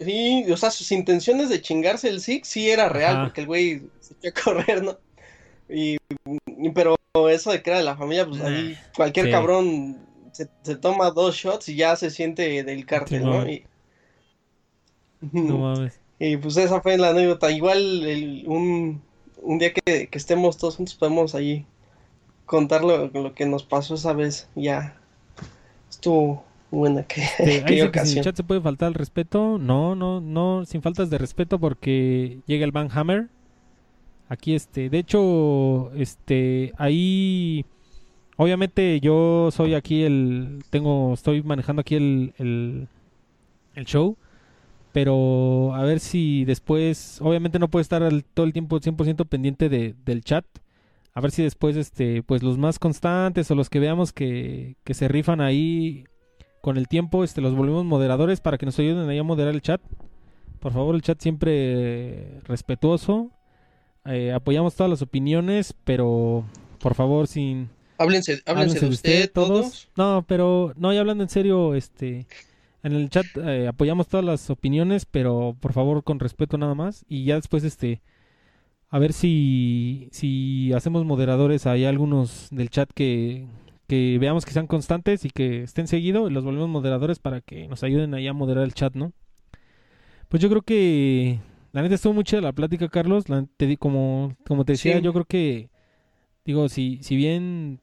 Sí, 0.00 0.44
o 0.50 0.56
sea, 0.56 0.70
sus 0.70 0.90
intenciones 0.92 1.48
de 1.48 1.60
chingarse 1.60 2.08
el 2.08 2.20
Six 2.20 2.48
sí 2.48 2.70
era 2.70 2.88
real, 2.88 3.24
porque 3.24 3.42
el 3.42 3.46
güey 3.46 3.82
se 4.00 4.14
echó 4.14 4.28
a 4.28 4.42
correr, 4.44 4.82
¿no? 4.82 4.98
Y, 5.68 5.96
pero 6.74 6.96
eso 7.30 7.50
de 7.50 7.62
que 7.62 7.70
era 7.70 7.78
de 7.78 7.84
la 7.84 7.96
familia, 7.96 8.26
pues 8.26 8.40
ahí 8.40 8.76
cualquier 8.94 9.30
cabrón 9.30 9.98
se, 10.32 10.76
toma 10.76 11.10
dos 11.10 11.34
shots 11.34 11.68
y 11.68 11.76
ya 11.76 11.96
se 11.96 12.10
siente 12.10 12.62
del 12.62 12.84
cártel, 12.86 13.24
¿no? 13.24 13.48
Y, 13.48 13.64
no 15.32 15.58
mames. 15.58 15.98
Y 16.18 16.36
pues 16.36 16.56
esa 16.56 16.80
fue 16.80 16.96
la 16.96 17.10
anécdota. 17.10 17.50
Igual 17.50 18.44
un, 18.46 19.02
un 19.42 19.58
día 19.58 19.72
que, 19.72 20.08
estemos 20.12 20.56
todos 20.56 20.76
juntos 20.76 20.94
podemos 20.94 21.34
ahí 21.34 21.66
contar 22.46 22.82
lo, 22.84 23.34
que 23.34 23.46
nos 23.46 23.64
pasó 23.64 23.94
esa 23.96 24.12
vez. 24.12 24.48
Ya 24.54 24.96
estuvo 25.90 26.44
buena 26.70 27.02
que, 27.02 27.22
que 27.66 27.82
ocasión. 27.82 28.18
el 28.18 28.24
chat 28.24 28.36
se 28.36 28.44
puede 28.44 28.60
faltar 28.60 28.88
el 28.88 28.94
respeto. 28.94 29.58
No, 29.58 29.94
no, 29.94 30.20
no, 30.20 30.64
sin 30.64 30.80
faltas 30.80 31.10
de 31.10 31.18
respeto 31.18 31.58
porque 31.58 32.38
llega 32.46 32.64
el 32.64 32.72
Van 32.72 32.88
Hammer. 32.92 33.28
Aquí 34.28 34.54
este, 34.54 34.90
de 34.90 34.98
hecho, 34.98 35.92
este, 35.94 36.72
ahí 36.78 37.64
obviamente 38.36 39.00
yo 39.00 39.50
soy 39.52 39.74
aquí 39.74 40.02
el, 40.02 40.64
tengo, 40.70 41.14
estoy 41.14 41.42
manejando 41.42 41.80
aquí 41.80 41.94
el, 41.94 42.34
el, 42.38 42.88
el 43.74 43.84
show, 43.84 44.16
pero 44.92 45.74
a 45.74 45.82
ver 45.82 46.00
si 46.00 46.44
después, 46.44 47.20
obviamente 47.20 47.58
no 47.58 47.68
puedo 47.68 47.82
estar 47.82 48.02
todo 48.34 48.46
el 48.46 48.52
tiempo 48.52 48.80
100% 48.80 49.26
pendiente 49.26 49.68
de, 49.68 49.94
del 50.04 50.24
chat, 50.24 50.44
a 51.16 51.20
ver 51.22 51.30
si 51.30 51.42
después, 51.42 51.76
este, 51.76 52.22
pues 52.22 52.42
los 52.42 52.58
más 52.58 52.78
constantes 52.78 53.50
o 53.50 53.54
los 53.54 53.70
que 53.70 53.80
veamos 53.80 54.12
que, 54.12 54.76
que 54.84 54.92
se 54.92 55.08
rifan 55.08 55.40
ahí 55.40 56.04
con 56.60 56.76
el 56.76 56.88
tiempo, 56.88 57.24
este, 57.24 57.40
los 57.40 57.54
volvemos 57.54 57.86
moderadores 57.86 58.42
para 58.42 58.58
que 58.58 58.66
nos 58.66 58.78
ayuden 58.78 59.08
ahí 59.08 59.16
a 59.16 59.22
moderar 59.22 59.54
el 59.54 59.62
chat. 59.62 59.80
Por 60.60 60.74
favor, 60.74 60.94
el 60.94 61.00
chat 61.00 61.18
siempre 61.18 62.42
respetuoso. 62.44 63.30
Eh, 64.04 64.30
apoyamos 64.30 64.74
todas 64.74 64.90
las 64.90 65.00
opiniones, 65.00 65.74
pero 65.84 66.44
por 66.80 66.94
favor, 66.94 67.28
sin... 67.28 67.70
Háblense, 67.96 68.42
háblense, 68.44 68.80
de 68.80 68.86
usted, 68.88 69.32
todos. 69.32 69.88
No, 69.96 70.22
pero 70.28 70.74
no, 70.76 70.92
ya 70.92 71.00
hablando 71.00 71.24
en 71.24 71.30
serio, 71.30 71.74
este... 71.74 72.26
En 72.82 72.92
el 72.92 73.08
chat 73.08 73.24
eh, 73.36 73.68
apoyamos 73.68 74.06
todas 74.06 74.26
las 74.26 74.50
opiniones, 74.50 75.06
pero 75.06 75.56
por 75.60 75.72
favor 75.72 76.04
con 76.04 76.20
respeto 76.20 76.58
nada 76.58 76.74
más. 76.74 77.06
Y 77.08 77.24
ya 77.24 77.36
después, 77.36 77.64
este, 77.64 78.02
a 78.88 78.98
ver 78.98 79.12
si, 79.12 80.08
si 80.12 80.72
hacemos 80.72 81.04
moderadores. 81.04 81.66
Hay 81.66 81.84
algunos 81.84 82.48
del 82.50 82.70
chat 82.70 82.90
que, 82.94 83.46
que 83.88 84.18
veamos 84.18 84.44
que 84.44 84.52
sean 84.52 84.66
constantes 84.66 85.24
y 85.24 85.30
que 85.30 85.62
estén 85.62 85.86
seguidos. 85.86 86.30
Y 86.30 86.34
los 86.34 86.44
volvemos 86.44 86.68
moderadores 86.68 87.18
para 87.18 87.40
que 87.40 87.68
nos 87.68 87.82
ayuden 87.82 88.14
ahí 88.14 88.26
a 88.26 88.32
moderar 88.32 88.64
el 88.64 88.74
chat, 88.74 88.94
¿no? 88.94 89.12
Pues 90.28 90.42
yo 90.42 90.48
creo 90.48 90.62
que 90.62 91.38
la 91.72 91.82
neta 91.82 91.94
estuvo 91.94 92.14
muy 92.14 92.24
chida 92.24 92.40
la 92.40 92.52
plática, 92.52 92.88
Carlos. 92.88 93.28
La, 93.28 93.46
te, 93.56 93.76
como, 93.76 94.34
como 94.46 94.64
te 94.64 94.72
decía, 94.72 94.98
yo 94.98 95.12
creo 95.12 95.24
que, 95.24 95.68
digo, 96.44 96.68
si, 96.68 97.00
si 97.02 97.16
bien, 97.16 97.80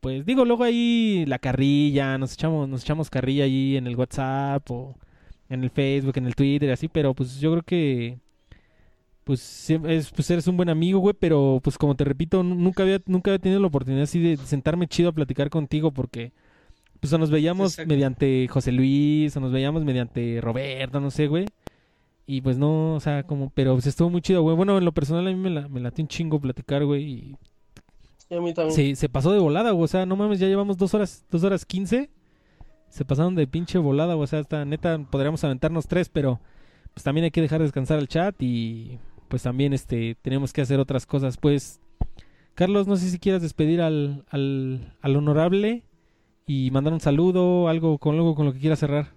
pues 0.00 0.24
digo, 0.24 0.44
luego 0.44 0.64
ahí 0.64 1.24
la 1.26 1.38
carrilla, 1.38 2.16
nos 2.18 2.34
echamos, 2.34 2.68
nos 2.68 2.82
echamos 2.82 3.10
carrilla 3.10 3.44
ahí 3.44 3.76
en 3.76 3.86
el 3.86 3.96
WhatsApp 3.96 4.70
o 4.70 4.96
en 5.48 5.64
el 5.64 5.70
Facebook, 5.70 6.16
en 6.16 6.26
el 6.26 6.34
Twitter, 6.34 6.70
así, 6.70 6.88
pero 6.88 7.14
pues 7.14 7.40
yo 7.40 7.50
creo 7.52 7.62
que, 7.62 8.18
pues, 9.24 9.70
es, 9.70 10.10
pues 10.10 10.30
eres 10.30 10.46
un 10.46 10.56
buen 10.56 10.68
amigo, 10.68 10.98
güey, 10.98 11.14
pero 11.18 11.60
pues 11.62 11.78
como 11.78 11.94
te 11.94 12.04
repito, 12.04 12.42
nunca 12.42 12.82
había, 12.82 13.00
nunca 13.06 13.30
había 13.30 13.38
tenido 13.38 13.60
la 13.60 13.68
oportunidad 13.68 14.04
así 14.04 14.20
de 14.20 14.36
sentarme 14.36 14.88
chido 14.88 15.10
a 15.10 15.12
platicar 15.12 15.50
contigo 15.50 15.92
porque 15.92 16.32
pues 17.02 17.12
o 17.12 17.18
nos 17.18 17.30
veíamos 17.30 17.78
mediante 17.84 18.46
José 18.46 18.70
Luis, 18.70 19.36
o 19.36 19.40
nos 19.40 19.50
veíamos 19.50 19.84
mediante 19.84 20.40
Roberto, 20.40 21.00
no 21.00 21.10
sé, 21.10 21.26
güey. 21.26 21.46
Y 22.26 22.42
pues 22.42 22.58
no, 22.58 22.94
o 22.94 23.00
sea, 23.00 23.24
como, 23.24 23.50
pero 23.50 23.72
pues 23.72 23.88
estuvo 23.88 24.08
muy 24.08 24.22
chido, 24.22 24.40
güey. 24.42 24.54
Bueno, 24.54 24.78
en 24.78 24.84
lo 24.84 24.92
personal 24.92 25.26
a 25.26 25.30
mí 25.30 25.36
me, 25.36 25.50
la, 25.50 25.66
me 25.66 25.80
late 25.80 26.00
un 26.00 26.06
chingo 26.06 26.40
platicar, 26.40 26.84
güey. 26.84 27.02
Y... 28.30 28.34
a 28.36 28.40
mí 28.40 28.54
también. 28.54 28.94
Se, 28.94 29.08
pasó 29.08 29.32
de 29.32 29.40
volada, 29.40 29.72
güey. 29.72 29.82
O 29.82 29.88
sea, 29.88 30.06
no 30.06 30.14
mames, 30.14 30.38
ya 30.38 30.46
llevamos 30.46 30.76
dos 30.78 30.94
horas, 30.94 31.24
dos 31.28 31.42
horas 31.42 31.66
quince. 31.66 32.08
Se 32.88 33.04
pasaron 33.04 33.34
de 33.34 33.48
pinche 33.48 33.78
volada, 33.78 34.14
güey. 34.14 34.22
O 34.22 34.28
sea, 34.28 34.38
hasta 34.38 34.64
neta 34.64 34.96
podríamos 35.10 35.42
aventarnos 35.42 35.88
tres, 35.88 36.08
pero 36.08 36.40
pues 36.94 37.02
también 37.02 37.24
hay 37.24 37.32
que 37.32 37.42
dejar 37.42 37.60
descansar 37.62 37.98
el 37.98 38.06
chat 38.06 38.40
y 38.40 39.00
pues 39.32 39.44
también 39.44 39.72
este 39.72 40.14
tenemos 40.20 40.52
que 40.52 40.60
hacer 40.60 40.78
otras 40.78 41.06
cosas. 41.06 41.38
Pues, 41.38 41.80
Carlos, 42.54 42.86
no 42.86 42.96
sé 42.96 43.08
si 43.08 43.18
quieras 43.18 43.40
despedir 43.40 43.80
al, 43.80 44.26
al, 44.28 44.94
al 45.00 45.16
honorable 45.16 45.84
y 46.46 46.70
mandar 46.70 46.92
un 46.92 47.00
saludo, 47.00 47.68
algo 47.68 47.96
con 47.96 48.14
algo 48.14 48.34
con 48.34 48.44
lo 48.44 48.52
que 48.52 48.58
quieras 48.58 48.80
cerrar. 48.80 49.14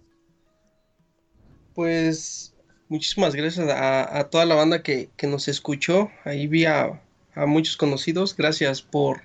Pues 1.74 2.56
muchísimas 2.88 3.36
gracias 3.36 3.68
a, 3.70 4.30
toda 4.30 4.46
la 4.46 4.56
banda 4.56 4.84
que, 4.84 5.10
nos 5.24 5.50
escuchó. 5.50 6.10
Ahí 6.24 6.48
vi 6.48 6.64
a, 6.64 7.02
muchos 7.46 7.76
conocidos. 7.76 8.38
Gracias 8.38 8.82
por, 8.82 9.24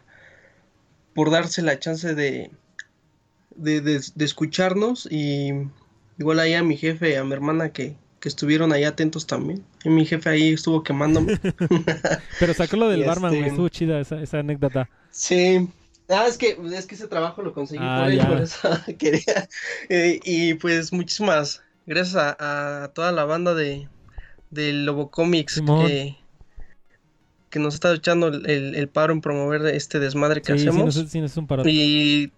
por 1.14 1.30
darse 1.30 1.62
la 1.62 1.78
chance 1.78 2.16
de, 2.16 2.50
de, 3.54 4.00
escucharnos. 4.18 5.06
Y 5.08 5.52
igual 6.18 6.40
ahí 6.40 6.54
a 6.54 6.64
mi 6.64 6.76
jefe, 6.76 7.16
a 7.16 7.22
mi 7.22 7.32
hermana 7.32 7.72
que, 7.72 7.94
estuvieron 8.28 8.72
ahí 8.72 8.84
atentos 8.84 9.26
también. 9.26 9.64
Y 9.84 9.88
mi 9.88 10.04
jefe 10.04 10.28
ahí 10.28 10.52
estuvo 10.52 10.82
quemándome. 10.82 11.38
Pero 12.38 12.54
sacó 12.54 12.76
lo 12.76 12.88
del 12.88 13.04
barman, 13.04 13.34
este, 13.34 13.48
Estuvo 13.48 13.68
chida 13.68 14.00
esa, 14.00 14.20
esa 14.20 14.38
anécdota. 14.40 14.88
Sí. 15.10 15.68
Ah, 16.08 16.26
es 16.28 16.36
que, 16.36 16.58
es 16.72 16.86
que 16.86 16.96
ese 16.96 17.06
trabajo 17.06 17.42
lo 17.42 17.52
conseguí 17.54 17.82
ah, 17.82 18.02
por, 18.02 18.12
él, 18.12 18.26
por 18.26 18.40
eso 18.42 18.68
quería. 18.98 19.48
Eh, 19.88 20.20
y 20.24 20.54
pues 20.54 20.92
muchísimas 20.92 21.62
gracias 21.86 22.36
a, 22.38 22.90
toda 22.94 23.12
la 23.12 23.24
banda 23.24 23.54
de, 23.54 23.88
de 24.50 24.72
Lobo 24.72 25.10
Comics 25.10 25.60
que, 25.60 26.16
que, 27.48 27.58
nos 27.58 27.74
está 27.74 27.94
echando 27.94 28.28
el, 28.28 28.88
paro 28.88 29.12
en 29.12 29.20
promover 29.20 29.64
este 29.66 30.00
desmadre 30.00 30.42
que 30.42 30.52
hacemos. 30.52 30.96
Y 31.66 32.32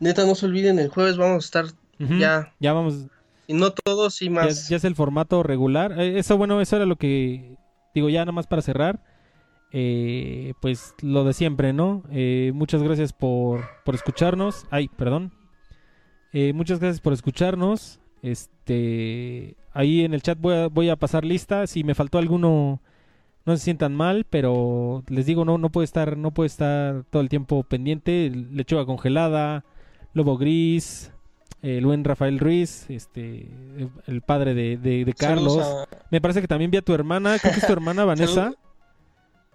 neta, 0.00 0.24
no 0.24 0.34
se 0.34 0.46
olviden, 0.46 0.78
el 0.78 0.88
jueves 0.88 1.18
vamos 1.18 1.44
a 1.44 1.46
estar 1.46 1.66
ya. 1.98 2.54
Ya 2.58 2.72
vamos. 2.72 3.06
Y 3.48 3.54
no 3.54 3.70
todos 3.72 4.20
y 4.20 4.28
más. 4.28 4.68
Ya, 4.68 4.76
es 4.76 4.84
el 4.84 4.94
formato 4.94 5.42
regular. 5.42 5.98
Eh, 5.98 6.18
eso, 6.18 6.36
bueno, 6.36 6.60
eso 6.60 6.76
era 6.76 6.84
lo 6.84 6.96
que. 6.96 7.56
Digo, 7.94 8.10
ya 8.10 8.20
nada 8.20 8.32
más 8.32 8.46
para 8.46 8.60
cerrar. 8.60 9.02
Eh, 9.72 10.52
pues 10.60 10.94
lo 11.00 11.24
de 11.24 11.32
siempre, 11.32 11.72
¿no? 11.72 12.04
Eh, 12.10 12.52
muchas 12.54 12.82
gracias 12.82 13.14
por, 13.14 13.64
por 13.86 13.94
escucharnos. 13.94 14.66
Ay, 14.70 14.88
perdón. 14.88 15.32
muchas 16.54 16.78
gracias 16.78 17.00
por 17.00 17.14
escucharnos. 17.14 18.00
Este, 18.20 19.56
ahí 19.72 20.04
en 20.04 20.12
el 20.12 20.22
chat 20.22 20.38
voy 20.38 20.54
a, 20.54 20.68
voy 20.68 20.90
a 20.90 20.96
pasar 20.96 21.24
lista. 21.24 21.66
Si 21.66 21.84
me 21.84 21.94
faltó 21.94 22.18
alguno, 22.18 22.82
no 23.46 23.56
se 23.56 23.64
sientan 23.64 23.94
mal, 23.94 24.26
pero 24.28 25.04
les 25.08 25.24
digo, 25.24 25.46
no, 25.46 25.56
no 25.56 25.70
puede 25.70 25.86
estar, 25.86 26.18
no 26.18 26.32
puede 26.32 26.48
estar 26.48 27.04
todo 27.04 27.22
el 27.22 27.30
tiempo 27.30 27.62
pendiente. 27.62 28.30
Lechuga 28.30 28.84
congelada, 28.84 29.64
Lobo 30.12 30.36
Gris, 30.36 31.12
el 31.62 31.84
buen 31.84 32.04
Rafael 32.04 32.38
Ruiz, 32.38 32.86
este, 32.88 33.48
el 34.06 34.22
padre 34.22 34.54
de, 34.54 35.14
Carlos. 35.16 35.86
Me 36.10 36.20
parece 36.20 36.40
que 36.40 36.48
también 36.48 36.70
vi 36.70 36.78
a 36.78 36.82
tu 36.82 36.94
hermana, 36.94 37.38
creo 37.38 37.52
que 37.52 37.60
es 37.60 37.66
tu 37.66 37.72
hermana 37.72 38.04
Vanessa. 38.04 38.52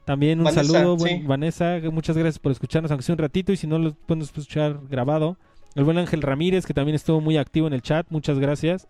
También 0.05 0.41
un 0.41 0.51
saludo, 0.51 0.97
Vanessa, 1.23 1.79
muchas 1.91 2.17
gracias 2.17 2.39
por 2.39 2.51
escucharnos, 2.51 2.91
aunque 2.91 3.03
sea 3.03 3.13
un 3.13 3.19
ratito, 3.19 3.53
y 3.53 3.57
si 3.57 3.67
no 3.67 3.79
lo 3.79 3.93
podemos 3.93 4.27
escuchar 4.27 4.79
grabado. 4.89 5.37
El 5.75 5.85
buen 5.85 5.97
Ángel 5.97 6.21
Ramírez, 6.21 6.65
que 6.65 6.73
también 6.73 6.95
estuvo 6.95 7.21
muy 7.21 7.37
activo 7.37 7.67
en 7.67 7.73
el 7.73 7.81
chat, 7.81 8.05
muchas 8.09 8.37
gracias. 8.37 8.87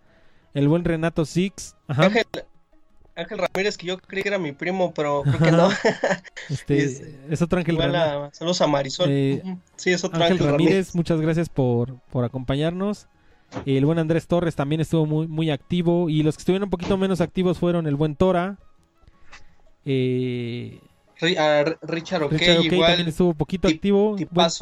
El 0.53 0.67
buen 0.67 0.83
Renato 0.83 1.23
Six. 1.25 1.75
Ángel, 1.87 2.25
Ángel 3.15 3.37
Ramírez, 3.37 3.77
que 3.77 3.87
yo 3.87 3.97
creí 3.99 4.23
que 4.23 4.29
era 4.29 4.39
mi 4.39 4.51
primo, 4.51 4.93
pero 4.93 5.23
creo 5.23 5.39
que 5.39 5.51
no. 5.51 5.69
Este, 6.49 6.83
es, 7.29 7.41
otro 7.41 7.59
Ángel 7.59 7.77
Ramírez. 7.77 8.31
Saludos 8.33 8.61
a 8.61 8.67
Marisol. 8.67 9.07
Eh, 9.09 9.41
sí, 9.75 9.91
es 9.91 10.03
otro 10.03 10.23
Ángel, 10.23 10.39
Ramírez, 10.39 10.95
muchas 10.95 11.21
gracias 11.21 11.49
por, 11.49 11.99
por 12.09 12.25
acompañarnos. 12.25 13.07
El 13.65 13.85
buen 13.85 13.99
Andrés 13.99 14.27
Torres 14.27 14.55
también 14.55 14.81
estuvo 14.81 15.05
muy, 15.05 15.27
muy 15.27 15.51
activo. 15.51 16.09
Y 16.09 16.23
los 16.23 16.35
que 16.35 16.41
estuvieron 16.41 16.65
un 16.65 16.69
poquito 16.69 16.97
menos 16.97 17.21
activos 17.21 17.59
fueron 17.59 17.87
el 17.87 17.95
buen 17.95 18.15
Tora. 18.15 18.57
Eh, 19.85 20.79
Richard 21.81 22.23
O'Kay, 22.23 22.69
también 22.69 23.07
estuvo 23.07 23.33
poquito 23.33 23.67
activo, 23.67 24.15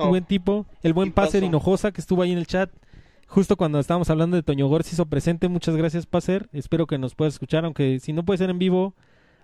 buen, 0.09 0.25
tipo. 0.25 0.65
El 0.83 0.93
buen 0.93 1.11
Paser 1.11 1.43
Hinojosa 1.43 1.91
que 1.91 2.01
estuvo 2.01 2.21
ahí 2.21 2.31
en 2.31 2.37
el 2.37 2.47
chat 2.47 2.69
justo 3.31 3.55
cuando 3.55 3.79
estábamos 3.79 4.09
hablando 4.09 4.35
de 4.35 4.43
Toño 4.43 4.67
Gor 4.67 4.83
se 4.83 4.93
hizo 4.93 5.05
presente. 5.05 5.47
Muchas 5.47 5.75
gracias, 5.77 6.05
Paser. 6.05 6.49
Espero 6.51 6.85
que 6.85 6.97
nos 6.97 7.15
puedas 7.15 7.33
escuchar, 7.33 7.63
aunque 7.63 7.99
si 7.99 8.11
no 8.11 8.25
puede 8.25 8.37
ser 8.37 8.49
en 8.49 8.59
vivo, 8.59 8.93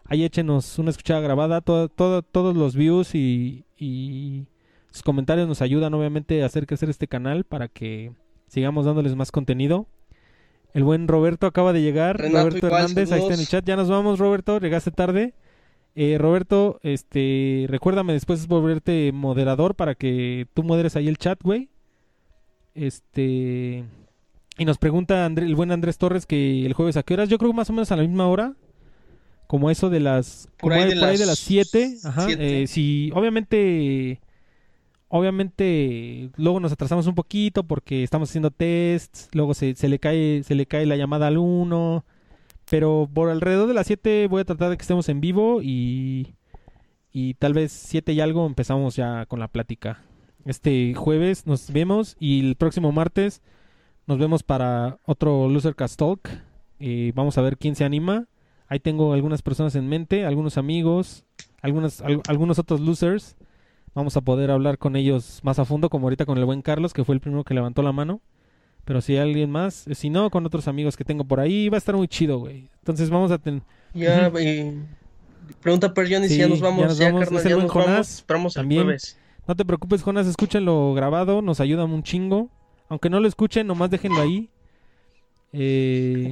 ahí 0.04 0.26
échenos 0.26 0.78
una 0.78 0.90
escuchada 0.90 1.22
grabada. 1.22 1.62
Todo, 1.62 1.88
todos 1.88 2.56
los 2.56 2.76
views 2.76 3.16
y, 3.16 3.66
sus 4.92 5.04
comentarios 5.04 5.48
nos 5.48 5.62
ayudan, 5.62 5.94
obviamente, 5.94 6.44
a 6.44 6.48
hacer 6.48 6.68
crecer 6.68 6.90
este 6.90 7.08
canal 7.08 7.46
para 7.46 7.70
que 7.70 8.12
sigamos 8.48 8.86
dándoles 8.86 9.16
más 9.16 9.32
contenido. 9.32 9.88
El 10.74 10.84
buen 10.84 11.08
Roberto 11.08 11.48
acaba 11.48 11.72
de 11.72 11.82
llegar. 11.82 12.20
Roberto 12.20 12.68
Hernández, 12.68 13.12
ahí 13.12 13.22
está 13.22 13.34
en 13.36 13.40
el 13.40 13.48
chat. 13.48 13.66
Ya 13.66 13.78
nos 13.78 13.90
vamos, 13.90 14.20
Roberto. 14.20 14.60
Llegaste 14.60 14.92
tarde. 14.92 15.34
Eh, 15.96 16.18
Roberto, 16.20 16.80
este, 16.84 17.66
recuérdame 17.70 18.14
después 18.14 18.48
volverte 18.48 19.12
moderador 19.14 19.76
para 19.76 19.96
que 19.96 20.46
tú 20.54 20.64
moderes 20.64 20.96
ahí 20.96 21.08
el 21.08 21.18
chat, 21.18 21.42
güey. 21.42 21.70
Este, 22.78 23.84
y 24.58 24.66
nos 24.66 24.78
pregunta 24.78 25.26
el 25.26 25.56
buen 25.56 25.72
Andrés 25.72 25.98
Torres 25.98 26.28
que 26.28 26.66
el 26.66 26.74
jueves 26.74 26.95
a 26.95 27.04
qué 27.04 27.16
horas. 27.16 27.28
Yo 27.28 27.40
creo 27.40 27.52
más 27.54 27.70
o 27.70 27.74
menos 27.74 27.91
a 27.91 27.95
la 27.95 28.04
misma 28.04 28.28
hora. 28.28 28.54
Como 29.48 29.72
eso 29.72 29.90
de 29.90 29.99
las. 29.99 30.49
Por, 30.58 30.74
ahí, 30.74 30.90
de 30.90 31.26
las 31.26 31.40
7. 31.40 31.98
Ajá. 32.04 32.28
Eh, 32.30 32.68
si, 32.68 33.12
obviamente. 33.14 34.20
Obviamente. 35.08 36.30
Luego 36.38 36.60
nos 36.60 36.72
atrasamos 36.72 37.08
un 37.08 37.16
poquito 37.16 37.64
porque 37.64 38.04
estamos 38.04 38.30
haciendo 38.30 38.52
tests. 38.52 39.30
Luego 39.34 39.54
se, 39.54 39.76
se 39.76 39.90
le 39.90 39.99
cae. 39.99 40.44
Se 40.44 40.54
le 40.54 40.66
cae 40.66 40.86
la 40.86 40.98
llamada 40.98 41.28
al 41.28 41.38
uno. 41.38 42.06
Pero 42.70 43.10
por 43.12 43.30
alrededor 43.30 43.68
de 43.68 43.74
las 43.74 43.88
7 43.88 44.28
voy 44.28 44.41
a 44.41 44.45
tratar 44.45 44.70
de 44.70 44.78
que 44.78 44.82
estemos 44.82 45.08
en 45.08 45.22
vivo 45.22 45.62
y, 45.64 46.36
y 47.14 47.36
tal 47.36 47.54
vez 47.54 47.72
7 47.72 48.12
y 48.12 48.20
algo 48.20 48.45
empezamos 48.45 48.95
ya 48.98 49.26
con 49.26 49.40
la 49.40 49.48
plática. 49.48 50.04
Este 50.46 50.94
jueves 50.94 51.46
nos 51.46 51.72
vemos 51.72 52.16
y 52.20 52.48
el 52.48 52.56
próximo 52.56 52.92
martes 52.92 53.42
nos 54.06 54.18
vemos 54.18 54.44
para 54.44 55.00
otro 55.06 55.50
Loser 55.50 55.76
Cast 55.76 56.00
Talk. 56.00 56.30
Y 56.80 57.12
vamos 57.12 57.38
a 57.38 57.42
ver 57.42 57.58
quién 57.58 57.76
se 57.76 57.84
anima. 57.84 58.28
Ahí 58.68 58.80
tengo 58.80 59.14
algunas 59.14 59.42
personas 59.42 59.76
en 59.76 59.88
mente, 59.88 60.26
algunos 60.26 60.58
amigos, 60.58 61.26
algunos, 61.62 62.02
algunos 62.28 62.60
otros 62.60 62.82
losers. 62.82 63.36
vamos 63.94 64.18
a 64.18 64.22
poder 64.22 64.52
hablar 64.52 64.78
con 64.78 64.96
ellos 64.96 65.40
más 65.44 65.58
a 65.60 65.66
fondo, 65.66 65.90
como 65.90 66.06
ahorita 66.06 66.26
con 66.26 66.38
el 66.38 66.46
buen 66.46 66.62
Carlos, 66.62 66.94
que 66.94 67.04
fue 67.04 67.16
el 67.16 67.22
primero 67.22 67.44
que 67.44 67.54
levantó 67.54 67.82
la 67.82 67.92
mano. 67.92 68.22
Pero 68.86 69.02
si 69.02 69.14
hay 69.14 69.20
alguien 69.20 69.52
más, 69.52 69.88
eh, 69.88 69.96
si 69.96 70.10
no, 70.10 70.30
con 70.30 70.46
otros 70.46 70.68
amigos 70.68 70.96
que 70.96 71.04
tengo 71.04 71.26
por 71.26 71.40
ahí, 71.40 71.68
va 71.68 71.76
a 71.76 71.80
estar 71.80 71.96
muy 71.96 72.08
chido, 72.08 72.40
güey. 72.40 72.70
Entonces 72.80 73.10
vamos 73.10 73.32
a 73.32 73.38
tener... 73.38 73.62
Ya, 73.94 74.32
pregunta 75.62 75.94
por 75.94 76.10
Johnny 76.10 76.30
si 76.30 76.38
ya 76.38 76.48
nos 76.48 76.62
vamos. 76.62 76.98
Ya, 76.98 77.12
nos 77.12 77.44
ya 77.44 77.56
nos 77.58 77.74
vamos. 77.74 78.10
Esperamos 78.10 78.54
También. 78.54 78.82
el 78.82 78.86
jueves. 78.86 79.18
No 79.48 79.56
te 79.56 79.64
preocupes, 79.64 80.03
Jonas, 80.03 80.28
escúchenlo 80.28 80.94
grabado, 80.94 81.41
nos 81.41 81.60
ayuda 81.60 81.86
un 81.86 82.03
chingo. 82.03 82.49
Aunque 82.90 83.10
no 83.10 83.19
lo 83.19 83.28
escuchen, 83.28 83.68
nomás 83.68 83.90
déjenlo 83.90 84.22
ahí. 84.22 84.49
Eh, 85.53 86.32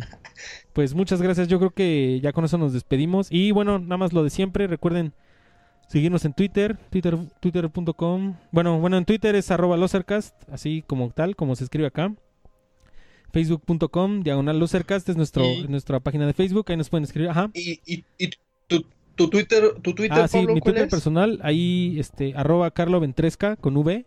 pues 0.74 0.94
muchas 0.94 1.22
gracias, 1.22 1.48
yo 1.48 1.58
creo 1.58 1.72
que 1.72 2.20
ya 2.22 2.34
con 2.34 2.46
eso 2.46 2.58
nos 2.58 2.74
despedimos. 2.74 3.28
Y 3.32 3.52
bueno, 3.52 3.80
nada 3.80 3.98
más 3.98 4.14
lo 4.14 4.24
de 4.24 4.30
siempre, 4.30 4.68
recuerden 4.68 5.14
seguirnos 5.88 6.26
en 6.26 6.34
Twitter, 6.34 6.78
twitter 6.90 7.18
twitter.com. 7.40 8.36
Bueno, 8.52 8.80
bueno, 8.80 8.98
en 8.98 9.06
Twitter 9.06 9.36
es 9.36 9.50
arroba 9.52 9.78
losercast, 9.78 10.36
así 10.50 10.84
como 10.86 11.10
tal, 11.12 11.36
como 11.36 11.56
se 11.56 11.64
escribe 11.64 11.88
acá. 11.88 12.14
Facebook.com, 13.32 14.22
diagonal 14.24 14.60
losercast, 14.60 15.10
es 15.10 15.18
nuestro, 15.18 15.44
nuestra 15.68 16.00
página 16.00 16.26
de 16.26 16.34
Facebook, 16.34 16.66
ahí 16.70 16.78
nos 16.78 16.90
pueden 16.90 17.04
escribir. 17.04 17.30
Ajá. 17.30 17.50
¿Y, 17.54 17.82
y, 17.86 18.30
tu, 18.68 18.86
Twitter, 19.30 19.74
tu 19.82 19.94
Twitter, 19.94 20.20
ah, 20.20 20.28
sí, 20.28 20.46
mi 20.46 20.62
Twitter 20.62 20.88
personal, 20.88 21.40
ahí, 21.42 21.98
este, 22.00 22.34
arroba 22.36 22.72
Carlo 22.72 23.00
Ventresca 23.00 23.56
con 23.56 23.76
V, 23.78 24.06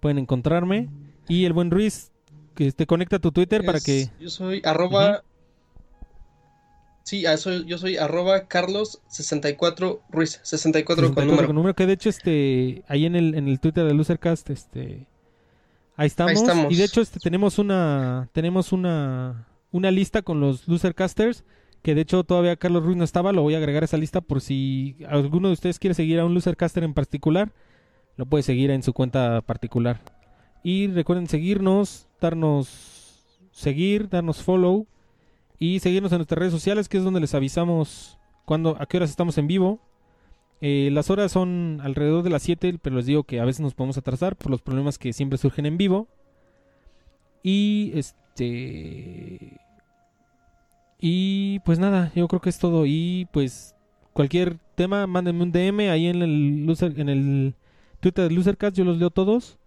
pueden 0.00 0.18
encontrarme. 0.18 0.88
Y 1.28 1.44
el 1.44 1.52
buen 1.52 1.70
Ruiz, 1.70 2.10
que 2.54 2.72
te 2.72 2.86
conecta 2.86 3.18
tu 3.18 3.32
Twitter 3.32 3.64
para 3.64 3.80
que... 3.80 4.08
Yo 4.20 4.30
soy 4.30 4.62
arroba... 4.64 5.22
Sí, 7.04 7.24
yo 7.66 7.78
soy 7.78 7.96
arroba 7.96 8.48
Carlos64 8.48 10.00
Ruiz, 10.10 10.40
64, 10.42 11.14
con 11.14 11.26
número. 11.26 11.46
Con 11.46 11.56
número 11.56 11.74
que 11.74 11.86
de 11.86 11.94
hecho, 11.94 12.10
este, 12.10 12.82
ahí 12.86 13.06
en 13.06 13.16
el, 13.16 13.34
en 13.34 13.48
el 13.48 13.60
Twitter 13.60 13.86
de 13.86 13.94
Losercast, 13.94 14.50
este, 14.50 15.06
ahí 15.96 16.06
estamos. 16.06 16.44
Y 16.68 16.76
de 16.76 16.84
hecho, 16.84 17.00
este, 17.00 17.18
tenemos 17.18 17.58
una, 17.58 18.28
tenemos 18.32 18.72
una, 18.72 19.46
una 19.70 19.90
lista 19.90 20.20
con 20.20 20.40
los 20.40 20.68
Losercasters, 20.68 21.44
que 21.82 21.94
de 21.94 22.02
hecho 22.02 22.24
todavía 22.24 22.56
Carlos 22.56 22.84
Ruiz 22.84 22.96
no 22.96 23.04
estaba, 23.04 23.32
lo 23.32 23.42
voy 23.42 23.54
a 23.54 23.58
agregar 23.58 23.82
a 23.82 23.86
esa 23.86 23.96
lista 23.96 24.20
por 24.20 24.40
si 24.40 24.96
alguno 25.08 25.48
de 25.48 25.54
ustedes 25.54 25.78
quiere 25.78 25.94
seguir 25.94 26.20
a 26.20 26.24
un 26.24 26.34
Losercaster 26.34 26.84
en 26.84 26.94
particular, 26.94 27.52
lo 28.16 28.26
puede 28.26 28.42
seguir 28.42 28.70
en 28.70 28.82
su 28.82 28.92
cuenta 28.92 29.42
particular. 29.42 30.00
Y 30.62 30.88
recuerden 30.88 31.28
seguirnos, 31.28 32.08
darnos 32.20 33.26
seguir, 33.52 34.08
darnos 34.08 34.42
follow 34.42 34.86
y 35.58 35.80
seguirnos 35.80 36.12
en 36.12 36.18
nuestras 36.18 36.38
redes 36.38 36.52
sociales, 36.52 36.88
que 36.88 36.98
es 36.98 37.04
donde 37.04 37.20
les 37.20 37.34
avisamos 37.34 38.18
cuando, 38.44 38.76
a 38.80 38.86
qué 38.86 38.96
horas 38.96 39.10
estamos 39.10 39.38
en 39.38 39.46
vivo. 39.46 39.80
Eh, 40.60 40.90
las 40.92 41.10
horas 41.10 41.30
son 41.30 41.80
alrededor 41.82 42.22
de 42.22 42.30
las 42.30 42.42
7, 42.42 42.78
pero 42.82 42.96
les 42.96 43.06
digo 43.06 43.24
que 43.24 43.40
a 43.40 43.44
veces 43.44 43.60
nos 43.60 43.74
podemos 43.74 43.98
atrasar 43.98 44.36
por 44.36 44.50
los 44.50 44.62
problemas 44.62 44.98
que 44.98 45.12
siempre 45.12 45.38
surgen 45.38 45.66
en 45.66 45.76
vivo. 45.76 46.08
Y 47.42 47.92
este. 47.94 49.60
Y 51.00 51.60
pues 51.60 51.78
nada, 51.78 52.12
yo 52.14 52.26
creo 52.28 52.40
que 52.40 52.50
es 52.50 52.58
todo. 52.58 52.84
Y 52.86 53.28
pues 53.32 53.74
cualquier 54.12 54.58
tema, 54.74 55.06
mándenme 55.06 55.44
un 55.44 55.52
DM 55.52 55.90
ahí 55.90 56.08
en 56.08 56.22
el, 56.22 56.76
en 56.96 57.08
el 57.08 57.54
Twitter 58.00 58.28
de 58.28 58.34
Losercast, 58.34 58.76
yo 58.76 58.84
los 58.84 58.98
leo 58.98 59.10
todos. 59.10 59.58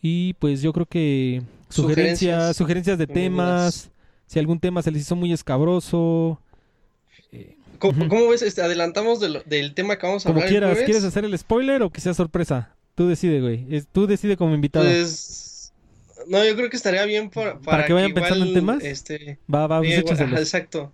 Y 0.00 0.34
pues 0.34 0.62
yo 0.62 0.72
creo 0.72 0.86
que 0.86 1.42
sugerencias, 1.68 2.56
sugerencias, 2.56 2.96
de 2.96 3.06
temas, 3.06 3.90
si 4.26 4.38
algún 4.38 4.60
tema 4.60 4.82
se 4.82 4.90
les 4.90 5.02
hizo 5.02 5.14
muy 5.14 5.32
escabroso. 5.32 6.40
Eh, 7.32 7.56
¿Cómo, 7.78 8.28
ves? 8.30 8.40
Este, 8.40 8.62
adelantamos 8.62 9.20
del, 9.20 9.74
tema 9.74 9.98
que 9.98 10.06
vamos 10.06 10.24
a 10.24 10.32
como 10.32 10.46
quieras, 10.46 10.78
¿quieres 10.78 11.04
hacer 11.04 11.26
el 11.26 11.36
spoiler 11.36 11.82
o 11.82 11.90
que 11.90 12.00
sea 12.00 12.14
sorpresa? 12.14 12.74
Tú 12.94 13.08
decide, 13.08 13.42
güey. 13.42 13.66
tú 13.92 14.06
decide 14.06 14.38
como 14.38 14.54
invitado. 14.54 14.86
Pues... 14.86 15.49
No, 16.26 16.44
yo 16.44 16.54
creo 16.56 16.70
que 16.70 16.76
estaría 16.76 17.04
bien 17.04 17.30
para, 17.30 17.58
para, 17.58 17.86
que 17.86 17.92
vayan 17.92 18.12
pensando 18.12 18.44
en 18.44 18.54
temas. 18.54 18.84
Este, 18.84 19.38
va, 19.52 19.66
va, 19.66 19.80
bien, 19.80 20.04
exacto. 20.08 20.92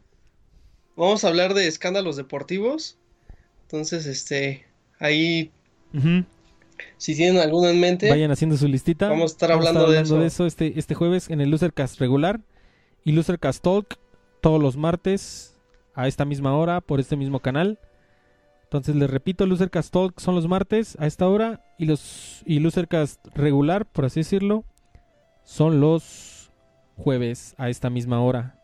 Vamos 0.96 1.24
a 1.24 1.28
hablar 1.28 1.54
de 1.54 1.66
escándalos 1.66 2.16
deportivos. 2.16 2.96
Entonces, 3.62 4.06
este, 4.06 4.64
ahí 4.98 5.50
si 6.98 7.14
tienen 7.14 7.40
alguno 7.40 7.68
en 7.68 7.80
mente, 7.80 8.10
vayan 8.10 8.30
haciendo 8.30 8.56
su 8.56 8.68
listita. 8.68 9.08
Vamos 9.08 9.32
a 9.32 9.34
estar 9.34 9.52
hablando, 9.52 9.90
de, 9.90 10.26
eso. 10.26 10.46
este, 10.46 10.78
este 10.78 10.94
jueves 10.94 11.30
en 11.30 11.40
el 11.40 11.50
Losercast 11.50 11.98
regular 12.00 12.40
y 13.04 13.12
Losercast 13.12 13.62
Talk 13.62 13.98
todos 14.40 14.60
los 14.60 14.76
martes 14.76 15.54
a 15.94 16.08
esta 16.08 16.24
misma 16.24 16.56
hora 16.56 16.80
por 16.80 17.00
este 17.00 17.16
mismo 17.16 17.40
canal. 17.40 17.78
Entonces 18.64 18.96
les 18.96 19.08
repito, 19.08 19.46
Losercast 19.46 19.92
Talk 19.92 20.20
son 20.20 20.34
los 20.34 20.48
martes 20.48 20.96
a 20.98 21.06
esta 21.06 21.28
hora 21.28 21.62
y 21.78 21.86
los 21.86 22.42
y 22.44 22.60
Losercast 22.60 23.26
regular, 23.34 23.86
por 23.86 24.04
así 24.06 24.20
decirlo, 24.20 24.64
son 25.46 25.80
los 25.80 26.50
jueves 26.96 27.54
a 27.56 27.70
esta 27.70 27.88
misma 27.88 28.20
hora. 28.20 28.60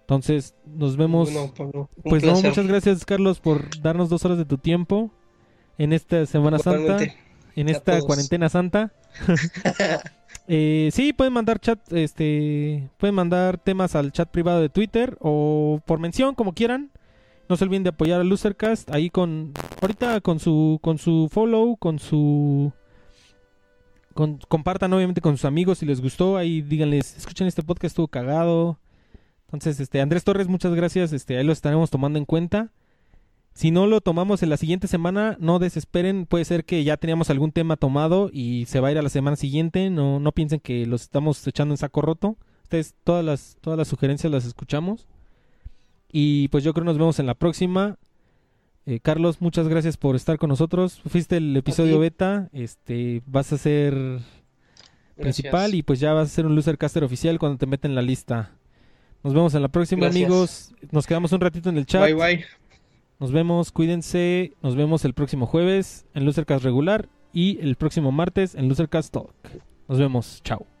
Entonces 0.00 0.56
nos 0.66 0.96
vemos. 0.96 1.30
pues 2.02 2.24
no, 2.24 2.34
muchas 2.42 2.66
gracias 2.66 3.04
Carlos 3.04 3.38
por 3.38 3.80
darnos 3.80 4.08
dos 4.08 4.24
horas 4.24 4.38
de 4.38 4.44
tu 4.44 4.58
tiempo 4.58 5.12
en 5.78 5.92
esta 5.92 6.26
Semana 6.26 6.58
Santa, 6.58 6.98
en 7.54 7.68
esta 7.68 8.00
cuarentena 8.00 8.48
santa. 8.48 8.92
eh, 10.48 10.90
sí, 10.92 11.12
pueden 11.12 11.32
mandar 11.34 11.60
chat, 11.60 11.78
este, 11.92 12.88
pueden 12.96 13.14
mandar 13.14 13.58
temas 13.58 13.94
al 13.94 14.12
chat 14.12 14.28
privado 14.28 14.60
de 14.60 14.70
Twitter 14.70 15.16
o 15.20 15.80
por 15.84 16.00
mención, 16.00 16.34
como 16.34 16.54
quieran. 16.54 16.90
No 17.48 17.56
se 17.56 17.64
olviden 17.64 17.82
de 17.82 17.90
apoyar 17.90 18.20
a 18.20 18.24
Losercast 18.24 18.90
ahí 18.90 19.10
con, 19.10 19.52
ahorita 19.82 20.20
con 20.22 20.40
su, 20.40 20.78
con 20.80 20.96
su 20.96 21.28
follow, 21.30 21.76
con 21.76 21.98
su, 21.98 22.72
compartan 24.12 24.92
obviamente 24.92 25.20
con 25.20 25.36
sus 25.36 25.44
amigos 25.44 25.78
si 25.78 25.86
les 25.86 26.00
gustó, 26.00 26.36
ahí 26.36 26.62
díganles, 26.62 27.16
escuchen 27.16 27.46
este 27.46 27.62
podcast, 27.62 27.92
estuvo 27.92 28.08
cagado. 28.08 28.78
Entonces, 29.46 29.80
este, 29.80 30.00
Andrés 30.00 30.24
Torres, 30.24 30.48
muchas 30.48 30.74
gracias, 30.74 31.12
este, 31.12 31.36
ahí 31.36 31.44
lo 31.44 31.52
estaremos 31.52 31.90
tomando 31.90 32.18
en 32.18 32.24
cuenta. 32.24 32.70
Si 33.54 33.70
no 33.70 33.86
lo 33.86 34.00
tomamos 34.00 34.42
en 34.42 34.48
la 34.48 34.56
siguiente 34.56 34.88
semana, 34.88 35.36
no 35.38 35.58
desesperen. 35.58 36.24
Puede 36.24 36.46
ser 36.46 36.64
que 36.64 36.84
ya 36.84 36.96
teníamos 36.96 37.28
algún 37.28 37.52
tema 37.52 37.76
tomado 37.76 38.30
y 38.32 38.64
se 38.64 38.80
va 38.80 38.88
a 38.88 38.92
ir 38.92 38.98
a 38.98 39.02
la 39.02 39.10
semana 39.10 39.36
siguiente. 39.36 39.90
No, 39.90 40.20
no 40.20 40.32
piensen 40.32 40.58
que 40.60 40.86
los 40.86 41.02
estamos 41.02 41.46
echando 41.46 41.74
en 41.74 41.78
saco 41.78 42.00
roto. 42.00 42.38
Ustedes, 42.62 42.94
todas 43.04 43.22
las, 43.24 43.58
todas 43.60 43.78
las 43.78 43.88
sugerencias 43.88 44.32
las 44.32 44.46
escuchamos. 44.46 45.06
Y 46.10 46.48
pues 46.48 46.64
yo 46.64 46.72
creo 46.72 46.84
que 46.84 46.90
nos 46.90 46.98
vemos 46.98 47.18
en 47.18 47.26
la 47.26 47.34
próxima. 47.34 47.98
Eh, 48.84 49.00
Carlos, 49.00 49.40
muchas 49.40 49.68
gracias 49.68 49.96
por 49.96 50.16
estar 50.16 50.38
con 50.38 50.48
nosotros. 50.48 51.00
Fuiste 51.06 51.36
el 51.36 51.56
episodio 51.56 51.98
beta. 51.98 52.48
Este, 52.52 53.22
vas 53.26 53.52
a 53.52 53.58
ser 53.58 54.20
principal 55.16 55.74
y 55.74 55.82
pues 55.82 56.00
ya 56.00 56.12
vas 56.12 56.28
a 56.28 56.34
ser 56.34 56.46
un 56.46 56.54
losercaster 56.56 57.04
oficial 57.04 57.38
cuando 57.38 57.58
te 57.58 57.66
meten 57.66 57.92
en 57.92 57.94
la 57.94 58.02
lista. 58.02 58.50
Nos 59.22 59.34
vemos 59.34 59.54
en 59.54 59.62
la 59.62 59.68
próxima, 59.68 60.06
amigos. 60.08 60.74
Nos 60.90 61.06
quedamos 61.06 61.32
un 61.32 61.40
ratito 61.40 61.68
en 61.68 61.78
el 61.78 61.86
chat. 61.86 62.02
Bye 62.02 62.14
bye. 62.14 62.44
Nos 63.20 63.30
vemos, 63.30 63.70
cuídense. 63.70 64.52
Nos 64.62 64.74
vemos 64.74 65.04
el 65.04 65.14
próximo 65.14 65.46
jueves 65.46 66.06
en 66.14 66.24
Losercast 66.24 66.64
regular 66.64 67.08
y 67.32 67.60
el 67.60 67.76
próximo 67.76 68.10
martes 68.10 68.56
en 68.56 68.68
Losercast 68.68 69.12
Talk. 69.12 69.32
Nos 69.88 69.98
vemos, 69.98 70.40
chao. 70.42 70.71